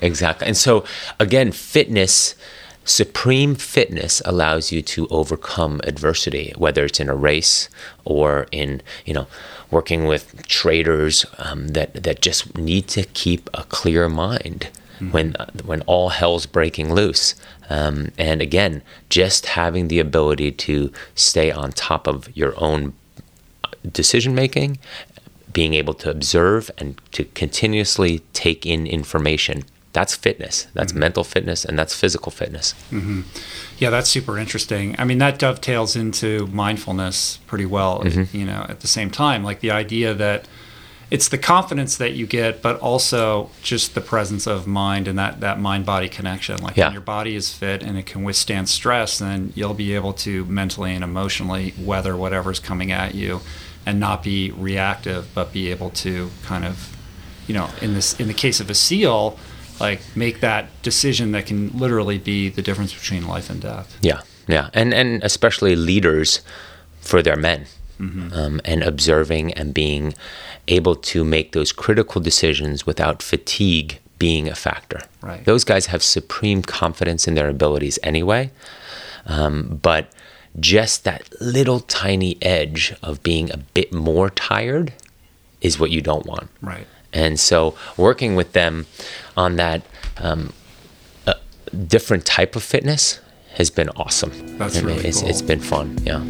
Exactly. 0.00 0.46
And 0.48 0.56
so 0.56 0.84
again, 1.20 1.52
fitness, 1.52 2.34
supreme 2.84 3.54
fitness 3.54 4.20
allows 4.24 4.72
you 4.72 4.82
to 4.82 5.06
overcome 5.08 5.80
adversity, 5.84 6.52
whether 6.56 6.84
it's 6.84 7.00
in 7.00 7.08
a 7.08 7.14
race 7.14 7.68
or 8.04 8.46
in, 8.50 8.82
you 9.04 9.14
know, 9.14 9.26
working 9.72 10.04
with 10.04 10.46
traders 10.46 11.26
um, 11.38 11.68
that 11.68 12.04
that 12.04 12.20
just 12.20 12.56
need 12.56 12.86
to 12.86 13.02
keep 13.06 13.50
a 13.54 13.64
clear 13.64 14.08
mind 14.08 14.68
when 15.10 15.34
when 15.64 15.80
all 15.82 16.10
hell's 16.10 16.46
breaking 16.46 16.94
loose. 16.94 17.34
Um, 17.68 18.12
and 18.18 18.40
again, 18.40 18.82
just 19.08 19.46
having 19.46 19.88
the 19.88 19.98
ability 19.98 20.52
to 20.52 20.92
stay 21.14 21.50
on 21.50 21.72
top 21.72 22.06
of 22.06 22.34
your 22.36 22.54
own 22.56 22.92
decision 23.90 24.34
making, 24.34 24.78
being 25.52 25.74
able 25.74 25.94
to 25.94 26.10
observe 26.10 26.70
and 26.78 27.00
to 27.12 27.24
continuously 27.24 28.20
take 28.32 28.64
in 28.66 28.86
information. 28.86 29.64
That's 29.92 30.14
fitness. 30.16 30.66
That's 30.74 30.94
mental 30.94 31.22
fitness 31.24 31.64
and 31.66 31.78
that's 31.78 31.94
physical 31.94 32.32
fitness. 32.32 32.74
Yeah, 33.78 33.90
that's 33.90 34.08
super 34.08 34.38
interesting. 34.38 34.94
I 34.98 35.04
mean, 35.04 35.18
that 35.18 35.38
dovetails 35.38 35.96
into 35.96 36.46
mindfulness 36.46 37.38
pretty 37.46 37.66
well, 37.66 38.00
Mm-hmm. 38.02 38.36
you 38.36 38.44
know, 38.46 38.64
at 38.68 38.80
the 38.80 38.86
same 38.86 39.10
time. 39.10 39.44
Like 39.44 39.60
the 39.60 39.70
idea 39.70 40.14
that 40.14 40.46
it's 41.10 41.28
the 41.28 41.36
confidence 41.36 41.98
that 41.98 42.14
you 42.14 42.26
get, 42.26 42.62
but 42.62 42.80
also 42.80 43.50
just 43.62 43.94
the 43.94 44.00
presence 44.00 44.46
of 44.46 44.66
mind 44.66 45.06
and 45.06 45.18
that, 45.18 45.40
that 45.40 45.60
mind 45.60 45.84
body 45.84 46.08
connection. 46.08 46.56
Like 46.62 46.74
Yeah. 46.78 46.86
when 46.86 46.92
your 46.94 47.02
body 47.02 47.34
is 47.36 47.52
fit 47.52 47.82
and 47.82 47.98
it 47.98 48.06
can 48.06 48.24
withstand 48.24 48.70
stress, 48.70 49.18
then 49.18 49.52
you'll 49.54 49.74
be 49.74 49.94
able 49.94 50.14
to 50.14 50.46
mentally 50.46 50.94
and 50.94 51.04
emotionally 51.04 51.74
weather 51.78 52.16
whatever's 52.16 52.60
coming 52.60 52.90
at 52.92 53.14
you 53.14 53.42
and 53.84 54.00
not 54.00 54.22
be 54.22 54.52
reactive, 54.52 55.26
but 55.34 55.52
be 55.52 55.70
able 55.70 55.90
to 55.90 56.30
kind 56.44 56.64
of, 56.64 56.96
you 57.46 57.52
know, 57.52 57.68
in 57.82 57.92
this 57.92 58.18
in 58.18 58.28
the 58.28 58.34
case 58.34 58.58
of 58.58 58.70
a 58.70 58.74
seal, 58.74 59.36
like 59.80 60.00
make 60.16 60.40
that 60.40 60.68
decision 60.82 61.32
that 61.32 61.46
can 61.46 61.70
literally 61.76 62.18
be 62.18 62.48
the 62.48 62.62
difference 62.62 62.92
between 62.94 63.26
life 63.26 63.50
and 63.50 63.60
death. 63.60 63.96
Yeah, 64.00 64.20
yeah, 64.46 64.70
and 64.74 64.94
and 64.94 65.22
especially 65.22 65.76
leaders 65.76 66.40
for 67.00 67.22
their 67.22 67.36
men, 67.36 67.66
um, 67.98 68.60
and 68.64 68.82
observing 68.82 69.52
and 69.54 69.74
being 69.74 70.14
able 70.68 70.94
to 70.94 71.24
make 71.24 71.52
those 71.52 71.72
critical 71.72 72.20
decisions 72.20 72.86
without 72.86 73.22
fatigue 73.22 73.98
being 74.18 74.48
a 74.48 74.54
factor. 74.54 75.00
Right. 75.20 75.44
Those 75.44 75.64
guys 75.64 75.86
have 75.86 76.02
supreme 76.02 76.62
confidence 76.62 77.26
in 77.26 77.34
their 77.34 77.48
abilities 77.48 77.98
anyway, 78.02 78.50
um, 79.26 79.80
but 79.82 80.12
just 80.60 81.04
that 81.04 81.28
little 81.40 81.80
tiny 81.80 82.36
edge 82.42 82.94
of 83.02 83.22
being 83.22 83.50
a 83.50 83.56
bit 83.56 83.92
more 83.92 84.30
tired 84.30 84.92
is 85.60 85.78
what 85.78 85.90
you 85.90 86.00
don't 86.00 86.26
want. 86.26 86.48
Right. 86.60 86.86
And 87.12 87.38
so 87.38 87.74
working 87.96 88.34
with 88.36 88.52
them 88.52 88.86
on 89.36 89.56
that 89.56 89.82
um, 90.18 90.52
uh, 91.26 91.34
different 91.86 92.24
type 92.24 92.56
of 92.56 92.62
fitness 92.62 93.20
has 93.54 93.70
been 93.70 93.90
awesome. 93.90 94.30
That's 94.58 94.76
I 94.76 94.80
mean, 94.80 94.96
really 94.96 95.08
it's, 95.08 95.20
cool. 95.20 95.30
it's 95.30 95.42
been 95.42 95.60
fun. 95.60 95.98
Yeah. 96.04 96.22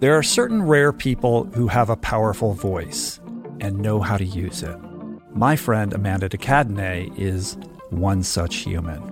There 0.00 0.18
are 0.18 0.22
certain 0.24 0.64
rare 0.64 0.92
people 0.92 1.44
who 1.44 1.68
have 1.68 1.88
a 1.88 1.96
powerful 1.96 2.54
voice 2.54 3.20
and 3.60 3.78
know 3.78 4.00
how 4.00 4.16
to 4.16 4.24
use 4.24 4.64
it. 4.64 4.76
My 5.32 5.54
friend 5.54 5.92
Amanda 5.92 6.28
de 6.28 6.36
Cadenet 6.36 7.16
is 7.16 7.56
one 7.90 8.24
such 8.24 8.56
human. 8.56 9.11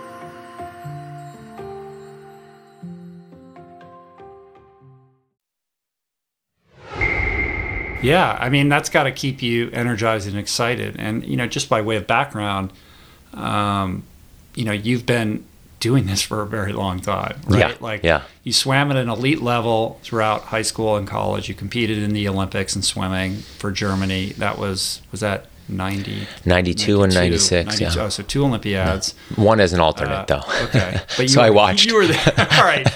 Yeah, 8.01 8.37
I 8.39 8.49
mean 8.49 8.69
that's 8.69 8.89
got 8.89 9.03
to 9.03 9.11
keep 9.11 9.41
you 9.41 9.69
energized 9.71 10.27
and 10.27 10.37
excited. 10.37 10.95
And 10.99 11.25
you 11.25 11.37
know, 11.37 11.47
just 11.47 11.69
by 11.69 11.81
way 11.81 11.95
of 11.97 12.07
background, 12.07 12.71
um, 13.33 14.03
you 14.55 14.65
know, 14.65 14.71
you've 14.71 15.05
been 15.05 15.45
doing 15.79 16.05
this 16.05 16.21
for 16.21 16.41
a 16.41 16.47
very 16.47 16.73
long 16.73 16.99
time, 16.99 17.41
right? 17.47 17.71
Yeah, 17.71 17.75
Like, 17.79 18.03
yeah. 18.03 18.21
you 18.43 18.53
swam 18.53 18.91
at 18.91 18.97
an 18.97 19.09
elite 19.09 19.41
level 19.41 19.99
throughout 20.03 20.43
high 20.43 20.61
school 20.61 20.95
and 20.95 21.07
college. 21.07 21.49
You 21.49 21.55
competed 21.55 21.97
in 21.97 22.13
the 22.13 22.27
Olympics 22.27 22.75
in 22.75 22.83
swimming 22.83 23.37
for 23.37 23.71
Germany. 23.71 24.33
That 24.37 24.57
was 24.57 25.01
was 25.11 25.21
that 25.21 25.47
90, 25.71 26.27
92 26.45 27.03
and 27.03 27.13
96, 27.13 27.79
yeah. 27.81 27.93
Oh, 27.97 28.09
so 28.09 28.21
two 28.23 28.43
Olympiads. 28.43 29.15
One 29.35 29.59
as 29.59 29.73
an 29.73 29.79
alternate, 29.79 30.29
Uh, 30.31 30.41
though. 30.41 30.65
Okay, 30.65 30.99
but 31.17 31.29
so 31.29 31.41
you 31.41 31.47
I 31.47 31.49
watched. 31.49 31.85
You 31.85 31.95
were 31.95 32.07
there. 32.07 32.33
All 32.37 32.63
right. 32.63 32.87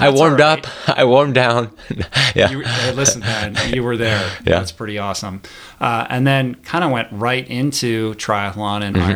I 0.00 0.10
warmed 0.10 0.40
right. 0.40 0.64
up. 0.64 0.98
I 0.98 1.04
warmed 1.04 1.34
down. 1.34 1.70
yeah. 2.34 2.50
You, 2.50 2.60
hey, 2.60 2.92
listen, 2.92 3.20
man, 3.20 3.56
you 3.72 3.82
were 3.82 3.96
there. 3.96 4.24
Yeah. 4.44 4.58
That's 4.58 4.72
pretty 4.72 4.98
awesome. 4.98 5.42
Uh, 5.80 6.06
and 6.08 6.26
then 6.26 6.54
kind 6.56 6.84
of 6.84 6.90
went 6.90 7.08
right 7.10 7.46
into 7.48 8.14
triathlon 8.14 8.82
and 8.82 8.96
Mm-hmm. 8.96 9.10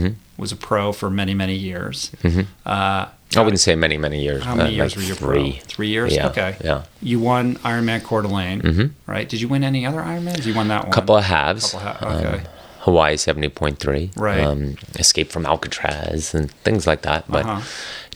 Ironman. 0.00 0.14
Was 0.38 0.50
a 0.50 0.56
pro 0.56 0.92
for 0.92 1.10
many, 1.10 1.34
many 1.34 1.54
years. 1.54 2.10
Mm-hmm. 2.22 2.40
Uh, 2.66 3.06
I 3.36 3.40
wouldn't 3.40 3.60
say 3.60 3.74
many, 3.74 3.96
many 3.96 4.22
years. 4.22 4.42
how 4.44 4.54
many 4.54 4.70
uh, 4.70 4.84
years 4.84 4.96
like 4.96 4.96
were 4.96 5.06
you 5.08 5.12
a 5.12 5.16
three. 5.16 5.52
pro? 5.52 5.60
Three 5.66 5.88
years. 5.88 6.14
Yeah, 6.14 6.28
Okay. 6.28 6.56
yeah. 6.64 6.82
You 7.00 7.20
won 7.20 7.56
Ironman 7.58 8.02
Coeur 8.04 8.22
d'Alene, 8.22 8.94
right? 9.06 9.28
Did 9.28 9.40
you 9.40 9.48
win 9.48 9.64
any 9.64 9.86
other 9.86 10.00
Ironmans? 10.00 10.44
You 10.46 10.54
won 10.54 10.68
that 10.68 10.82
one. 10.84 10.92
couple 10.92 11.16
of 11.16 11.24
halves. 11.24 11.72
Couple 11.72 11.80
ha- 12.08 12.16
okay. 12.18 12.38
um, 12.38 12.40
Hawaii 12.80 13.14
70.3. 13.16 14.10
Right. 14.16 14.40
Um, 14.40 14.76
escape 14.98 15.30
from 15.30 15.46
Alcatraz 15.46 16.34
and 16.34 16.50
things 16.64 16.86
like 16.86 17.02
that. 17.02 17.24
But 17.30 17.46
Uh-huh. 17.46 17.60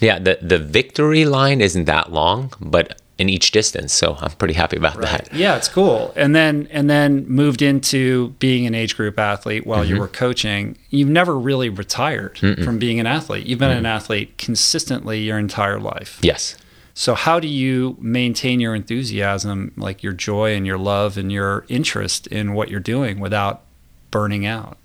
yeah, 0.00 0.18
the, 0.18 0.38
the 0.42 0.58
victory 0.58 1.24
line 1.24 1.60
isn't 1.60 1.84
that 1.84 2.10
long, 2.12 2.52
but 2.60 3.00
in 3.18 3.28
each 3.30 3.50
distance. 3.50 3.92
So 3.94 4.16
I'm 4.20 4.30
pretty 4.32 4.52
happy 4.54 4.76
about 4.76 5.00
that. 5.00 5.32
Yeah, 5.32 5.56
it's 5.56 5.68
cool. 5.68 6.12
And 6.16 6.34
then 6.36 6.68
and 6.70 6.90
then 6.90 7.26
moved 7.26 7.62
into 7.62 8.28
being 8.38 8.66
an 8.66 8.74
age 8.74 8.96
group 8.96 9.18
athlete 9.18 9.66
while 9.66 9.82
Mm-hmm. 9.84 9.94
you 9.94 10.00
were 10.00 10.08
coaching. 10.08 10.76
You've 10.90 11.08
never 11.08 11.38
really 11.38 11.68
retired 11.70 12.38
from 12.38 12.78
being 12.78 13.00
an 13.00 13.06
athlete. 13.06 13.46
You've 13.46 13.58
been 13.58 13.70
an 13.70 13.86
athlete 13.86 14.36
consistently 14.36 15.20
your 15.20 15.38
entire 15.38 15.80
life. 15.80 16.18
Yes. 16.22 16.56
So 16.92 17.14
how 17.14 17.40
do 17.40 17.48
you 17.48 17.96
maintain 18.00 18.58
your 18.60 18.74
enthusiasm, 18.74 19.72
like 19.76 20.02
your 20.02 20.12
joy 20.14 20.54
and 20.54 20.66
your 20.66 20.78
love 20.78 21.18
and 21.18 21.30
your 21.30 21.64
interest 21.68 22.26
in 22.28 22.54
what 22.54 22.70
you're 22.70 22.80
doing 22.80 23.18
without 23.20 23.62
burning 24.10 24.46
out? 24.46 24.78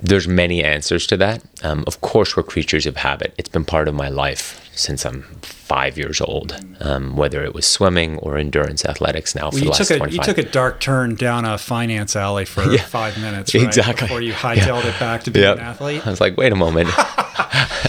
There's 0.00 0.28
many 0.28 0.62
answers 0.62 1.06
to 1.08 1.16
that. 1.18 1.42
Um, 1.62 1.84
of 1.86 2.00
course, 2.00 2.36
we're 2.36 2.42
creatures 2.42 2.86
of 2.86 2.96
habit. 2.96 3.32
It's 3.38 3.48
been 3.48 3.64
part 3.64 3.88
of 3.88 3.94
my 3.94 4.08
life 4.08 4.60
since 4.74 5.04
I'm 5.06 5.22
five 5.42 5.96
years 5.96 6.20
old, 6.20 6.56
um, 6.80 7.16
whether 7.16 7.44
it 7.44 7.54
was 7.54 7.64
swimming 7.64 8.18
or 8.18 8.36
endurance 8.36 8.84
athletics 8.84 9.34
now 9.34 9.50
for 9.50 9.56
Well, 9.56 9.64
you 9.66 9.72
took 9.72 9.90
a 9.90 9.96
25 9.98 10.12
you 10.14 10.22
took 10.34 10.38
a 10.38 10.50
dark 10.50 10.80
turn 10.80 11.14
down 11.14 11.44
a 11.44 11.56
finance 11.58 12.16
alley 12.16 12.44
for 12.44 12.64
Yeah. 12.64 12.82
five 12.82 13.16
minutes, 13.20 13.54
right? 13.54 13.64
Exactly. 13.64 14.06
Before 14.08 14.20
you 14.20 14.32
hightailed 14.32 14.84
it 14.84 14.98
back 14.98 15.22
to 15.24 15.30
being 15.30 15.44
Yep. 15.44 15.56
an 15.58 15.62
athlete. 15.64 16.06
I 16.06 16.10
was 16.10 16.20
like, 16.20 16.36
wait 16.36 16.52
a 16.52 16.56
moment. 16.56 16.90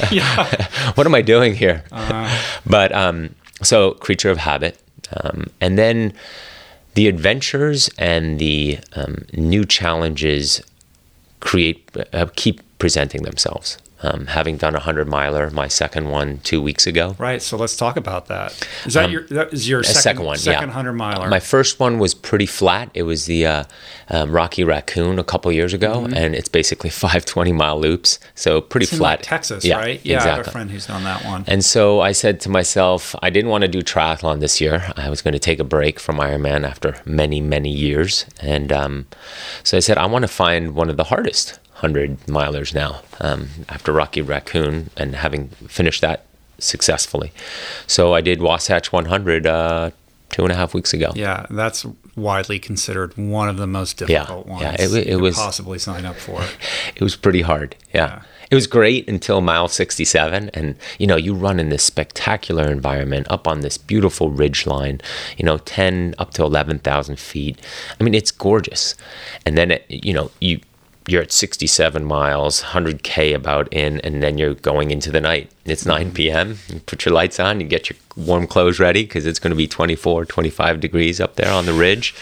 what 0.96 1.06
am 1.08 1.16
I 1.16 1.22
doing 1.22 1.56
here? 1.56 1.84
Uh-huh. 1.92 2.60
But 2.66 2.92
um, 2.94 3.34
so 3.62 3.92
creature 3.96 4.30
of 4.30 4.38
habit, 4.38 4.80
um, 5.22 5.48
and 5.60 5.78
then 5.78 6.14
the 6.94 7.08
adventures 7.08 7.90
and 7.98 8.40
the 8.40 8.80
um, 8.96 9.26
new 9.34 9.66
challenges 9.66 10.62
create, 11.46 11.90
uh, 12.12 12.26
keep 12.36 12.62
presenting 12.80 13.24
themselves. 13.24 13.78
Um, 14.04 14.28
having 14.28 14.58
done 14.58 14.76
a 14.76 14.80
hundred 14.80 15.08
miler, 15.08 15.50
my 15.52 15.68
second 15.70 16.10
one 16.10 16.40
two 16.40 16.62
weeks 16.62 16.86
ago. 16.86 17.16
Right. 17.18 17.42
So 17.42 17.56
let's 17.56 17.78
talk 17.78 17.96
about 17.96 18.28
that. 18.28 18.52
Is 18.86 18.94
that 18.96 19.06
um, 19.06 19.12
your 19.12 19.26
that 19.28 19.54
is 19.54 19.70
your 19.70 19.84
second, 19.84 20.02
second, 20.02 20.26
one? 20.26 20.38
Second 20.38 20.70
yeah. 20.70 20.74
hundred 20.74 20.94
miler. 20.94 21.30
My 21.30 21.40
first 21.40 21.80
one 21.80 21.98
was 21.98 22.14
pretty 22.14 22.46
flat. 22.46 22.90
It 22.94 23.04
was 23.04 23.26
the 23.26 23.46
uh, 23.46 23.64
um, 24.10 24.32
Rocky 24.32 24.64
Raccoon 24.64 25.18
a 25.18 25.24
couple 25.24 25.52
years 25.52 25.74
ago, 25.74 26.02
mm-hmm. 26.02 26.14
and 26.14 26.36
it's 26.36 26.50
basically 26.50 26.90
five 27.06 27.26
20 27.26 27.52
mile 27.54 27.80
loops. 27.80 28.20
So 28.36 28.62
pretty 28.62 28.86
flat. 28.86 29.20
Like 29.20 29.22
Texas, 29.22 29.64
yeah, 29.64 29.78
right? 29.78 30.02
Yeah, 30.04 30.18
exactly. 30.18 30.32
I 30.32 30.38
have 30.38 30.48
a 30.48 30.52
friend 30.52 30.72
who's 30.72 30.88
done 30.88 31.04
that 31.06 31.24
one. 31.26 31.46
And 31.48 31.64
so 31.64 32.02
I 32.02 32.12
said 32.12 32.40
to 32.42 32.50
myself, 32.50 33.16
I 33.22 33.30
didn't 33.30 33.50
want 33.50 33.62
to 33.64 33.68
do 33.68 33.82
triathlon 33.82 34.40
this 34.40 34.60
year. 34.60 34.92
I 34.98 35.10
was 35.10 35.22
going 35.22 35.34
to 35.34 35.40
take 35.40 35.60
a 35.60 35.64
break 35.64 36.00
from 36.00 36.18
Ironman 36.18 36.68
after 36.68 36.98
many 37.06 37.40
many 37.42 37.72
years, 37.72 38.26
and 38.42 38.72
um, 38.72 39.08
so 39.64 39.78
I 39.78 39.80
said 39.80 39.98
I 39.98 40.06
want 40.06 40.24
to 40.24 40.28
find 40.28 40.76
one 40.76 40.90
of 40.90 40.98
the 40.98 41.06
hardest 41.06 41.60
100 41.76 42.20
milers 42.22 42.74
now 42.74 43.02
um, 43.20 43.50
after 43.68 43.92
Rocky 43.92 44.22
Raccoon 44.22 44.90
and 44.96 45.16
having 45.16 45.50
finished 45.68 46.02
that 46.02 46.26
successfully. 46.58 47.34
So 47.86 48.14
I 48.14 48.22
did 48.22 48.42
Wasatch 48.42 48.94
100 48.94 49.46
uh, 49.46 49.92
two 50.30 50.44
and 50.44 50.52
a 50.54 50.56
half 50.56 50.74
weeks 50.74 50.94
ago. 50.94 51.12
Yeah, 51.16 51.46
that's 51.50 51.86
widely 52.16 52.60
considered 52.60 53.18
one 53.18 53.50
of 53.50 53.58
the 53.58 53.68
most 53.68 53.98
difficult 53.98 54.48
yeah, 54.48 54.52
ones. 54.54 54.62
Yeah, 54.62 54.76
it, 54.80 55.08
it 55.08 55.16
was 55.18 55.36
possibly 55.36 55.78
sign 55.78 56.06
up 56.06 56.16
for. 56.16 56.42
it 56.96 57.02
was 57.02 57.18
pretty 57.18 57.42
hard. 57.42 57.76
Yeah. 57.94 58.08
yeah. 58.08 58.22
It 58.52 58.56
was 58.56 58.68
great 58.68 59.10
until 59.10 59.42
mile 59.42 59.68
67. 59.68 60.52
And, 60.54 60.76
you 61.00 61.08
know, 61.08 61.16
you 61.16 61.34
run 61.34 61.60
in 61.60 61.70
this 61.70 61.84
spectacular 61.84 62.72
environment 62.72 63.28
up 63.30 63.48
on 63.48 63.62
this 63.62 63.78
beautiful 63.78 64.30
ridge 64.30 64.68
line, 64.68 65.02
you 65.36 65.44
know, 65.44 65.58
10 65.58 66.16
up 66.20 66.32
to 66.36 66.44
11,000 66.44 67.20
feet. 67.20 67.60
I 68.00 68.04
mean, 68.04 68.14
it's 68.14 68.32
gorgeous. 68.32 68.96
And 69.46 69.58
then, 69.58 69.72
it, 69.72 69.86
you 69.90 70.14
know, 70.14 70.32
you, 70.40 70.62
you're 71.08 71.22
at 71.22 71.32
67 71.32 72.04
miles, 72.04 72.64
100K 72.64 73.36
about 73.36 73.72
in, 73.72 74.00
and 74.02 74.24
then 74.24 74.38
you're 74.38 74.56
going 74.56 74.92
into 74.92 75.12
the 75.12 75.22
night. 75.22 75.52
It's 75.66 75.86
9 75.86 76.12
p.m. 76.12 76.58
You 76.68 76.80
put 76.80 77.06
your 77.06 77.14
lights 77.14 77.40
on, 77.40 77.60
you 77.60 77.68
get 77.68 77.90
your 77.90 77.98
warm 78.16 78.48
clothes 78.48 78.80
ready 78.80 79.04
because 79.04 79.26
it's 79.26 79.40
going 79.40 79.52
to 79.52 79.58
be 79.58 79.68
24, 79.68 80.26
25 80.26 80.80
degrees 80.80 81.22
up 81.22 81.36
there 81.36 81.52
on 81.52 81.66
the 81.66 81.74
ridge 81.74 82.16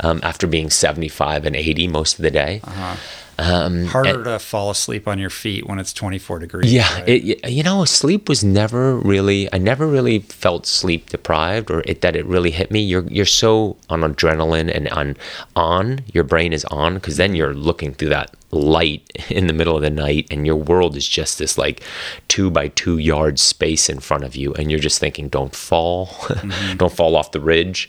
um, 0.00 0.20
after 0.22 0.46
being 0.46 0.70
75 0.70 1.44
and 1.44 1.56
80 1.56 1.88
most 1.88 2.18
of 2.18 2.22
the 2.22 2.30
day. 2.30 2.60
Uh-huh. 2.64 2.96
Um, 3.38 3.86
Harder 3.86 4.10
and, 4.10 4.24
to 4.24 4.38
fall 4.38 4.70
asleep 4.70 5.08
on 5.08 5.18
your 5.18 5.30
feet 5.30 5.66
when 5.66 5.78
it's 5.78 5.92
24 5.92 6.40
degrees. 6.40 6.72
Yeah, 6.72 6.92
right? 7.00 7.08
it, 7.08 7.50
you 7.50 7.62
know, 7.62 7.84
sleep 7.84 8.28
was 8.28 8.44
never 8.44 8.96
really. 8.96 9.52
I 9.52 9.58
never 9.58 9.86
really 9.86 10.20
felt 10.20 10.66
sleep 10.66 11.10
deprived, 11.10 11.70
or 11.70 11.82
it, 11.86 12.02
that 12.02 12.14
it 12.14 12.26
really 12.26 12.50
hit 12.50 12.70
me. 12.70 12.80
You're 12.80 13.06
you're 13.08 13.24
so 13.24 13.76
on 13.88 14.02
adrenaline 14.02 14.74
and 14.74 14.88
on 14.90 15.16
on. 15.56 16.00
Your 16.12 16.24
brain 16.24 16.52
is 16.52 16.64
on 16.66 16.94
because 16.94 17.16
then 17.16 17.34
you're 17.34 17.54
looking 17.54 17.94
through 17.94 18.10
that 18.10 18.34
light 18.50 19.10
in 19.30 19.46
the 19.46 19.54
middle 19.54 19.76
of 19.76 19.82
the 19.82 19.90
night, 19.90 20.26
and 20.30 20.46
your 20.46 20.56
world 20.56 20.96
is 20.96 21.08
just 21.08 21.38
this 21.38 21.56
like 21.56 21.82
two 22.28 22.50
by 22.50 22.68
two 22.68 22.98
yard 22.98 23.38
space 23.38 23.88
in 23.88 24.00
front 24.00 24.24
of 24.24 24.36
you, 24.36 24.52
and 24.54 24.70
you're 24.70 24.80
just 24.80 24.98
thinking, 24.98 25.28
"Don't 25.28 25.54
fall, 25.54 26.06
mm-hmm. 26.06 26.76
don't 26.76 26.92
fall 26.92 27.16
off 27.16 27.32
the 27.32 27.40
ridge," 27.40 27.88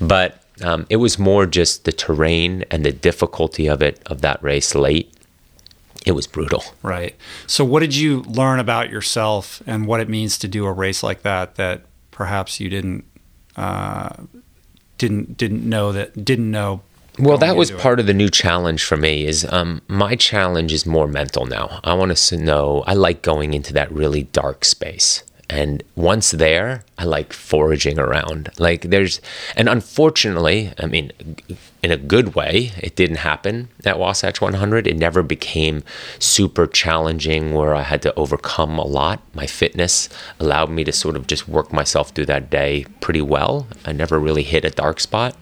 but 0.00 0.42
um, 0.62 0.86
it 0.90 0.96
was 0.96 1.18
more 1.18 1.46
just 1.46 1.84
the 1.84 1.92
terrain 1.92 2.64
and 2.70 2.84
the 2.84 2.92
difficulty 2.92 3.68
of 3.68 3.82
it, 3.82 4.00
of 4.06 4.20
that 4.22 4.42
race 4.42 4.74
late. 4.74 5.12
It 6.06 6.12
was 6.12 6.26
brutal. 6.26 6.64
Right. 6.82 7.16
So, 7.46 7.64
what 7.64 7.80
did 7.80 7.94
you 7.94 8.22
learn 8.22 8.60
about 8.60 8.90
yourself 8.90 9.62
and 9.66 9.86
what 9.86 10.00
it 10.00 10.08
means 10.08 10.38
to 10.38 10.48
do 10.48 10.64
a 10.66 10.72
race 10.72 11.02
like 11.02 11.22
that 11.22 11.56
that 11.56 11.82
perhaps 12.10 12.60
you 12.60 12.68
didn't 12.68 13.04
uh, 13.56 14.10
didn't 14.96 15.36
didn't 15.36 15.68
know 15.68 15.92
that 15.92 16.24
didn't 16.24 16.50
know 16.50 16.82
well 17.18 17.36
that 17.38 17.56
was 17.56 17.72
part 17.72 17.98
it. 17.98 18.02
of 18.02 18.06
the 18.06 18.14
new 18.14 18.28
challenge 18.28 18.84
for 18.84 18.96
me 18.96 19.26
is 19.26 19.44
um, 19.50 19.82
my 19.88 20.14
challenge 20.14 20.72
is 20.72 20.86
more 20.86 21.08
mental 21.08 21.46
now 21.46 21.80
i 21.82 21.92
want 21.92 22.16
to 22.16 22.36
know 22.36 22.84
i 22.86 22.94
like 22.94 23.22
going 23.22 23.54
into 23.54 23.72
that 23.72 23.90
really 23.90 24.24
dark 24.24 24.64
space 24.64 25.24
and 25.50 25.82
once 25.96 26.32
there, 26.32 26.84
I 26.98 27.04
like 27.04 27.32
foraging 27.32 27.98
around. 27.98 28.50
Like 28.58 28.82
there's, 28.82 29.20
and 29.56 29.68
unfortunately, 29.68 30.72
I 30.78 30.86
mean, 30.86 31.12
in 31.80 31.92
a 31.92 31.96
good 31.96 32.34
way, 32.34 32.72
it 32.78 32.96
didn't 32.96 33.18
happen 33.18 33.68
at 33.84 34.00
Wasatch 34.00 34.40
100. 34.40 34.88
It 34.88 34.96
never 34.96 35.22
became 35.22 35.84
super 36.18 36.66
challenging 36.66 37.52
where 37.54 37.72
I 37.72 37.82
had 37.82 38.02
to 38.02 38.14
overcome 38.16 38.78
a 38.78 38.84
lot. 38.84 39.22
My 39.32 39.46
fitness 39.46 40.08
allowed 40.40 40.70
me 40.70 40.82
to 40.84 40.92
sort 40.92 41.14
of 41.14 41.28
just 41.28 41.48
work 41.48 41.72
myself 41.72 42.10
through 42.10 42.26
that 42.26 42.50
day 42.50 42.84
pretty 43.00 43.22
well. 43.22 43.68
I 43.84 43.92
never 43.92 44.18
really 44.18 44.42
hit 44.42 44.64
a 44.64 44.70
dark 44.70 44.98
spot. 44.98 45.36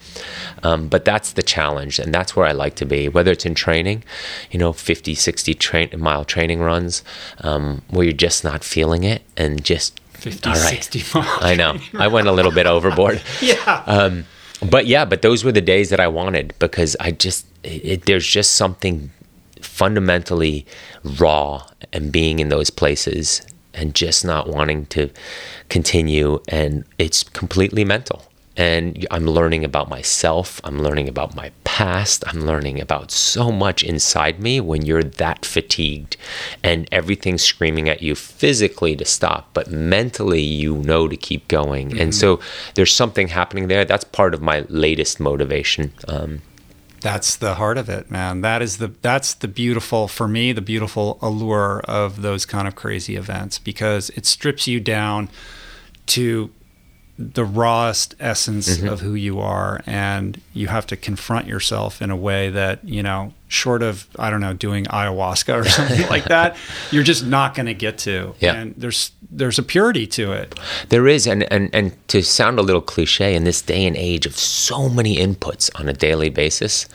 Um, 0.62 0.89
but 0.89 1.07
that's 1.07 1.33
the 1.33 1.43
challenge, 1.43 1.99
and 1.99 2.12
that's 2.12 2.37
where 2.37 2.47
I 2.47 2.53
like 2.53 2.74
to 2.77 2.85
be, 2.85 3.09
whether 3.09 3.33
it's 3.33 3.47
in 3.47 3.55
training, 3.55 4.05
you 4.51 4.59
know, 4.59 4.73
50, 4.73 5.15
60 5.15 5.55
tra- 5.55 5.97
mile 5.97 6.24
training 6.24 6.61
runs 6.61 7.03
um, 7.39 7.83
where 7.89 8.05
you're 8.05 8.12
just 8.12 8.45
not 8.45 8.62
feeling 8.62 9.05
it 9.05 9.23
and 9.37 9.65
just 9.65 10.01
50, 10.16 10.48
All 10.48 10.55
right. 10.55 10.82
60 10.84 11.02
miles. 11.18 11.43
I 11.43 11.55
know. 11.55 11.78
I 11.94 12.09
went 12.09 12.28
a 12.28 12.32
little 12.32 12.52
bit 12.52 12.66
overboard. 12.66 13.22
yeah. 13.40 13.82
Um, 13.86 14.24
but 14.68 14.86
yeah, 14.86 15.05
but 15.05 15.22
those 15.22 15.44
were 15.44 15.52
the 15.52 15.60
days 15.60 15.90
that 15.90 16.01
I 16.01 16.09
wanted 16.09 16.55
because 16.59 16.97
I 17.01 17.10
just, 17.12 17.47
it, 17.62 18.06
there's 18.06 18.26
just 18.26 18.55
something 18.55 19.10
fundamentally 19.60 20.66
raw 21.18 21.66
and 21.93 22.10
being 22.10 22.38
in 22.38 22.48
those 22.48 22.70
places 22.70 23.47
and 23.74 23.94
just 23.94 24.24
not 24.24 24.48
wanting 24.48 24.86
to 24.86 25.10
continue. 25.68 26.40
And 26.48 26.84
it's 26.98 27.22
completely 27.22 27.84
mental 27.84 28.24
and 28.57 29.07
I'm 29.11 29.27
learning 29.27 29.65
about 29.65 29.89
myself. 29.91 30.61
I'm 30.65 30.78
learning 30.83 31.09
about 31.09 31.35
my 31.35 31.53
past. 31.65 32.24
I'm 32.27 32.47
learning 32.47 32.81
about 32.81 33.11
so 33.11 33.53
much 33.53 33.83
inside 33.83 34.41
me 34.41 34.61
when 34.61 34.85
you're 34.87 35.03
that 35.03 35.45
fatigued 35.45 36.16
and 36.62 36.89
everything's 36.91 37.43
screaming 37.43 37.89
at 37.89 38.03
you 38.03 38.15
physically 38.15 38.97
to 38.97 39.05
stop, 39.05 39.51
but 39.53 39.70
mentally 39.70 40.41
you 40.41 40.77
know 40.77 41.07
to 41.07 41.16
keep 41.16 41.49
going. 41.49 41.91
Mm-hmm. 41.91 42.01
And 42.01 42.15
so 42.15 42.41
there's 42.74 42.95
something 42.95 43.28
happening 43.28 43.69
there. 43.69 43.85
That's 43.85 44.05
part 44.05 44.33
of 44.33 44.41
my 44.41 44.65
latest 44.69 45.20
motivation. 45.20 45.93
Um, 46.09 46.41
that's 47.03 47.37
the 47.37 47.55
heart 47.55 47.77
of 47.77 47.89
it, 47.89 48.11
man. 48.11 48.41
That 48.41 48.62
is 48.62 48.78
the 48.78 48.89
that's 49.03 49.35
the 49.35 49.49
beautiful 49.49 50.09
for 50.09 50.27
me, 50.27 50.53
the 50.53 50.62
beautiful 50.62 51.19
allure 51.20 51.83
of 51.85 52.23
those 52.23 52.47
kind 52.47 52.66
of 52.66 52.74
crazy 52.74 53.16
events 53.16 53.59
because 53.59 54.11
it 54.11 54.24
strips 54.24 54.66
you 54.66 54.81
down 54.81 55.28
to 56.07 56.51
the 57.18 57.44
rawest 57.44 58.14
essence 58.20 58.76
mm-hmm. 58.76 58.88
of 58.88 59.01
who 59.01 59.14
you 59.14 59.40
are 59.40 59.80
and 59.86 60.40
you 60.52 60.68
have 60.68 60.86
to 60.86 60.97
confront 60.97 61.47
yourself 61.47 62.02
in 62.02 62.10
a 62.10 62.16
way 62.16 62.51
that 62.51 62.84
you 62.86 63.02
know 63.02 63.32
short 63.48 63.82
of 63.82 64.06
i 64.18 64.28
don't 64.28 64.43
know 64.43 64.52
doing 64.52 64.84
ayahuasca 64.86 65.55
or 65.55 65.64
something 65.68 66.06
like 66.10 66.24
that 66.24 66.56
you're 66.90 67.02
just 67.02 67.24
not 67.24 67.55
going 67.55 67.64
to 67.64 67.74
get 67.74 67.97
to 67.97 68.34
yeah. 68.40 68.52
and 68.55 68.74
there's 68.76 69.12
there's 69.30 69.59
a 69.59 69.62
purity 69.62 70.06
to 70.06 70.30
it 70.32 70.59
there 70.90 71.09
is 71.09 71.26
and, 71.26 71.51
and 71.51 71.70
and 71.74 71.97
to 72.09 72.22
sound 72.22 72.59
a 72.59 72.62
little 72.62 72.82
cliche 72.82 73.34
in 73.34 73.44
this 73.44 73.62
day 73.62 73.86
and 73.86 73.97
age 73.97 74.26
of 74.26 74.36
so 74.36 74.88
many 74.88 75.16
inputs 75.16 75.70
on 75.80 75.88
a 75.88 75.94
daily 75.94 76.28
basis 76.28 76.86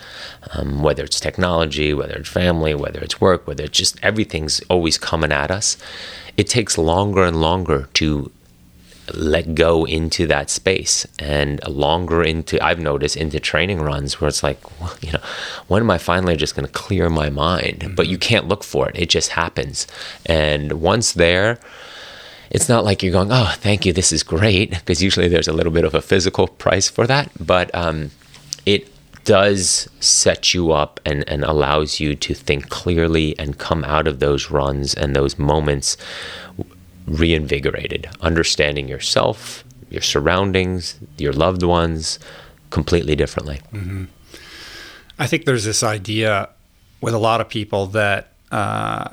um, 0.53 0.83
whether 0.83 1.03
it's 1.03 1.19
technology 1.19 1.95
whether 1.95 2.13
it's 2.13 2.29
family 2.29 2.75
whether 2.75 2.99
it's 2.99 3.19
work 3.19 3.47
whether 3.47 3.63
it's 3.63 3.77
just 3.77 3.97
everything's 4.03 4.59
always 4.69 4.99
coming 4.99 5.31
at 5.31 5.49
us 5.49 5.77
it 6.37 6.47
takes 6.47 6.77
longer 6.77 7.23
and 7.23 7.41
longer 7.41 7.89
to 7.93 8.31
let 9.13 9.55
go 9.55 9.85
into 9.85 10.27
that 10.27 10.49
space 10.49 11.05
and 11.19 11.65
longer 11.67 12.23
into 12.23 12.63
i've 12.63 12.79
noticed 12.79 13.17
into 13.17 13.39
training 13.39 13.81
runs 13.81 14.21
where 14.21 14.27
it's 14.27 14.43
like 14.43 14.79
well, 14.79 14.93
you 15.01 15.11
know 15.11 15.19
when 15.67 15.83
am 15.83 15.91
i 15.91 15.97
finally 15.97 16.35
just 16.35 16.55
going 16.55 16.65
to 16.65 16.71
clear 16.71 17.09
my 17.09 17.29
mind? 17.29 17.79
Mm-hmm. 17.79 17.95
but 17.95 18.07
you 18.07 18.17
can't 18.17 18.47
look 18.47 18.63
for 18.63 18.89
it. 18.89 18.97
It 18.97 19.09
just 19.09 19.31
happens. 19.31 19.87
And 20.25 20.73
once 20.81 21.13
there 21.13 21.59
it's 22.49 22.67
not 22.67 22.83
like 22.83 23.01
you're 23.01 23.11
going 23.11 23.31
oh 23.31 23.53
thank 23.57 23.85
you 23.85 23.93
this 23.93 24.11
is 24.11 24.23
great 24.23 24.71
because 24.71 25.01
usually 25.01 25.27
there's 25.27 25.47
a 25.47 25.53
little 25.53 25.71
bit 25.71 25.85
of 25.85 25.95
a 25.95 26.01
physical 26.01 26.47
price 26.47 26.89
for 26.89 27.07
that. 27.07 27.31
But 27.39 27.73
um, 27.73 28.11
it 28.65 28.87
does 29.23 29.89
set 29.99 30.53
you 30.53 30.71
up 30.71 30.99
and, 31.05 31.27
and 31.27 31.43
allows 31.43 31.99
you 31.99 32.15
to 32.15 32.33
think 32.33 32.69
clearly 32.69 33.37
and 33.37 33.57
come 33.57 33.83
out 33.83 34.07
of 34.07 34.19
those 34.19 34.49
runs 34.49 34.93
and 34.93 35.15
those 35.15 35.37
moments 35.37 35.97
reinvigorated, 37.07 38.09
understanding 38.21 38.87
yourself, 38.87 39.63
your 39.89 40.01
surroundings, 40.01 40.99
your 41.17 41.33
loved 41.33 41.63
ones 41.63 42.19
completely 42.69 43.15
differently. 43.15 43.61
Mm-hmm. 43.73 44.05
I 45.19 45.27
think 45.27 45.45
there's 45.45 45.65
this 45.65 45.83
idea 45.83 46.49
with 47.01 47.13
a 47.13 47.19
lot 47.19 47.41
of 47.41 47.49
people 47.49 47.87
that 47.87 48.29
uh, 48.51 49.09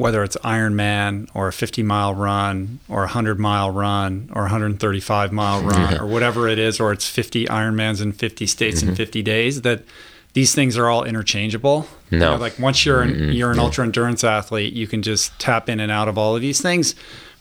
whether 0.00 0.24
it's 0.24 0.36
Ironman 0.38 1.28
or 1.34 1.48
a 1.48 1.52
50 1.52 1.82
mile 1.82 2.14
run 2.14 2.80
or 2.88 3.00
a 3.00 3.12
100 3.12 3.38
mile 3.38 3.70
run 3.70 4.30
or 4.32 4.42
135 4.42 5.30
mile 5.30 5.62
run 5.62 5.98
or 6.00 6.06
whatever 6.06 6.48
it 6.48 6.58
is, 6.58 6.80
or 6.80 6.90
it's 6.90 7.06
50 7.06 7.44
Ironmans 7.46 8.00
in 8.00 8.12
50 8.12 8.46
states 8.46 8.80
mm-hmm. 8.80 8.90
in 8.90 8.96
50 8.96 9.22
days, 9.22 9.60
that 9.60 9.84
these 10.32 10.54
things 10.54 10.76
are 10.78 10.88
all 10.88 11.04
interchangeable. 11.04 11.86
No, 12.10 12.16
you 12.16 12.18
know, 12.18 12.36
like 12.36 12.58
once 12.58 12.84
you're 12.86 13.02
an, 13.02 13.10
mm-hmm. 13.10 13.32
you're 13.32 13.52
an 13.52 13.58
ultra 13.58 13.84
endurance 13.84 14.24
athlete, 14.24 14.72
you 14.72 14.86
can 14.86 15.02
just 15.02 15.38
tap 15.38 15.68
in 15.68 15.80
and 15.80 15.90
out 15.90 16.08
of 16.08 16.16
all 16.18 16.34
of 16.36 16.42
these 16.42 16.60
things. 16.60 16.94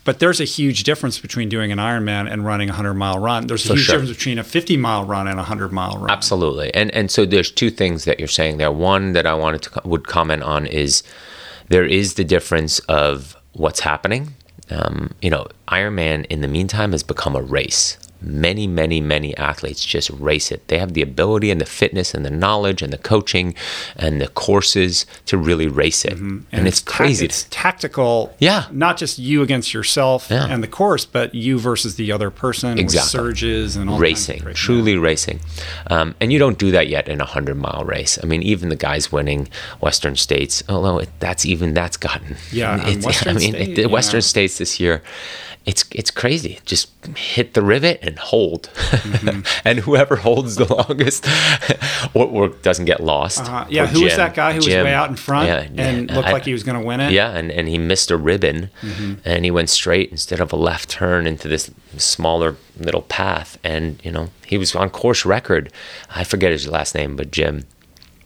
but 0.06 0.20
there's 0.20 0.40
a 0.40 0.46
huge 0.46 0.84
difference 0.84 1.20
between 1.20 1.50
doing 1.50 1.72
an 1.72 1.78
Ironman 1.78 2.32
and 2.32 2.44
running 2.46 2.70
a 2.70 2.72
100 2.72 2.94
mile 2.96 3.20
run. 3.20 3.46
There's 3.48 3.66
a 3.66 3.70
For 3.70 3.74
huge 3.76 3.86
sure. 3.86 3.96
difference 3.96 4.18
between 4.18 4.40
a 4.40 4.44
50 4.44 4.78
mile 4.78 5.04
run 5.06 5.28
and 5.28 5.36
a 5.36 5.44
100 5.44 5.72
mile 5.72 5.98
run. 5.98 6.10
Absolutely, 6.10 6.74
and 6.74 6.90
and 6.92 7.12
so 7.12 7.26
there's 7.26 7.52
two 7.52 7.70
things 7.70 8.06
that 8.06 8.18
you're 8.20 8.28
saying 8.28 8.58
there. 8.58 8.72
One 8.72 9.14
that 9.14 9.26
I 9.28 9.34
wanted 9.34 9.62
to 9.64 9.82
would 9.86 10.08
comment 10.08 10.44
on 10.44 10.66
is 10.66 11.04
there 11.68 11.86
is 11.86 12.16
the 12.16 12.24
difference 12.24 12.80
of 12.88 13.36
what's 13.54 13.82
happening. 13.82 14.34
Um, 14.72 15.14
you 15.22 15.30
know, 15.30 15.48
Ironman 15.68 16.26
in 16.28 16.42
the 16.42 16.48
meantime 16.48 16.92
has 16.92 17.04
become 17.04 17.36
a 17.36 17.42
race. 17.42 17.98
Many, 18.22 18.68
many, 18.68 19.00
many 19.00 19.36
athletes 19.38 19.86
just 19.86 20.10
race 20.10 20.52
it. 20.52 20.68
They 20.68 20.78
have 20.78 20.94
the 20.94 21.02
ability 21.02 21.52
and 21.52 21.62
the 21.62 21.66
fitness 21.66 22.14
and 22.14 22.26
the 22.26 22.30
knowledge 22.30 22.82
and 22.82 22.92
the 22.92 22.98
coaching 22.98 23.56
and 23.96 24.20
the 24.20 24.28
courses 24.28 25.06
to 25.28 25.38
really 25.38 25.68
race 25.68 26.04
it, 26.04 26.14
and, 26.18 26.46
it's, 26.52 26.82
ta- 26.82 26.92
crazy. 26.98 27.26
it's 27.26 27.48
tactical. 27.50 28.36
Yeah. 28.40 28.66
Not 28.72 28.98
just 28.98 29.20
you 29.20 29.42
against 29.42 29.74
yourself 29.74 30.28
Yeah. 30.30 30.48
and 30.50 30.62
the 30.62 30.68
course, 30.68 31.06
but 31.06 31.34
you 31.34 31.60
versus 31.60 31.96
the 31.96 32.12
other 32.12 32.30
person 32.30 32.78
Exactly. 32.78 33.20
with 33.20 33.26
surges 33.38 33.76
and 33.78 33.90
all 33.90 33.98
racing, 34.00 34.40
kinds 34.40 34.42
of 34.42 34.46
crazy- 34.48 34.58
truly 34.58 34.98
racing. 34.98 35.40
Um, 35.88 36.16
and 36.20 36.34
you 36.34 36.40
don't 36.40 36.58
do 36.60 36.72
that 36.72 36.88
yet 36.90 37.08
in 37.08 37.22
a 37.22 37.26
hundred 37.26 37.56
mile 37.56 37.84
race. 37.86 38.20
I 38.22 38.26
mean, 38.26 38.44
even 38.44 38.68
the 38.70 38.76
guys 38.76 39.12
winning 39.12 39.48
Western 39.80 40.18
States, 40.18 40.62
although 40.68 40.98
it, 41.00 41.10
that's 41.20 41.46
even 41.46 41.74
that's 41.74 41.96
gotten. 41.98 42.36
Yeah, 42.52 42.74
and 42.86 42.98
it's, 42.98 43.06
Western 43.06 43.38
I 43.38 43.40
mean, 43.40 43.54
State, 43.54 43.80
it, 43.80 43.90
Western 43.92 44.18
know. 44.18 44.22
States 44.22 44.58
this 44.58 44.80
year. 44.80 45.02
It's 45.70 45.84
it's 45.92 46.10
crazy. 46.12 46.58
Just 46.66 46.90
hit 47.16 47.54
the 47.54 47.62
rivet 47.62 48.00
and 48.02 48.18
hold, 48.18 48.64
Mm-hmm. 48.74 49.42
and 49.68 49.80
whoever 49.80 50.16
holds 50.16 50.56
the 50.56 50.66
longest 50.74 51.28
or, 52.16 52.26
or 52.26 52.48
doesn't 52.50 52.86
get 52.86 53.02
lost. 53.02 53.44
Uh, 53.44 53.66
yeah, 53.70 53.86
who 53.86 54.04
was 54.04 54.16
that 54.16 54.34
guy 54.34 54.54
who 54.54 54.62
Jim. 54.62 54.78
was 54.80 54.86
way 54.86 54.94
out 54.94 55.10
in 55.10 55.16
front 55.16 55.48
Yeah, 55.48 55.84
and 55.86 56.10
looked 56.10 56.28
I- 56.28 56.32
like 56.32 56.46
he 56.46 56.54
was 56.54 56.64
going 56.64 56.80
to 56.80 56.86
win 56.86 57.00
it? 57.00 57.12
yeah, 57.12 57.32
and, 57.38 57.52
and 57.52 57.68
he 57.68 57.78
missed 57.78 58.10
a 58.10 58.18
ribbon 58.18 58.70
and 59.26 59.46
he 59.46 59.52
went 59.52 59.70
straight 59.70 60.10
instead 60.12 60.40
of 60.40 60.52
a 60.52 60.56
left 60.56 60.90
turn 60.90 61.28
into 61.28 61.48
this 61.48 61.70
smaller 61.98 62.56
little 62.80 63.04
path. 63.04 63.58
And, 63.64 64.00
you 64.04 64.12
know, 64.12 64.30
he 64.48 64.58
was 64.58 64.74
on 64.76 64.90
course 64.90 65.24
record. 65.26 65.72
I 66.16 66.24
forget 66.24 66.52
his 66.52 66.68
last 66.68 66.96
name, 66.96 67.16
but 67.16 67.30
Jim. 67.32 67.66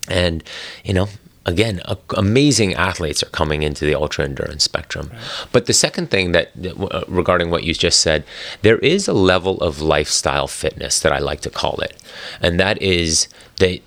And, 0.10 0.44
you 0.86 0.94
know, 0.94 1.08
again, 1.46 1.82
a, 1.86 1.98
amazing 2.16 2.74
athletes 2.74 3.24
are 3.24 3.30
coming 3.30 3.64
into 3.64 3.86
the 3.86 3.96
ultra 3.96 4.26
endurance 4.26 4.64
spectrum. 4.64 5.12
But 5.52 5.66
the 5.66 5.74
second 5.74 6.10
thing 6.10 6.32
that, 6.32 6.52
that 6.56 6.78
uh, 6.80 7.04
regarding 7.08 7.50
what 7.50 7.64
you 7.64 7.74
just 7.74 8.00
said, 8.00 8.24
there 8.62 8.80
is 8.80 9.08
a 9.08 9.14
level 9.14 9.60
of 9.62 9.82
lifestyle 9.82 10.48
fitness 10.48 11.00
that 11.02 11.12
I 11.12 11.20
like 11.20 11.42
to 11.42 11.50
call 11.50 11.80
it. 11.82 12.02
And 12.42 12.60
that 12.60 12.82
is 12.82 13.28
that 13.60 13.82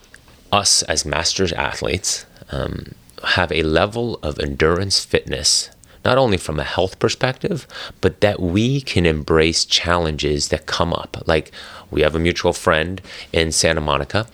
us 0.53 0.83
as 0.83 1.05
masters 1.05 1.53
athletes 1.53 2.27
um, 2.51 2.95
have 3.25 3.51
a 3.51 3.63
level 3.63 4.19
of 4.23 4.39
endurance 4.39 5.05
fitness 5.05 5.71
not 6.05 6.19
only 6.19 6.37
from 6.37 6.61
a 6.61 6.63
health 6.63 7.01
perspective, 7.01 7.67
but 8.01 8.21
that 8.21 8.41
we 8.41 8.81
can 8.81 9.05
embrace 9.05 9.65
challenges 9.65 10.51
that 10.51 10.65
come 10.65 10.93
up. 10.93 11.21
Like 11.27 11.51
we 11.91 12.03
have 12.03 12.15
a 12.15 12.21
mutual 12.21 12.53
friend 12.53 13.03
in 13.33 13.51
Santa 13.51 13.81
Monica. 13.81 14.29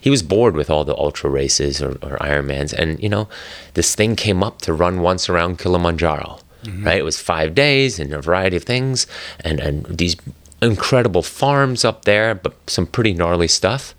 He 0.00 0.10
was 0.10 0.22
bored 0.22 0.56
with 0.56 0.70
all 0.70 0.84
the 0.84 0.96
ultra 0.96 1.30
races 1.30 1.82
or, 1.82 1.92
or 2.02 2.18
Ironmans, 2.20 2.72
and 2.72 3.02
you 3.02 3.08
know, 3.08 3.28
this 3.74 3.94
thing 3.94 4.16
came 4.16 4.42
up 4.42 4.60
to 4.62 4.72
run 4.72 5.00
once 5.00 5.28
around 5.28 5.58
Kilimanjaro. 5.58 6.40
Mm-hmm. 6.64 6.84
Right, 6.84 6.98
it 6.98 7.04
was 7.04 7.20
five 7.20 7.54
days 7.54 8.00
and 8.00 8.12
a 8.12 8.20
variety 8.20 8.56
of 8.56 8.64
things, 8.64 9.06
and 9.40 9.60
and 9.60 9.84
these 9.86 10.16
incredible 10.62 11.22
farms 11.22 11.84
up 11.84 12.04
there, 12.04 12.34
but 12.34 12.54
some 12.68 12.86
pretty 12.86 13.12
gnarly 13.12 13.48
stuff. 13.48 13.94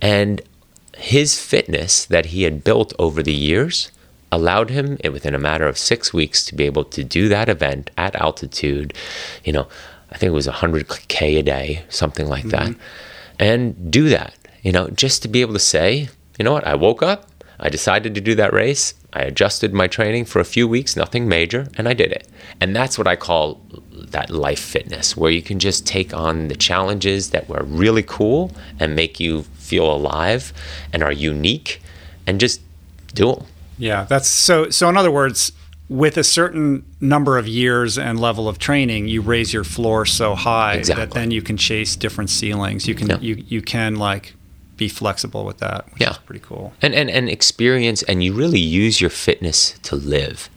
And 0.00 0.40
his 0.96 1.40
fitness 1.40 2.04
that 2.06 2.26
he 2.26 2.42
had 2.42 2.64
built 2.64 2.92
over 2.98 3.22
the 3.22 3.34
years 3.34 3.90
allowed 4.30 4.70
him 4.70 4.98
within 5.12 5.34
a 5.34 5.38
matter 5.38 5.66
of 5.66 5.78
six 5.78 6.12
weeks 6.12 6.44
to 6.44 6.54
be 6.54 6.64
able 6.64 6.84
to 6.84 7.04
do 7.04 7.28
that 7.28 7.48
event 7.48 7.90
at 7.96 8.14
altitude 8.16 8.92
you 9.44 9.52
know 9.52 9.66
i 10.10 10.18
think 10.18 10.28
it 10.28 10.34
was 10.34 10.46
100k 10.46 11.38
a 11.38 11.42
day 11.42 11.82
something 11.88 12.28
like 12.28 12.44
that 12.44 12.68
mm-hmm. 12.68 12.80
and 13.38 13.90
do 13.90 14.08
that 14.08 14.34
you 14.62 14.72
know 14.72 14.88
just 14.90 15.22
to 15.22 15.28
be 15.28 15.40
able 15.40 15.52
to 15.52 15.58
say 15.58 16.08
you 16.38 16.44
know 16.44 16.52
what 16.52 16.66
i 16.66 16.74
woke 16.74 17.02
up 17.02 17.28
i 17.60 17.68
decided 17.68 18.14
to 18.14 18.20
do 18.20 18.34
that 18.34 18.52
race 18.52 18.94
i 19.12 19.20
adjusted 19.20 19.72
my 19.72 19.86
training 19.86 20.24
for 20.24 20.40
a 20.40 20.44
few 20.44 20.66
weeks 20.68 20.96
nothing 20.96 21.28
major 21.28 21.68
and 21.76 21.88
i 21.88 21.92
did 21.94 22.10
it 22.12 22.28
and 22.60 22.74
that's 22.74 22.96
what 22.98 23.06
i 23.06 23.16
call 23.16 23.60
that 23.92 24.30
life 24.30 24.60
fitness 24.60 25.16
where 25.16 25.30
you 25.30 25.42
can 25.42 25.58
just 25.58 25.86
take 25.86 26.14
on 26.14 26.48
the 26.48 26.56
challenges 26.56 27.30
that 27.30 27.48
were 27.48 27.62
really 27.64 28.02
cool 28.02 28.50
and 28.80 28.94
make 28.96 29.20
you 29.20 29.42
feel 29.54 29.90
alive 29.92 30.52
and 30.92 31.02
are 31.02 31.12
unique 31.12 31.80
and 32.26 32.40
just 32.40 32.60
do 33.14 33.32
them 33.34 33.44
Yeah, 33.78 34.04
that's 34.04 34.28
so. 34.28 34.70
So, 34.70 34.88
in 34.88 34.96
other 34.96 35.10
words, 35.10 35.52
with 35.88 36.16
a 36.18 36.24
certain 36.24 36.84
number 37.00 37.38
of 37.38 37.46
years 37.46 37.96
and 37.98 38.18
level 38.20 38.48
of 38.48 38.58
training, 38.58 39.08
you 39.08 39.20
raise 39.22 39.52
your 39.52 39.64
floor 39.64 40.04
so 40.04 40.34
high 40.34 40.74
Exactly. 40.74 41.04
that 41.06 41.14
then 41.14 41.30
you 41.30 41.42
can 41.42 41.56
chase 41.56 41.96
different 41.96 42.28
ceilings. 42.30 42.86
You 42.88 42.94
can 42.94 43.08
Yeah. 43.08 43.18
you 43.20 43.44
you 43.48 43.62
can 43.62 43.96
like 43.96 44.34
be 44.78 44.88
flexible 44.88 45.44
with 45.44 45.58
that, 45.58 45.84
which 45.92 46.00
Yeah. 46.00 46.12
is 46.12 46.18
pretty 46.18 46.40
cool. 46.40 46.72
and, 46.80 46.94
and 46.94 47.10
and 47.10 47.28
experience 47.28 48.02
and 48.04 48.22
you 48.24 48.32
really 48.32 48.60
use 48.60 49.00
your 49.02 49.10
fitness 49.10 49.78
to 49.82 49.94
live 49.96 50.48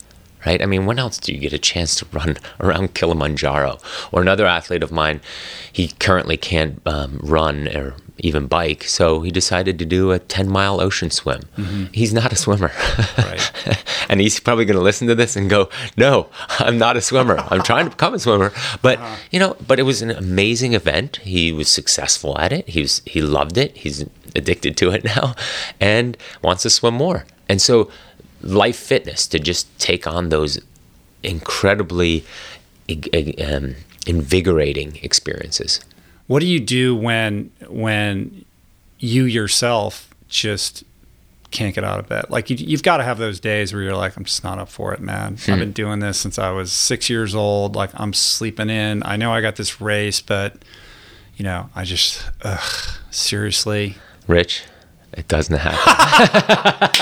right 0.46 0.62
i 0.62 0.66
mean 0.66 0.86
when 0.88 0.98
else 0.98 1.18
do 1.20 1.32
you 1.34 1.40
get 1.40 1.54
a 1.54 1.60
chance 1.60 1.96
to 1.96 2.06
run 2.12 2.36
around 2.60 2.94
kilimanjaro 2.96 3.78
or 4.12 4.22
another 4.22 4.46
athlete 4.48 4.82
of 4.84 4.92
mine 4.92 5.20
he 5.72 5.90
currently 6.00 6.36
can't 6.38 6.82
um, 6.88 7.20
run 7.22 7.68
or 7.78 7.96
even 8.22 8.48
bike. 8.48 8.84
So 8.84 9.22
he 9.22 9.32
decided 9.32 9.78
to 9.80 9.86
do 9.86 10.12
a 10.12 10.20
10 10.20 10.50
mile 10.50 10.80
ocean 10.80 11.10
swim. 11.12 11.42
He's 11.94 12.14
not 12.14 12.32
a 12.32 12.36
swimmer. 12.36 12.72
Right. 13.18 13.52
and 14.10 14.22
he's 14.22 14.40
probably 14.40 14.66
going 14.66 14.78
to 14.78 14.84
listen 14.84 15.08
to 15.08 15.16
this 15.16 15.36
and 15.36 15.50
go 15.50 15.70
no 15.98 16.30
i'm 16.60 16.78
not 16.78 16.98
a 16.98 17.02
swimmer. 17.02 17.38
I'm 17.50 17.62
trying 17.64 17.86
to 17.86 17.92
become 17.92 18.14
a 18.14 18.20
swimmer. 18.20 18.54
But 18.82 19.00
you 19.32 19.40
know 19.40 19.58
but 19.68 19.80
it 19.80 19.84
was 19.84 20.02
an 20.02 20.12
amazing 20.12 20.74
event. 20.74 21.18
He 21.18 21.52
was 21.52 21.68
successful 21.68 22.38
at 22.40 22.52
it. 22.54 22.70
He 22.70 22.82
was 22.82 23.02
he 23.06 23.22
loved 23.22 23.58
it. 23.58 23.76
He's 23.78 24.06
addicted 24.36 24.78
to 24.78 24.92
it 24.92 25.04
now 25.04 25.36
and 25.80 26.18
wants 26.42 26.64
to 26.64 26.70
swim 26.70 26.94
more. 26.94 27.26
And 27.50 27.62
so 27.62 27.92
life 28.42 28.78
fitness 28.78 29.28
to 29.28 29.40
just 29.40 29.68
take 29.80 30.08
on 30.08 30.30
those 30.30 30.60
incredibly 31.24 32.26
um, 33.44 33.76
invigorating 34.08 35.00
experiences 35.04 35.80
What 36.32 36.40
do 36.40 36.48
you 36.48 36.62
do 36.62 36.96
when 36.96 37.52
when 37.68 38.46
you 39.00 39.26
yourself 39.26 40.16
just 40.30 40.86
can't 41.52 41.76
get 41.76 41.84
out 41.84 42.00
of 42.00 42.08
bed? 42.08 42.28
Like 42.30 42.50
you, 42.50 42.56
you've 42.56 42.84
got 42.84 42.98
to 42.98 43.04
have 43.04 43.18
those 43.18 43.42
days 43.42 43.74
where 43.74 43.82
you're 43.82 43.98
like, 43.98 44.16
I'm 44.16 44.24
just 44.24 44.42
not 44.42 44.58
up 44.58 44.70
for 44.70 44.94
it, 44.94 45.02
man. 45.02 45.34
I've 45.34 45.44
hmm. 45.44 45.60
been 45.60 45.74
doing 45.74 46.00
this 46.00 46.18
since 46.18 46.40
I 46.40 46.52
was 46.52 46.72
six 46.72 47.10
years 47.10 47.36
old. 47.36 47.76
Like 47.76 47.90
I'm 47.96 48.14
sleeping 48.14 48.70
in. 48.70 49.04
I 49.04 49.18
know 49.18 49.34
I 49.34 49.42
got 49.42 49.58
this 49.58 49.82
race, 49.82 50.22
but 50.22 50.64
you 51.36 51.44
know, 51.44 51.70
I 51.76 51.84
just 51.84 52.24
ugh, 52.44 52.98
seriously. 53.10 53.98
rich 54.26 54.64
it 55.14 55.28
doesn't 55.28 55.58
happen 55.58 56.92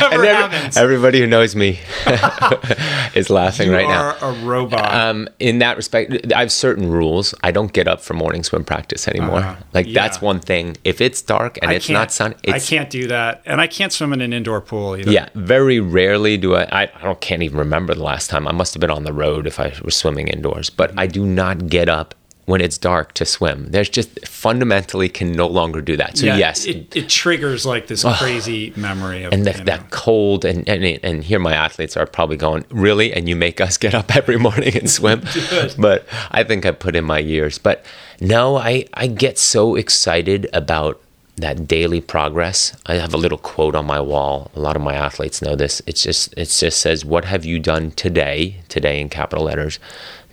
Never 0.00 0.14
every- 0.14 0.28
happens. 0.28 0.76
everybody 0.76 1.20
who 1.20 1.26
knows 1.26 1.54
me 1.56 1.78
is 3.14 3.30
laughing 3.30 3.68
you 3.68 3.74
right 3.74 3.86
now 3.88 4.14
You 4.16 4.26
are 4.26 4.30
a 4.30 4.44
robot. 4.44 4.94
um, 4.94 5.28
in 5.38 5.58
that 5.58 5.76
respect, 5.76 6.32
I 6.32 6.40
have 6.40 6.52
certain 6.52 6.90
rules. 6.90 7.34
I 7.42 7.50
don't 7.50 7.72
get 7.72 7.86
up 7.88 8.00
for 8.00 8.14
morning 8.14 8.42
swim 8.44 8.64
practice 8.64 9.08
anymore. 9.08 9.38
Uh-huh. 9.38 9.56
Like 9.72 9.86
Yeah. 9.86 10.02
that's 10.02 10.20
one 10.20 10.40
thing. 10.40 10.76
If 10.84 11.00
it's 11.00 11.22
dark 11.22 11.58
and 11.62 11.70
I 11.70 11.74
it's 11.74 11.88
not 11.88 12.12
sun, 12.12 12.34
I 12.48 12.58
can't 12.58 12.90
do 12.90 13.06
that, 13.08 13.42
and 13.46 13.60
I 13.60 13.66
can't 13.66 13.92
swim 13.92 14.12
in 14.12 14.20
an 14.20 14.32
indoor 14.32 14.60
pool 14.60 14.96
either. 14.96 15.10
yeah. 15.10 15.28
Very 15.34 15.80
rarely 15.80 16.36
do 16.36 16.54
I. 16.56 16.62
I, 16.64 16.82
I 16.94 17.02
don't 17.02 17.20
can't 17.20 17.42
even 17.42 17.58
remember 17.58 17.94
the 17.94 18.02
last 18.02 18.30
time. 18.30 18.46
I 18.48 18.52
must 18.52 18.74
have 18.74 18.80
been 18.80 18.90
on 18.90 19.04
the 19.04 19.12
road 19.12 19.46
if 19.46 19.58
I 19.60 19.72
was 19.84 19.94
swimming 19.96 20.28
indoors. 20.28 20.70
But 20.70 20.92
I 20.98 21.06
do 21.06 21.24
not 21.26 21.68
get 21.68 21.88
up 21.88 22.14
when 22.52 22.60
it's 22.60 22.76
dark 22.76 23.14
to 23.14 23.24
swim. 23.24 23.68
There's 23.70 23.88
just 23.88 24.28
fundamentally 24.28 25.08
can 25.08 25.32
no 25.32 25.46
longer 25.46 25.80
do 25.80 25.96
that. 25.96 26.18
So 26.18 26.26
Yeah, 26.26 26.36
yes, 26.36 26.66
it, 26.66 26.94
it 26.94 27.08
triggers 27.08 27.64
like 27.64 27.86
this 27.86 28.04
crazy 28.18 28.74
memory 28.76 29.22
of 29.22 29.32
and 29.32 29.46
know, 29.46 29.52
that 29.52 29.88
cold 29.90 30.44
and, 30.44 30.68
and 30.68 30.84
and 31.02 31.24
here 31.24 31.38
my 31.38 31.54
athletes 31.54 31.96
are 31.96 32.04
probably 32.04 32.36
going 32.36 32.66
really? 32.68 33.10
And 33.14 33.26
you 33.26 33.36
make 33.36 33.62
us 33.62 33.78
get 33.84 33.94
up 33.94 34.14
every 34.14 34.36
morning 34.36 34.76
and 34.76 34.90
swim? 34.90 35.22
But 35.78 36.06
i 36.30 36.44
think 36.44 36.66
i 36.66 36.72
put 36.72 36.94
in 36.94 37.06
my 37.06 37.20
years. 37.20 37.56
But 37.56 37.86
no 38.20 38.58
i 38.58 38.84
i 38.92 39.06
get 39.06 39.38
so 39.38 39.74
excited 39.74 40.50
about 40.52 41.00
that 41.36 41.66
daily 41.66 42.02
progress. 42.02 42.76
I 42.84 42.96
have 42.96 43.14
a 43.14 43.16
little 43.16 43.38
quote 43.38 43.74
on 43.74 43.86
my 43.86 44.00
wall. 44.00 44.50
A 44.54 44.60
lot 44.60 44.76
of 44.76 44.82
my 44.82 44.94
athletes 44.94 45.40
know 45.40 45.56
this. 45.56 45.80
It's 45.86 46.02
just 46.02 46.34
it 46.36 46.50
just 46.50 46.82
says 46.82 47.02
what 47.02 47.24
have 47.24 47.46
you 47.46 47.58
done 47.58 47.92
today? 47.92 48.60
Today 48.68 49.00
in 49.00 49.08
capital 49.08 49.44
letters 49.44 49.78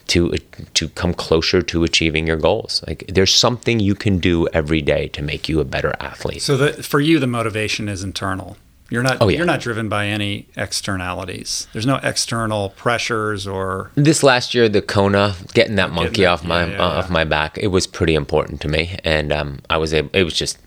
to 0.10 0.34
to 0.74 0.90
come 0.90 1.14
closer 1.14 1.62
to 1.62 1.84
achieving 1.84 2.28
your 2.28 2.38
goals 2.38 2.84
like 2.88 3.06
there's 3.08 3.34
something 3.34 3.80
you 3.80 3.96
can 3.96 4.18
do 4.20 4.48
every 4.54 4.82
day 4.82 5.08
to 5.08 5.22
make 5.22 5.48
you 5.50 5.60
a 5.60 5.66
better 5.66 5.94
athlete 6.00 6.42
So 6.42 6.58
that 6.58 6.84
for 6.86 7.00
you, 7.00 7.20
the 7.20 7.28
motivation 7.28 7.88
is 7.90 8.04
internal. 8.04 8.58
You're 8.92 9.04
not. 9.04 9.18
Oh, 9.22 9.28
yeah. 9.30 9.38
You're 9.38 9.46
not 9.46 9.60
driven 9.62 9.88
by 9.88 10.08
any 10.08 10.48
externalities. 10.58 11.68
There's 11.74 11.86
no 11.86 12.00
external 12.02 12.70
pressures 12.70 13.46
or. 13.46 13.92
this 13.96 14.24
last 14.24 14.56
year 14.56 14.68
the 14.68 14.82
kona 14.82 15.36
getting 15.54 15.76
that 15.76 15.92
monkey 15.92 16.24
that- 16.24 16.30
off 16.30 16.44
my 16.44 16.66
yeah, 16.66 16.72
yeah, 16.72 16.82
off 16.82 17.10
my 17.10 17.24
back 17.24 17.58
it 17.60 17.68
was 17.68 17.86
pretty 17.86 18.16
important 18.16 18.62
to 18.62 18.68
me 18.68 18.98
and 19.04 19.32
um, 19.32 19.60
i 19.70 19.78
was 19.78 19.94
able 19.94 20.10
it 20.14 20.24
was 20.24 20.34
just 20.34 20.58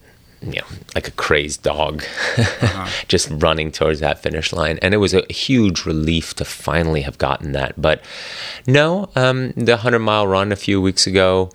you 0.42 0.60
know, 0.60 0.66
like 0.94 1.08
a 1.08 1.12
crazed 1.12 1.62
dog, 1.62 2.02
uh-huh. 2.36 2.88
just 3.08 3.28
running 3.30 3.70
towards 3.70 4.00
that 4.00 4.22
finish 4.22 4.52
line. 4.52 4.78
And 4.82 4.94
it 4.94 4.98
was 4.98 5.14
a 5.14 5.24
huge 5.32 5.84
relief 5.86 6.34
to 6.34 6.44
finally 6.44 7.02
have 7.02 7.18
gotten 7.18 7.52
that. 7.52 7.80
But 7.80 8.02
no, 8.66 9.10
um, 9.14 9.52
the 9.52 9.72
100 9.72 9.98
mile 10.00 10.26
run 10.26 10.52
a 10.52 10.56
few 10.56 10.80
weeks 10.80 11.06
ago, 11.06 11.50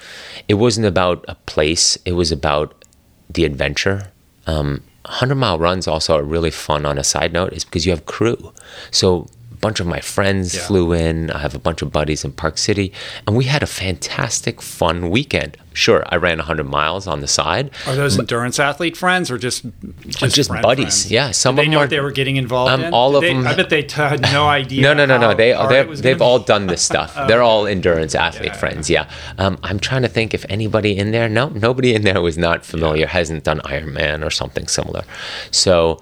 it 0.47 0.55
wasn't 0.55 0.87
about 0.87 1.25
a 1.27 1.35
place, 1.35 1.97
it 2.05 2.13
was 2.13 2.31
about 2.31 2.85
the 3.29 3.45
adventure. 3.45 4.11
Um, 4.45 4.83
100 5.05 5.35
mile 5.35 5.59
runs 5.59 5.87
also 5.87 6.17
are 6.17 6.23
really 6.23 6.51
fun 6.51 6.85
on 6.85 6.97
a 6.97 7.03
side 7.03 7.33
note 7.33 7.53
is 7.53 7.63
because 7.63 7.85
you 7.85 7.91
have 7.91 8.05
crew. 8.05 8.53
So 8.91 9.27
bunch 9.61 9.79
of 9.79 9.87
my 9.87 9.99
friends 9.99 10.55
yeah. 10.55 10.61
flew 10.61 10.93
in. 10.93 11.31
I 11.31 11.39
have 11.39 11.55
a 11.55 11.59
bunch 11.59 11.81
of 11.81 11.91
buddies 11.91 12.23
in 12.23 12.31
Park 12.31 12.57
City, 12.57 12.93
and 13.25 13.35
we 13.35 13.45
had 13.45 13.63
a 13.63 13.67
fantastic, 13.67 14.61
fun 14.61 15.09
weekend. 15.09 15.57
Sure, 15.73 16.03
I 16.09 16.15
ran 16.15 16.39
100 16.39 16.63
miles 16.63 17.05
on 17.05 17.21
the 17.21 17.27
side. 17.27 17.69
Are 17.85 17.95
those 17.95 18.17
endurance 18.17 18.59
athlete 18.59 18.97
friends 18.97 19.29
or 19.29 19.37
just 19.37 19.63
just, 20.07 20.35
just 20.35 20.49
buddies? 20.49 21.03
Friends? 21.03 21.11
Yeah, 21.11 21.31
some 21.31 21.55
Did 21.55 21.61
of 21.61 21.63
they 21.63 21.65
them 21.65 21.71
know 21.71 21.77
are, 21.77 21.81
what 21.81 21.89
they 21.91 21.99
were 21.99 22.11
getting 22.11 22.35
involved 22.37 22.71
um, 22.71 22.83
in. 22.83 22.93
All 22.93 23.11
Did 23.11 23.17
of 23.17 23.21
they, 23.21 23.33
them. 23.33 23.47
I 23.47 23.55
bet 23.55 23.69
they 23.69 23.83
t- 23.83 23.93
had 23.95 24.21
no 24.21 24.47
idea. 24.47 24.81
no, 24.81 24.93
no, 24.93 25.05
no, 25.05 25.17
no. 25.19 25.35
They 25.35 25.53
they've, 25.69 26.01
they've 26.01 26.21
all 26.21 26.39
done 26.39 26.65
this 26.65 26.81
stuff. 26.81 27.13
oh, 27.15 27.27
They're 27.27 27.43
all 27.43 27.67
endurance 27.67 28.15
athlete 28.15 28.53
yeah, 28.53 28.57
friends. 28.57 28.89
Yeah. 28.89 29.09
Um, 29.37 29.59
I'm 29.61 29.79
trying 29.79 30.01
to 30.01 30.07
think 30.07 30.33
if 30.33 30.45
anybody 30.49 30.97
in 30.97 31.11
there. 31.11 31.29
No, 31.29 31.49
nobody 31.49 31.93
in 31.93 32.01
there 32.01 32.21
was 32.21 32.39
not 32.39 32.65
familiar. 32.65 33.01
Yeah. 33.01 33.09
Hasn't 33.09 33.43
done 33.43 33.59
Ironman 33.59 34.25
or 34.25 34.31
something 34.31 34.67
similar. 34.67 35.03
So, 35.51 36.01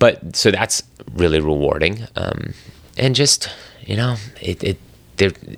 but 0.00 0.34
so 0.34 0.50
that's 0.50 0.82
really 1.14 1.38
rewarding. 1.38 2.08
Um, 2.16 2.54
and 2.96 3.14
just 3.14 3.48
you 3.84 3.96
know, 3.96 4.16
it, 4.40 4.62
it 4.62 4.78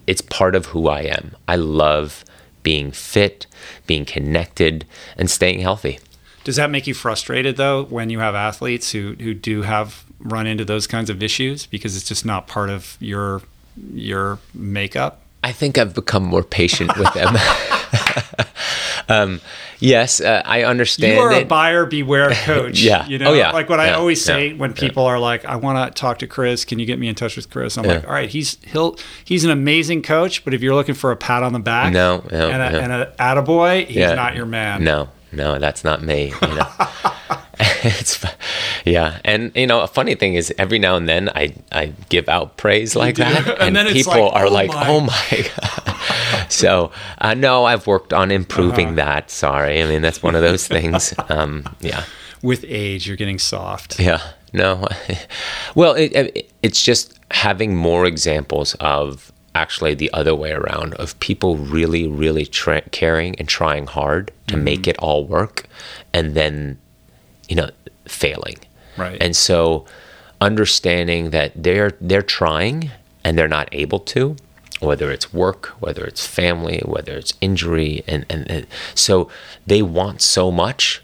it's 0.06 0.20
part 0.20 0.54
of 0.54 0.66
who 0.66 0.88
I 0.88 1.02
am. 1.02 1.36
I 1.48 1.56
love 1.56 2.24
being 2.62 2.90
fit, 2.90 3.46
being 3.86 4.04
connected, 4.04 4.84
and 5.16 5.30
staying 5.30 5.60
healthy. 5.60 5.98
Does 6.42 6.56
that 6.56 6.70
make 6.70 6.86
you 6.86 6.94
frustrated 6.94 7.56
though 7.56 7.84
when 7.84 8.10
you 8.10 8.18
have 8.18 8.34
athletes 8.34 8.92
who 8.92 9.14
who 9.18 9.34
do 9.34 9.62
have 9.62 10.04
run 10.18 10.46
into 10.46 10.64
those 10.64 10.86
kinds 10.86 11.10
of 11.10 11.22
issues 11.22 11.66
because 11.66 11.96
it's 11.96 12.06
just 12.06 12.24
not 12.24 12.46
part 12.46 12.70
of 12.70 12.96
your 13.00 13.42
your 13.92 14.38
makeup? 14.52 15.23
I 15.44 15.52
think 15.52 15.76
I've 15.76 15.94
become 15.94 16.24
more 16.24 16.42
patient 16.42 16.96
with 16.96 17.12
them. 17.12 17.36
um, 19.10 19.42
yes, 19.78 20.22
uh, 20.22 20.40
I 20.42 20.62
understand. 20.62 21.18
You 21.18 21.20
are 21.20 21.32
a 21.32 21.44
buyer 21.44 21.84
beware 21.84 22.30
coach. 22.44 22.80
yeah. 22.80 23.06
You 23.06 23.18
know, 23.18 23.32
oh, 23.32 23.34
yeah. 23.34 23.52
like 23.52 23.68
what 23.68 23.78
I 23.78 23.92
always 23.92 24.24
say 24.24 24.48
yeah. 24.48 24.56
when 24.56 24.72
people 24.72 25.04
are 25.04 25.18
like, 25.18 25.44
"I 25.44 25.56
want 25.56 25.94
to 25.94 26.00
talk 26.00 26.20
to 26.20 26.26
Chris. 26.26 26.64
Can 26.64 26.78
you 26.78 26.86
get 26.86 26.98
me 26.98 27.08
in 27.08 27.14
touch 27.14 27.36
with 27.36 27.50
Chris?" 27.50 27.76
I'm 27.76 27.84
like, 27.84 28.06
"All 28.06 28.14
right, 28.14 28.30
he's 28.30 28.56
he'll 28.64 28.96
he's 29.22 29.44
an 29.44 29.50
amazing 29.50 30.00
coach, 30.00 30.46
but 30.46 30.54
if 30.54 30.62
you're 30.62 30.74
looking 30.74 30.94
for 30.94 31.10
a 31.10 31.16
pat 31.16 31.42
on 31.42 31.52
the 31.52 31.58
back, 31.58 31.92
no, 31.92 32.24
no 32.32 32.48
and 32.48 32.62
a, 32.62 32.70
no. 32.70 32.78
and 32.78 32.92
a 32.92 33.14
attaboy, 33.18 33.86
he's 33.86 33.98
not 33.98 34.34
your 34.34 34.46
man. 34.46 34.82
No, 34.82 35.10
no, 35.34 35.58
that's 35.58 35.84
not 35.84 36.02
me. 36.02 36.32
You 36.40 36.54
know. 36.54 36.68
it's 37.58 38.24
yeah 38.84 39.20
and 39.24 39.52
you 39.54 39.66
know 39.66 39.80
a 39.80 39.86
funny 39.86 40.14
thing 40.14 40.34
is 40.34 40.52
every 40.58 40.78
now 40.78 40.96
and 40.96 41.08
then 41.08 41.28
i 41.30 41.54
i 41.70 41.92
give 42.08 42.28
out 42.28 42.56
praise 42.56 42.96
like 42.96 43.16
that 43.16 43.46
and, 43.60 43.76
and 43.76 43.88
people 43.90 44.12
like, 44.12 44.34
are 44.34 44.46
oh 44.46 44.50
like 44.50 44.70
my. 44.70 44.88
oh 44.88 45.00
my 45.00 45.50
god 45.86 46.50
so 46.50 46.90
uh, 47.18 47.34
no 47.34 47.64
i've 47.64 47.86
worked 47.86 48.12
on 48.12 48.30
improving 48.30 48.88
uh-huh. 48.88 48.96
that 48.96 49.30
sorry 49.30 49.82
i 49.82 49.86
mean 49.86 50.02
that's 50.02 50.22
one 50.22 50.34
of 50.34 50.42
those 50.42 50.66
things 50.66 51.14
um, 51.28 51.64
yeah 51.80 52.04
with 52.42 52.64
age 52.66 53.06
you're 53.06 53.16
getting 53.16 53.38
soft 53.38 54.00
yeah 54.00 54.20
no 54.52 54.86
well 55.74 55.94
it, 55.94 56.12
it, 56.12 56.52
it's 56.62 56.82
just 56.82 57.18
having 57.30 57.76
more 57.76 58.04
examples 58.04 58.74
of 58.80 59.32
actually 59.54 59.94
the 59.94 60.12
other 60.12 60.34
way 60.34 60.50
around 60.50 60.94
of 60.94 61.18
people 61.20 61.56
really 61.56 62.08
really 62.08 62.44
tra- 62.46 62.88
caring 62.90 63.34
and 63.38 63.48
trying 63.48 63.86
hard 63.86 64.30
to 64.46 64.54
mm-hmm. 64.54 64.64
make 64.64 64.88
it 64.88 64.96
all 64.98 65.24
work 65.24 65.66
and 66.12 66.34
then 66.34 66.78
you 67.48 67.56
know 67.56 67.70
failing 68.06 68.56
right 68.96 69.18
and 69.20 69.36
so 69.36 69.84
understanding 70.40 71.30
that 71.30 71.52
they're 71.54 71.92
they're 72.00 72.22
trying 72.22 72.90
and 73.22 73.38
they're 73.38 73.48
not 73.48 73.68
able 73.72 74.00
to 74.00 74.36
whether 74.80 75.10
it's 75.10 75.32
work 75.32 75.66
whether 75.80 76.04
it's 76.04 76.26
family 76.26 76.82
whether 76.84 77.12
it's 77.12 77.34
injury 77.40 78.02
and 78.06 78.26
and, 78.28 78.50
and 78.50 78.66
so 78.94 79.30
they 79.66 79.82
want 79.82 80.20
so 80.20 80.50
much 80.50 81.00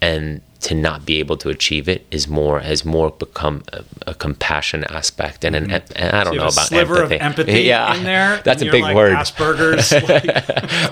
and 0.00 0.42
to 0.64 0.74
not 0.74 1.04
be 1.04 1.18
able 1.18 1.36
to 1.36 1.50
achieve 1.50 1.90
it 1.90 2.06
is 2.10 2.26
more 2.26 2.60
has 2.60 2.86
more 2.86 3.10
become 3.10 3.62
a, 3.74 3.84
a 4.06 4.14
compassion 4.14 4.82
aspect 4.84 5.44
and 5.44 5.54
an 5.54 5.66
mm-hmm. 5.66 5.92
and 5.94 6.16
I 6.16 6.24
don't 6.24 6.32
so 6.32 6.38
know 6.38 6.46
about 6.46 6.68
sliver 6.68 7.02
empathy. 7.02 7.16
of 7.16 7.20
empathy 7.20 7.60
yeah, 7.64 7.94
in 7.94 8.02
there. 8.02 8.40
That's 8.44 8.62
a 8.62 8.70
big 8.70 8.82
like 8.82 8.96
word. 8.96 9.14
Asperger's. 9.14 9.92
Like. 10.14 10.24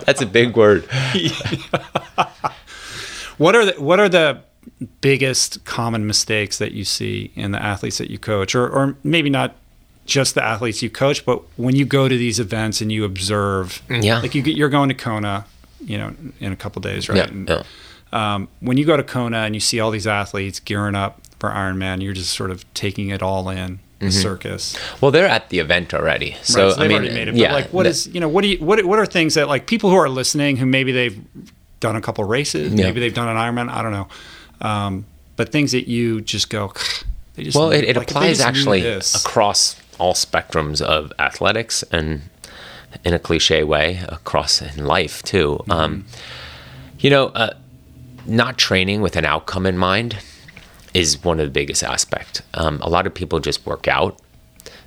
that's 0.05 0.21
a 0.21 0.27
big 0.27 0.57
word. 0.57 0.85
what 3.39 3.55
are 3.55 3.65
the 3.65 3.73
what 3.81 3.99
are 3.99 4.09
the 4.09 4.41
biggest 5.01 5.65
common 5.65 6.07
mistakes 6.07 6.59
that 6.59 6.73
you 6.73 6.85
see 6.85 7.31
in 7.35 7.53
the 7.53 7.63
athletes 7.63 7.99
that 7.99 8.11
you 8.11 8.19
coach, 8.19 8.55
or 8.55 8.69
or 8.69 8.97
maybe 9.03 9.31
not 9.31 9.57
just 10.05 10.35
the 10.35 10.45
athletes 10.45 10.83
you 10.83 10.91
coach, 10.91 11.25
but 11.25 11.43
when 11.57 11.77
you 11.77 11.87
go 11.87 12.09
to 12.09 12.17
these 12.17 12.39
events 12.39 12.83
and 12.83 12.93
you 12.93 13.05
observe, 13.05 13.83
yeah, 13.89 14.21
like 14.21 14.35
you 14.35 14.43
get, 14.43 14.57
you're 14.57 14.69
going 14.69 14.91
to 14.91 14.95
Kona, 14.95 15.47
you 15.81 15.97
know, 15.97 16.15
in 16.41 16.53
a 16.53 16.57
couple 16.57 16.81
days, 16.83 17.09
right? 17.09 17.19
Yeah, 17.19 17.29
and, 17.29 17.49
yeah. 17.49 17.63
Um, 18.13 18.49
when 18.61 18.77
you 18.77 18.85
go 18.85 18.97
to 18.97 19.03
Kona 19.03 19.39
and 19.39 19.55
you 19.55 19.61
see 19.61 19.81
all 19.81 19.91
these 19.91 20.07
athletes 20.07 20.61
gearing 20.61 20.95
up 20.95 21.21
for 21.39 21.51
Ironman, 21.51 22.03
you're 22.03 22.13
just 22.13 22.35
sort 22.35 22.51
of 22.51 22.73
taking 22.75 23.09
it 23.09 23.23
all 23.23 23.49
in. 23.49 23.81
The 23.99 24.09
mm-hmm. 24.09 24.21
circus. 24.21 24.77
Well, 25.01 25.13
they're 25.13 25.29
at 25.29 25.51
the 25.51 25.61
event 25.61 25.95
already, 25.95 26.37
so, 26.43 26.67
right, 26.67 26.75
so 26.75 26.83
I 26.83 26.89
mean, 26.89 27.05
it. 27.05 27.37
yeah. 27.37 27.51
But 27.51 27.55
like, 27.55 27.73
what 27.73 27.87
is 27.87 28.09
you 28.09 28.19
know, 28.19 28.29
what 28.29 28.43
do 28.43 28.49
you 28.49 28.59
what 28.59 28.85
what 28.85 28.99
are 28.99 29.07
things 29.07 29.35
that 29.35 29.47
like 29.47 29.69
people 29.69 29.91
who 29.91 29.97
are 29.97 30.09
listening 30.09 30.57
who 30.57 30.67
maybe 30.67 30.91
they've 30.91 31.25
done 31.79 31.95
a 31.95 32.01
couple 32.01 32.25
races, 32.25 32.75
yeah. 32.75 32.87
maybe 32.87 32.99
they've 32.99 33.15
done 33.15 33.29
an 33.29 33.37
Ironman, 33.37 33.71
I 33.71 33.81
don't 33.81 33.93
know, 33.93 34.09
um, 34.61 35.07
but 35.37 35.53
things 35.53 35.71
that 35.71 35.89
you 35.89 36.21
just 36.21 36.51
go, 36.51 36.73
they 37.35 37.45
just 37.45 37.57
well, 37.57 37.71
it, 37.71 37.85
it 37.85 37.97
like, 37.97 38.11
applies 38.11 38.41
actually 38.41 38.85
across 38.85 39.81
all 40.01 40.15
spectrums 40.15 40.83
of 40.83 41.13
athletics 41.21 41.85
and 41.93 42.23
in 43.05 43.15
a 43.15 43.21
cliche 43.21 43.63
way 43.63 44.03
across 44.09 44.61
in 44.61 44.85
life 44.85 45.23
too. 45.23 45.59
Mm-hmm. 45.61 45.71
Um, 45.71 46.07
you 46.99 47.11
know, 47.11 47.27
uh, 47.29 47.55
not 48.27 48.59
training 48.59 49.01
with 49.01 49.17
an 49.17 49.25
outcome 49.25 49.67
in 49.67 49.77
mind 49.77 50.19
is 50.95 51.23
one 51.25 51.41
of 51.41 51.47
the 51.47 51.53
biggest 51.53 51.83
aspects. 51.83 52.43
Um, 52.55 52.81
a 52.83 52.89
lot 52.89 53.07
of 53.07 53.15
people 53.15 53.41
just 53.41 53.65
work 53.67 53.89
out. 53.89 54.19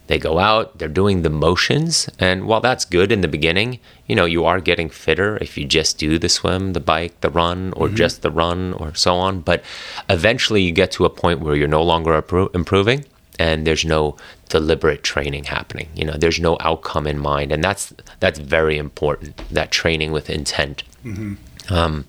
They 0.08 0.20
go 0.20 0.38
out, 0.38 0.78
they're 0.78 0.88
doing 0.88 1.24
the 1.24 1.32
motions, 1.32 2.08
and 2.20 2.46
while 2.46 2.62
that's 2.62 2.86
good 2.86 3.12
in 3.12 3.22
the 3.22 3.28
beginning, 3.28 3.80
you 4.06 4.16
know, 4.16 4.26
you 4.26 4.46
are 4.46 4.62
getting 4.62 4.88
fitter 4.88 5.40
if 5.42 5.58
you 5.58 5.66
just 5.66 5.98
do 5.98 6.20
the 6.20 6.30
swim, 6.30 6.74
the 6.74 6.80
bike, 6.80 7.20
the 7.22 7.32
run, 7.32 7.74
or 7.74 7.88
mm-hmm. 7.88 7.96
just 7.96 8.22
the 8.22 8.30
run, 8.30 8.74
or 8.74 8.94
so 8.94 9.16
on. 9.16 9.42
But 9.42 9.64
eventually 10.08 10.62
you 10.62 10.72
get 10.72 10.92
to 10.92 11.06
a 11.06 11.10
point 11.10 11.40
where 11.40 11.56
you're 11.56 11.68
no 11.68 11.82
longer 11.82 12.22
appro- 12.22 12.54
improving 12.54 13.06
and 13.40 13.66
there's 13.66 13.86
no 13.86 14.16
deliberate 14.50 15.04
training 15.04 15.46
happening. 15.46 15.90
You 15.96 16.06
know, 16.06 16.14
there's 16.14 16.40
no 16.40 16.58
outcome 16.60 17.08
in 17.08 17.20
mind, 17.20 17.52
and 17.52 17.64
that's 17.64 17.94
that's 18.20 18.40
very 18.40 18.78
important. 18.78 19.38
That 19.50 19.72
training 19.72 20.12
with 20.12 20.30
intent. 20.30 20.84
Mm-hmm. 21.04 21.74
Um, 21.74 22.06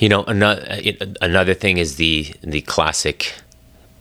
you 0.00 0.08
know, 0.08 0.24
another 0.24 0.80
another 1.20 1.54
thing 1.54 1.76
is 1.76 1.96
the 1.96 2.34
the 2.42 2.62
classic 2.62 3.34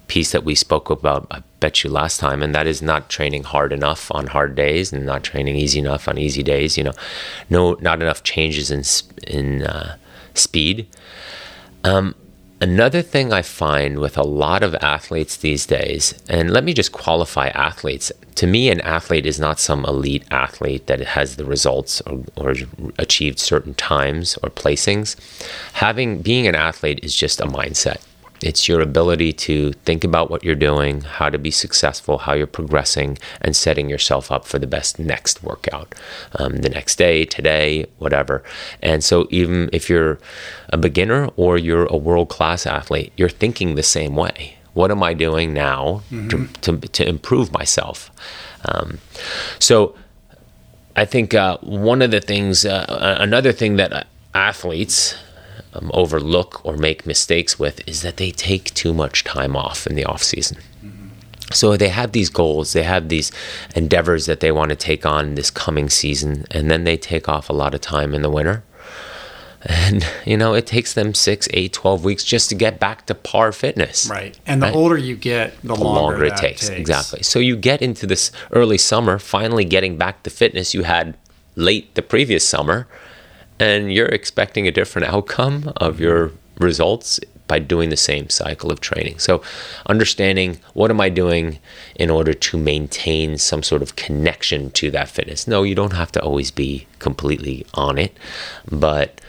piece 0.08 0.32
that 0.32 0.46
we 0.46 0.56
spoke 0.56 0.90
about. 0.90 1.28
I 1.30 1.44
bet 1.60 1.84
you 1.84 1.90
last 1.90 2.20
time, 2.22 2.42
and 2.42 2.56
that 2.56 2.66
is 2.66 2.82
not 2.82 3.10
training 3.10 3.44
hard 3.44 3.74
enough 3.74 4.10
on 4.12 4.28
hard 4.28 4.56
days, 4.56 4.94
and 4.94 5.06
not 5.06 5.24
training 5.24 5.58
easy 5.58 5.80
enough 5.80 6.08
on 6.08 6.18
easy 6.18 6.42
days. 6.42 6.78
You 6.78 6.86
know, 6.86 6.94
no, 7.50 7.74
not 7.82 8.02
enough 8.02 8.24
changes 8.24 8.72
in 8.72 8.84
in 9.28 9.64
uh, 9.64 9.98
speed. 10.34 10.88
Um, 11.84 12.16
Another 12.62 13.02
thing 13.02 13.32
I 13.32 13.42
find 13.42 14.00
with 14.00 14.18
a 14.18 14.24
lot 14.24 14.64
of 14.64 14.76
athletes 14.82 15.38
these 15.38 15.66
days, 15.66 16.14
and 16.28 16.52
let 16.52 16.66
me 16.66 16.74
just 16.74 16.92
qualify 16.92 17.48
athletes. 17.50 18.12
To 18.36 18.48
me, 18.48 18.70
an 18.70 18.82
athlete 18.82 19.26
is 19.26 19.40
not 19.40 19.62
some 19.62 19.86
elite 19.86 20.26
athlete 20.30 20.88
that 20.88 21.00
has 21.00 21.38
the 21.38 21.46
results 21.46 22.02
or, 22.02 22.26
or 22.36 22.56
achieved 22.98 23.40
certain 23.40 23.76
times 23.76 24.38
or 24.44 24.50
placings. 24.50 25.16
Having 25.74 26.22
being 26.22 26.48
an 26.48 26.56
athlete 26.56 27.00
is 27.02 27.16
just 27.16 27.40
a 27.40 27.46
mindset. 27.46 28.02
It's 28.42 28.68
your 28.68 28.82
ability 28.82 29.34
to 29.34 29.74
think 29.74 30.04
about 30.04 30.30
what 30.30 30.44
you're 30.44 30.56
doing, 30.56 31.02
how 31.02 31.30
to 31.30 31.38
be 31.38 31.52
successful, 31.52 32.20
how 32.20 32.34
you're 32.34 32.48
progressing, 32.48 33.18
and 33.42 33.56
setting 33.56 33.90
yourself 33.90 34.32
up 34.32 34.46
for 34.46 34.60
the 34.60 34.68
best 34.68 35.00
next 35.00 35.44
workout, 35.44 35.94
um, 36.36 36.58
the 36.58 36.70
next 36.70 36.98
day, 36.98 37.26
today, 37.26 37.86
whatever. 37.98 38.44
And 38.82 39.04
so, 39.04 39.28
even 39.30 39.70
if 39.74 39.90
you're 39.90 40.20
a 40.70 40.78
beginner 40.78 41.30
or 41.36 41.58
you're 41.58 41.86
a 41.86 41.98
world 41.98 42.30
class 42.30 42.66
athlete, 42.66 43.12
you're 43.18 43.30
thinking 43.30 43.76
the 43.76 43.84
same 43.84 44.16
way. 44.16 44.56
What 44.74 44.92
am 44.92 45.04
I 45.04 45.14
doing 45.14 45.54
now 45.54 46.04
mm-hmm. 46.12 46.28
to, 46.30 46.78
to, 46.78 46.88
to, 46.88 47.08
improve 47.08 47.52
myself? 47.52 48.12
Um, 48.66 49.00
so, 49.60 49.96
I 50.96 51.06
think 51.06 51.34
uh, 51.34 51.58
one 51.62 52.02
of 52.02 52.12
the 52.12 52.22
things, 52.22 52.66
uh, 52.66 53.18
another 53.20 53.52
thing 53.52 53.78
that 53.78 54.08
athletes, 54.34 55.16
um, 55.74 55.92
overlook 55.94 56.66
or 56.66 56.78
make 56.78 57.06
mistakes 57.06 57.60
with 57.60 57.88
is 57.88 58.02
that 58.02 58.18
they 58.18 58.32
take 58.32 58.74
too 58.74 58.94
much 58.94 59.24
time 59.24 59.56
off 59.56 59.86
in 59.86 59.96
the 59.96 60.06
off 60.06 60.24
season. 60.24 60.58
Mm-hmm. 60.84 61.08
So 61.52 61.78
they 61.78 61.90
have 61.90 62.12
these 62.12 62.30
goals, 62.30 62.74
they 62.74 62.84
have 62.84 63.10
these 63.10 63.32
endeavors 63.76 64.26
that 64.26 64.40
they 64.40 64.52
want 64.52 64.70
to 64.70 64.76
take 64.76 65.06
on 65.06 65.36
this 65.36 65.52
coming 65.52 65.90
season, 65.90 66.46
and 66.52 66.70
then 66.70 66.84
they 66.84 66.98
take 66.98 67.30
off 67.30 67.50
a 67.50 67.54
lot 67.54 67.74
of 67.74 67.82
time 67.82 68.14
in 68.14 68.22
the 68.22 68.30
winter. 68.30 68.64
And, 69.64 70.06
you 70.26 70.38
know, 70.38 70.54
it 70.54 70.66
takes 70.66 70.94
them 70.94 71.14
six, 71.14 71.48
eight, 71.54 71.74
12 71.74 72.06
weeks 72.06 72.24
just 72.24 72.48
to 72.50 72.56
get 72.56 72.80
back 72.80 73.06
to 73.08 73.16
par 73.16 73.52
fitness. 73.52 74.08
Right. 74.10 74.40
And 74.48 74.62
the 74.62 74.68
Right. 74.68 74.76
older 74.76 74.98
you 74.98 75.16
get, 75.18 75.54
the, 75.62 75.70
The 75.70 75.84
longer, 75.84 76.00
longer 76.14 76.26
it 76.26 76.30
that 76.30 76.40
takes. 76.40 76.70
Exactly. 76.70 77.24
So 77.24 77.40
you 77.40 77.58
get 77.58 77.82
into 77.82 78.08
this 78.08 78.32
early 78.52 78.78
summer, 78.78 79.20
finally 79.20 79.66
getting 79.66 79.98
back 79.98 80.24
to 80.24 80.30
fitness 80.30 80.74
you 80.74 80.84
had 80.84 81.16
late 81.58 81.94
the 81.96 82.02
previous 82.02 82.48
summer, 82.48 82.88
and 83.60 83.94
you're 83.94 84.08
expecting 84.08 84.68
a 84.68 84.72
different 84.72 85.08
outcome 85.08 85.74
of 85.78 85.96
mm-hmm. 85.96 86.04
your 86.04 86.32
results 86.60 87.20
by 87.50 87.60
doing 87.60 87.90
the 87.90 87.98
same 87.98 88.30
cycle 88.30 88.72
of 88.72 88.80
training. 88.80 89.18
So 89.18 89.42
understanding 89.88 90.60
what 90.74 90.92
am 90.92 91.02
I 91.02 91.10
doing 91.10 91.60
in 91.96 92.10
order 92.10 92.34
to 92.34 92.58
maintain 92.58 93.38
some 93.38 93.64
sort 93.64 93.82
of 93.82 93.96
connection 93.96 94.70
to 94.72 94.92
that 94.92 95.10
fitness. 95.10 95.48
No, 95.48 95.64
you 95.64 95.76
don't 95.76 95.94
have 95.94 96.12
to 96.14 96.22
always 96.22 96.52
be 96.52 96.88
completely 97.00 97.66
on 97.74 97.98
it, 97.98 98.16
but 98.70 99.20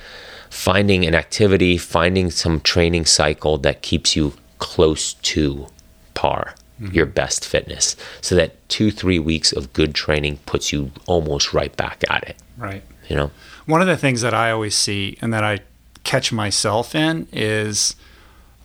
finding 0.50 1.06
an 1.06 1.14
activity, 1.14 1.78
finding 1.78 2.30
some 2.30 2.60
training 2.60 3.06
cycle 3.06 3.56
that 3.58 3.80
keeps 3.80 4.14
you 4.14 4.34
close 4.58 5.14
to 5.14 5.66
par, 6.12 6.54
mm-hmm. 6.78 6.92
your 6.94 7.06
best 7.06 7.46
fitness, 7.46 7.96
so 8.20 8.34
that 8.34 8.68
two, 8.68 8.90
three 8.90 9.18
weeks 9.18 9.50
of 9.50 9.72
good 9.72 9.94
training 9.94 10.38
puts 10.44 10.72
you 10.72 10.92
almost 11.06 11.54
right 11.54 11.74
back 11.76 12.04
at 12.10 12.22
it. 12.24 12.36
Right. 12.58 12.82
You 13.08 13.16
know, 13.16 13.30
One 13.70 13.80
of 13.80 13.86
the 13.86 13.96
things 13.96 14.20
that 14.20 14.34
I 14.34 14.50
always 14.50 14.74
see 14.74 15.16
and 15.20 15.32
that 15.32 15.44
I 15.44 15.60
catch 16.04 16.32
myself 16.32 16.94
in 16.94 17.28
is 17.32 17.94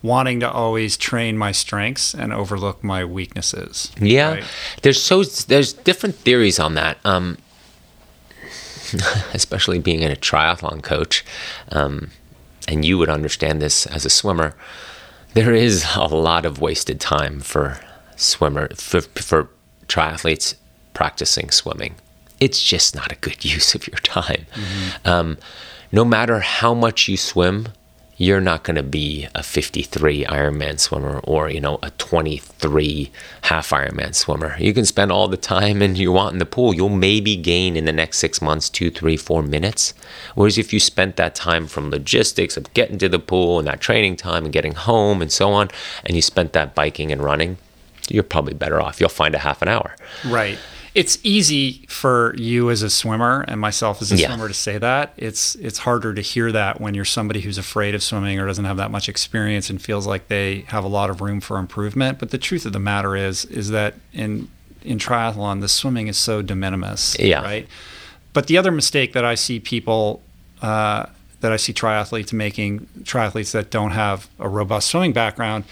wanting 0.02 0.40
to 0.40 0.52
always 0.52 0.98
train 0.98 1.38
my 1.38 1.52
strengths 1.52 2.14
and 2.14 2.32
overlook 2.32 2.84
my 2.84 3.04
weaknesses. 3.04 3.92
yeah. 4.00 4.34
Right. 4.36 4.44
There's 4.84 5.02
so 5.02 5.24
there's 5.24 5.74
different 5.74 6.16
theories 6.16 6.60
on 6.60 6.76
that. 6.76 6.98
Um, 7.04 7.38
especially 9.34 9.80
being 9.80 10.04
a 10.04 10.16
triathlon 10.16 10.82
coach, 10.84 11.26
um, 11.72 12.12
and 12.68 12.86
you 12.86 12.98
would 12.98 13.10
understand 13.10 13.62
this 13.62 13.88
as 13.88 14.06
a 14.06 14.10
swimmer. 14.10 14.56
There 15.34 15.54
is 15.54 15.86
a 15.96 16.06
lot 16.06 16.46
of 16.46 16.62
wasted 16.62 17.00
time 17.00 17.40
for 17.40 17.80
swimmer 18.16 18.70
for, 18.76 19.02
for 19.02 19.50
triathletes 19.88 20.56
practicing 20.94 21.52
swimming. 21.52 21.96
It's 22.40 22.62
just 22.62 22.96
not 22.96 23.12
a 23.12 23.16
good 23.16 23.44
use 23.56 23.76
of 23.76 23.88
your 23.88 24.00
time. 24.00 24.46
Um, 25.04 25.38
no 25.92 26.04
matter 26.04 26.40
how 26.40 26.74
much 26.74 27.08
you 27.08 27.18
swim, 27.18 27.68
you're 28.18 28.42
not 28.42 28.64
going 28.64 28.76
to 28.76 28.84
be 28.84 29.28
a 29.36 29.44
53 29.44 30.26
Ironman 30.26 30.80
swimmer 30.80 31.20
or 31.24 31.50
you 31.50 31.60
know 31.60 31.80
a 31.84 31.90
23 31.92 33.12
half 33.44 33.70
Ironman 33.72 34.16
swimmer. 34.16 34.56
You 34.58 34.74
can 34.74 34.86
spend 34.86 35.12
all 35.12 35.28
the 35.28 35.38
time 35.38 35.82
and 35.82 35.98
you 35.98 36.12
want 36.12 36.34
in 36.34 36.40
the 36.40 36.46
pool. 36.46 36.74
You'll 36.74 36.90
maybe 36.90 37.36
gain 37.36 37.76
in 37.76 37.86
the 37.86 37.92
next 37.92 38.20
six 38.20 38.42
months 38.42 38.70
two, 38.70 38.90
three, 38.90 39.18
four 39.18 39.44
minutes. 39.44 39.94
Whereas 40.34 40.58
if 40.58 40.72
you 40.72 40.80
spent 40.80 41.18
that 41.18 41.36
time 41.36 41.68
from 41.68 41.90
logistics 41.90 42.56
of 42.56 42.74
getting 42.74 42.98
to 43.00 43.10
the 43.10 43.20
pool 43.20 43.60
and 43.60 43.68
that 43.68 43.82
training 43.82 44.16
time 44.16 44.46
and 44.46 44.54
getting 44.54 44.76
home 44.76 45.22
and 45.22 45.32
so 45.32 45.52
on, 45.52 45.70
and 46.06 46.16
you 46.16 46.22
spent 46.22 46.54
that 46.54 46.74
biking 46.74 47.12
and 47.12 47.22
running, 47.22 47.58
you're 48.10 48.24
probably 48.24 48.54
better 48.54 48.82
off. 48.82 49.00
You'll 49.00 49.10
find 49.10 49.36
a 49.36 49.40
half 49.40 49.62
an 49.62 49.68
hour. 49.68 49.96
Right. 50.26 50.58
It's 50.96 51.20
easy 51.24 51.86
for 51.90 52.34
you 52.38 52.70
as 52.72 52.82
a 52.82 52.90
swimmer 52.90 53.44
and 53.50 53.60
myself 53.60 54.02
as 54.02 54.14
a 54.14 54.16
Yeah. 54.16 54.28
swimmer 54.28 54.48
to 54.48 54.54
say 54.54 54.78
that. 54.78 55.14
It's 55.18 55.56
it's 55.56 55.80
harder 55.80 56.14
to 56.14 56.22
hear 56.22 56.54
that 56.54 56.80
when 56.80 56.94
you're 56.96 57.04
somebody 57.04 57.42
who's 57.42 57.58
afraid 57.58 57.94
of 57.94 58.02
swimming 58.02 58.40
or 58.40 58.48
doesn't 58.48 58.64
have 58.64 58.78
that 58.78 58.92
much 58.92 59.10
experience 59.10 59.70
and 59.70 59.82
feels 59.82 60.08
like 60.08 60.30
they 60.30 60.64
have 60.70 60.86
a 60.86 60.88
lot 60.88 61.10
of 61.10 61.20
room 61.20 61.42
for 61.42 61.58
improvement. 61.58 62.18
But 62.18 62.30
the 62.32 62.38
truth 62.38 62.66
of 62.66 62.72
the 62.72 62.80
matter 62.80 63.16
is 63.16 63.44
is 63.46 63.70
that 63.72 63.96
in 64.14 64.48
in 64.84 64.98
triathlon 64.98 65.60
the 65.60 65.68
swimming 65.68 66.08
is 66.08 66.16
so 66.18 66.42
de 66.42 66.56
minimis. 66.56 67.18
Yeah. 67.20 67.42
Right. 67.42 67.68
But 68.32 68.48
the 68.48 68.58
other 68.58 68.72
mistake 68.72 69.12
that 69.14 69.26
I 69.26 69.36
see 69.36 69.60
people 69.60 70.22
uh, 70.62 71.08
that 71.42 71.52
I 71.52 71.58
see 71.58 71.74
triathletes 71.74 72.32
making, 72.32 72.88
triathletes 73.04 73.52
that 73.52 73.70
don't 73.70 73.92
have 73.92 74.30
a 74.40 74.48
robust 74.48 74.88
swimming 74.90 75.12
background, 75.12 75.66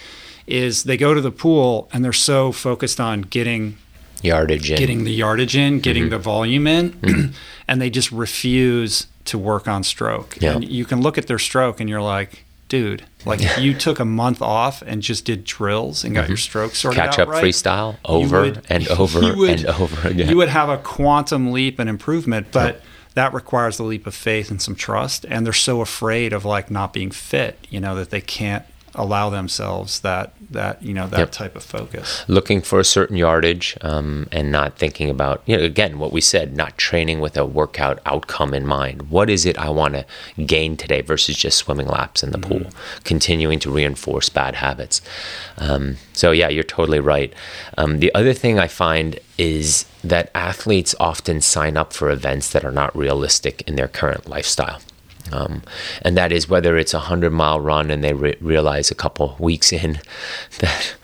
is 0.46 0.82
they 0.84 0.98
go 0.98 1.14
to 1.14 1.22
the 1.22 1.30
pool 1.30 1.88
and 1.94 2.04
they're 2.04 2.12
so 2.12 2.52
focused 2.52 3.00
on 3.00 3.22
getting 3.22 3.78
Yardage 4.24 4.70
and 4.70 4.78
getting 4.78 5.04
the 5.04 5.12
yardage 5.12 5.56
in, 5.56 5.80
getting 5.80 6.04
Mm-hmm. 6.04 6.10
the 6.10 6.18
volume 6.18 6.66
in, 6.66 7.34
and 7.68 7.80
they 7.80 7.90
just 7.90 8.10
refuse 8.12 9.06
to 9.26 9.38
work 9.38 9.68
on 9.68 9.82
stroke. 9.84 10.36
Yeah. 10.40 10.54
And 10.54 10.64
you 10.68 10.84
can 10.84 11.00
look 11.00 11.16
at 11.18 11.26
their 11.26 11.38
stroke 11.38 11.80
and 11.80 11.88
you're 11.88 12.02
like, 12.02 12.44
dude, 12.68 13.04
like 13.24 13.40
if 13.42 13.58
you 13.58 13.72
took 13.74 14.00
a 14.00 14.04
month 14.04 14.42
off 14.42 14.82
and 14.82 15.00
just 15.02 15.24
did 15.24 15.44
drills 15.44 16.04
and 16.04 16.14
got 16.14 16.28
your 16.28 16.36
stroke 16.36 16.74
sorted 16.74 16.98
Mm-hmm. 17.00 17.10
catch 17.10 17.18
out 17.18 17.28
up 17.28 17.34
right, 17.34 17.44
freestyle 17.44 17.96
over 18.04 18.40
would- 18.42 18.62
and 18.68 18.88
over 19.00 19.20
would- 19.20 19.50
and 19.60 19.66
over 19.66 20.08
again. 20.08 20.28
You 20.28 20.36
would 20.36 20.48
have 20.48 20.68
a 20.68 20.78
quantum 20.78 21.52
leap 21.52 21.78
and 21.78 21.88
improvement, 21.88 22.48
but 22.52 22.82
that 23.14 23.32
requires 23.32 23.76
the 23.76 23.84
leap 23.84 24.06
of 24.06 24.14
faith 24.14 24.50
and 24.50 24.60
some 24.60 24.74
trust. 24.74 25.24
And 25.28 25.46
they're 25.46 25.52
so 25.52 25.80
afraid 25.80 26.32
of 26.32 26.44
like 26.44 26.70
not 26.70 26.92
being 26.92 27.10
fit, 27.12 27.64
you 27.70 27.80
know, 27.80 27.94
that 27.94 28.10
they 28.10 28.20
can't 28.20 28.64
allow 28.94 29.28
themselves 29.30 30.00
that 30.00 30.32
that 30.50 30.82
you 30.82 30.94
know 30.94 31.06
that 31.08 31.18
Yep. 31.18 31.32
type 31.32 31.56
of 31.56 31.62
focus. 31.64 32.24
looking 32.28 32.60
for 32.62 32.78
a 32.78 32.84
certain 32.84 33.16
yardage 33.16 33.76
um, 33.80 34.28
and 34.30 34.52
not 34.52 34.78
thinking 34.78 35.10
about 35.10 35.42
you 35.46 35.56
know 35.56 35.62
again 35.64 35.98
what 35.98 36.12
we 36.12 36.20
said 36.20 36.56
not 36.56 36.76
training 36.78 37.20
with 37.20 37.36
a 37.36 37.44
workout 37.44 37.98
outcome 38.06 38.54
in 38.54 38.66
mind. 38.66 39.10
What 39.10 39.28
is 39.30 39.44
it 39.46 39.58
i 39.58 39.68
want 39.68 39.94
to 39.94 40.04
gain 40.44 40.76
today 40.76 41.00
versus 41.00 41.36
just 41.36 41.58
swimming 41.58 41.86
laps 41.88 42.22
in 42.22 42.30
the 42.30 42.38
pool? 42.38 42.66
Continuing 43.04 43.58
to 43.60 43.70
reinforce 43.70 44.28
bad 44.28 44.54
habits. 44.56 45.00
Um, 45.58 45.96
so 46.12 46.30
yeah 46.30 46.48
you're 46.48 46.62
totally 46.64 47.00
right. 47.00 47.32
Um, 47.76 47.98
the 47.98 48.14
other 48.14 48.32
thing 48.32 48.58
i 48.58 48.68
find 48.68 49.18
is 49.38 49.86
that 50.04 50.30
athletes 50.34 50.94
often 51.00 51.40
sign 51.40 51.76
up 51.76 51.92
for 51.92 52.10
events 52.10 52.52
that 52.52 52.64
are 52.64 52.70
not 52.70 52.96
realistic 52.96 53.62
in 53.66 53.74
their 53.76 53.88
current 53.88 54.28
lifestyle 54.28 54.80
um, 55.32 55.62
and 56.02 56.16
that 56.16 56.32
is 56.32 56.48
whether 56.48 56.76
it's 56.76 56.94
a 56.94 57.00
hundred 57.00 57.30
mile 57.32 57.60
run 57.60 57.90
and 57.90 58.02
they 58.04 58.12
re- 58.12 58.36
realize 58.40 58.90
a 58.90 58.94
couple 58.94 59.36
weeks 59.38 59.72
in 59.72 60.00
that 60.60 60.94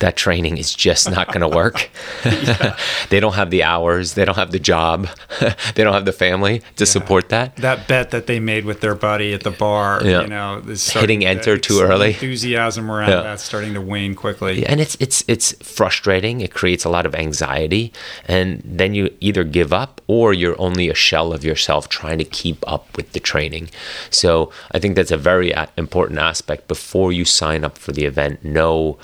that 0.00 0.16
training 0.16 0.58
is 0.58 0.74
just 0.74 1.10
not 1.10 1.28
going 1.28 1.40
to 1.42 1.48
work. 1.48 1.90
they 3.10 3.20
don't 3.20 3.34
have 3.34 3.50
the 3.50 3.62
hours, 3.62 4.14
they 4.14 4.24
don't 4.24 4.36
have 4.36 4.50
the 4.50 4.58
job, 4.58 5.08
they 5.74 5.84
don't 5.84 5.92
have 5.94 6.04
the 6.04 6.12
family 6.12 6.62
to 6.76 6.84
support 6.86 7.28
that. 7.28 7.56
that 7.56 7.86
bet 7.86 8.10
that 8.10 8.26
they 8.26 8.40
made 8.40 8.64
with 8.64 8.80
their 8.80 8.94
buddy 8.94 9.32
at 9.32 9.42
the 9.42 9.50
bar, 9.50 10.00
Yeah. 10.04 10.22
you 10.22 10.26
know, 10.26 10.62
is 10.68 10.88
Hitting 10.90 11.24
enter 11.24 11.56
too 11.56 11.74
it's- 11.80 11.90
early. 11.90 12.08
Enthusiasm 12.08 12.90
around 12.90 13.10
Yeah. 13.10 13.22
that's 13.22 13.42
starting 13.42 13.74
to 13.74 13.80
wane 13.80 14.14
quickly. 14.14 14.66
and 14.66 14.80
it's 14.80 14.96
it's 15.00 15.22
it's 15.28 15.52
frustrating. 15.62 16.40
It 16.40 16.52
creates 16.52 16.84
a 16.84 16.88
lot 16.90 17.06
of 17.06 17.14
anxiety, 17.14 17.92
and 18.26 18.62
then 18.64 18.94
you 18.94 19.14
either 19.20 19.44
give 19.44 19.72
up 19.72 20.00
or 20.06 20.32
you're 20.32 20.60
only 20.60 20.88
a 20.88 20.94
shell 20.94 21.32
of 21.32 21.44
yourself 21.44 21.88
trying 21.88 22.18
to 22.18 22.24
keep 22.24 22.58
up 22.66 22.96
with 22.96 23.12
the 23.12 23.20
training. 23.20 23.70
So 24.10 24.50
I 24.72 24.78
think 24.78 24.96
that's 24.96 25.10
a 25.10 25.16
very 25.16 25.52
important 25.76 26.18
aspect 26.18 26.68
before 26.68 27.12
you 27.12 27.24
sign 27.24 27.64
up 27.64 27.76
for 27.78 27.92
the 27.92 28.04
event. 28.04 28.44
Know 28.44 28.98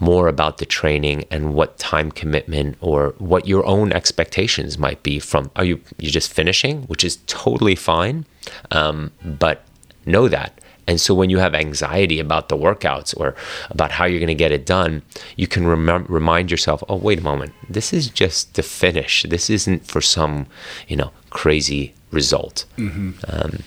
more 0.00 0.28
about 0.28 0.58
the 0.58 0.66
training 0.66 1.24
and 1.30 1.54
what 1.54 1.78
time 1.78 2.10
commitment 2.10 2.76
or 2.80 3.14
what 3.18 3.46
your 3.46 3.64
own 3.64 3.92
expectations 3.92 4.76
might 4.78 5.02
be 5.02 5.18
from 5.18 5.50
are 5.56 5.64
you 5.64 5.80
you 5.98 6.10
just 6.10 6.32
finishing 6.32 6.82
which 6.82 7.04
is 7.04 7.18
totally 7.26 7.74
fine 7.76 8.24
um, 8.70 9.10
but 9.24 9.64
know 10.06 10.28
that. 10.28 10.60
And 10.86 11.00
so 11.00 11.14
when 11.14 11.30
you 11.30 11.38
have 11.38 11.54
anxiety 11.54 12.20
about 12.20 12.50
the 12.50 12.58
workouts 12.58 13.18
or 13.18 13.34
about 13.70 13.90
how 13.90 14.04
you're 14.04 14.18
going 14.20 14.26
to 14.26 14.34
get 14.34 14.52
it 14.52 14.66
done 14.66 15.00
you 15.36 15.46
can 15.46 15.64
remem- 15.64 16.06
remind 16.08 16.50
yourself 16.50 16.82
oh 16.88 16.96
wait 16.96 17.18
a 17.20 17.22
moment. 17.22 17.52
This 17.70 17.92
is 17.92 18.08
just 18.08 18.54
the 18.54 18.62
finish. 18.62 19.22
This 19.28 19.48
isn't 19.48 19.86
for 19.86 20.00
some 20.02 20.46
you 20.88 20.96
know 20.96 21.10
crazy 21.30 21.94
result. 22.10 22.66
Um, 22.78 23.60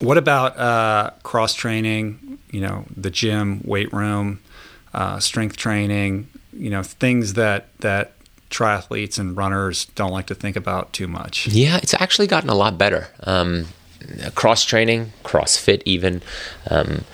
What 0.00 0.18
about 0.18 0.56
uh, 0.58 1.10
cross 1.22 1.54
training? 1.54 2.38
You 2.52 2.60
know, 2.60 2.84
the 2.96 3.10
gym, 3.10 3.60
weight 3.64 3.92
room, 3.92 4.40
uh, 4.98 5.20
strength 5.20 5.56
training. 5.56 6.26
You 6.52 6.70
know, 6.70 6.82
things 6.82 7.34
that 7.34 7.68
that 7.78 8.12
triathletes 8.50 9.18
and 9.18 9.36
runners 9.36 9.84
don't 9.94 10.10
like 10.10 10.26
to 10.26 10.34
think 10.34 10.56
about 10.56 10.92
too 10.92 11.06
much. 11.06 11.46
Yeah, 11.46 11.76
it's 11.76 11.94
actually 11.94 12.26
gotten 12.26 12.50
a 12.50 12.54
lot 12.54 12.76
better. 12.78 13.08
Um, 13.22 13.66
cross 14.34 14.64
training, 14.64 15.12
CrossFit, 15.22 15.82
even, 15.84 16.22
um, 16.70 17.04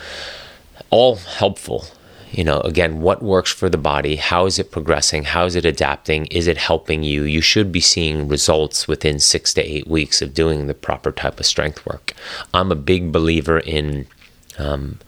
all 0.90 1.16
helpful. 1.16 1.84
You 2.30 2.44
know, 2.44 2.60
again, 2.60 3.00
what 3.00 3.22
works 3.22 3.52
for 3.52 3.68
the 3.68 3.78
body? 3.78 4.16
How 4.16 4.46
is 4.46 4.58
it 4.58 4.70
progressing? 4.72 5.24
How 5.24 5.44
is 5.44 5.54
it 5.54 5.64
adapting? 5.64 6.26
Is 6.26 6.46
it 6.46 6.56
helping 6.56 7.02
you? 7.02 7.22
You 7.24 7.40
should 7.40 7.70
be 7.70 7.80
seeing 7.80 8.28
results 8.28 8.88
within 8.88 9.18
six 9.18 9.54
to 9.54 9.62
eight 9.62 9.86
weeks 9.86 10.22
of 10.22 10.34
doing 10.34 10.66
the 10.66 10.74
proper 10.74 11.12
type 11.12 11.38
of 11.38 11.46
strength 11.46 11.84
work. 11.84 12.12
I'm 12.52 12.72
a 12.72 12.76
big 12.76 13.12
believer 13.12 13.58
in 13.58 14.06
um, 14.58 14.98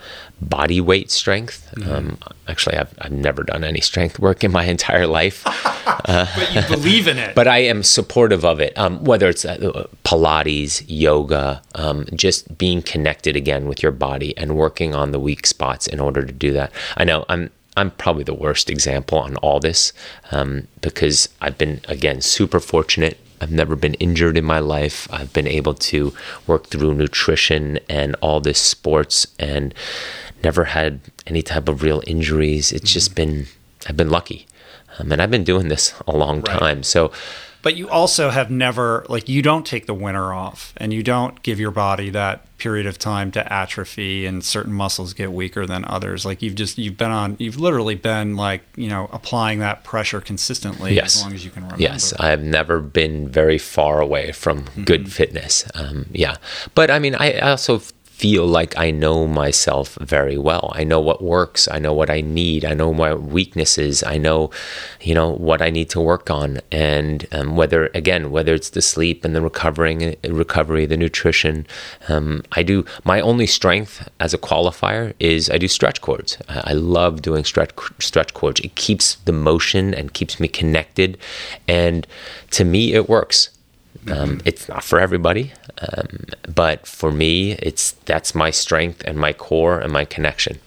body 0.40 0.80
weight 0.80 1.10
strength. 1.10 1.72
Um, 1.86 2.18
actually, 2.48 2.76
I've, 2.76 2.94
I've 3.00 3.12
never 3.12 3.42
done 3.42 3.64
any 3.64 3.80
strength 3.80 4.18
work 4.18 4.44
in 4.44 4.52
my 4.52 4.64
entire 4.64 5.06
life. 5.06 5.44
But 6.06 6.54
you 6.54 6.62
believe 6.62 7.08
in 7.08 7.18
it. 7.18 7.34
but 7.34 7.48
I 7.48 7.58
am 7.58 7.82
supportive 7.82 8.44
of 8.44 8.60
it. 8.60 8.76
Um, 8.78 9.02
whether 9.02 9.28
it's 9.28 9.44
uh, 9.44 9.86
Pilates, 10.04 10.84
yoga, 10.86 11.62
um, 11.74 12.06
just 12.14 12.58
being 12.58 12.80
connected 12.82 13.34
again 13.34 13.66
with 13.66 13.82
your 13.82 13.92
body 13.92 14.36
and 14.36 14.56
working 14.56 14.94
on 14.94 15.10
the 15.10 15.18
weak 15.18 15.46
spots 15.46 15.86
in 15.86 15.98
order 15.98 16.24
to 16.24 16.32
do 16.32 16.52
that. 16.52 16.70
I 16.96 17.04
know 17.04 17.24
I'm 17.28 17.50
I'm 17.76 17.90
probably 17.92 18.24
the 18.24 18.34
worst 18.34 18.70
example 18.70 19.18
on 19.18 19.36
all 19.36 19.60
this 19.60 19.92
um, 20.30 20.68
because 20.80 21.28
I've 21.40 21.58
been 21.58 21.80
again 21.88 22.20
super 22.20 22.60
fortunate 22.60 23.18
I've 23.40 23.52
never 23.52 23.76
been 23.76 23.94
injured 23.94 24.36
in 24.36 24.44
my 24.44 24.58
life. 24.58 25.06
I've 25.12 25.32
been 25.32 25.46
able 25.46 25.74
to 25.74 26.14
work 26.46 26.66
through 26.68 26.94
nutrition 26.94 27.78
and 27.88 28.14
all 28.20 28.40
this 28.40 28.60
sports 28.60 29.26
and 29.38 29.74
never 30.42 30.64
had 30.64 31.00
any 31.26 31.42
type 31.42 31.68
of 31.68 31.82
real 31.82 32.02
injuries. 32.06 32.72
It's 32.72 32.92
just 32.92 33.14
been, 33.14 33.46
I've 33.88 33.96
been 33.96 34.10
lucky. 34.10 34.46
Um, 34.98 35.12
and 35.12 35.20
I've 35.20 35.30
been 35.30 35.44
doing 35.44 35.68
this 35.68 35.94
a 36.06 36.12
long 36.16 36.40
Right. 36.42 36.58
time. 36.58 36.82
So, 36.82 37.12
But 37.66 37.74
you 37.74 37.88
also 37.88 38.30
have 38.30 38.48
never 38.48 39.04
like 39.08 39.28
you 39.28 39.42
don't 39.42 39.66
take 39.66 39.86
the 39.86 39.92
winter 39.92 40.32
off 40.32 40.72
and 40.76 40.92
you 40.92 41.02
don't 41.02 41.42
give 41.42 41.58
your 41.58 41.72
body 41.72 42.10
that 42.10 42.56
period 42.58 42.86
of 42.86 42.96
time 42.96 43.32
to 43.32 43.52
atrophy 43.52 44.24
and 44.24 44.44
certain 44.44 44.72
muscles 44.72 45.12
get 45.12 45.32
weaker 45.32 45.66
than 45.66 45.84
others. 45.84 46.24
Like 46.24 46.42
you've 46.42 46.54
just 46.54 46.78
you've 46.78 46.96
been 46.96 47.10
on 47.10 47.34
you've 47.40 47.58
literally 47.58 47.96
been 47.96 48.36
like, 48.36 48.62
you 48.76 48.88
know, 48.88 49.10
applying 49.12 49.58
that 49.58 49.82
pressure 49.82 50.20
consistently 50.20 50.94
Yes. 50.94 51.16
as 51.16 51.22
long 51.24 51.34
as 51.34 51.44
you 51.44 51.50
can 51.50 51.64
remember. 51.64 51.82
Yes, 51.82 52.12
I've 52.20 52.44
never 52.44 52.78
been 52.78 53.28
very 53.28 53.58
far 53.58 54.00
away 54.00 54.30
from 54.30 54.66
good 54.84 55.12
fitness. 55.12 55.68
Um, 55.74 56.06
yeah, 56.12 56.36
but 56.76 56.88
I 56.88 57.00
mean, 57.00 57.16
I 57.16 57.36
also 57.40 57.80
feel 58.16 58.46
like 58.46 58.74
I 58.78 58.90
know 58.90 59.26
myself 59.26 59.98
very 60.00 60.38
well. 60.38 60.72
I 60.74 60.84
know 60.84 61.00
what 61.00 61.22
works. 61.22 61.68
I 61.68 61.78
know 61.78 61.92
what 61.92 62.08
I 62.08 62.22
need. 62.22 62.64
I 62.64 62.72
know 62.72 62.94
my 62.94 63.12
weaknesses. 63.12 64.02
I 64.02 64.16
know, 64.16 64.50
you 65.02 65.14
know, 65.14 65.28
what 65.28 65.60
I 65.60 65.68
need 65.68 65.90
to 65.90 66.00
work 66.00 66.30
on. 66.30 66.60
And 66.72 67.26
um, 67.30 67.56
whether 67.56 67.90
again, 67.92 68.30
whether 68.30 68.54
it's 68.54 68.70
the 68.70 68.80
sleep 68.80 69.22
and 69.22 69.36
the 69.36 69.42
recovering, 69.42 70.16
recovery, 70.24 70.86
the 70.86 70.96
nutrition, 70.96 71.66
um, 72.08 72.42
I 72.52 72.62
do. 72.62 72.86
My 73.04 73.20
only 73.20 73.46
strength 73.46 74.08
as 74.18 74.32
a 74.32 74.38
qualifier 74.38 75.12
is 75.20 75.50
I 75.50 75.58
do 75.58 75.68
stretch 75.68 76.00
cords. 76.00 76.38
I, 76.48 76.72
love 76.72 77.20
doing 77.20 77.44
stretch 77.44 77.72
stretch 77.98 78.32
cords. 78.32 78.60
It 78.60 78.76
keeps 78.76 79.16
the 79.26 79.32
motion 79.32 79.92
and 79.92 80.14
keeps 80.14 80.40
me 80.40 80.48
connected, 80.48 81.18
and 81.68 82.06
to 82.52 82.64
me, 82.64 82.94
it 82.94 83.08
works. 83.08 83.50
Um, 84.10 84.40
it's 84.44 84.68
not 84.68 84.84
for 84.84 84.98
everybody, 85.00 85.52
um, 85.80 86.26
but 86.54 86.86
for 86.86 87.10
me, 87.12 87.52
it's 87.52 87.92
that's 88.04 88.34
my 88.34 88.50
strength 88.50 89.02
and 89.06 89.18
my 89.18 89.32
core 89.32 89.78
and 89.80 89.92
my 89.92 90.04
connection. 90.04 90.58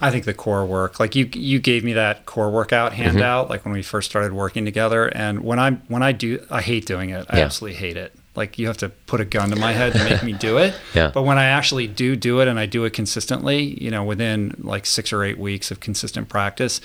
I 0.00 0.10
think 0.10 0.24
the 0.24 0.32
core 0.34 0.64
work, 0.64 0.98
like 1.00 1.14
you, 1.16 1.28
you 1.34 1.58
gave 1.58 1.84
me 1.84 1.92
that 1.94 2.24
core 2.26 2.50
workout 2.50 2.92
Mm-hmm. 2.92 3.02
handout, 3.02 3.50
like 3.50 3.64
when 3.64 3.74
we 3.74 3.82
first 3.82 4.08
started 4.08 4.32
working 4.32 4.64
together. 4.64 5.08
And 5.08 5.40
when 5.40 5.58
I'm, 5.58 5.82
when 5.88 6.02
I 6.02 6.12
do, 6.12 6.42
I 6.48 6.62
hate 6.62 6.86
doing 6.86 7.10
it. 7.10 7.26
I 7.28 7.38
Yeah. 7.38 7.44
absolutely 7.44 7.76
hate 7.78 7.96
it. 7.96 8.14
Like 8.36 8.58
you 8.58 8.68
have 8.68 8.78
to 8.78 8.88
put 8.88 9.20
a 9.20 9.24
gun 9.26 9.50
to 9.50 9.56
my 9.56 9.72
head 9.72 9.92
to 9.94 10.04
make 10.04 10.22
me 10.22 10.32
do 10.32 10.58
it. 10.58 10.74
Yeah. 10.94 11.10
But 11.12 11.24
when 11.24 11.38
I 11.38 11.46
actually 11.46 11.86
do 11.88 12.14
do 12.16 12.40
it 12.40 12.48
and 12.48 12.58
I 12.58 12.66
do 12.66 12.84
it 12.84 12.92
consistently, 12.94 13.82
you 13.82 13.90
know, 13.90 14.04
within 14.04 14.54
like 14.60 14.86
six 14.86 15.12
or 15.12 15.22
eight 15.24 15.38
weeks 15.38 15.70
of 15.72 15.80
consistent 15.80 16.28
practice, 16.28 16.80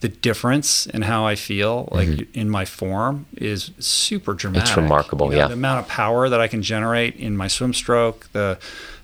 the 0.00 0.08
difference 0.08 0.86
in 0.86 1.02
how 1.02 1.26
I 1.26 1.34
feel, 1.34 1.88
like 1.90 2.34
in 2.34 2.48
my 2.48 2.64
form, 2.64 3.26
is 3.36 3.72
super 3.78 4.34
dramatic. 4.34 4.70
Mm-hmm. 4.70 4.82
remarkable, 4.82 5.26
You 5.26 5.32
know, 5.32 5.38
yeah. 5.38 5.48
The 5.48 5.54
amount 5.54 5.80
of 5.80 5.88
power 5.88 6.28
that 6.28 6.40
I 6.40 6.46
can 6.46 6.62
generate 6.62 7.16
in 7.16 7.36
my 7.36 7.48
swim 7.48 7.74
stroke, 7.74 8.28
the 8.32 8.58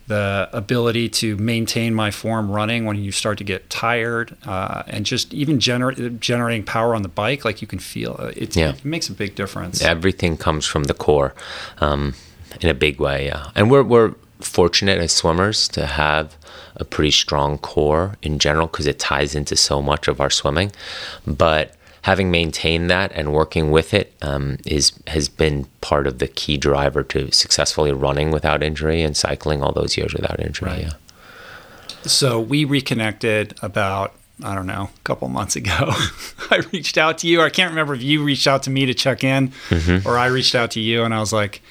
the 0.07 0.51
ability 0.53 1.09
to 1.09 1.35
maintain 1.39 1.95
my 1.95 2.11
form 2.11 2.51
running 2.51 2.85
when 2.85 2.97
you 3.03 3.11
start 3.11 3.39
to 3.39 3.45
get 3.45 3.71
tired, 3.71 4.37
uh, 4.47 4.83
and 4.87 5.07
just 5.07 5.33
even 5.33 5.59
gener- 5.59 6.21
generating 6.21 6.63
power 6.63 6.95
on 6.95 7.01
the 7.03 7.09
bike, 7.09 7.43
like 7.43 7.63
you 7.63 7.67
can 7.67 7.79
feel 7.79 8.17
it. 8.37 8.55
Yeah. 8.55 8.75
It 8.75 8.85
makes 8.85 9.09
a 9.09 9.13
big 9.13 9.35
difference. 9.35 9.81
Everything 9.83 10.37
comes 10.37 10.67
from 10.67 10.85
the 10.85 10.95
core, 10.95 11.35
um, 11.81 12.15
in 12.61 12.69
a 12.69 12.75
big 12.75 13.01
way. 13.01 13.27
Yeah, 13.27 13.51
and 13.55 13.71
we're 13.71 13.83
we're 13.83 14.15
fortunate 14.41 14.99
as 14.99 15.13
swimmers 15.13 15.69
to 15.69 15.87
have 15.87 16.37
a 16.77 16.85
pretty 16.85 17.11
strong 17.11 17.59
core 17.59 18.17
in 18.23 18.39
general 18.39 18.67
because 18.67 18.87
it 18.87 18.99
ties 18.99 19.35
into 19.35 19.57
so 19.57 19.81
much 19.83 20.09
of 20.09 20.21
our 20.21 20.31
swimming, 20.31 20.73
but 21.27 21.75
having 22.03 22.31
maintained 22.31 22.91
that 22.91 23.11
and 23.15 23.33
working 23.33 23.71
with 23.71 23.95
it 23.95 24.13
um, 24.21 24.59
is 24.67 24.93
has 25.07 25.29
been 25.29 25.65
part 25.81 26.07
of 26.07 26.19
the 26.19 26.29
key 26.29 26.57
driver 26.57 27.03
to 27.03 27.31
successfully 27.33 27.93
running 27.93 28.31
without 28.31 28.63
injury 28.63 29.03
and 29.03 29.17
cycling 29.17 29.63
all 29.63 29.73
those 29.73 29.97
years 29.97 30.13
without 30.13 30.39
injury. 30.41 30.69
Right. 30.71 30.83
Yeah. 30.83 30.93
So 32.03 32.41
we 32.41 32.65
reconnected 32.65 33.55
about 33.63 34.15
I 34.43 34.55
don't 34.55 34.67
know 34.67 34.91
a 34.95 35.01
couple 35.05 35.29
months 35.29 35.55
ago. 35.57 35.71
I 36.51 36.57
reached 36.73 36.99
out 36.99 37.19
to 37.19 37.29
you. 37.29 37.41
I 37.41 37.51
can't 37.51 37.71
remember 37.71 37.95
if 37.95 38.03
you 38.03 38.23
reached 38.25 38.47
out 38.49 38.65
to 38.65 38.71
me 38.71 38.85
to 38.87 38.93
check 38.95 39.23
in, 39.25 39.53
Mm-hmm. 39.69 40.07
or 40.09 40.19
I 40.19 40.27
reached 40.27 40.55
out 40.57 40.73
to 40.73 40.81
you, 40.81 41.05
and 41.05 41.15
I 41.15 41.21
was 41.21 41.33
like, 41.33 41.63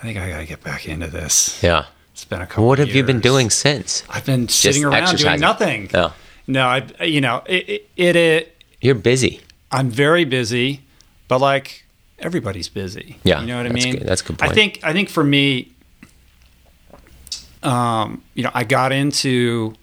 I 0.00 0.02
think 0.02 0.18
I 0.18 0.28
gotta 0.28 0.46
get 0.46 0.62
back 0.64 0.86
into 0.88 1.06
this. 1.06 1.62
Yeah. 1.62 1.86
It's 2.22 2.28
been 2.28 2.40
a 2.40 2.46
couple. 2.46 2.68
What 2.68 2.78
have 2.78 2.90
you 2.90 3.02
been 3.02 3.18
doing 3.18 3.50
since? 3.50 4.04
I've 4.08 4.24
been 4.24 4.48
sitting 4.48 4.84
around 4.84 5.18
doing 5.18 5.40
nothing. 5.40 5.90
Oh, 5.92 6.14
No, 6.46 6.66
I 6.68 6.86
you 7.04 7.20
know 7.20 7.42
it 7.46 7.88
it, 7.96 8.14
it 8.16 8.62
you're 8.80 8.94
busy. 8.94 9.40
I'm 9.72 9.90
very 9.90 10.24
busy, 10.24 10.82
but 11.26 11.40
like 11.40 11.84
everybody's 12.20 12.68
busy. 12.68 13.18
Yeah, 13.24 13.40
you 13.40 13.48
know 13.48 13.56
what 13.56 13.66
I 13.66 13.70
mean. 13.70 13.96
good- 13.96 14.06
that's 14.06 14.20
a 14.20 14.24
good 14.26 14.40
I 14.40 14.50
think 14.50 14.78
I 14.84 14.92
think 14.92 15.08
for 15.08 15.24
me, 15.24 15.72
um, 17.64 18.22
you 18.34 18.44
know, 18.44 18.52
I 18.54 18.62
got 18.62 18.92
into 18.92 19.74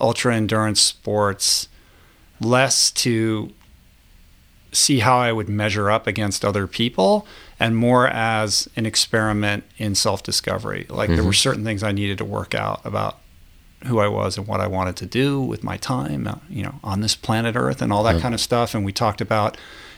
ultra 0.00 0.36
endurance 0.36 0.80
sports 0.80 1.66
less 2.40 2.92
to 2.92 3.52
see 4.70 5.00
how 5.00 5.18
I 5.18 5.32
would 5.32 5.48
measure 5.48 5.90
up 5.90 6.06
against 6.06 6.44
other 6.44 6.68
people 6.68 7.26
and 7.58 7.76
more 7.76 8.08
as 8.08 8.68
an 8.76 8.86
experiment 8.86 9.64
in 9.78 9.94
self 9.94 10.22
discovery. 10.22 10.86
Like 10.88 11.08
there 11.08 11.18
were 11.18 11.30
mm-hmm. 11.30 11.32
certain 11.32 11.64
things 11.64 11.82
I 11.82 11.92
needed 11.92 12.18
to 12.18 12.24
work 12.24 12.54
out 12.54 12.80
about 12.84 13.18
who 13.86 13.98
I 13.98 14.08
was 14.08 14.38
and 14.38 14.46
what 14.46 14.60
I 14.60 14.66
wanted 14.66 14.96
to 14.96 15.06
do 15.06 15.40
with 15.40 15.64
my 15.64 15.76
time, 15.76 16.26
uh, 16.26 16.36
you 16.48 16.62
know, 16.62 16.74
on 16.84 17.00
this 17.00 17.14
planet 17.16 17.56
Earth 17.56 17.82
and 17.82 17.92
all 17.92 18.02
that 18.04 18.20
kind 18.20 18.34
of 18.34 18.40
stuff. 18.40 18.74
And 18.74 18.84
we 18.84 18.92
talked 18.92 19.20
about, 19.20 19.56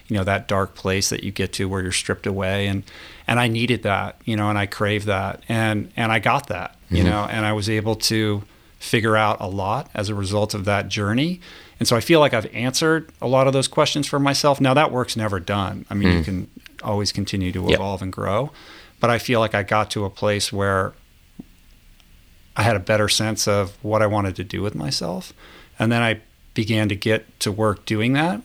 you 0.09 0.17
know, 0.17 0.25
that 0.25 0.49
dark 0.49 0.75
place 0.75 1.11
that 1.11 1.23
you 1.23 1.31
get 1.31 1.53
to 1.55 1.69
where 1.69 1.83
you're 1.83 1.93
stripped 1.93 2.27
away, 2.27 2.67
and 2.67 2.83
and 3.27 3.41
I 3.41 3.49
needed 3.49 3.83
that, 3.83 4.21
you 4.25 4.37
know, 4.37 4.51
and 4.51 4.59
I 4.59 4.67
craved 4.67 5.07
that, 5.07 5.43
and 5.49 5.91
and 5.97 6.13
I 6.13 6.19
got 6.19 6.49
that, 6.49 6.77
you 6.91 6.99
mm-hmm. 6.99 7.09
know, 7.09 7.25
and 7.25 7.47
I 7.47 7.53
was 7.53 7.69
able 7.69 7.97
to 7.97 8.43
figure 8.79 9.17
out 9.17 9.39
a 9.41 9.49
lot 9.49 9.91
as 9.95 10.11
a 10.11 10.15
result 10.15 10.53
of 10.53 10.67
that 10.67 10.89
journey. 10.89 11.41
And 11.81 11.89
so 11.89 11.97
I 11.97 12.01
feel 12.01 12.21
like 12.21 12.35
I've 12.35 12.55
answered 12.55 13.11
a 13.21 13.27
lot 13.27 13.47
of 13.47 13.53
those 13.53 13.67
questions 13.67 14.07
for 14.07 14.19
myself. 14.19 14.61
Now 14.61 14.75
that 14.75 14.93
work's 14.93 15.17
never 15.17 15.41
done. 15.41 15.87
I 15.91 15.95
mean, 15.95 16.13
you 16.13 16.21
mm. 16.21 16.25
can 16.25 16.51
always 16.85 17.13
continue 17.13 17.53
to 17.53 17.63
Yep. 17.63 17.75
evolve 17.75 18.03
and 18.03 18.13
grow, 18.13 18.53
but 19.01 19.11
I 19.11 19.19
feel 19.19 19.41
like 19.41 19.55
I 19.55 19.63
got 19.63 19.91
to 19.93 20.05
a 20.05 20.11
place 20.11 20.53
where 20.53 20.93
I 22.57 22.63
had 22.63 22.77
a 22.77 22.81
better 22.81 23.09
sense 23.09 23.49
of 23.49 23.77
what 23.83 24.03
I 24.03 24.07
wanted 24.07 24.37
to 24.37 24.45
do 24.45 24.63
with 24.63 24.75
myself. 24.75 25.33
And 25.79 25.91
then 25.91 26.03
I 26.03 26.21
began 26.55 26.89
to 26.89 26.97
get 26.97 27.41
to 27.41 27.51
work 27.51 27.85
doing 27.85 28.13
that. 28.13 28.41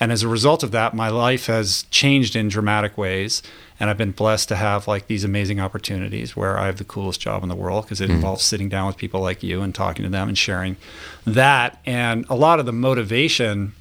And 0.00 0.12
as 0.12 0.22
a 0.22 0.28
result 0.28 0.62
of 0.62 0.70
that, 0.70 0.94
my 0.94 1.08
life 1.08 1.46
has 1.46 1.82
changed 1.90 2.36
in 2.36 2.48
dramatic 2.48 2.96
ways. 2.96 3.42
And 3.80 3.90
I've 3.90 3.98
been 3.98 4.12
blessed 4.12 4.48
to 4.48 4.56
have 4.56 4.86
like 4.86 5.08
these 5.08 5.24
amazing 5.24 5.58
opportunities 5.58 6.36
where 6.36 6.56
I 6.56 6.66
have 6.66 6.78
the 6.78 6.84
coolest 6.84 7.20
job 7.20 7.42
in 7.42 7.48
the 7.48 7.56
world 7.56 7.84
because 7.84 8.00
it 8.00 8.04
mm-hmm. 8.04 8.16
involves 8.16 8.44
sitting 8.44 8.68
down 8.68 8.86
with 8.86 8.96
people 8.96 9.20
like 9.20 9.42
you 9.42 9.60
and 9.62 9.74
talking 9.74 10.04
to 10.04 10.08
them 10.08 10.28
and 10.28 10.38
sharing 10.38 10.76
that. 11.24 11.80
And 11.84 12.26
a 12.28 12.36
lot 12.36 12.60
of 12.60 12.66
the 12.66 12.72
motivation 12.72 13.72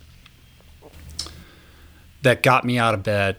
that 2.24 2.42
got 2.42 2.66
me 2.66 2.80
out 2.80 2.96
of 2.96 3.04
bed 3.04 3.38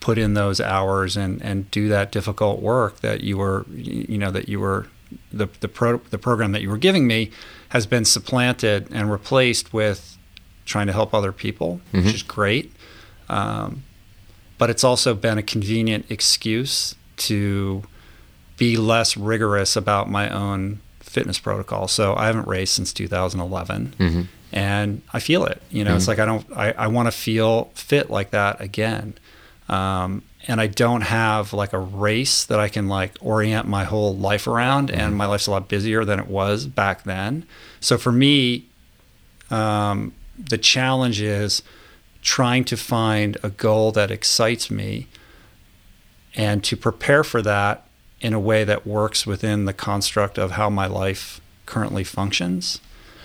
put 0.00 0.18
in 0.18 0.34
those 0.34 0.60
hours 0.60 1.16
and, 1.16 1.40
and 1.42 1.70
do 1.70 1.88
that 1.88 2.10
difficult 2.10 2.60
work 2.60 3.00
that 3.00 3.20
you 3.20 3.36
were, 3.36 3.66
you 3.70 4.18
know, 4.18 4.30
that 4.30 4.48
you 4.48 4.58
were, 4.58 4.86
the, 5.32 5.46
the, 5.60 5.68
pro, 5.68 5.98
the 6.10 6.18
program 6.18 6.52
that 6.52 6.62
you 6.62 6.70
were 6.70 6.78
giving 6.78 7.06
me 7.06 7.30
has 7.70 7.86
been 7.86 8.04
supplanted 8.04 8.88
and 8.90 9.12
replaced 9.12 9.72
with 9.72 10.16
trying 10.64 10.86
to 10.86 10.92
help 10.92 11.12
other 11.12 11.32
people, 11.32 11.80
which 11.90 12.04
mm-hmm. 12.04 12.14
is 12.14 12.22
great. 12.22 12.72
Um, 13.28 13.84
but 14.58 14.70
it's 14.70 14.84
also 14.84 15.14
been 15.14 15.38
a 15.38 15.42
convenient 15.42 16.10
excuse 16.10 16.94
to 17.16 17.82
be 18.56 18.76
less 18.76 19.16
rigorous 19.16 19.76
about 19.76 20.10
my 20.10 20.28
own 20.28 20.80
fitness 21.00 21.38
protocol. 21.38 21.88
So 21.88 22.14
I 22.14 22.26
haven't 22.26 22.46
raced 22.46 22.74
since 22.74 22.92
2011 22.92 23.94
mm-hmm. 23.98 24.22
and 24.52 25.02
I 25.12 25.20
feel 25.20 25.44
it, 25.44 25.62
you 25.70 25.82
know, 25.82 25.96
it's 25.96 26.06
mm-hmm. 26.06 26.10
like, 26.10 26.18
I 26.18 26.26
don't, 26.26 26.56
I, 26.56 26.84
I 26.84 26.86
want 26.88 27.06
to 27.06 27.12
feel 27.12 27.70
fit 27.74 28.10
like 28.10 28.30
that 28.30 28.60
again. 28.60 29.14
Um, 29.70 30.22
and 30.48 30.60
I 30.60 30.66
don't 30.66 31.02
have 31.02 31.52
like 31.52 31.72
a 31.72 31.78
race 31.78 32.44
that 32.44 32.58
I 32.58 32.68
can 32.68 32.88
like 32.88 33.16
orient 33.20 33.68
my 33.68 33.84
whole 33.84 34.16
life 34.16 34.48
around 34.48 34.90
and 34.90 35.14
my 35.14 35.26
life's 35.26 35.46
a 35.46 35.52
lot 35.52 35.68
busier 35.68 36.04
than 36.04 36.18
it 36.18 36.26
was 36.26 36.66
back 36.66 37.04
then. 37.04 37.46
So 37.78 37.96
for 37.96 38.10
me, 38.10 38.66
um, 39.48 40.12
the 40.36 40.58
challenge 40.58 41.20
is 41.20 41.62
trying 42.20 42.64
to 42.64 42.76
find 42.76 43.38
a 43.44 43.50
goal 43.50 43.92
that 43.92 44.10
excites 44.10 44.72
me 44.72 45.06
and 46.34 46.64
to 46.64 46.76
prepare 46.76 47.22
for 47.22 47.40
that 47.42 47.86
in 48.20 48.32
a 48.32 48.40
way 48.40 48.64
that 48.64 48.86
works 48.86 49.24
within 49.24 49.66
the 49.66 49.72
construct 49.72 50.36
of 50.36 50.52
how 50.52 50.68
my 50.68 50.86
life 50.86 51.40
currently 51.64 52.02
functions. 52.02 52.80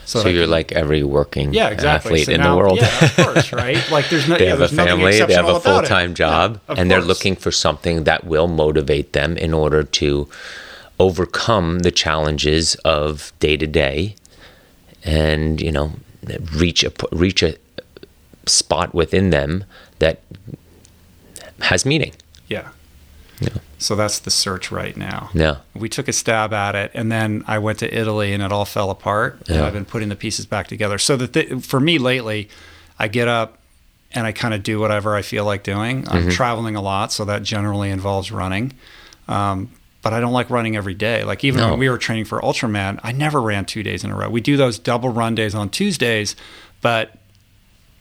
So, 0.05 0.21
I 0.21 0.29
you're 0.29 0.43
can- 0.43 0.51
like 0.51 0.71
every 0.71 1.03
working 1.03 1.53
yeah, 1.53 1.69
exactly. 1.69 2.11
athlete 2.21 2.25
So 2.27 2.31
in 2.33 2.41
now- 2.41 2.51
the 2.53 2.57
world. 2.61 2.77
Yeah, 2.79 3.05
of 3.05 3.15
course, 3.15 3.51
right? 3.63 3.91
Like 3.91 4.09
there's 4.09 4.27
no, 4.27 4.37
they 4.37 4.45
yeah, 4.45 4.51
have 4.51 4.61
a 4.61 4.67
family, 4.67 5.19
they 5.19 5.33
have 5.33 5.49
a 5.49 5.59
full 5.59 5.81
time 5.81 6.13
job, 6.13 6.59
Yeah, 6.69 6.75
and 6.77 6.91
they're 6.91 7.01
looking 7.01 7.35
for 7.35 7.51
something 7.51 8.03
that 8.05 8.23
will 8.25 8.47
motivate 8.47 9.13
them 9.13 9.35
in 9.37 9.53
order 9.53 9.83
to 9.83 10.29
overcome 10.99 11.79
the 11.79 11.91
challenges 11.91 12.75
of 12.85 13.33
day 13.39 13.57
to 13.57 13.67
day 13.67 14.15
and, 15.03 15.59
you 15.61 15.71
know, 15.71 15.93
reach 16.53 16.83
a 16.83 16.91
reach 17.11 17.43
a 17.43 17.55
spot 18.45 18.93
within 18.93 19.29
them 19.31 19.63
that 19.99 20.21
has 21.61 21.85
meaning. 21.85 22.13
Yeah. 22.47 22.69
Yeah. 23.39 23.49
So 23.77 23.95
that's 23.95 24.19
the 24.19 24.31
search 24.31 24.71
right 24.71 24.95
now. 24.95 25.29
Yeah. 25.33 25.57
We 25.73 25.89
took 25.89 26.07
a 26.07 26.13
stab 26.13 26.53
at 26.53 26.75
it, 26.75 26.91
and 26.93 27.11
then 27.11 27.43
I 27.47 27.59
went 27.59 27.79
to 27.79 27.93
Italy, 27.93 28.33
and 28.33 28.41
it 28.41 28.51
all 28.51 28.65
fell 28.65 28.89
apart. 28.89 29.41
And 29.47 29.57
Yeah. 29.57 29.65
I've 29.65 29.73
been 29.73 29.85
putting 29.85 30.09
the 30.09 30.15
pieces 30.15 30.45
back 30.45 30.67
together. 30.67 30.97
So 30.97 31.17
the 31.17 31.27
th- 31.27 31.63
for 31.65 31.79
me 31.79 31.97
lately, 31.97 32.49
I 32.97 33.07
get 33.09 33.27
up 33.27 33.57
and 34.13 34.25
I 34.25 34.31
kind 34.31 34.53
of 34.53 34.63
do 34.63 34.79
whatever 34.79 35.15
I 35.15 35.21
feel 35.21 35.43
like 35.43 35.63
doing. 35.63 36.07
I'm 36.07 36.29
traveling 36.31 36.75
a 36.77 36.81
lot, 36.81 37.11
so 37.11 37.25
that 37.25 37.43
generally 37.43 37.89
involves 37.89 38.31
running. 38.31 38.71
Um, 39.27 39.69
but 40.01 40.13
I 40.13 40.19
don't 40.21 40.31
like 40.33 40.49
running 40.49 40.77
every 40.77 40.93
day. 40.93 41.23
Like 41.25 41.43
even 41.43 41.59
No. 41.59 41.71
when 41.71 41.79
we 41.79 41.89
were 41.89 41.97
training 41.97 42.25
for 42.25 42.39
Ultraman, 42.39 42.99
I 43.03 43.11
never 43.11 43.41
ran 43.41 43.65
two 43.65 43.83
days 43.83 44.03
in 44.05 44.11
a 44.11 44.15
row. 44.15 44.29
We 44.29 44.39
do 44.39 44.55
those 44.55 44.79
double 44.79 45.09
run 45.09 45.35
days 45.35 45.53
on 45.55 45.69
Tuesdays, 45.69 46.35
but 46.81 47.17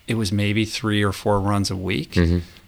it 0.06 0.14
was 0.16 0.30
maybe 0.30 0.64
three 0.66 1.02
or 1.02 1.12
four 1.12 1.40
runs 1.40 1.70
a 1.70 1.76
week. 1.76 2.16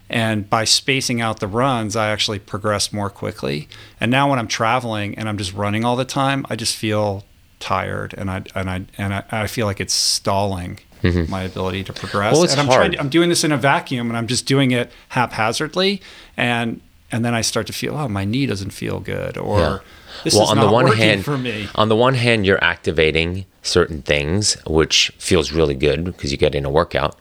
And 0.08 0.48
by 0.48 0.64
spacing 0.64 1.20
out 1.20 1.40
the 1.40 1.48
runs, 1.48 1.96
I 1.96 2.10
actually 2.10 2.38
progress 2.38 2.92
more 2.92 3.10
quickly. 3.10 3.68
And 4.00 4.10
now 4.10 4.30
when 4.30 4.38
I'm 4.38 4.46
traveling 4.46 5.18
and 5.18 5.28
I'm 5.28 5.36
just 5.36 5.52
running 5.52 5.84
all 5.84 5.96
the 5.96 6.04
time, 6.04 6.46
I 6.48 6.56
just 6.56 6.76
feel 6.76 7.24
tired 7.58 8.14
and 8.16 8.30
I 8.30 8.44
and 8.54 8.70
I 8.70 8.84
and 8.98 9.14
I, 9.14 9.24
I 9.30 9.46
feel 9.46 9.66
like 9.66 9.80
it's 9.80 9.94
stalling 9.94 10.78
mm-hmm. 11.02 11.30
my 11.30 11.42
ability 11.42 11.84
to 11.84 11.92
progress. 11.92 12.34
Well, 12.34 12.44
it's 12.44 12.52
and 12.52 12.60
I'm 12.60 12.66
hard. 12.68 12.92
to, 12.92 13.00
I'm 13.00 13.08
doing 13.08 13.28
this 13.28 13.44
in 13.44 13.52
a 13.52 13.56
vacuum 13.56 14.08
and 14.08 14.16
I'm 14.16 14.26
just 14.26 14.46
doing 14.46 14.70
it 14.70 14.92
haphazardly 15.08 16.00
and 16.36 16.80
and 17.10 17.24
then 17.24 17.34
I 17.34 17.40
start 17.40 17.66
to 17.68 17.72
feel, 17.72 17.96
oh, 17.96 18.08
my 18.08 18.24
knee 18.24 18.46
doesn't 18.46 18.70
feel 18.70 19.00
good 19.00 19.38
or 19.38 19.58
Yeah. 19.58 19.78
This 20.24 20.34
well, 20.34 20.47
on 20.48 20.59
the 20.59 20.70
one 20.70 20.86
hand, 20.97 21.24
for 21.24 21.38
me. 21.38 21.68
on 21.74 21.88
the 21.88 21.97
one 21.97 22.14
hand, 22.14 22.47
you're 22.47 22.62
activating 22.62 23.44
certain 23.62 24.02
things, 24.02 24.55
which 24.66 25.10
feels 25.18 25.51
really 25.52 25.74
good 25.74 26.05
because 26.05 26.30
you 26.30 26.38
get 26.38 26.55
in 26.55 26.64
a 26.64 26.70
workout. 26.70 27.16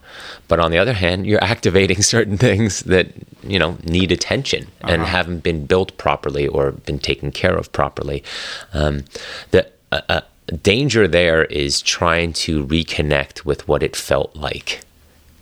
But 0.48 0.60
on 0.60 0.72
the 0.72 0.78
other 0.78 0.94
hand, 0.94 1.26
you're 1.26 1.44
activating 1.44 2.02
certain 2.16 2.38
things 2.38 2.82
that 2.82 3.08
you 3.44 3.60
know 3.60 3.78
need 3.84 4.12
attention 4.12 4.68
and 4.82 5.02
Uh-huh. 5.02 5.12
haven't 5.18 5.44
been 5.44 5.66
built 5.66 5.98
properly 5.98 6.48
or 6.48 6.72
been 6.72 7.00
taken 7.00 7.32
care 7.32 7.56
of 7.58 7.72
properly. 7.72 8.24
Um, 8.74 9.06
the 9.52 9.68
uh, 9.92 10.02
uh, 10.10 10.22
danger 10.62 11.08
there 11.08 11.46
is 11.46 11.82
trying 11.82 12.34
to 12.34 12.66
reconnect 12.66 13.46
with 13.46 13.68
what 13.68 13.82
it 13.84 13.96
felt 13.96 14.36
like 14.36 14.82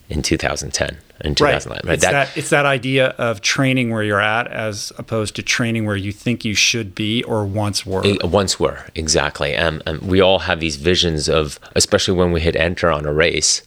in 0.09 0.21
2010 0.21 0.97
and 1.23 1.37
2011. 1.37 1.89
It's 1.91 2.03
that, 2.03 2.37
it's 2.37 2.49
that 2.49 2.65
idea 2.65 3.09
of 3.17 3.41
training 3.41 3.91
where 3.91 4.03
you're 4.03 4.21
at 4.21 4.47
as 4.47 4.91
opposed 4.97 5.35
to 5.37 5.43
training 5.43 5.85
where 5.85 5.95
you 5.95 6.11
think 6.11 6.43
you 6.43 6.53
should 6.53 6.93
be 6.93 7.23
or 7.23 7.45
once 7.45 7.85
were. 7.85 8.05
Uh, 8.05 8.27
Once 8.27 8.59
were 8.59 8.85
exactly. 8.95 9.55
Um, 9.55 9.81
um, 9.85 9.99
we 10.05 10.21
all 10.21 10.39
have 10.39 10.59
these 10.59 10.75
visions 10.75 11.29
of, 11.29 11.59
especially 11.75 12.15
when 12.15 12.31
we 12.31 12.41
hit 12.41 12.55
enter 12.55 12.91
on 12.91 13.05
a 13.05 13.13
race, 13.13 13.61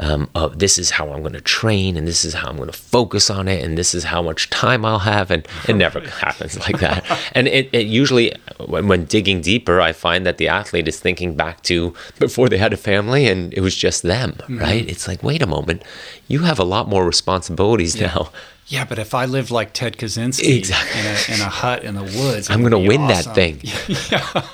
um, 0.00 0.28
of 0.34 0.58
this 0.58 0.78
is 0.78 0.90
how 0.90 1.10
I'm 1.12 1.20
going 1.20 1.34
to 1.34 1.40
train, 1.40 1.96
and 1.96 2.06
this 2.08 2.24
is 2.24 2.34
how 2.34 2.48
I'm 2.48 2.56
going 2.56 2.70
to 2.70 2.76
focus 2.76 3.28
on 3.30 3.46
it, 3.48 3.62
and 3.64 3.76
this 3.76 3.94
is 3.94 4.04
how 4.04 4.22
much 4.22 4.48
time 4.50 4.84
I'll 4.84 5.00
have, 5.00 5.30
and 5.30 5.46
it 5.68 5.76
never 5.76 6.00
happens 6.26 6.58
like 6.58 6.78
that. 6.80 7.04
And 7.34 7.46
it, 7.48 7.68
it 7.72 7.86
usually, 7.86 8.34
when, 8.66 8.88
when 8.88 9.04
digging 9.04 9.40
deeper, 9.42 9.80
I 9.80 9.92
find 9.92 10.24
that 10.26 10.38
the 10.38 10.48
athlete 10.48 10.88
is 10.88 10.98
thinking 10.98 11.34
back 11.34 11.62
to 11.64 11.94
before 12.18 12.48
they 12.48 12.58
had 12.58 12.72
a 12.72 12.76
family, 12.76 13.26
and 13.28 13.52
it 13.54 13.60
was 13.60 13.76
just 13.76 14.02
them, 14.02 14.36
right? 14.48 14.88
It's 14.88 15.06
like, 15.06 15.22
wait 15.22 15.42
a 15.42 15.46
moment, 15.46 15.82
you 16.28 16.40
have 16.40 16.58
a 16.58 16.64
lot 16.64 16.88
more 16.88 17.04
responsibilities 17.06 18.00
now. 18.00 18.30
yeah, 18.68 18.84
but 18.86 18.98
if 18.98 19.14
I 19.14 19.26
lived 19.26 19.50
like 19.50 19.74
Ted 19.74 19.98
Kaczynski 19.98 20.56
Exactly. 20.56 21.00
in, 21.00 21.06
a, 21.06 21.34
in 21.36 21.40
a 21.46 21.50
hut 21.50 21.84
in 21.84 21.94
the 21.94 22.02
woods, 22.04 22.48
I'm 22.48 22.60
going 22.60 22.72
to 22.72 22.78
win 22.78 23.06
that 23.08 23.26
awesome. 23.26 23.34
thing. 23.34 23.60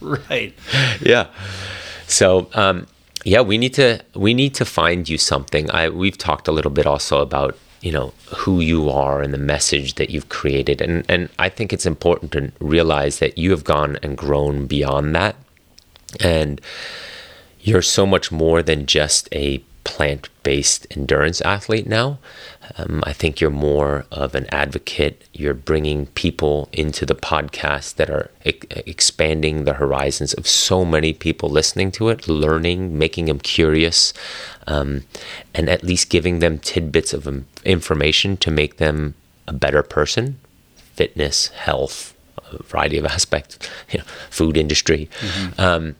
Right. 0.00 0.54
yeah. 1.00 1.28
So 2.06 2.48
um, 2.54 2.86
yeah, 3.26 3.40
we 3.40 3.58
need 3.58 3.74
to 3.74 4.00
we 4.14 4.34
need 4.34 4.54
to 4.54 4.64
find 4.64 5.08
you 5.08 5.18
something. 5.18 5.68
I 5.72 5.88
we've 5.88 6.16
talked 6.16 6.46
a 6.46 6.52
little 6.52 6.70
bit 6.70 6.86
also 6.86 7.20
about 7.20 7.58
you 7.80 7.90
know 7.90 8.14
who 8.36 8.60
you 8.60 8.88
are 8.88 9.20
and 9.20 9.34
the 9.34 9.38
message 9.38 9.96
that 9.96 10.10
you've 10.10 10.28
created, 10.28 10.80
and 10.80 11.04
and 11.08 11.28
I 11.36 11.48
think 11.48 11.72
it's 11.72 11.86
important 11.86 12.30
to 12.32 12.52
realize 12.60 13.18
that 13.18 13.36
you 13.36 13.50
have 13.50 13.64
gone 13.64 13.98
and 14.00 14.16
grown 14.16 14.66
beyond 14.66 15.12
that, 15.16 15.34
and 16.20 16.60
you're 17.60 17.82
so 17.82 18.06
much 18.06 18.30
more 18.30 18.62
than 18.62 18.86
just 18.86 19.28
a 19.32 19.58
plant 19.82 20.28
based 20.44 20.86
endurance 20.96 21.40
athlete 21.40 21.88
now. 21.88 22.20
Um, 22.76 23.02
I 23.06 23.12
think 23.12 23.40
you're 23.40 23.50
more 23.50 24.04
of 24.10 24.34
an 24.34 24.46
advocate. 24.50 25.28
You're 25.32 25.54
bringing 25.54 26.06
people 26.06 26.68
into 26.72 27.06
the 27.06 27.14
podcast 27.14 27.94
that 27.96 28.10
are 28.10 28.30
e- 28.44 28.60
expanding 28.70 29.64
the 29.64 29.74
horizons 29.74 30.34
of 30.34 30.46
so 30.46 30.84
many 30.84 31.12
people 31.12 31.48
listening 31.48 31.90
to 31.92 32.08
it, 32.08 32.28
learning, 32.28 32.98
making 32.98 33.26
them 33.26 33.38
curious, 33.38 34.12
um, 34.66 35.04
and 35.54 35.68
at 35.68 35.82
least 35.82 36.10
giving 36.10 36.40
them 36.40 36.58
tidbits 36.58 37.12
of 37.12 37.26
um, 37.26 37.46
information 37.64 38.36
to 38.38 38.50
make 38.50 38.76
them 38.76 39.14
a 39.46 39.52
better 39.52 39.82
person. 39.82 40.38
Fitness, 40.94 41.48
health, 41.48 42.14
a 42.52 42.62
variety 42.62 42.98
of 42.98 43.06
aspects, 43.16 43.58
you 43.90 43.98
know, 43.98 44.04
food 44.30 44.56
industry. 44.56 45.08
Um, 45.58 45.96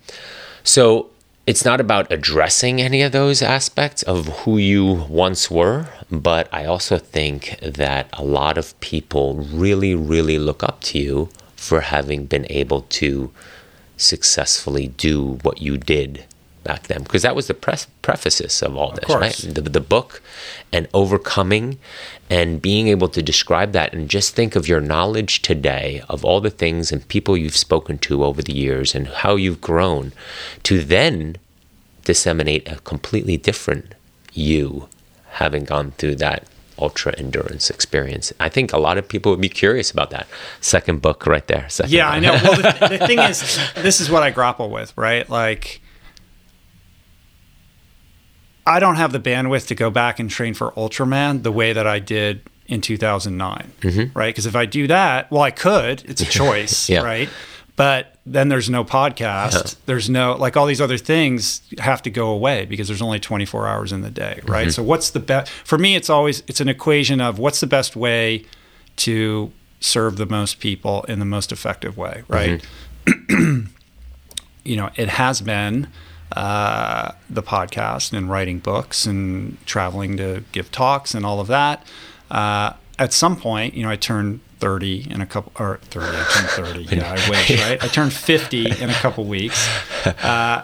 so 0.65 1.11
it's 1.47 1.65
not 1.65 1.81
about 1.81 2.11
addressing 2.13 2.81
any 2.81 3.03
of 3.03 3.13
those 3.13 3.41
aspects 3.41 4.03
of 4.03 4.27
who 4.41 4.59
you 4.59 5.07
once 5.09 5.49
were, 5.49 5.89
but 6.11 6.49
I 6.53 6.65
also 6.65 6.99
think 6.99 7.57
that 7.61 8.09
a 8.13 8.25
lot 8.25 8.59
of 8.59 8.79
people 8.81 9.35
really, 9.37 9.95
really 9.95 10.39
look 10.39 10.65
up 10.65 10.81
to 10.83 10.99
you 10.99 11.29
for 11.55 11.83
having 11.83 12.27
been 12.27 12.47
able 12.51 12.83
to 12.83 13.31
successfully 13.97 14.89
do 14.89 15.39
what 15.43 15.63
you 15.63 15.79
did 15.79 16.25
back 16.67 16.89
then. 16.89 17.03
Because 17.03 17.23
that 17.23 17.37
was 17.37 17.47
the 17.47 17.55
pre- 17.55 17.75
preface 18.03 18.63
of 18.63 18.77
all 18.77 18.91
this, 18.91 19.05
course. 19.05 19.21
right? 19.21 19.55
The, 19.55 19.63
the 19.63 19.81
book 19.81 20.21
and 20.73 20.89
overcoming 20.93 21.79
and 22.29 22.61
being 22.61 22.89
able 22.89 23.09
to 23.09 23.23
describe 23.23 23.73
that 23.73 23.93
and 23.95 24.09
just 24.09 24.35
think 24.35 24.57
of 24.57 24.67
your 24.67 24.81
knowledge 24.81 25.43
today 25.43 26.03
of 26.09 26.25
all 26.25 26.41
the 26.41 26.51
things 26.51 26.91
and 26.91 27.07
people 27.09 27.37
you've 27.37 27.57
spoken 27.57 27.99
to 27.99 28.25
over 28.25 28.43
the 28.43 28.55
years 28.55 28.95
and 28.95 29.07
how 29.07 29.37
you've 29.37 29.61
grown 29.61 30.13
to 30.65 30.83
then 30.83 31.37
disseminate 32.05 32.69
a 32.69 32.77
completely 32.81 33.37
different 33.37 33.95
you 34.33 34.89
having 35.31 35.65
gone 35.65 35.93
through 35.93 36.17
that 36.17 36.47
ultra 36.79 37.15
endurance 37.17 37.71
experience. 37.71 38.33
I 38.39 38.49
think 38.49 38.73
a 38.73 38.79
lot 38.79 38.99
of 38.99 39.09
people 39.09 39.33
would 39.33 39.41
be 39.41 39.49
curious 39.49 39.91
about 39.91 40.11
that. 40.11 40.27
Second 40.61 41.01
book 41.01 41.27
right 41.27 41.47
there. 41.47 41.69
Second 41.69 41.93
Yeah, 41.93 42.09
I 42.09 42.21
know. 42.21 42.33
Well, 42.33 42.57
the, 42.57 42.99
the 42.99 43.07
thing 43.07 43.19
is, 43.19 43.59
this 43.77 44.01
is 44.01 44.11
what 44.11 44.23
I 44.23 44.31
grapple 44.31 44.71
with, 44.71 44.93
right? 44.97 45.29
Like, 45.29 45.81
I 48.67 48.81
don't 48.81 48.97
have 48.97 49.13
the 49.13 49.21
bandwidth 49.21 49.69
to 49.69 49.75
go 49.75 49.91
back 49.91 50.19
and 50.19 50.29
train 50.29 50.53
for 50.55 50.73
Ultraman 50.73 51.43
the 51.45 51.53
way 51.53 51.73
that 51.73 51.87
I 51.87 51.99
did 52.01 52.41
in 52.67 52.81
2009, 52.81 53.73
Mm-hmm. 53.81 54.19
right? 54.19 54.35
Because 54.35 54.47
if 54.47 54.57
I 54.57 54.67
do 54.67 54.87
that, 54.89 55.31
well, 55.31 55.43
I 55.43 55.53
could. 55.53 56.03
It's 56.05 56.21
a 56.21 56.25
choice, 56.41 56.89
Yeah. 56.89 57.03
right? 57.03 57.29
But 57.77 58.17
then 58.25 58.49
there's 58.49 58.69
no 58.71 58.85
podcast. 58.85 59.77
There's 59.87 60.09
no 60.11 60.33
like 60.35 60.57
all 60.57 60.65
these 60.67 60.81
other 60.81 60.97
things 60.99 61.61
have 61.79 62.01
to 62.03 62.11
go 62.11 62.31
away 62.31 62.65
because 62.65 62.89
there's 62.89 63.03
only 63.03 63.21
24 63.21 63.69
hours 63.69 63.93
in 63.93 64.01
the 64.01 64.11
day, 64.11 64.41
right? 64.47 64.63
Mm-hmm. 64.63 64.71
So 64.71 64.83
what's 64.83 65.11
the 65.11 65.21
best? 65.21 65.51
For 65.53 65.77
me, 65.79 65.95
it's 65.95 66.09
always 66.11 66.43
it's 66.49 66.61
an 66.61 66.69
equation 66.71 67.21
of 67.21 67.39
what's 67.39 67.61
the 67.61 67.67
best 67.67 67.95
way 67.95 68.47
to 68.97 69.53
serve 69.79 70.17
the 70.17 70.25
most 70.27 70.59
people 70.59 71.05
in 71.05 71.19
the 71.19 71.27
most 71.27 71.53
effective 71.53 71.99
way, 71.99 72.25
right? 72.29 72.65
you 73.29 74.77
know, 74.77 74.91
it 74.97 75.09
has 75.11 75.41
been 75.41 75.89
uh, 76.33 77.13
the 77.31 77.43
podcast 77.43 78.13
and 78.13 78.31
writing 78.31 78.59
books 78.59 79.07
and 79.07 79.65
traveling 79.67 80.17
to 80.17 80.45
give 80.53 80.71
talks 80.73 81.15
and 81.15 81.25
all 81.25 81.41
of 81.41 81.47
that. 81.47 81.87
Uh, 82.31 82.73
at 82.99 83.13
some 83.13 83.37
point, 83.37 83.75
you 83.75 83.83
know, 83.83 83.91
I 83.91 83.97
turned 83.97 84.41
30 84.59 85.11
in 85.11 85.21
a 85.21 85.27
couple, 85.27 85.53
or 85.59 85.79
30, 85.85 86.07
I 86.07 86.25
turned 86.33 86.67
30. 86.67 86.85
Yeah, 86.97 87.13
I 87.13 87.31
wish, 87.31 87.51
right? 87.61 87.85
I 87.85 87.89
turned 87.89 88.13
50 88.13 88.83
in 88.83 88.91
a 88.91 88.95
couple 88.95 89.25
weeks. 89.25 89.69
Uh, 90.23 90.63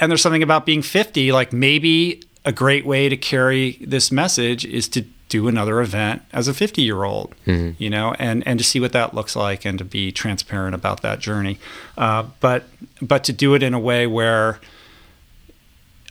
and 0.00 0.10
there's 0.10 0.22
something 0.22 0.42
about 0.42 0.64
being 0.64 0.80
50, 0.80 1.30
like 1.30 1.52
maybe 1.52 2.22
a 2.46 2.52
great 2.52 2.86
way 2.86 3.10
to 3.10 3.18
carry 3.18 3.72
this 3.86 4.10
message 4.10 4.64
is 4.64 4.88
to 4.88 5.02
do 5.28 5.46
another 5.46 5.82
event 5.82 6.22
as 6.32 6.48
a 6.48 6.54
50 6.54 6.80
year 6.80 7.04
old, 7.04 7.34
you 7.44 7.90
know, 7.90 8.14
and, 8.18 8.46
and 8.46 8.58
to 8.58 8.64
see 8.64 8.80
what 8.80 8.92
that 8.92 9.12
looks 9.12 9.36
like 9.36 9.66
and 9.66 9.76
to 9.78 9.84
be 9.84 10.10
transparent 10.10 10.74
about 10.74 11.02
that 11.02 11.18
journey. 11.18 11.58
Uh, 11.98 12.24
but, 12.40 12.64
but 13.02 13.24
to 13.24 13.32
do 13.34 13.54
it 13.54 13.62
in 13.62 13.74
a 13.74 13.78
way 13.78 14.06
where, 14.06 14.58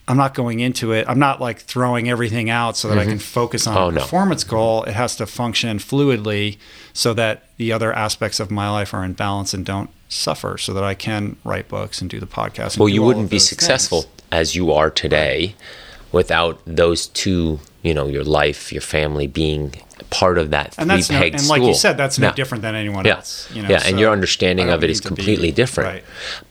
I'm 0.09 0.17
not 0.17 0.33
going 0.33 0.61
into 0.61 0.93
it. 0.93 1.05
I'm 1.09 1.19
not 1.19 1.41
like 1.41 1.59
throwing 1.59 2.07
everything 2.09 2.49
out 2.49 2.77
so 2.77 2.87
that 2.87 2.97
I 2.97 3.03
can 3.03 3.13
mm-hmm. 3.13 3.19
focus 3.19 3.67
on 3.67 3.77
Oh, 3.77 3.87
a 3.89 3.91
no. 3.91 4.01
performance 4.01 4.43
goal. 4.45 4.83
It 4.83 4.93
has 4.93 5.15
to 5.17 5.25
function 5.25 5.79
fluidly 5.79 6.57
so 6.93 7.13
that 7.15 7.43
the 7.57 7.73
other 7.73 7.91
aspects 7.91 8.39
of 8.39 8.49
my 8.49 8.69
life 8.69 8.93
are 8.93 9.03
in 9.03 9.13
balance 9.13 9.53
and 9.53 9.65
don't 9.65 9.89
suffer 10.07 10.57
so 10.57 10.73
that 10.73 10.83
I 10.83 10.93
can 10.93 11.35
write 11.43 11.67
books 11.67 11.99
and 11.99 12.09
do 12.09 12.19
the 12.21 12.25
podcast. 12.27 12.73
and 12.73 12.77
Well, 12.77 12.89
you 12.89 13.03
wouldn't 13.03 13.29
be 13.29 13.39
successful 13.39 14.03
things. 14.03 14.13
as 14.31 14.55
you 14.55 14.71
are 14.71 14.89
today 14.89 15.55
without 16.13 16.61
those 16.65 17.07
two, 17.07 17.59
you 17.81 17.93
know, 17.93 18.07
your 18.07 18.23
life, 18.23 18.71
your 18.71 18.81
family 18.81 19.27
being 19.27 19.75
part 20.09 20.37
of 20.37 20.51
that 20.51 20.73
And 20.77 20.89
that's 20.89 21.09
no, 21.09 21.17
and 21.21 21.47
like 21.49 21.61
you 21.61 21.73
said, 21.73 21.97
that's 21.97 22.17
no 22.17 22.27
Yeah. 22.27 22.33
different 22.33 22.61
than 22.61 22.75
anyone 22.75 23.03
Yeah. 23.03 23.15
else. 23.15 23.49
You 23.53 23.63
know, 23.63 23.69
yeah, 23.69 23.79
so 23.79 23.89
and 23.89 23.99
your 23.99 24.11
understanding 24.11 24.69
of 24.69 24.83
it 24.85 24.89
is 24.89 25.01
to 25.01 25.09
be- 25.09 25.15
completely 25.15 25.51
different. 25.51 25.89
Right. 25.89 26.03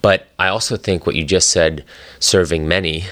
But 0.03 0.27
I 0.37 0.49
also 0.49 0.77
think 0.77 1.07
what 1.07 1.15
you 1.15 1.23
just 1.23 1.49
said, 1.49 1.83
serving 2.19 2.67
many, 2.67 3.05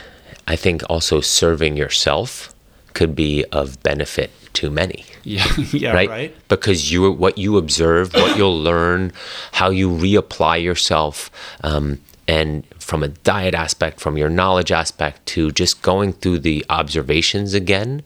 I 0.48 0.56
think 0.56 0.84
also 0.90 1.22
serving 1.22 1.78
yourself 1.78 2.54
could 2.94 3.16
be 3.16 3.46
of 3.52 3.82
benefit 3.84 4.32
to 4.54 4.70
many. 4.70 5.06
Yeah, 5.24 5.46
yeah, 5.72 5.94
right? 5.94 6.10
right. 6.10 6.36
Because 6.48 6.92
you 6.92 7.12
what 7.12 7.38
you 7.38 7.58
observe, 7.58 8.14
what 8.14 8.38
you'll 8.38 8.60
learn, 8.60 9.12
how 9.54 9.70
you 9.70 9.90
reapply 9.90 10.64
yourself, 10.64 11.30
um, 11.64 12.00
and 12.28 12.66
from 12.80 13.04
a 13.04 13.10
diet 13.10 13.54
aspect, 13.54 14.00
from 14.00 14.18
your 14.18 14.30
knowledge 14.30 14.72
aspect, 14.72 15.26
to 15.28 15.52
just 15.52 15.82
going 15.82 16.14
through 16.14 16.40
the 16.40 16.66
observations 16.70 17.54
again 17.54 18.04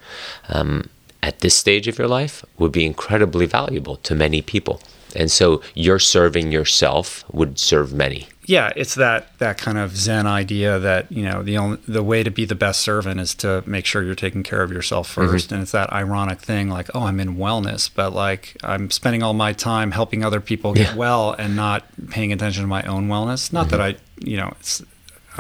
um, 0.50 0.90
at 1.22 1.40
this 1.40 1.56
stage 1.56 1.88
of 1.88 1.98
your 1.98 2.08
life 2.08 2.44
would 2.58 2.72
be 2.72 2.86
incredibly 2.86 3.46
valuable 3.46 3.98
to 3.98 4.16
many 4.16 4.42
people. 4.42 4.82
And 5.16 5.32
so 5.32 5.62
your 5.74 6.00
serving 6.00 6.52
yourself 6.52 7.24
would 7.34 7.60
serve 7.60 7.94
many. 7.94 8.28
Yeah, 8.50 8.72
it's 8.76 8.96
that 8.96 9.38
that 9.38 9.60
kind 9.60 9.78
of 9.78 9.96
Zen 9.96 10.26
idea 10.26 10.80
that 10.80 11.12
you 11.12 11.22
know 11.22 11.44
the 11.44 11.56
only 11.60 11.78
the 11.88 12.02
way 12.02 12.24
to 12.24 12.32
be 12.32 12.46
the 12.46 12.56
best 12.56 12.82
servant 12.82 13.20
is 13.20 13.36
to 13.36 13.62
make 13.68 13.86
sure 13.86 14.02
you're 14.02 14.16
taking 14.16 14.42
care 14.42 14.64
of 14.64 14.72
yourself 14.72 15.14
1st 15.16 15.28
Mm-hmm. 15.30 15.54
and 15.54 15.62
it's 15.64 15.72
that 15.72 15.94
ironic 15.94 16.40
thing 16.40 16.68
like 16.68 16.90
oh 16.96 17.04
I'm 17.04 17.20
in 17.20 17.36
wellness, 17.38 17.90
but 17.94 18.12
like 18.12 18.58
I'm 18.64 18.90
spending 18.90 19.22
all 19.22 19.34
my 19.36 19.54
time 19.54 19.92
helping 19.92 20.24
other 20.26 20.42
people 20.42 20.74
get 20.74 20.88
Yeah. 20.90 20.96
well 20.96 21.34
and 21.34 21.56
not 21.56 21.84
paying 22.10 22.34
attention 22.34 22.64
to 22.64 22.68
my 22.68 22.82
own 22.84 23.08
wellness. 23.08 23.54
Not 23.54 23.70
that 23.70 23.82
I 23.82 23.98
you 24.20 24.38
know 24.38 24.52
it's 24.60 24.82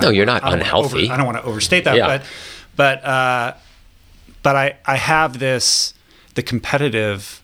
No, 0.02 0.10
you're 0.12 0.28
not 0.28 0.44
I 0.44 0.54
unhealthy. 0.54 1.06
over- 1.06 1.14
I 1.14 1.18
don't 1.18 1.26
want 1.26 1.40
to 1.40 1.44
overstate 1.46 1.86
that, 1.86 1.96
Yeah. 1.98 2.06
but 2.12 2.22
but 2.76 3.04
uh, 3.04 3.54
but 4.44 4.56
I 4.56 4.76
I 4.86 4.98
have 4.98 5.40
this 5.40 5.96
the 6.36 6.44
competitive, 6.44 7.42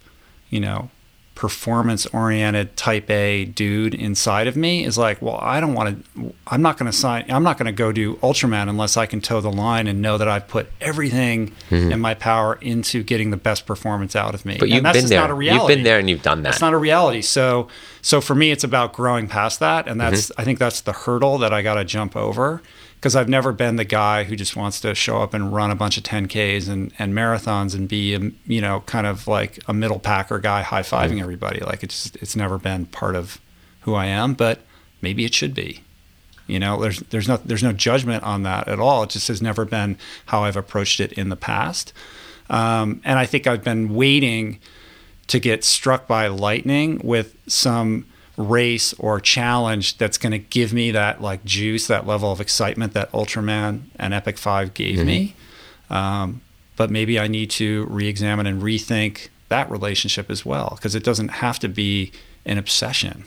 you 0.52 0.60
know, 0.60 0.90
performance 1.36 2.06
oriented 2.08 2.78
type 2.78 3.10
A 3.10 3.44
dude 3.44 3.94
inside 3.94 4.48
of 4.48 4.56
me 4.56 4.86
is 4.86 4.98
like, 4.98 5.22
well, 5.22 5.38
I 5.42 5.60
don't 5.60 5.74
want 5.74 6.04
to. 6.16 6.34
I'm 6.48 6.62
not 6.62 6.78
going 6.78 6.90
to 6.90 6.98
sign. 6.98 7.30
I'm 7.30 7.44
not 7.44 7.58
going 7.58 7.66
to 7.68 7.74
go 7.74 7.92
do 7.92 8.16
Ultraman 8.16 8.70
unless 8.70 8.96
I 8.96 9.06
can 9.06 9.20
toe 9.20 9.42
the 9.42 9.52
line 9.52 9.88
and 9.88 10.02
know 10.02 10.18
that 10.18 10.30
I've 10.30 10.48
put 10.48 10.72
everything 10.80 11.54
in 11.70 12.00
my 12.00 12.14
power 12.14 12.56
into 12.62 13.04
getting 13.04 13.32
the 13.32 13.38
best 13.38 13.66
performance 13.66 14.16
out 14.16 14.34
of 14.34 14.46
me. 14.46 14.54
Mm-hmm. 14.54 14.60
But 14.60 14.66
And 14.66 14.74
you've 14.74 14.84
that's 14.84 14.98
been 14.98 15.10
there. 15.10 15.20
Not 15.20 15.32
a 15.32 15.34
You've 15.44 15.68
been 15.68 15.84
there 15.84 16.00
and 16.00 16.10
you've 16.10 16.24
done 16.24 16.42
that. 16.44 16.52
That's 16.52 16.62
not 16.62 16.74
a 16.74 16.78
reality. 16.78 17.22
So 17.22 17.68
so 18.02 18.22
for 18.22 18.34
me, 18.34 18.52
it's 18.52 18.64
about 18.64 18.94
growing 18.94 19.28
past 19.28 19.60
that, 19.60 19.88
and 19.88 20.00
that's 20.00 20.16
Mm-hmm. 20.16 20.42
I 20.42 20.44
think 20.46 20.60
that's 20.60 20.82
the 20.82 20.94
hurdle 20.94 21.38
that 21.40 21.54
I 21.54 21.62
got 21.62 21.76
to 21.76 21.84
jump 21.84 22.16
over 22.16 22.62
because 23.06 23.16
I've 23.16 23.30
never 23.30 23.52
been 23.52 23.76
the 23.76 23.84
guy 23.84 24.24
who 24.24 24.36
just 24.36 24.56
wants 24.56 24.80
to 24.80 24.96
show 24.96 25.22
up 25.22 25.36
and 25.36 25.54
run 25.54 25.70
a 25.70 25.76
bunch 25.76 25.96
of 25.96 26.02
10ks 26.02 26.68
and, 26.68 26.92
and 26.98 27.14
marathons 27.14 27.76
and 27.76 27.88
be 27.88 28.16
a, 28.16 28.32
you 28.48 28.60
know 28.60 28.80
kind 28.88 29.06
of 29.06 29.28
like 29.28 29.60
a 29.68 29.76
middle 29.76 30.00
packer 30.00 30.40
guy 30.40 30.64
high 30.64 30.82
fiving 30.82 31.10
Mm-hmm. 31.10 31.20
everybody. 31.20 31.60
Like 31.60 31.84
it's 31.84 32.08
it's 32.16 32.36
never 32.36 32.58
been 32.58 32.88
part 32.88 33.16
of 33.16 33.40
who 33.82 33.94
I 33.94 34.08
am, 34.08 34.34
but 34.34 34.62
maybe 35.04 35.24
it 35.24 35.36
should 35.36 35.54
be. 35.54 35.84
You 36.48 36.58
know, 36.58 36.82
there's 36.82 37.00
there's 37.12 37.28
no 37.28 37.38
there's 37.38 37.62
no 37.62 37.74
judgment 37.74 38.24
on 38.24 38.42
that 38.42 38.68
at 38.68 38.80
all. 38.80 39.04
It 39.04 39.12
just 39.12 39.28
has 39.28 39.40
never 39.40 39.66
been 39.66 40.00
how 40.26 40.44
I've 40.46 40.58
approached 40.58 41.00
it 41.00 41.14
in 41.14 41.30
the 41.30 41.36
past, 41.36 41.94
um, 42.50 43.02
and 43.06 43.20
I 43.20 43.28
think 43.28 43.46
I've 43.46 43.64
been 43.64 43.94
waiting 43.94 44.60
to 45.28 45.40
get 45.40 45.64
struck 45.64 46.08
by 46.08 46.26
lightning 46.26 47.00
with 47.04 47.38
some 47.46 48.08
race 48.38 48.94
or 48.94 49.20
challenge 49.20 49.98
that's 49.98 50.18
going 50.18 50.32
to 50.32 50.40
give 50.40 50.74
me 50.74 50.92
that 50.92 51.22
like 51.22 51.46
juice, 51.46 51.88
that 51.88 52.06
level 52.06 52.32
of 52.32 52.42
excitement 52.42 52.94
that 52.94 53.12
Ultraman 53.12 53.84
and 53.98 54.14
Epic 54.14 54.38
Five 54.38 54.74
gave 54.74 55.06
me. 55.06 55.36
Um, 55.90 56.42
but 56.76 56.90
maybe 56.90 57.20
I 57.20 57.28
need 57.28 57.50
to 57.52 57.86
re-examine 57.86 58.46
and 58.48 58.62
rethink 58.62 59.30
that 59.50 59.70
relationship 59.72 60.30
as 60.30 60.46
well 60.46 60.74
because 60.76 60.96
it 60.96 61.04
doesn't 61.04 61.30
have 61.30 61.60
to 61.60 61.70
be 61.70 62.12
an 62.46 62.58
obsession. 62.58 63.26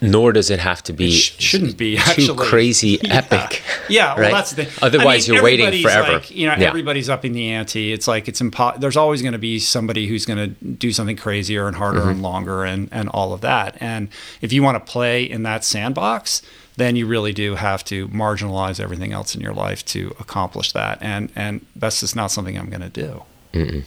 Nor 0.00 0.32
does 0.32 0.50
it 0.50 0.58
have 0.60 0.82
to 0.84 0.92
be 0.92 1.10
sh- 1.10 1.36
shouldn't 1.38 1.76
be 1.76 1.96
too 1.96 2.02
actually 2.04 2.46
crazy 2.48 2.98
Yeah. 3.02 3.14
epic. 3.16 3.62
Yeah, 3.88 4.14
well, 4.14 4.22
right? 4.22 4.32
that's 4.32 4.52
the 4.52 4.64
thing. 4.64 4.78
Otherwise, 4.82 5.28
I 5.28 5.32
mean, 5.32 5.34
you're 5.36 5.44
waiting 5.44 5.82
forever. 5.82 6.12
Like, 6.14 6.30
you 6.30 6.46
know, 6.46 6.54
Yeah. 6.58 6.68
everybody's 6.68 7.08
upping 7.10 7.32
the 7.32 7.50
ante. 7.50 7.92
It's 7.92 8.06
like 8.08 8.28
it's 8.28 8.40
impo- 8.40 8.78
There's 8.80 8.96
always 8.96 9.20
going 9.22 9.32
to 9.32 9.38
be 9.38 9.58
somebody 9.58 10.06
who's 10.06 10.26
going 10.26 10.38
to 10.38 10.64
do 10.64 10.92
something 10.92 11.16
crazier 11.16 11.66
and 11.68 11.76
harder 11.76 12.00
Mm-hmm. 12.00 12.08
and 12.10 12.22
longer 12.22 12.64
and 12.64 12.88
and 12.92 13.08
all 13.10 13.32
of 13.32 13.40
that. 13.42 13.76
And 13.80 14.08
if 14.40 14.52
you 14.52 14.62
want 14.62 14.84
to 14.84 14.92
play 14.92 15.22
in 15.24 15.42
that 15.44 15.64
sandbox, 15.64 16.42
then 16.76 16.96
you 16.96 17.06
really 17.06 17.32
do 17.32 17.54
have 17.54 17.84
to 17.84 18.08
marginalize 18.08 18.80
everything 18.80 19.12
else 19.12 19.34
in 19.34 19.40
your 19.40 19.54
life 19.54 19.84
to 19.86 20.14
accomplish 20.18 20.72
that. 20.72 20.98
And 21.00 21.30
and 21.36 21.64
that's 21.76 22.00
just 22.00 22.16
not 22.16 22.30
something 22.30 22.58
I'm 22.58 22.68
going 22.70 22.80
to 22.80 22.88
do. 22.88 23.22
Mm-mm. 23.52 23.84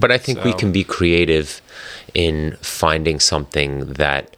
But 0.00 0.10
I 0.10 0.18
think 0.18 0.44
we 0.44 0.52
can 0.54 0.72
be 0.72 0.84
creative 0.84 1.60
in 2.14 2.56
finding 2.62 3.20
something 3.20 3.80
that, 3.94 4.34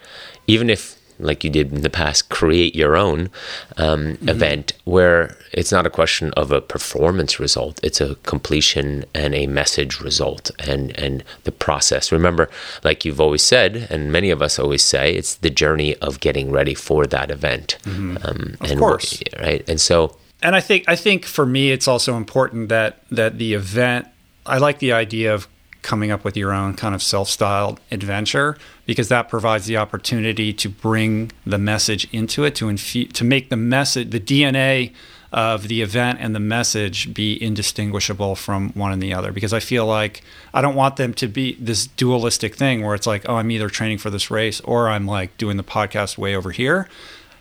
even 0.46 0.70
if, 0.70 0.96
like 1.18 1.44
you 1.44 1.50
did 1.50 1.70
in 1.72 1.82
the 1.82 1.90
past, 1.90 2.28
create 2.30 2.74
your 2.74 2.96
own 2.96 3.28
um, 3.76 4.00
Mm-hmm. 4.16 4.28
event 4.30 4.72
where 4.84 5.36
it's 5.52 5.70
not 5.72 5.84
a 5.86 5.90
question 5.90 6.32
of 6.36 6.50
a 6.52 6.60
performance 6.60 7.38
result, 7.38 7.78
it's 7.82 8.00
a 8.00 8.14
completion 8.24 9.04
and 9.14 9.34
a 9.34 9.46
message 9.46 10.00
result 10.00 10.50
and, 10.58 10.98
and 10.98 11.22
the 11.44 11.52
process. 11.52 12.10
Remember, 12.12 12.48
like 12.84 13.04
you've 13.04 13.20
always 13.20 13.42
said, 13.42 13.86
and 13.90 14.10
many 14.12 14.30
of 14.30 14.40
us 14.40 14.58
always 14.58 14.82
say, 14.82 15.12
it's 15.14 15.34
the 15.36 15.50
journey 15.50 15.94
of 15.96 16.20
getting 16.20 16.50
ready 16.50 16.74
for 16.74 17.06
that 17.06 17.30
event. 17.30 17.76
Um, 17.84 18.16
Mm-hmm. 18.22 18.64
Of 18.64 18.70
and 18.70 18.78
course. 18.80 19.22
Right. 19.38 19.68
And 19.68 19.80
so, 19.80 20.16
and 20.42 20.56
I 20.56 20.60
think 20.60 20.84
I 20.88 20.96
think 20.96 21.26
for 21.26 21.44
me 21.44 21.70
it's 21.70 21.86
also 21.86 22.16
important 22.16 22.70
that 22.70 23.02
that 23.10 23.36
the 23.36 23.52
event 23.54 24.06
I 24.46 24.56
like 24.58 24.78
the 24.78 24.92
idea 24.92 25.34
of 25.34 25.46
coming 25.82 26.10
up 26.10 26.24
with 26.24 26.36
your 26.36 26.52
own 26.52 26.74
kind 26.74 26.94
of 26.94 27.02
self-styled 27.02 27.80
adventure 27.90 28.56
because 28.86 29.08
that 29.08 29.28
provides 29.28 29.66
the 29.66 29.76
opportunity 29.76 30.52
to 30.52 30.68
bring 30.68 31.32
the 31.46 31.58
message 31.58 32.08
into 32.12 32.44
it 32.44 32.54
to 32.56 32.66
infu- 32.66 33.10
to 33.12 33.24
make 33.24 33.50
the 33.50 33.56
message 33.56 34.10
the 34.10 34.20
DNA 34.20 34.92
of 35.32 35.68
the 35.68 35.80
event 35.80 36.18
and 36.20 36.34
the 36.34 36.40
message 36.40 37.14
be 37.14 37.40
indistinguishable 37.40 38.34
from 38.34 38.70
one 38.70 38.92
and 38.92 39.00
the 39.00 39.14
other. 39.14 39.30
Because 39.30 39.52
I 39.52 39.60
feel 39.60 39.86
like 39.86 40.22
I 40.52 40.60
don't 40.60 40.74
want 40.74 40.96
them 40.96 41.14
to 41.14 41.28
be 41.28 41.54
this 41.54 41.86
dualistic 41.86 42.56
thing 42.56 42.82
where 42.84 42.94
it's 42.94 43.06
like 43.06 43.28
oh 43.28 43.36
I'm 43.36 43.50
either 43.50 43.68
training 43.68 43.98
for 43.98 44.10
this 44.10 44.30
race 44.30 44.60
or 44.62 44.88
I'm 44.88 45.06
like 45.06 45.36
doing 45.38 45.56
the 45.56 45.64
podcast 45.64 46.18
way 46.18 46.34
over 46.34 46.50
here. 46.50 46.88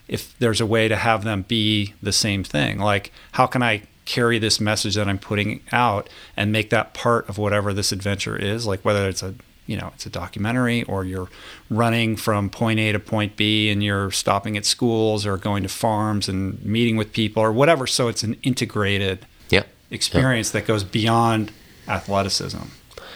If 0.08 0.38
there's 0.40 0.62
a 0.62 0.66
way 0.66 0.88
to 0.88 0.96
have 0.96 1.24
them 1.24 1.44
be 1.48 1.94
the 2.02 2.12
same 2.12 2.44
thing 2.44 2.80
like 2.80 3.12
how 3.34 3.46
can 3.46 3.62
i 3.62 3.84
carry 4.10 4.40
this 4.40 4.60
message 4.60 4.96
that 4.96 5.08
i'm 5.08 5.20
putting 5.20 5.62
out 5.72 6.10
and 6.36 6.52
make 6.52 6.70
that 6.72 6.94
part 6.94 7.28
of 7.30 7.38
whatever 7.38 7.74
this 7.74 7.92
adventure 7.92 8.36
is 8.36 8.66
like 8.66 8.84
whether 8.84 9.08
it's 9.08 9.22
a 9.22 9.36
you 9.68 9.78
know 9.78 9.92
it's 9.94 10.06
a 10.06 10.10
documentary 10.10 10.82
or 10.84 11.06
you're 11.06 11.30
running 11.70 12.16
from 12.16 12.50
point 12.50 12.80
a 12.80 12.92
to 12.92 13.00
point 13.00 13.36
b 13.36 13.70
and 13.70 13.84
you're 13.84 14.10
stopping 14.10 14.58
at 14.58 14.66
schools 14.66 15.28
or 15.28 15.38
going 15.38 15.62
to 15.62 15.70
farms 15.70 16.28
and 16.28 16.64
meeting 16.66 16.98
with 16.98 17.14
people 17.14 17.44
or 17.44 17.52
whatever 17.52 17.86
so 17.86 18.08
it's 18.08 18.24
an 18.24 18.36
integrated 18.42 19.28
yeah. 19.50 19.64
experience 19.92 20.50
that 20.50 20.66
goes 20.66 20.84
beyond 20.84 21.52
athleticism 21.88 22.66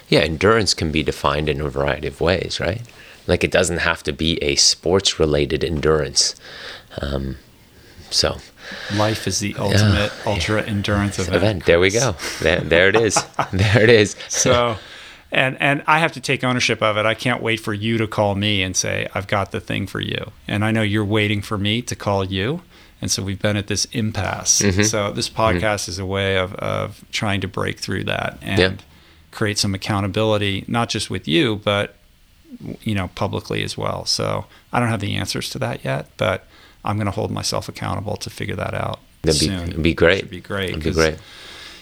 Yeah, 0.10 0.20
endurance 0.20 0.74
can 0.74 0.92
be 0.92 1.04
defined 1.04 1.50
in 1.50 1.62
a 1.62 1.70
variety 1.70 2.08
of 2.08 2.22
ways, 2.22 2.60
right? 2.60 2.82
Like 3.26 3.44
it 3.44 3.52
doesn't 3.52 3.80
have 3.80 4.04
to 4.04 4.12
be 4.12 4.38
a 4.44 4.56
sports 4.56 5.20
related 5.20 5.64
endurance. 5.64 6.36
Um, 7.02 7.38
so, 8.10 8.38
life 8.96 9.28
is 9.28 9.40
the 9.40 9.56
ultimate 9.58 10.12
ultra 10.26 10.62
endurance 10.64 11.20
event 11.20 11.36
event, 11.36 11.66
there 11.66 11.80
we 11.80 11.90
go. 11.92 12.16
There, 12.42 12.60
there 12.62 12.90
it 12.90 12.96
is. 12.96 13.16
there 13.54 13.82
it 13.84 13.90
is. 13.90 14.16
so 14.30 14.78
and 15.32 15.58
and 15.60 15.84
I 15.88 16.00
have 16.00 16.12
to 16.14 16.22
take 16.22 16.44
ownership 16.44 16.82
of 16.82 16.96
it. 16.98 17.06
I 17.06 17.14
can't 17.16 17.42
wait 17.42 17.60
for 17.60 17.74
you 17.74 17.98
to 17.98 18.08
call 18.08 18.36
me 18.36 18.62
and 18.62 18.76
say 18.76 19.08
I've 19.16 19.28
got 19.28 19.52
the 19.52 19.60
thing 19.60 19.88
for 19.88 20.00
you. 20.00 20.32
And 20.48 20.64
I 20.64 20.72
know 20.72 20.82
you're 20.84 21.06
waiting 21.06 21.42
for 21.42 21.58
me 21.58 21.82
to 21.84 21.96
call 21.96 22.24
you. 22.24 22.62
And 23.02 23.12
so 23.12 23.22
we've 23.24 23.42
been 23.42 23.58
at 23.58 23.68
this 23.68 23.86
impasse. 23.92 24.62
Mm-hmm. 24.62 24.84
So 24.84 25.12
this 25.12 25.30
podcast 25.30 25.90
is 25.90 26.00
a 26.00 26.06
way 26.06 26.38
of 26.38 26.54
of 26.56 27.04
trying 27.12 27.42
to 27.42 27.48
break 27.48 27.80
through 27.80 28.04
that 28.06 28.38
and 28.42 28.60
Yeah. 28.60 28.72
create 29.32 29.58
some 29.58 29.74
accountability 29.74 30.64
not 30.68 30.90
just 30.90 31.10
with 31.10 31.28
you 31.28 31.56
but 31.64 31.96
you 32.84 32.94
know 32.94 33.08
publicly 33.16 33.64
as 33.64 33.76
well. 33.78 34.06
So 34.06 34.46
I 34.72 34.80
don't 34.80 34.90
have 34.90 35.00
the 35.02 35.16
answers 35.16 35.50
to 35.52 35.60
that 35.60 35.84
yet, 35.84 36.08
but 36.18 36.46
I'm 36.84 36.98
going 36.98 37.06
to 37.06 37.12
hold 37.12 37.32
myself 37.32 37.70
accountable 37.70 38.18
to 38.18 38.30
figure 38.30 38.56
that 38.56 38.74
out 38.74 39.00
That'd 39.22 39.40
be, 39.40 39.48
soon. 39.48 39.70
it'd 39.70 39.84
be 39.84 39.94
great. 39.94 40.18
It'd 40.20 40.30
be 40.30 40.42
great. 40.42 40.70
It'd 40.72 40.84
be 40.84 40.92
great. 40.92 41.16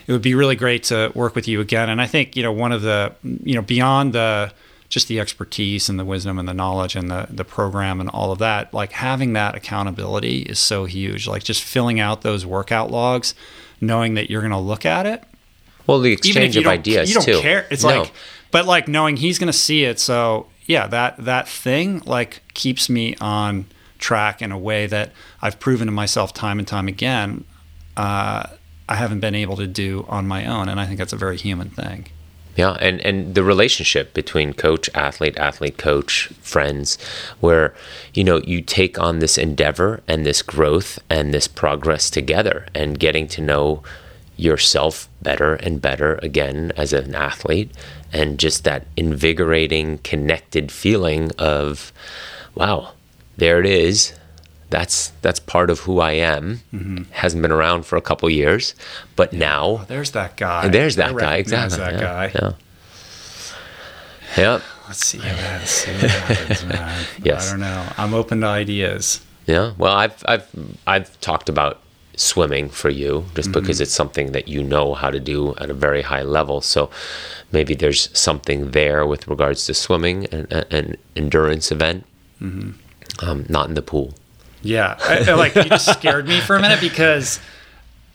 it 0.07 0.11
would 0.11 0.21
be 0.21 0.35
really 0.35 0.55
great 0.55 0.83
to 0.85 1.11
work 1.15 1.35
with 1.35 1.47
you 1.47 1.59
again. 1.61 1.89
And 1.89 2.01
I 2.01 2.07
think 2.07 2.35
you 2.35 2.43
know 2.43 2.51
one 2.51 2.71
of 2.71 2.81
the 2.81 3.13
you 3.21 3.55
know 3.55 3.61
beyond 3.61 4.13
the 4.13 4.51
just 4.89 5.07
the 5.07 5.19
expertise 5.21 5.87
and 5.87 5.97
the 5.97 6.03
wisdom 6.03 6.37
and 6.37 6.47
the 6.49 6.53
knowledge 6.53 6.95
and 6.97 7.09
the 7.09 7.25
the 7.29 7.45
program 7.45 7.99
and 8.01 8.09
all 8.09 8.31
of 8.31 8.39
that, 8.39 8.73
like 8.73 8.91
having 8.91 9.33
that 9.33 9.55
accountability 9.55 10.41
is 10.41 10.59
so 10.59 10.85
huge. 10.85 11.27
Like 11.27 11.43
just 11.43 11.63
filling 11.63 11.99
out 11.99 12.21
those 12.23 12.45
workout 12.45 12.91
logs, 12.91 13.33
knowing 13.79 14.15
that 14.15 14.29
you're 14.29 14.41
going 14.41 14.51
to 14.51 14.57
look 14.57 14.85
at 14.85 15.05
it, 15.05 15.23
Well, 15.87 15.99
the 16.01 16.11
exchange 16.11 16.57
of 16.57 16.67
ideas 16.67 17.09
you 17.09 17.15
don't 17.15 17.25
too. 17.25 17.39
care. 17.39 17.65
It's 17.71 17.83
No. 17.83 18.01
like, 18.01 18.11
but 18.51 18.65
like 18.65 18.87
knowing 18.89 19.15
he's 19.15 19.39
going 19.39 19.47
to 19.51 19.57
see 19.57 19.85
it. 19.85 19.97
So 19.99 20.47
yeah, 20.65 20.87
that 20.87 21.15
that 21.23 21.47
thing 21.47 22.01
like 22.05 22.41
keeps 22.53 22.89
me 22.89 23.15
on 23.21 23.65
track 24.01 24.41
in 24.41 24.51
a 24.51 24.57
way 24.57 24.87
that 24.87 25.11
I've 25.41 25.59
proven 25.59 25.87
to 25.87 25.91
myself 25.91 26.33
time 26.33 26.59
and 26.59 26.67
time 26.67 26.87
again. 26.87 27.45
Uh, 27.95 28.47
I 28.89 28.95
haven't 28.95 29.21
been 29.21 29.35
able 29.35 29.55
to 29.57 29.67
do 29.67 30.05
on 30.09 30.27
my 30.27 30.45
own, 30.45 30.67
and 30.67 30.79
I 30.79 30.85
think 30.85 30.97
that's 30.97 31.13
a 31.13 31.17
very 31.17 31.37
human 31.37 31.69
thing. 31.69 32.07
Yeah, 32.57 32.75
and 32.81 32.99
and 33.01 33.33
the 33.33 33.43
relationship 33.43 34.13
between 34.13 34.53
coach, 34.53 34.89
athlete, 34.93 35.37
athlete, 35.37 35.77
coach, 35.77 36.27
friends, 36.41 36.97
where 37.39 37.73
you 38.13 38.25
know 38.25 38.41
you 38.41 38.61
take 38.61 38.99
on 38.99 39.19
this 39.19 39.37
endeavor 39.37 40.01
and 40.07 40.25
this 40.25 40.41
growth 40.41 40.99
and 41.09 41.33
this 41.33 41.47
progress 41.47 42.09
together, 42.09 42.65
and 42.75 42.99
getting 42.99 43.29
to 43.29 43.41
know 43.41 43.83
yourself 44.35 45.07
better 45.21 45.53
and 45.55 45.81
better 45.81 46.15
again 46.23 46.73
as 46.75 46.91
an 46.93 47.13
athlete 47.13 47.71
and 48.11 48.39
just 48.39 48.63
that 48.63 48.87
invigorating 48.97 49.99
connected 49.99 50.71
feeling 50.71 51.29
of 51.37 51.93
wow 52.55 52.91
there 53.41 53.59
it 53.59 53.65
is 53.65 54.13
that's 54.69 55.09
that's 55.21 55.39
part 55.39 55.69
of 55.69 55.81
who 55.81 55.99
I 55.99 56.13
am. 56.13 56.61
Mm-hmm. 56.73 57.11
Hasn't 57.11 57.41
been 57.41 57.51
around 57.51 57.85
for 57.85 57.97
a 57.97 58.01
couple 58.01 58.29
years, 58.29 58.73
but 59.15 59.33
now 59.33 59.63
oh, 59.65 59.85
there's 59.87 60.11
that 60.11 60.37
guy. 60.37 60.67
There's 60.69 60.95
that 60.95 61.15
guy. 61.15 61.35
Exactly. 61.37 61.77
That 61.77 61.93
yeah, 61.93 61.99
guy. 61.99 62.31
Yeah. 62.33 62.53
Yep. 64.37 64.61
Let's 64.87 65.05
see 65.05 65.17
how 65.17 65.35
that 65.35 65.67
see 65.67 65.91
what 65.91 66.11
happens, 66.11 66.65
man. 66.65 67.05
yes. 67.23 67.47
I 67.47 67.51
don't 67.51 67.59
know. 67.59 67.87
I'm 67.97 68.13
open 68.13 68.41
to 68.41 68.47
ideas. 68.47 69.21
Yeah. 69.45 69.73
Well, 69.77 69.93
I've 69.93 70.23
I've 70.27 70.47
I've 70.87 71.19
talked 71.19 71.49
about 71.49 71.81
swimming 72.15 72.69
for 72.69 72.89
you 72.89 73.25
just 73.35 73.49
mm-hmm. 73.49 73.59
because 73.59 73.81
it's 73.81 73.93
something 73.93 74.31
that 74.31 74.47
you 74.47 74.63
know 74.63 74.93
how 74.93 75.09
to 75.09 75.19
do 75.19 75.55
at 75.55 75.69
a 75.69 75.73
very 75.73 76.03
high 76.03 76.23
level. 76.23 76.61
So 76.61 76.89
maybe 77.51 77.73
there's 77.75 78.09
something 78.17 78.71
there 78.71 79.05
with 79.05 79.27
regards 79.27 79.65
to 79.65 79.73
swimming 79.73 80.27
and 80.27 80.51
an 80.51 80.95
endurance 81.15 81.71
event. 81.71 82.05
Mm-hmm. 82.39 82.71
Um, 83.21 83.45
not 83.49 83.69
in 83.69 83.75
the 83.75 83.81
pool. 83.81 84.13
Yeah, 84.63 84.97
I, 84.99 85.33
like 85.33 85.55
you 85.55 85.63
just 85.63 85.91
scared 85.91 86.27
me 86.27 86.39
for 86.39 86.55
a 86.55 86.61
minute 86.61 86.81
because, 86.81 87.39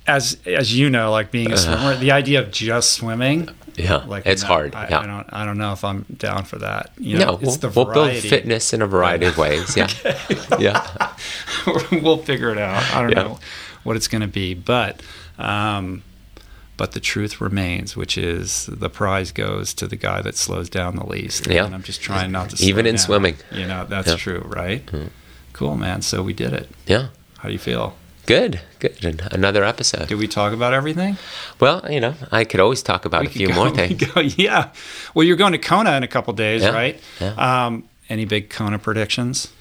as 0.07 0.39
as 0.47 0.77
you 0.77 0.91
know, 0.91 1.11
like 1.11 1.31
being 1.31 1.53
a 1.53 1.57
swimmer, 1.57 1.97
the 1.97 2.13
idea 2.13 2.41
of 2.41 2.53
just 2.53 2.93
swimming, 2.93 3.49
yeah, 3.75 3.97
like 4.07 4.27
it's 4.27 4.43
hard. 4.43 4.75
I, 4.75 4.89
yeah. 4.89 5.01
I 5.01 5.07
don't 5.07 5.27
I 5.33 5.45
don't 5.45 5.59
know 5.59 5.73
if 5.73 5.85
I'm 5.85 6.07
down 6.17 6.45
for 6.45 6.59
that. 6.59 6.93
You 6.99 7.19
know, 7.19 7.25
no, 7.25 7.37
we'll, 7.43 7.73
we'll, 7.75 7.93
build 7.93 8.17
fitness 8.23 8.73
in 8.73 8.81
a 8.81 8.87
variety 8.87 9.27
of 9.27 9.37
ways. 9.37 9.77
Yeah, 9.77 9.89
yeah, 10.59 11.15
we'll 11.93 12.19
figure 12.19 12.51
it 12.51 12.59
out. 12.59 12.83
I 12.95 13.03
don't 13.03 13.11
yeah. 13.11 13.23
know 13.23 13.41
what 13.83 13.97
it's 13.97 14.09
going 14.09 14.23
to 14.23 14.29
be, 14.29 14.55
but. 14.55 15.01
Um, 15.39 16.03
but 16.77 16.93
the 16.93 17.01
truth 17.01 17.41
remains, 17.41 17.97
which 17.97 18.19
is 18.19 18.67
the 18.67 18.91
prize 18.91 19.33
goes 19.33 19.73
to 19.75 19.87
the 19.87 19.97
guy 19.97 20.21
that 20.23 20.37
slows 20.37 20.69
down 20.69 20.97
the 20.97 21.07
least. 21.07 21.47
Yeah. 21.47 21.65
And 21.65 21.75
I'm 21.75 21.83
just 21.83 22.01
trying 22.03 22.33
not 22.33 22.51
to 22.51 22.65
even 22.65 22.87
in 22.87 22.95
down. 22.97 23.05
swimming. 23.05 23.37
You 23.51 23.67
know, 23.67 23.85
that's 23.89 24.09
yeah. 24.09 24.17
true, 24.17 24.43
right? 24.47 24.85
Mm-hmm. 24.87 25.09
Cool, 25.53 25.77
man. 25.77 26.03
So 26.03 26.23
we 26.23 26.35
did 26.35 26.53
it. 26.53 26.69
Yeah. 26.87 27.09
How 27.39 27.49
do 27.49 27.53
you 27.53 27.59
feel? 27.59 27.97
Good, 28.27 28.61
good. 28.81 29.05
And 29.05 29.23
another 29.31 29.65
episode. 29.65 30.09
Did 30.09 30.19
we 30.19 30.27
talk 30.27 30.53
about 30.53 30.75
everything? 30.75 31.17
Well, 31.61 31.87
you 31.89 32.01
know, 32.01 32.15
I 32.33 32.45
could 32.45 32.59
always 32.59 32.83
talk 32.83 33.05
about 33.05 33.21
we 33.23 33.27
a 33.29 33.31
few 33.31 33.49
go, 33.49 33.55
more 33.55 33.71
things. 33.75 34.03
Go, 34.03 34.21
yeah. 34.21 34.71
Well, 35.15 35.25
you're 35.25 35.37
going 35.37 35.53
to 35.53 35.59
Kona 35.59 35.97
in 35.97 36.03
a 36.03 36.09
couple 36.09 36.33
days, 36.35 36.63
yeah, 36.63 36.71
right? 36.71 37.01
Yeah. 37.21 37.67
Um, 37.67 37.89
any 38.09 38.25
big 38.25 38.51
Kona 38.51 38.79
predictions? 38.81 39.53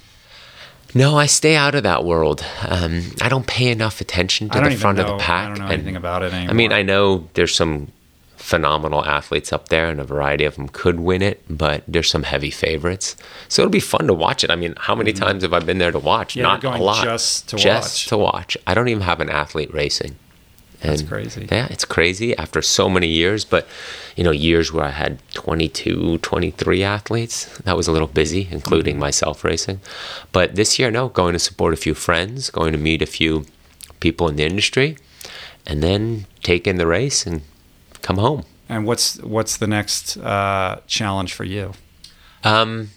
No, 0.93 1.17
I 1.17 1.25
stay 1.25 1.55
out 1.55 1.75
of 1.75 1.83
that 1.83 2.05
world. 2.05 2.45
Um, 2.67 3.11
I 3.21 3.29
don't 3.29 3.47
pay 3.47 3.69
enough 3.69 3.99
attention 3.99 4.49
to 4.49 4.61
the 4.61 4.75
front 4.75 4.97
know, 4.97 5.05
of 5.05 5.09
the 5.09 5.17
pack. 5.17 5.45
I 5.45 5.47
don't 5.49 5.59
know 5.59 5.73
anything 5.73 5.95
about 5.95 6.23
it 6.23 6.33
anymore. 6.33 6.51
I 6.51 6.53
mean, 6.53 6.71
I 6.71 6.83
know 6.83 7.27
there's 7.33 7.53
some 7.53 7.91
phenomenal 8.45 9.03
athletes 9.03 9.51
up 9.51 9.69
there, 9.69 9.89
and 9.89 9.99
a 9.99 10.03
variety 10.03 10.45
of 10.45 10.55
them 10.55 10.69
could 10.69 10.99
win 10.99 11.21
it, 11.21 11.43
but 11.49 11.83
there's 11.87 12.09
some 12.09 12.23
heavy 12.23 12.51
favorites. 12.51 13.17
So 13.49 13.63
it'll 13.63 13.71
be 13.71 13.79
fun 13.79 14.07
to 14.07 14.13
watch 14.13 14.43
it. 14.43 14.51
I 14.51 14.55
mean, 14.55 14.75
how 14.77 14.93
many 14.93 15.11
mm-hmm. 15.11 15.23
times 15.23 15.43
have 15.43 15.53
I 15.53 15.59
been 15.59 15.79
there 15.79 15.91
to 15.91 15.99
watch? 15.99 16.35
Yeah, 16.35 16.43
Not 16.43 16.63
a 16.63 16.77
lot. 16.77 17.03
Just 17.03 17.49
to 17.49 17.57
just 17.57 17.95
watch. 17.95 18.07
to 18.07 18.17
watch. 18.17 18.57
I 18.67 18.73
don't 18.75 18.87
even 18.87 19.01
have 19.01 19.19
an 19.19 19.29
athlete 19.29 19.73
racing. 19.73 20.15
And 20.85 20.99
That's 20.99 21.09
crazy. 21.09 21.47
Yeah, 21.51 21.67
it's 21.69 21.85
crazy 21.85 22.37
after 22.37 22.61
so 22.61 22.89
many 22.89 23.07
years, 23.07 23.43
but 23.43 23.67
you 24.15 24.23
know, 24.23 24.31
years 24.31 24.71
where 24.71 24.85
I 24.85 24.91
had 24.91 25.19
22, 25.33 26.19
23 26.19 26.83
athletes, 26.83 27.45
that 27.59 27.75
was 27.75 27.87
a 27.87 27.91
little 27.91 28.07
busy, 28.07 28.47
including 28.51 28.95
mm-hmm. 28.95 29.01
myself 29.01 29.43
racing. 29.43 29.81
But 30.31 30.55
this 30.55 30.77
year, 30.77 30.91
no, 30.91 31.09
going 31.09 31.33
to 31.33 31.39
support 31.39 31.73
a 31.73 31.77
few 31.77 31.95
friends, 31.95 32.49
going 32.51 32.71
to 32.71 32.77
meet 32.77 33.01
a 33.01 33.07
few 33.07 33.45
people 33.99 34.27
in 34.27 34.35
the 34.35 34.43
industry, 34.43 34.97
and 35.65 35.81
then 35.81 36.27
take 36.43 36.67
in 36.67 36.77
the 36.77 36.87
race 36.87 37.25
and 37.25 37.41
come 38.03 38.17
home. 38.17 38.43
And 38.69 38.85
what's 38.85 39.17
what's 39.21 39.57
the 39.57 39.67
next 39.67 40.17
uh, 40.17 40.81
challenge 40.85 41.33
for 41.33 41.43
you? 41.43 41.73
Um, 42.43 42.91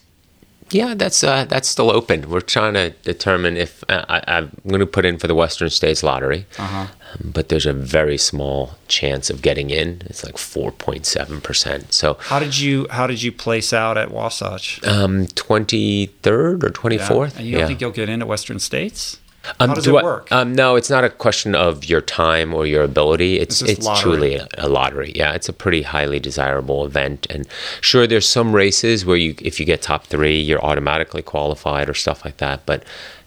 yeah, 0.70 0.94
that's 0.94 1.24
uh, 1.24 1.44
that's 1.44 1.68
still 1.68 1.90
open. 1.90 2.28
We're 2.28 2.40
trying 2.40 2.74
to 2.74 2.90
determine 3.02 3.56
if 3.56 3.82
uh, 3.88 4.04
I, 4.08 4.38
am 4.38 4.52
going 4.66 4.80
to 4.80 4.86
put 4.86 5.04
in 5.04 5.18
for 5.18 5.26
the 5.26 5.34
Western 5.34 5.70
States 5.70 6.02
Lottery, 6.02 6.46
uh-huh. 6.58 6.78
um, 6.78 7.30
but 7.32 7.48
there's 7.48 7.66
a 7.66 7.72
very 7.72 8.18
small 8.18 8.74
chance 8.88 9.30
of 9.30 9.42
getting 9.42 9.70
in. 9.70 10.02
It's 10.06 10.24
like 10.24 10.36
4.7 10.36 11.42
percent. 11.42 11.92
So 11.92 12.14
how 12.20 12.38
did 12.38 12.58
you 12.58 12.86
how 12.90 13.06
did 13.06 13.22
you 13.22 13.32
place 13.32 13.72
out 13.72 13.96
at 13.96 14.10
Wasatch? 14.10 14.84
Um, 14.86 15.26
23rd 15.26 16.62
or 16.62 16.70
24th. 16.70 17.08
Yeah. 17.08 17.38
And 17.38 17.46
you 17.46 17.52
don't 17.52 17.60
yeah. 17.60 17.66
think 17.66 17.80
you'll 17.80 17.90
get 17.90 18.08
into 18.08 18.26
Western 18.26 18.58
States? 18.58 19.18
Um, 19.60 19.68
How 19.70 19.74
does 19.74 19.86
it 19.86 19.94
I, 19.94 20.02
work? 20.02 20.30
Um, 20.32 20.54
no, 20.54 20.76
it's 20.76 20.90
not 20.90 21.04
a 21.04 21.10
question 21.10 21.54
of 21.54 21.84
your 21.84 22.00
time 22.00 22.54
or 22.54 22.66
your 22.66 22.82
ability. 22.82 23.38
It's 23.38 23.62
it's, 23.62 23.86
truly 24.00 24.36
a, 24.36 24.48
a, 24.58 24.68
lottery. 24.68 25.12
Yeah, 25.14 25.32
it's 25.32 25.48
a 25.48 25.52
pretty 25.52 25.82
highly 25.82 26.20
desirable 26.20 26.84
event. 26.84 27.26
And 27.30 27.46
sure, 27.80 28.06
there's 28.06 28.28
some 28.28 28.54
races 28.54 29.04
where 29.04 29.16
you, 29.16 29.34
if 29.40 29.58
you 29.58 29.66
get 29.66 29.82
top 29.82 30.06
three, 30.06 30.38
you're 30.38 30.64
automatically 30.64 31.22
qualified 31.22 31.88
or 31.88 31.94
stuff 31.94 32.24
like 32.24 32.38
that. 32.38 32.66
But 32.66 32.84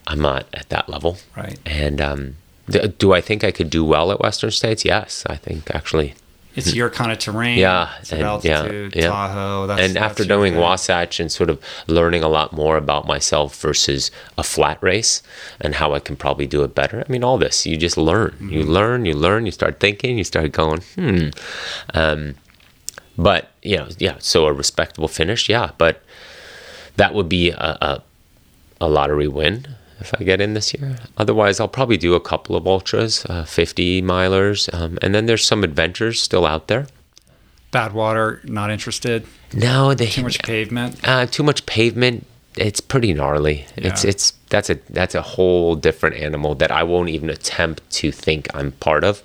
I'm 0.08 0.20
not 0.20 0.46
at 0.54 0.70
that 0.70 0.90
level. 0.90 1.18
Right. 1.36 1.58
And 1.66 2.02
um, 2.02 2.36
do 2.98 3.14
I 3.14 3.22
think 3.22 3.44
I 3.44 3.52
could 3.52 3.70
do 3.70 3.84
well 3.84 4.12
at 4.12 4.20
Western 4.20 4.52
States? 4.52 4.86
Yes, 4.86 5.24
I 5.28 5.36
think 5.36 5.74
actually 5.74 6.14
it's 6.56 6.74
your 6.74 6.90
kind 6.90 7.12
of 7.12 7.20
terrain. 7.20 7.58
Yeah, 7.58 7.94
and, 8.12 8.22
altitude, 8.22 8.96
yeah, 8.96 9.02
yeah. 9.04 9.10
Tahoe. 9.10 9.68
That's, 9.68 9.82
and 9.82 9.98
after 9.98 10.26
doing 10.26 10.56
Wasatch 10.56 11.20
and 11.20 11.32
sort 11.32 11.50
of 11.50 11.62
learning 11.88 12.24
a 12.24 12.28
lot 12.28 12.54
more 12.54 12.78
about 12.78 13.08
myself 13.08 13.60
versus 13.60 14.12
a 14.38 14.44
flat 14.44 14.82
race 14.82 15.24
and 15.60 15.76
how 15.76 15.94
I 15.94 16.00
can 16.00 16.16
probably 16.16 16.48
do 16.48 16.64
it 16.64 16.76
better. 16.76 17.04
I 17.08 17.12
mean, 17.12 17.24
all 17.24 17.38
this 17.38 17.66
you 17.66 17.78
just 17.78 17.98
learn. 17.98 18.32
Mm-hmm. 18.32 18.50
You 18.50 18.64
learn. 18.64 19.06
You 19.06 19.14
learn. 19.14 19.46
You 19.46 19.52
start 19.52 19.80
thinking. 19.80 20.18
You 20.18 20.24
start 20.24 20.52
going. 20.52 20.82
Hmm. 20.96 21.30
Um, 21.94 22.36
but 23.18 23.52
you 23.62 23.78
know, 23.78 23.88
yeah. 23.98 24.16
So 24.20 24.46
a 24.46 24.54
respectable 24.54 25.08
finish, 25.08 25.50
yeah. 25.50 25.72
But 25.78 26.04
that 26.98 27.14
would 27.14 27.30
be 27.30 27.52
a, 27.52 27.78
a, 27.82 28.04
a 28.82 28.90
lottery 28.90 29.28
win 29.28 29.76
if 30.02 30.14
I 30.20 30.24
get 30.24 30.42
in 30.42 30.54
this 30.54 30.74
year. 30.74 30.98
Otherwise, 31.18 31.60
I'll 31.60 31.68
probably 31.68 31.98
do 31.98 32.14
a 32.16 32.20
couple 32.20 32.56
of 32.56 32.68
ultras, 32.68 33.26
uh, 33.30 33.46
50 33.46 34.02
milers, 34.02 34.74
um, 34.74 34.98
and 35.02 35.16
then 35.16 35.26
there's 35.26 35.46
some 35.46 35.64
adventures 35.64 36.22
still 36.22 36.46
out 36.46 36.68
there. 36.68 36.88
Badwater, 37.72 38.44
not 38.48 38.70
interested. 38.70 39.26
No, 39.54 39.94
they 39.94 40.08
too 40.08 40.24
much 40.24 40.44
pavement. 40.44 41.00
Uh, 41.08 41.26
too 41.26 41.44
much 41.44 41.66
pavement. 41.66 42.26
It's 42.58 42.82
pretty 42.82 43.14
gnarly. 43.14 43.66
Yeah. 43.78 43.88
It's 43.88 44.04
it's 44.04 44.32
that's 44.50 44.70
a 44.70 44.76
that's 44.90 45.16
a 45.16 45.22
whole 45.22 45.76
different 45.76 46.18
animal 46.18 46.54
that 46.56 46.70
I 46.70 46.84
won't 46.84 47.10
even 47.10 47.30
attempt 47.30 47.90
to 47.92 48.12
think 48.12 48.54
I'm 48.54 48.74
part 48.74 49.06
of. 49.06 49.24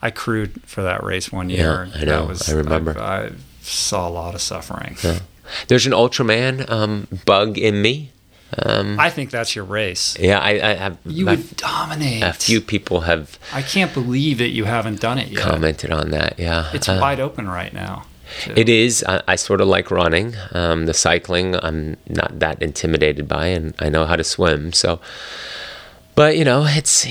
I 0.00 0.12
crewed 0.12 0.62
for 0.64 0.82
that 0.82 1.02
race 1.02 1.32
one 1.32 1.50
year. 1.50 1.88
Yeah, 1.92 2.00
I 2.00 2.04
know. 2.04 2.26
Was, 2.26 2.48
I 2.48 2.54
remember. 2.54 2.96
I, 2.96 3.26
I, 3.26 3.30
saw 3.62 4.08
a 4.08 4.10
lot 4.10 4.34
of 4.34 4.40
suffering. 4.40 4.96
Yeah. 5.02 5.18
There's 5.66 5.86
an 5.86 5.92
Ultraman 5.92 6.70
um, 6.70 7.06
bug 7.26 7.58
in 7.58 7.82
me 7.82 8.12
um, 8.56 8.98
I 8.98 9.10
think 9.10 9.30
that's 9.30 9.54
your 9.54 9.64
race. 9.64 10.16
Yeah, 10.18 10.38
I, 10.38 10.50
I 10.52 10.74
have. 10.74 10.98
You 11.04 11.26
would 11.26 11.56
dominate. 11.56 12.22
A 12.22 12.32
few 12.32 12.60
people 12.60 13.02
have. 13.02 13.38
I 13.52 13.60
can't 13.62 13.92
believe 13.92 14.38
that 14.38 14.48
you 14.48 14.64
haven't 14.64 15.00
done 15.00 15.18
it 15.18 15.28
yet. 15.28 15.42
Commented 15.42 15.90
on 15.90 16.10
that. 16.10 16.38
Yeah, 16.38 16.70
it's 16.72 16.88
uh, 16.88 16.98
wide 17.00 17.20
open 17.20 17.48
right 17.48 17.72
now. 17.72 18.06
Too. 18.40 18.54
It 18.56 18.68
is. 18.68 19.04
I, 19.06 19.22
I, 19.28 19.36
sort 19.36 19.60
of 19.60 19.68
like 19.68 19.90
running. 19.90 20.34
Um, 20.52 20.86
the 20.86 20.94
cycling, 20.94 21.56
I'm 21.56 21.96
not 22.08 22.38
that 22.40 22.62
intimidated 22.62 23.28
by, 23.28 23.46
and 23.48 23.74
I 23.78 23.88
know 23.88 24.06
how 24.06 24.16
to 24.16 24.24
swim. 24.24 24.72
So, 24.72 25.00
but 26.14 26.36
you 26.36 26.44
know, 26.44 26.64
it's. 26.66 27.06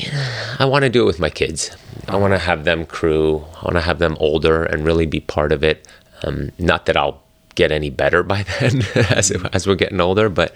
I 0.60 0.66
want 0.66 0.84
to 0.84 0.90
do 0.90 1.04
it 1.04 1.06
with 1.06 1.20
my 1.20 1.30
kids. 1.30 1.76
I 2.08 2.16
want 2.18 2.34
to 2.34 2.40
have 2.40 2.64
them 2.64 2.86
crew. 2.86 3.46
I 3.62 3.66
want 3.66 3.76
to 3.76 3.82
have 3.82 4.00
them 4.00 4.18
older 4.20 4.64
and 4.64 4.86
really 4.86 5.06
be 5.06 5.20
part 5.20 5.52
of 5.52 5.64
it. 5.64 5.88
Um, 6.24 6.52
not 6.58 6.88
that 6.88 6.98
I'll 6.98 7.22
get 7.54 7.72
any 7.72 7.90
better 7.92 8.24
by 8.24 8.44
then 8.60 8.82
as 9.12 9.32
as 9.54 9.68
we're 9.68 9.76
getting 9.76 10.02
older, 10.02 10.30
but 10.30 10.56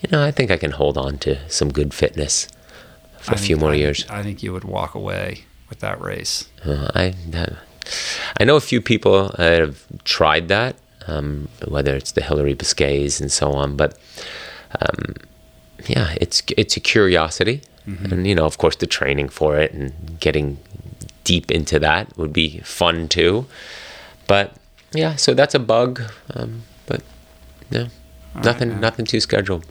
you 0.00 0.08
know, 0.10 0.22
I 0.24 0.30
think 0.30 0.50
I 0.50 0.56
can 0.56 0.72
hold 0.72 0.96
on 0.96 1.18
to 1.18 1.38
some 1.48 1.70
good 1.70 1.92
fitness 1.92 2.48
for 3.20 3.32
I 3.32 3.34
a 3.34 3.38
few 3.38 3.56
more 3.56 3.72
I, 3.72 3.76
years. 3.76 4.06
I 4.08 4.22
think 4.22 4.42
you 4.42 4.52
would 4.52 4.64
walk 4.64 4.94
away 4.94 5.44
with 5.68 5.80
that 5.80 6.00
race. 6.00 6.48
Uh, 6.64 6.90
I, 6.94 7.14
I 8.38 8.44
know 8.44 8.56
a 8.56 8.60
few 8.60 8.80
people 8.80 9.34
that 9.36 9.60
have 9.60 9.84
tried 10.04 10.48
that, 10.48 10.76
um, 11.06 11.48
whether 11.66 11.94
it's 11.94 12.12
the 12.12 12.22
Hillary 12.22 12.54
Biscays 12.54 13.20
and 13.20 13.30
so 13.30 13.52
on, 13.52 13.76
but 13.76 13.98
um, 14.80 15.14
yeah, 15.86 16.14
it's 16.20 16.42
it's 16.56 16.76
a 16.76 16.80
curiosity, 16.80 17.62
mm-hmm. 17.86 18.12
and 18.12 18.26
you 18.26 18.34
know, 18.34 18.46
of 18.46 18.58
course, 18.58 18.76
the 18.76 18.86
training 18.86 19.28
for 19.28 19.58
it 19.58 19.72
and 19.72 20.20
getting 20.20 20.58
deep 21.24 21.50
into 21.50 21.78
that 21.78 22.16
would 22.16 22.32
be 22.32 22.58
fun 22.60 23.08
too. 23.08 23.46
But 24.26 24.54
yeah, 24.92 25.16
so 25.16 25.34
that's 25.34 25.54
a 25.54 25.58
bug, 25.58 26.02
um, 26.34 26.62
but 26.86 27.02
yeah, 27.70 27.88
nothing 28.34 28.70
right, 28.70 28.80
nothing 28.80 29.06
too 29.06 29.20
scheduled. 29.20 29.64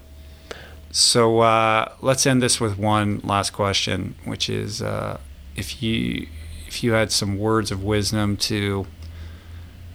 So 0.92 1.40
uh, 1.40 1.94
let's 2.02 2.26
end 2.26 2.42
this 2.42 2.60
with 2.60 2.78
one 2.78 3.20
last 3.24 3.52
question, 3.52 4.16
which 4.26 4.50
is 4.50 4.82
uh, 4.82 5.20
if 5.56 5.84
you 5.84 6.28
if 6.68 6.84
you 6.84 6.94
had 6.94 7.12
some 7.12 7.38
words 7.38 7.72
of 7.72 7.84
wisdom 7.84 8.38
to 8.38 8.86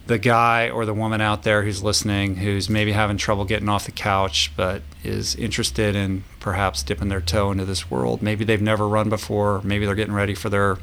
the 0.07 0.19
guy 0.19 0.69
or 0.69 0.85
the 0.85 0.95
woman 0.95 1.21
out 1.21 1.43
there 1.43 1.63
who's 1.63 1.83
listening, 1.83 2.37
who's 2.37 2.69
maybe 2.69 2.93
having 2.93 3.17
trouble 3.17 3.45
getting 3.45 3.69
off 3.69 3.87
the 3.87 3.93
couch, 3.93 4.53
but 4.57 4.83
is 5.03 5.35
interested 5.37 5.97
in 5.97 6.25
perhaps 6.41 6.83
dipping 6.83 7.09
their 7.09 7.21
toe 7.21 7.51
into 7.51 7.65
this 7.65 7.91
world. 7.91 8.21
Maybe 8.21 8.45
they've 8.45 8.61
never 8.61 8.87
run 8.87 9.09
before. 9.09 9.63
Maybe 9.63 9.87
they're 9.87 9.95
getting 9.95 10.15
ready 10.15 10.35
for 10.35 10.51
their 10.51 10.79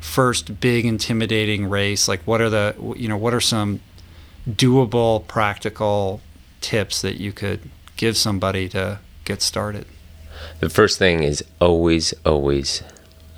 first 0.00 0.60
big 0.60 0.84
intimidating 0.84 1.68
race, 1.68 2.08
like 2.08 2.20
what 2.22 2.40
are 2.40 2.50
the 2.50 2.74
you 2.96 3.08
know 3.08 3.16
what 3.16 3.32
are 3.32 3.40
some 3.40 3.80
doable 4.48 5.26
practical 5.26 6.20
tips 6.60 7.02
that 7.02 7.16
you 7.16 7.32
could 7.32 7.60
give 7.96 8.16
somebody 8.16 8.68
to 8.68 8.98
get 9.26 9.42
started? 9.42 9.84
The 10.60 10.70
first 10.70 10.98
thing 10.98 11.22
is 11.22 11.44
always, 11.60 12.14
always 12.24 12.82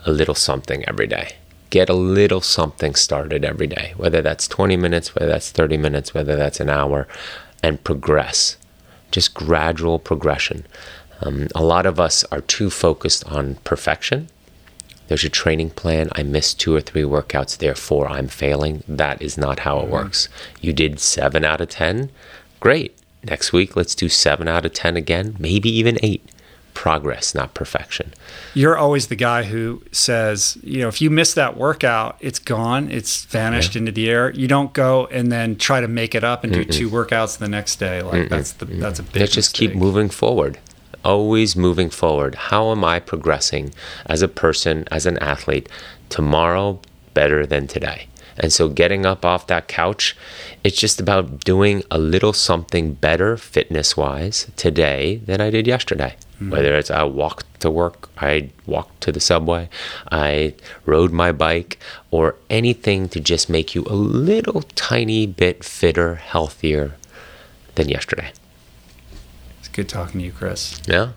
a 0.06 0.12
little 0.12 0.34
something 0.34 0.84
every 0.88 1.08
day. 1.08 1.36
Get 1.70 1.90
a 1.90 1.94
little 1.94 2.40
something 2.40 2.94
started 2.94 3.44
every 3.44 3.66
day, 3.66 3.92
whether 3.96 4.22
that's 4.22 4.46
20 4.46 4.76
minutes, 4.76 5.14
whether 5.14 5.26
that's 5.26 5.50
30 5.50 5.76
minutes, 5.76 6.14
whether 6.14 6.36
that's 6.36 6.60
an 6.60 6.70
hour, 6.70 7.08
and 7.62 7.82
progress. 7.82 8.56
Just 9.10 9.34
gradual 9.34 9.98
progression. 9.98 10.64
Um, 11.20 11.48
a 11.54 11.62
lot 11.62 11.86
of 11.86 11.98
us 11.98 12.24
are 12.24 12.40
too 12.40 12.70
focused 12.70 13.24
on 13.26 13.56
perfection. 13.64 14.28
There's 15.08 15.24
a 15.24 15.30
training 15.30 15.70
plan. 15.70 16.10
I 16.12 16.22
missed 16.22 16.60
two 16.60 16.74
or 16.74 16.80
three 16.80 17.02
workouts, 17.02 17.56
therefore 17.56 18.08
I'm 18.08 18.28
failing. 18.28 18.84
That 18.86 19.20
is 19.20 19.36
not 19.36 19.60
how 19.60 19.78
it 19.78 19.84
mm-hmm. 19.84 19.92
works. 19.92 20.28
You 20.60 20.72
did 20.72 21.00
seven 21.00 21.44
out 21.44 21.60
of 21.60 21.70
10. 21.70 22.10
Great. 22.60 22.96
Next 23.24 23.52
week, 23.52 23.76
let's 23.76 23.94
do 23.94 24.08
seven 24.08 24.48
out 24.48 24.64
of 24.64 24.72
10 24.72 24.96
again, 24.96 25.36
maybe 25.38 25.68
even 25.70 25.98
eight 26.02 26.24
progress, 26.78 27.34
not 27.34 27.54
perfection. 27.54 28.14
You're 28.54 28.78
always 28.78 29.08
the 29.08 29.16
guy 29.16 29.42
who 29.42 29.82
says, 29.90 30.56
you 30.62 30.78
know, 30.78 30.86
if 30.86 31.02
you 31.02 31.10
miss 31.10 31.34
that 31.34 31.56
workout, 31.56 32.16
it's 32.20 32.38
gone, 32.38 32.88
it's 32.88 33.24
vanished 33.24 33.74
yeah. 33.74 33.80
into 33.80 33.90
the 33.90 34.08
air. 34.08 34.30
You 34.30 34.46
don't 34.46 34.72
go 34.72 35.06
and 35.06 35.32
then 35.32 35.56
try 35.56 35.80
to 35.80 35.88
make 35.88 36.14
it 36.14 36.22
up 36.22 36.44
and 36.44 36.52
do 36.52 36.64
Mm-mm. 36.64 36.72
two 36.72 36.88
workouts 36.88 37.38
the 37.38 37.48
next 37.48 37.80
day. 37.80 38.00
Like 38.00 38.22
Mm-mm. 38.22 38.28
that's 38.28 38.52
the 38.52 38.66
that's 38.66 39.00
a 39.00 39.02
big. 39.02 39.22
Let's 39.22 39.32
just 39.32 39.54
keep 39.54 39.74
moving 39.74 40.08
forward. 40.08 40.60
Always 41.04 41.56
moving 41.56 41.90
forward. 41.90 42.36
How 42.36 42.70
am 42.70 42.84
I 42.84 43.00
progressing 43.00 43.74
as 44.06 44.22
a 44.22 44.28
person, 44.28 44.86
as 44.92 45.04
an 45.04 45.18
athlete? 45.18 45.68
Tomorrow 46.10 46.80
better 47.12 47.44
than 47.44 47.66
today. 47.66 48.06
And 48.38 48.52
so 48.52 48.68
getting 48.68 49.04
up 49.04 49.24
off 49.24 49.46
that 49.48 49.68
couch, 49.68 50.16
it's 50.62 50.78
just 50.78 51.00
about 51.00 51.40
doing 51.40 51.82
a 51.90 51.98
little 51.98 52.32
something 52.32 52.94
better 52.94 53.36
fitness 53.36 53.96
wise 53.96 54.50
today 54.56 55.16
than 55.26 55.40
I 55.40 55.50
did 55.50 55.66
yesterday. 55.66 56.16
Mm-hmm. 56.36 56.50
Whether 56.50 56.76
it's 56.76 56.90
I 56.90 57.02
walked 57.02 57.60
to 57.60 57.70
work, 57.70 58.08
I 58.16 58.50
walked 58.64 59.00
to 59.02 59.12
the 59.12 59.18
subway, 59.20 59.68
I 60.12 60.54
rode 60.86 61.12
my 61.12 61.32
bike, 61.32 61.80
or 62.12 62.36
anything 62.48 63.08
to 63.08 63.20
just 63.20 63.50
make 63.50 63.74
you 63.74 63.82
a 63.84 63.94
little 63.94 64.62
tiny 64.76 65.26
bit 65.26 65.64
fitter, 65.64 66.14
healthier 66.14 66.94
than 67.74 67.88
yesterday. 67.88 68.32
It's 69.58 69.68
good 69.68 69.88
talking 69.88 70.20
to 70.20 70.26
you, 70.26 70.32
Chris. 70.32 70.80
Yeah. 70.86 71.12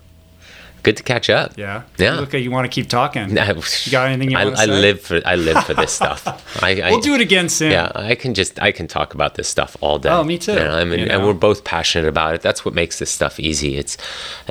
Good 0.84 0.98
to 0.98 1.04
catch 1.04 1.30
up. 1.30 1.58
Yeah. 1.58 1.84
Yeah. 1.98 2.16
Look, 2.16 2.34
you 2.34 2.50
want 2.50 2.66
to 2.66 2.70
keep 2.70 2.90
talking. 2.90 3.30
you 3.30 3.36
got 3.36 4.08
anything 4.08 4.32
you 4.32 4.38
I, 4.38 4.46
want 4.46 4.58
to 4.58 4.64
I 4.64 4.66
live 4.66 5.02
for 5.02 5.22
I 5.26 5.36
live 5.36 5.64
for 5.64 5.74
this 5.74 5.92
stuff. 6.02 6.26
I, 6.64 6.82
I, 6.82 6.92
we'll 6.92 7.02
do 7.02 7.14
it 7.14 7.22
again 7.22 7.50
soon. 7.50 7.72
Yeah, 7.72 7.92
I 7.94 8.16
can 8.16 8.34
just 8.34 8.60
I 8.62 8.72
can 8.72 8.88
talk 8.88 9.14
about 9.14 9.36
this 9.36 9.48
stuff 9.48 9.78
all 9.82 10.00
day. 10.00 10.10
Oh, 10.10 10.24
me 10.24 10.38
too. 10.38 10.54
You 10.54 10.60
know, 10.60 10.78
I 10.78 10.84
mean, 10.84 11.00
you 11.00 11.06
know? 11.06 11.18
and 11.18 11.26
we're 11.26 11.34
both 11.34 11.64
passionate 11.64 12.08
about 12.08 12.34
it. 12.36 12.42
That's 12.42 12.66
what 12.66 12.74
makes 12.74 13.00
this 13.00 13.12
stuff 13.12 13.40
easy. 13.40 13.78
It's 13.78 13.96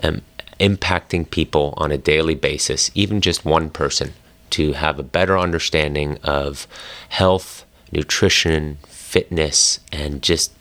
um, 0.03 0.23
impacting 0.61 1.29
people 1.29 1.75
on 1.77 1.91
a 1.91 1.99
daily 1.99 2.35
basis, 2.35 2.91
even 2.95 3.21
just 3.21 3.45
one 3.45 3.71
person, 3.71 4.13
to 4.51 4.75
have 4.75 4.99
a 4.99 5.03
better 5.03 5.39
understanding 5.39 6.19
of 6.23 6.69
health, 7.09 7.65
nutrition, 7.91 8.79
fitness, 8.87 9.81
and 9.91 10.23
just 10.23 10.53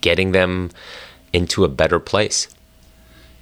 getting 0.00 0.32
them 0.32 0.70
into 1.32 1.64
a 1.64 1.68
better 1.68 2.00
place. 2.00 2.48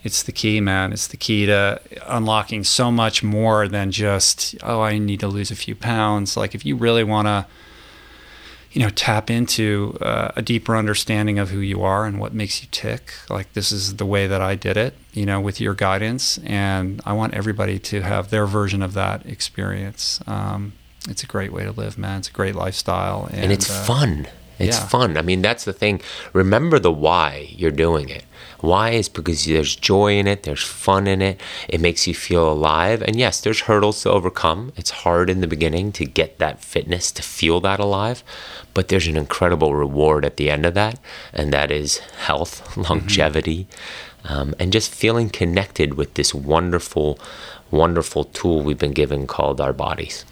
It's 0.07 0.23
the 0.23 0.33
key, 0.33 0.61
man. 0.61 0.93
It's 0.93 1.09
the 1.09 1.16
key 1.16 1.47
to 1.47 1.81
unlocking 2.07 2.62
so 2.65 2.93
much 2.93 3.23
more 3.23 3.66
than 3.66 3.91
just, 3.91 4.55
oh, 4.62 4.81
I 4.81 4.99
need 4.99 5.20
to 5.20 5.28
lose 5.28 5.51
a 5.51 5.57
few 5.57 5.74
pounds. 5.74 6.37
Like, 6.37 6.55
if 6.55 6.65
you 6.65 6.77
really 6.77 7.05
want 7.05 7.27
to 7.27 7.47
you 8.70 8.83
know 8.83 8.91
tap 8.91 9.31
into 9.31 9.97
uh, 10.03 10.33
a 10.37 10.43
deeper 10.43 10.77
understanding 10.77 11.39
of 11.39 11.49
who 11.49 11.61
you 11.61 11.83
are 11.83 12.05
and 12.05 12.20
what 12.20 12.35
makes 12.35 12.61
you 12.61 12.69
tick 12.70 13.15
like 13.31 13.51
this 13.55 13.73
is 13.73 13.97
the 13.97 14.05
way 14.05 14.27
that 14.27 14.43
i 14.43 14.55
did 14.55 14.77
it 14.77 14.93
you 15.15 15.24
know 15.24 15.41
with 15.41 15.62
your 15.62 15.73
guidance. 15.73 16.37
And 16.45 17.01
i 17.07 17.15
want 17.15 17.33
everybody 17.33 17.78
to 17.78 18.03
have 18.03 18.28
their 18.28 18.45
version 18.45 18.83
of 18.83 18.93
that 18.93 19.24
experience. 19.24 20.20
Um, 20.27 20.74
it's 21.09 21.23
a 21.23 21.27
great 21.27 21.55
way 21.55 21.65
to 21.65 21.73
live 21.73 21.97
man. 21.97 22.19
It's 22.19 22.28
a 22.28 22.33
great 22.33 22.55
lifestyle. 22.55 23.24
And, 23.31 23.45
and 23.45 23.53
it's 23.53 23.70
uh, 23.70 23.83
fun 23.85 24.28
it's 24.59 24.78
yeah. 24.78 24.87
fun 24.87 25.16
i 25.16 25.23
mean 25.23 25.43
that's 25.43 25.65
the 25.65 25.73
thing 25.73 26.01
remember 26.33 26.78
the 26.78 26.93
why 26.93 27.49
you're 27.51 27.70
doing 27.70 28.09
it 28.09 28.24
why 28.61 28.91
is 28.91 29.09
because 29.09 29.45
there's 29.45 29.77
joy 29.77 30.19
in 30.19 30.27
it, 30.27 30.45
there's 30.45 30.62
fun 30.62 31.07
in 31.07 31.20
it, 31.20 31.41
it 31.69 31.81
makes 31.81 32.07
you 32.07 32.15
feel 32.15 32.51
alive. 32.51 33.03
And 33.03 33.16
yes, 33.16 33.41
there's 33.41 33.62
hurdles 33.62 34.03
to 34.03 34.11
overcome. 34.11 34.73
It's 34.77 34.91
hard 34.91 35.28
in 35.28 35.41
the 35.41 35.47
beginning 35.47 35.93
to 35.93 36.05
get 36.05 36.39
that 36.39 36.62
fitness, 36.62 37.11
to 37.12 37.23
feel 37.23 37.61
that 37.61 37.81
alive, 37.81 38.23
but 38.74 38.89
there's 38.89 39.07
an 39.07 39.16
incredible 39.16 39.74
reward 39.74 40.24
at 40.24 40.37
the 40.37 40.51
end 40.51 40.65
of 40.65 40.74
that, 40.74 40.99
and 41.33 41.53
that 41.53 41.70
is 41.70 41.99
health, 41.99 42.77
longevity, 42.91 43.66
mm-hmm. 44.24 44.33
um, 44.33 44.55
and 44.59 44.73
just 44.73 44.95
feeling 44.95 45.28
connected 45.28 45.95
with 45.95 46.15
this 46.15 46.35
wonderful, 46.35 47.19
wonderful 47.70 48.24
tool 48.24 48.62
we've 48.62 48.78
been 48.78 48.93
given 48.93 49.27
called 49.27 49.61
our 49.61 49.73
bodies 49.73 50.24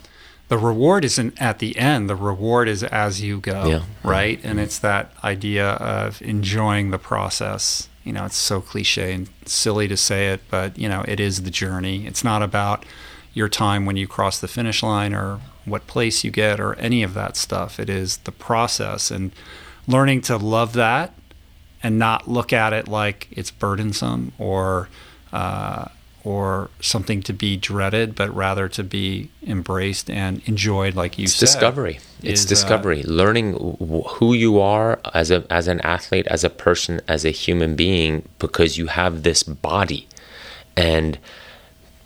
the 0.54 0.66
reward 0.66 1.04
isn't 1.04 1.40
at 1.40 1.58
the 1.58 1.76
end 1.78 2.08
the 2.08 2.16
reward 2.16 2.68
is 2.68 2.82
as 2.84 3.20
you 3.20 3.40
go 3.40 3.66
yeah. 3.66 3.82
right 4.02 4.40
and 4.44 4.60
it's 4.60 4.78
that 4.78 5.12
idea 5.24 5.70
of 5.72 6.20
enjoying 6.22 6.90
the 6.90 6.98
process 6.98 7.88
you 8.04 8.12
know, 8.12 8.26
it's 8.26 8.36
so 8.36 8.60
cliche 8.60 9.14
and 9.14 9.28
silly 9.46 9.88
to 9.88 9.96
say 9.96 10.28
it, 10.28 10.42
but 10.50 10.78
you 10.78 10.88
know, 10.88 11.04
it 11.08 11.18
is 11.18 11.42
the 11.42 11.50
journey. 11.50 12.06
It's 12.06 12.22
not 12.22 12.42
about 12.42 12.84
your 13.32 13.48
time 13.48 13.86
when 13.86 13.96
you 13.96 14.06
cross 14.06 14.38
the 14.38 14.46
finish 14.46 14.82
line 14.82 15.14
or 15.14 15.40
what 15.64 15.86
place 15.86 16.22
you 16.22 16.30
get 16.30 16.60
or 16.60 16.74
any 16.74 17.02
of 17.02 17.14
that 17.14 17.36
stuff. 17.36 17.80
It 17.80 17.88
is 17.88 18.18
the 18.18 18.32
process 18.32 19.10
and 19.10 19.32
learning 19.88 20.20
to 20.22 20.36
love 20.36 20.74
that 20.74 21.14
and 21.82 21.98
not 21.98 22.28
look 22.28 22.52
at 22.52 22.72
it 22.74 22.88
like 22.88 23.28
it's 23.30 23.50
burdensome 23.50 24.32
or 24.38 24.90
uh, 25.32 25.86
or 26.24 26.70
something 26.80 27.22
to 27.22 27.32
be 27.32 27.56
dreaded, 27.56 28.14
but 28.14 28.34
rather 28.34 28.66
to 28.66 28.82
be 28.82 29.30
embraced 29.46 30.08
and 30.08 30.40
enjoyed, 30.46 30.94
like 30.94 31.18
you 31.18 31.24
it's 31.24 31.34
said. 31.34 31.46
Discovery. 31.46 32.00
It's 32.22 32.40
is, 32.40 32.46
uh, 32.46 32.48
discovery. 32.48 33.04
Uh, 33.04 33.08
Learning 33.08 33.76
who 34.16 34.32
you 34.32 34.58
are 34.58 34.98
as 35.12 35.30
a 35.30 35.44
as 35.50 35.68
an 35.68 35.80
athlete, 35.82 36.26
as 36.28 36.42
a 36.42 36.50
person, 36.50 37.00
as 37.06 37.24
a 37.24 37.30
human 37.30 37.76
being, 37.76 38.26
because 38.38 38.78
you 38.78 38.86
have 38.86 39.22
this 39.22 39.42
body, 39.42 40.08
and 40.76 41.18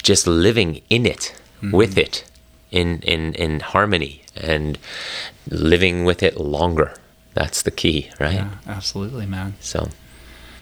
just 0.02 0.26
living 0.26 0.82
in 0.90 1.06
it, 1.06 1.34
mm-hmm. 1.58 1.70
with 1.70 1.96
it, 1.96 2.24
in 2.72 3.00
in 3.02 3.34
in 3.34 3.60
harmony, 3.60 4.22
and 4.36 4.78
living 5.48 6.04
with 6.04 6.22
it 6.22 6.36
longer. 6.38 6.92
That's 7.34 7.62
the 7.62 7.70
key, 7.70 8.10
right? 8.18 8.34
Yeah, 8.34 8.50
absolutely, 8.66 9.26
man. 9.26 9.54
So 9.60 9.90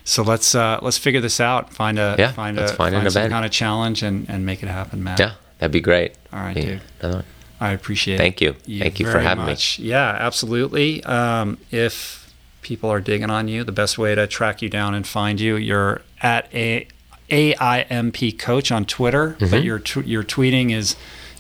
so 0.07 0.23
let's 0.23 0.55
uh, 0.55 0.78
let's 0.83 0.97
figure 0.97 1.20
this 1.20 1.41
out. 1.41 1.73
Find 1.73 1.99
a 1.99 2.15
yeah, 2.16 2.31
find 2.31 2.57
a 2.59 2.69
find, 2.69 2.95
find 2.95 3.12
some 3.12 3.23
event. 3.23 3.33
kind 3.33 3.45
of 3.45 3.51
challenge 3.51 4.05
and, 4.05 4.31
and 4.31 4.47
make 4.47 4.62
it 4.62 4.69
happen, 4.69 5.03
Matt. 5.03 5.19
Yeah, 5.19 5.33
that'd 5.59 5.73
be 5.73 5.81
great. 5.81 6.15
All 6.33 6.39
right, 6.39 6.57
yeah, 6.57 6.78
dude. 7.03 7.24
I 7.59 7.73
appreciate 7.73 8.16
Thank 8.19 8.41
you. 8.41 8.55
you. 8.66 8.81
Thank 8.81 9.01
you 9.01 9.11
for 9.11 9.19
having 9.19 9.47
much. 9.47 9.81
me. 9.81 9.87
Yeah, 9.87 10.16
absolutely. 10.20 11.03
Um, 11.05 11.59
if 11.73 12.33
people 12.62 12.89
are 12.89 13.01
digging 13.01 13.31
on 13.31 13.49
you, 13.49 13.65
the 13.65 13.73
best 13.73 13.99
way 13.99 14.15
to 14.15 14.28
track 14.28 14.62
you 14.62 14.69
down 14.69 14.95
and 14.95 15.05
find 15.07 15.41
you, 15.41 15.57
you're 15.57 16.03
at 16.23 16.55
a 16.55 16.87
AIMP 17.31 18.39
coach 18.39 18.70
on 18.70 18.85
Twitter, 18.85 19.31
mm-hmm. 19.41 19.51
but 19.51 19.65
your 19.65 19.81
t- 19.81 20.03
your 20.03 20.23
tweeting 20.23 20.73
is 20.73 20.95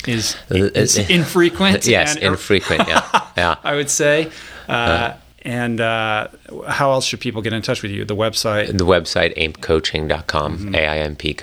is 0.08 0.36
it's 0.50 0.96
infrequent. 0.96 1.86
yes, 1.86 2.16
infrequent. 2.16 2.88
Yeah, 2.88 3.28
yeah. 3.36 3.56
I 3.62 3.76
would 3.76 3.90
say. 3.90 4.28
Uh, 4.68 4.72
uh, 4.72 5.16
and 5.46 5.80
uh, 5.80 6.26
how 6.66 6.90
else 6.90 7.06
should 7.06 7.20
people 7.20 7.40
get 7.40 7.52
in 7.52 7.62
touch 7.62 7.80
with 7.80 7.92
you? 7.92 8.04
The 8.04 8.16
website? 8.16 8.76
The 8.76 8.84
website, 8.84 9.36
aimpcoaching.com, 9.38 10.58
mm-hmm. 10.58 10.74
A-I-M-P 10.74 11.36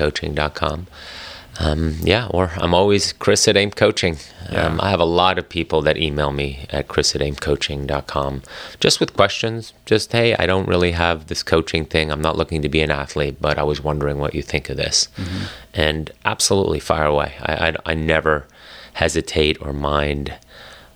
Um, 1.59 1.95
yeah, 2.01 2.27
or 2.31 2.51
I'm 2.57 2.73
always 2.73 3.13
Chris 3.13 3.47
at 3.47 3.55
AIMP 3.55 3.75
Coaching. 3.75 4.17
Yeah. 4.51 4.65
Um, 4.65 4.81
I 4.81 4.89
have 4.89 4.99
a 4.99 5.05
lot 5.05 5.39
of 5.39 5.47
people 5.47 5.81
that 5.83 5.97
email 5.97 6.31
me 6.31 6.65
at 6.69 6.89
chris 6.89 7.15
at 7.15 7.21
aimpcoaching.com 7.21 8.41
just 8.81 8.99
with 8.99 9.13
questions. 9.13 9.71
Just, 9.85 10.11
hey, 10.11 10.35
I 10.35 10.47
don't 10.47 10.67
really 10.67 10.91
have 10.91 11.27
this 11.27 11.41
coaching 11.41 11.85
thing. 11.85 12.11
I'm 12.11 12.21
not 12.21 12.35
looking 12.35 12.61
to 12.61 12.69
be 12.69 12.81
an 12.81 12.91
athlete, 12.91 13.37
but 13.39 13.57
I 13.57 13.63
was 13.63 13.81
wondering 13.81 14.17
what 14.17 14.35
you 14.35 14.41
think 14.41 14.69
of 14.69 14.75
this. 14.75 15.07
Mm-hmm. 15.15 15.45
And 15.73 16.11
absolutely 16.25 16.81
fire 16.81 17.05
away. 17.05 17.35
I, 17.41 17.69
I, 17.69 17.75
I 17.85 17.93
never 17.93 18.47
hesitate 18.95 19.61
or 19.61 19.71
mind 19.71 20.33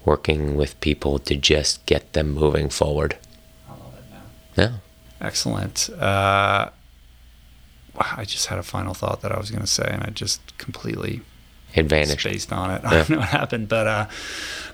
working 0.08 0.56
with 0.56 0.80
people 0.80 1.20
to 1.20 1.36
just 1.36 1.86
get 1.86 2.14
them 2.14 2.34
moving 2.34 2.70
forward. 2.70 3.18
I 3.68 3.72
love 3.72 3.94
it, 3.98 4.10
man. 4.10 4.72
Yeah. 5.20 5.28
Excellent. 5.28 5.90
Uh, 5.90 6.70
I 8.00 8.24
just 8.24 8.46
had 8.46 8.58
a 8.58 8.64
final 8.64 8.94
thought 8.94 9.22
that 9.22 9.34
I 9.34 9.38
was 9.38 9.52
going 9.52 9.62
to 9.62 9.68
say, 9.68 9.86
and 9.92 10.04
I 10.04 10.10
just 10.12 10.58
completely 10.58 11.22
advantage 11.76 12.24
based 12.24 12.54
on 12.54 12.72
it. 12.72 12.82
I 12.86 12.92
don't 12.92 13.10
know 13.10 13.18
what 13.18 13.28
happened, 13.28 13.68
but 13.68 13.88
uh, 13.88 14.08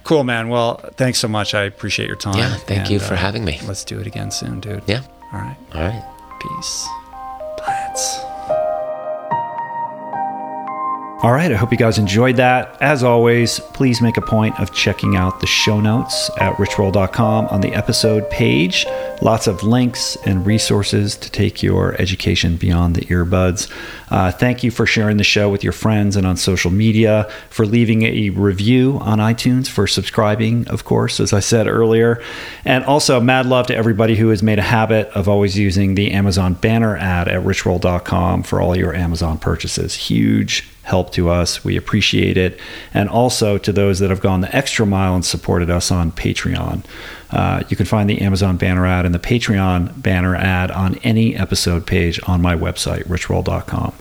cool, 0.03 0.23
man. 0.23 0.49
Well, 0.49 0.77
thanks 0.97 1.17
so 1.17 1.27
much. 1.27 1.55
I 1.55 1.63
appreciate 1.63 2.07
your 2.07 2.15
time. 2.15 2.37
Yeah, 2.37 2.53
thank 2.55 2.81
and, 2.81 2.89
you 2.91 2.99
for 2.99 3.15
uh, 3.15 3.17
having 3.17 3.43
me. 3.43 3.59
Let's 3.65 3.83
do 3.83 3.99
it 3.99 4.05
again 4.05 4.29
soon, 4.29 4.59
dude. 4.59 4.83
Yeah. 4.85 5.01
All 5.31 5.39
right. 5.39 5.57
All 5.73 5.81
right. 5.81 6.03
Peace. 6.39 6.87
Plants. 7.57 8.32
All 11.23 11.31
right, 11.31 11.53
I 11.53 11.55
hope 11.55 11.71
you 11.71 11.77
guys 11.77 11.97
enjoyed 11.97 12.35
that. 12.35 12.75
As 12.81 13.01
always, 13.01 13.61
please 13.73 14.01
make 14.01 14.17
a 14.17 14.21
point 14.21 14.59
of 14.59 14.73
checking 14.73 15.15
out 15.15 15.39
the 15.39 15.47
show 15.47 15.79
notes 15.79 16.29
at 16.37 16.53
richroll.com 16.57 17.47
on 17.47 17.61
the 17.61 17.73
episode 17.73 18.29
page. 18.29 18.85
Lots 19.21 19.47
of 19.47 19.63
links 19.63 20.17
and 20.25 20.45
resources 20.45 21.15
to 21.15 21.31
take 21.31 21.63
your 21.63 21.95
education 22.01 22.57
beyond 22.57 22.97
the 22.97 23.05
earbuds. 23.05 23.71
Uh, 24.11 24.33
thank 24.33 24.65
you 24.65 24.69
for 24.69 24.85
sharing 24.85 25.15
the 25.15 25.23
show 25.23 25.49
with 25.49 25.63
your 25.63 25.71
friends 25.71 26.17
and 26.17 26.27
on 26.27 26.35
social 26.35 26.71
media, 26.71 27.31
for 27.49 27.65
leaving 27.65 28.01
a 28.01 28.31
review 28.31 28.97
on 28.99 29.19
iTunes, 29.19 29.69
for 29.69 29.87
subscribing, 29.87 30.67
of 30.67 30.83
course, 30.83 31.21
as 31.21 31.31
I 31.31 31.39
said 31.39 31.67
earlier. 31.67 32.21
And 32.65 32.83
also, 32.83 33.21
mad 33.21 33.45
love 33.45 33.67
to 33.67 33.75
everybody 33.77 34.17
who 34.17 34.27
has 34.27 34.43
made 34.43 34.59
a 34.59 34.63
habit 34.63 35.07
of 35.11 35.29
always 35.29 35.57
using 35.57 35.95
the 35.95 36.11
Amazon 36.11 36.55
banner 36.55 36.97
ad 36.97 37.29
at 37.29 37.41
richroll.com 37.43 38.43
for 38.43 38.59
all 38.59 38.77
your 38.77 38.93
Amazon 38.93 39.37
purchases. 39.37 39.93
Huge 39.93 40.67
help 40.83 41.11
to 41.13 41.29
us. 41.29 41.63
We 41.63 41.77
appreciate 41.77 42.37
it. 42.37 42.59
And 42.93 43.09
also 43.09 43.57
to 43.57 43.71
those 43.71 43.99
that 43.99 44.09
have 44.09 44.21
gone 44.21 44.41
the 44.41 44.55
extra 44.55 44.85
mile 44.85 45.15
and 45.15 45.25
supported 45.25 45.69
us 45.69 45.91
on 45.91 46.11
Patreon. 46.11 46.83
Uh, 47.31 47.63
you 47.69 47.75
can 47.75 47.85
find 47.85 48.09
the 48.09 48.21
Amazon 48.21 48.57
banner 48.57 48.85
ad 48.85 49.05
and 49.05 49.15
the 49.15 49.19
Patreon 49.19 50.01
banner 50.01 50.35
ad 50.35 50.69
on 50.71 50.97
any 50.99 51.35
episode 51.35 51.87
page 51.87 52.19
on 52.27 52.41
my 52.41 52.55
website, 52.55 53.03
richroll.com. 53.05 53.93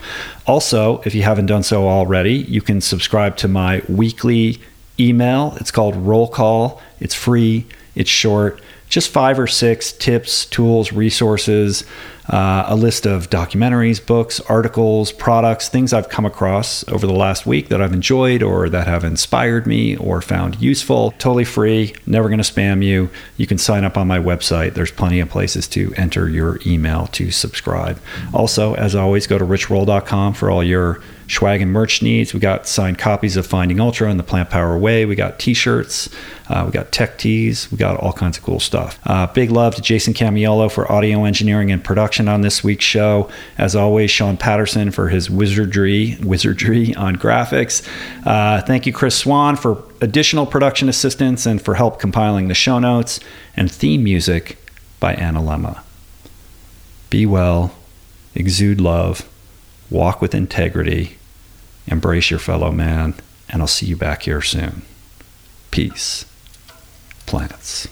Also, 0.46 1.00
if 1.06 1.14
you 1.14 1.22
haven't 1.22 1.46
done 1.46 1.62
so 1.62 1.88
already, 1.88 2.34
you 2.34 2.60
can 2.60 2.80
subscribe 2.80 3.36
to 3.38 3.48
my 3.48 3.82
weekly 3.88 4.60
email. 5.00 5.56
It's 5.60 5.70
called 5.70 5.96
Roll 5.96 6.28
Call. 6.28 6.82
It's 7.00 7.14
free, 7.14 7.64
it's 7.94 8.10
short 8.10 8.60
just 8.92 9.08
five 9.08 9.38
or 9.38 9.46
six 9.46 9.90
tips, 9.90 10.44
tools, 10.44 10.92
resources, 10.92 11.82
uh, 12.28 12.66
a 12.68 12.76
list 12.76 13.06
of 13.06 13.30
documentaries, 13.30 14.04
books, 14.04 14.38
articles, 14.40 15.12
products, 15.12 15.70
things 15.70 15.94
I've 15.94 16.10
come 16.10 16.26
across 16.26 16.86
over 16.88 17.06
the 17.06 17.14
last 17.14 17.46
week 17.46 17.70
that 17.70 17.80
I've 17.80 17.94
enjoyed 17.94 18.42
or 18.42 18.68
that 18.68 18.86
have 18.86 19.02
inspired 19.02 19.66
me 19.66 19.96
or 19.96 20.20
found 20.20 20.60
useful. 20.60 21.12
Totally 21.12 21.46
free, 21.46 21.94
never 22.04 22.28
going 22.28 22.42
to 22.42 22.52
spam 22.52 22.84
you. 22.84 23.08
You 23.38 23.46
can 23.46 23.56
sign 23.56 23.84
up 23.84 23.96
on 23.96 24.06
my 24.08 24.18
website. 24.18 24.74
There's 24.74 24.92
plenty 24.92 25.20
of 25.20 25.30
places 25.30 25.66
to 25.68 25.94
enter 25.96 26.28
your 26.28 26.60
email 26.66 27.06
to 27.12 27.30
subscribe. 27.30 27.98
Also, 28.34 28.74
as 28.74 28.94
always, 28.94 29.26
go 29.26 29.38
to 29.38 29.44
richroll.com 29.46 30.34
for 30.34 30.50
all 30.50 30.62
your 30.62 31.00
swag 31.32 31.60
and 31.60 31.72
merch 31.72 32.02
needs. 32.02 32.34
We 32.34 32.40
got 32.40 32.66
signed 32.66 32.98
copies 32.98 33.36
of 33.36 33.46
Finding 33.46 33.80
Ultra 33.80 34.10
and 34.10 34.18
the 34.18 34.24
Plantpower 34.24 34.78
Way. 34.78 35.04
We 35.06 35.14
got 35.14 35.38
t-shirts. 35.38 36.08
Uh, 36.48 36.64
we 36.66 36.72
got 36.72 36.92
tech 36.92 37.18
tees. 37.18 37.70
We 37.70 37.78
got 37.78 37.96
all 37.96 38.12
kinds 38.12 38.36
of 38.36 38.44
cool 38.44 38.60
stuff. 38.60 38.98
Uh, 39.04 39.26
big 39.28 39.50
love 39.50 39.74
to 39.76 39.82
Jason 39.82 40.12
Camiolo 40.12 40.70
for 40.70 40.90
audio 40.90 41.24
engineering 41.24 41.70
and 41.70 41.82
production 41.82 42.28
on 42.28 42.42
this 42.42 42.62
week's 42.62 42.84
show. 42.84 43.30
As 43.56 43.74
always, 43.74 44.10
Sean 44.10 44.36
Patterson 44.36 44.90
for 44.90 45.08
his 45.08 45.30
wizardry 45.30 46.16
wizardry 46.22 46.94
on 46.94 47.16
graphics. 47.16 47.86
Uh, 48.26 48.60
thank 48.62 48.86
you, 48.86 48.92
Chris 48.92 49.16
Swan, 49.16 49.56
for 49.56 49.82
additional 50.00 50.46
production 50.46 50.88
assistance 50.88 51.46
and 51.46 51.62
for 51.62 51.74
help 51.74 51.98
compiling 51.98 52.48
the 52.48 52.54
show 52.54 52.78
notes 52.78 53.20
and 53.56 53.70
theme 53.70 54.04
music 54.04 54.58
by 55.00 55.14
Anna 55.14 55.40
Lemma. 55.40 55.80
Be 57.08 57.26
well, 57.26 57.74
exude 58.34 58.80
love, 58.80 59.28
walk 59.90 60.20
with 60.20 60.34
integrity, 60.34 61.18
embrace 61.86 62.30
your 62.30 62.38
fellow 62.38 62.70
man, 62.70 63.14
and 63.48 63.62
I'll 63.62 63.68
see 63.68 63.86
you 63.86 63.96
back 63.96 64.22
here 64.22 64.42
soon. 64.42 64.82
Peace. 65.70 66.26
Planets. 67.26 67.88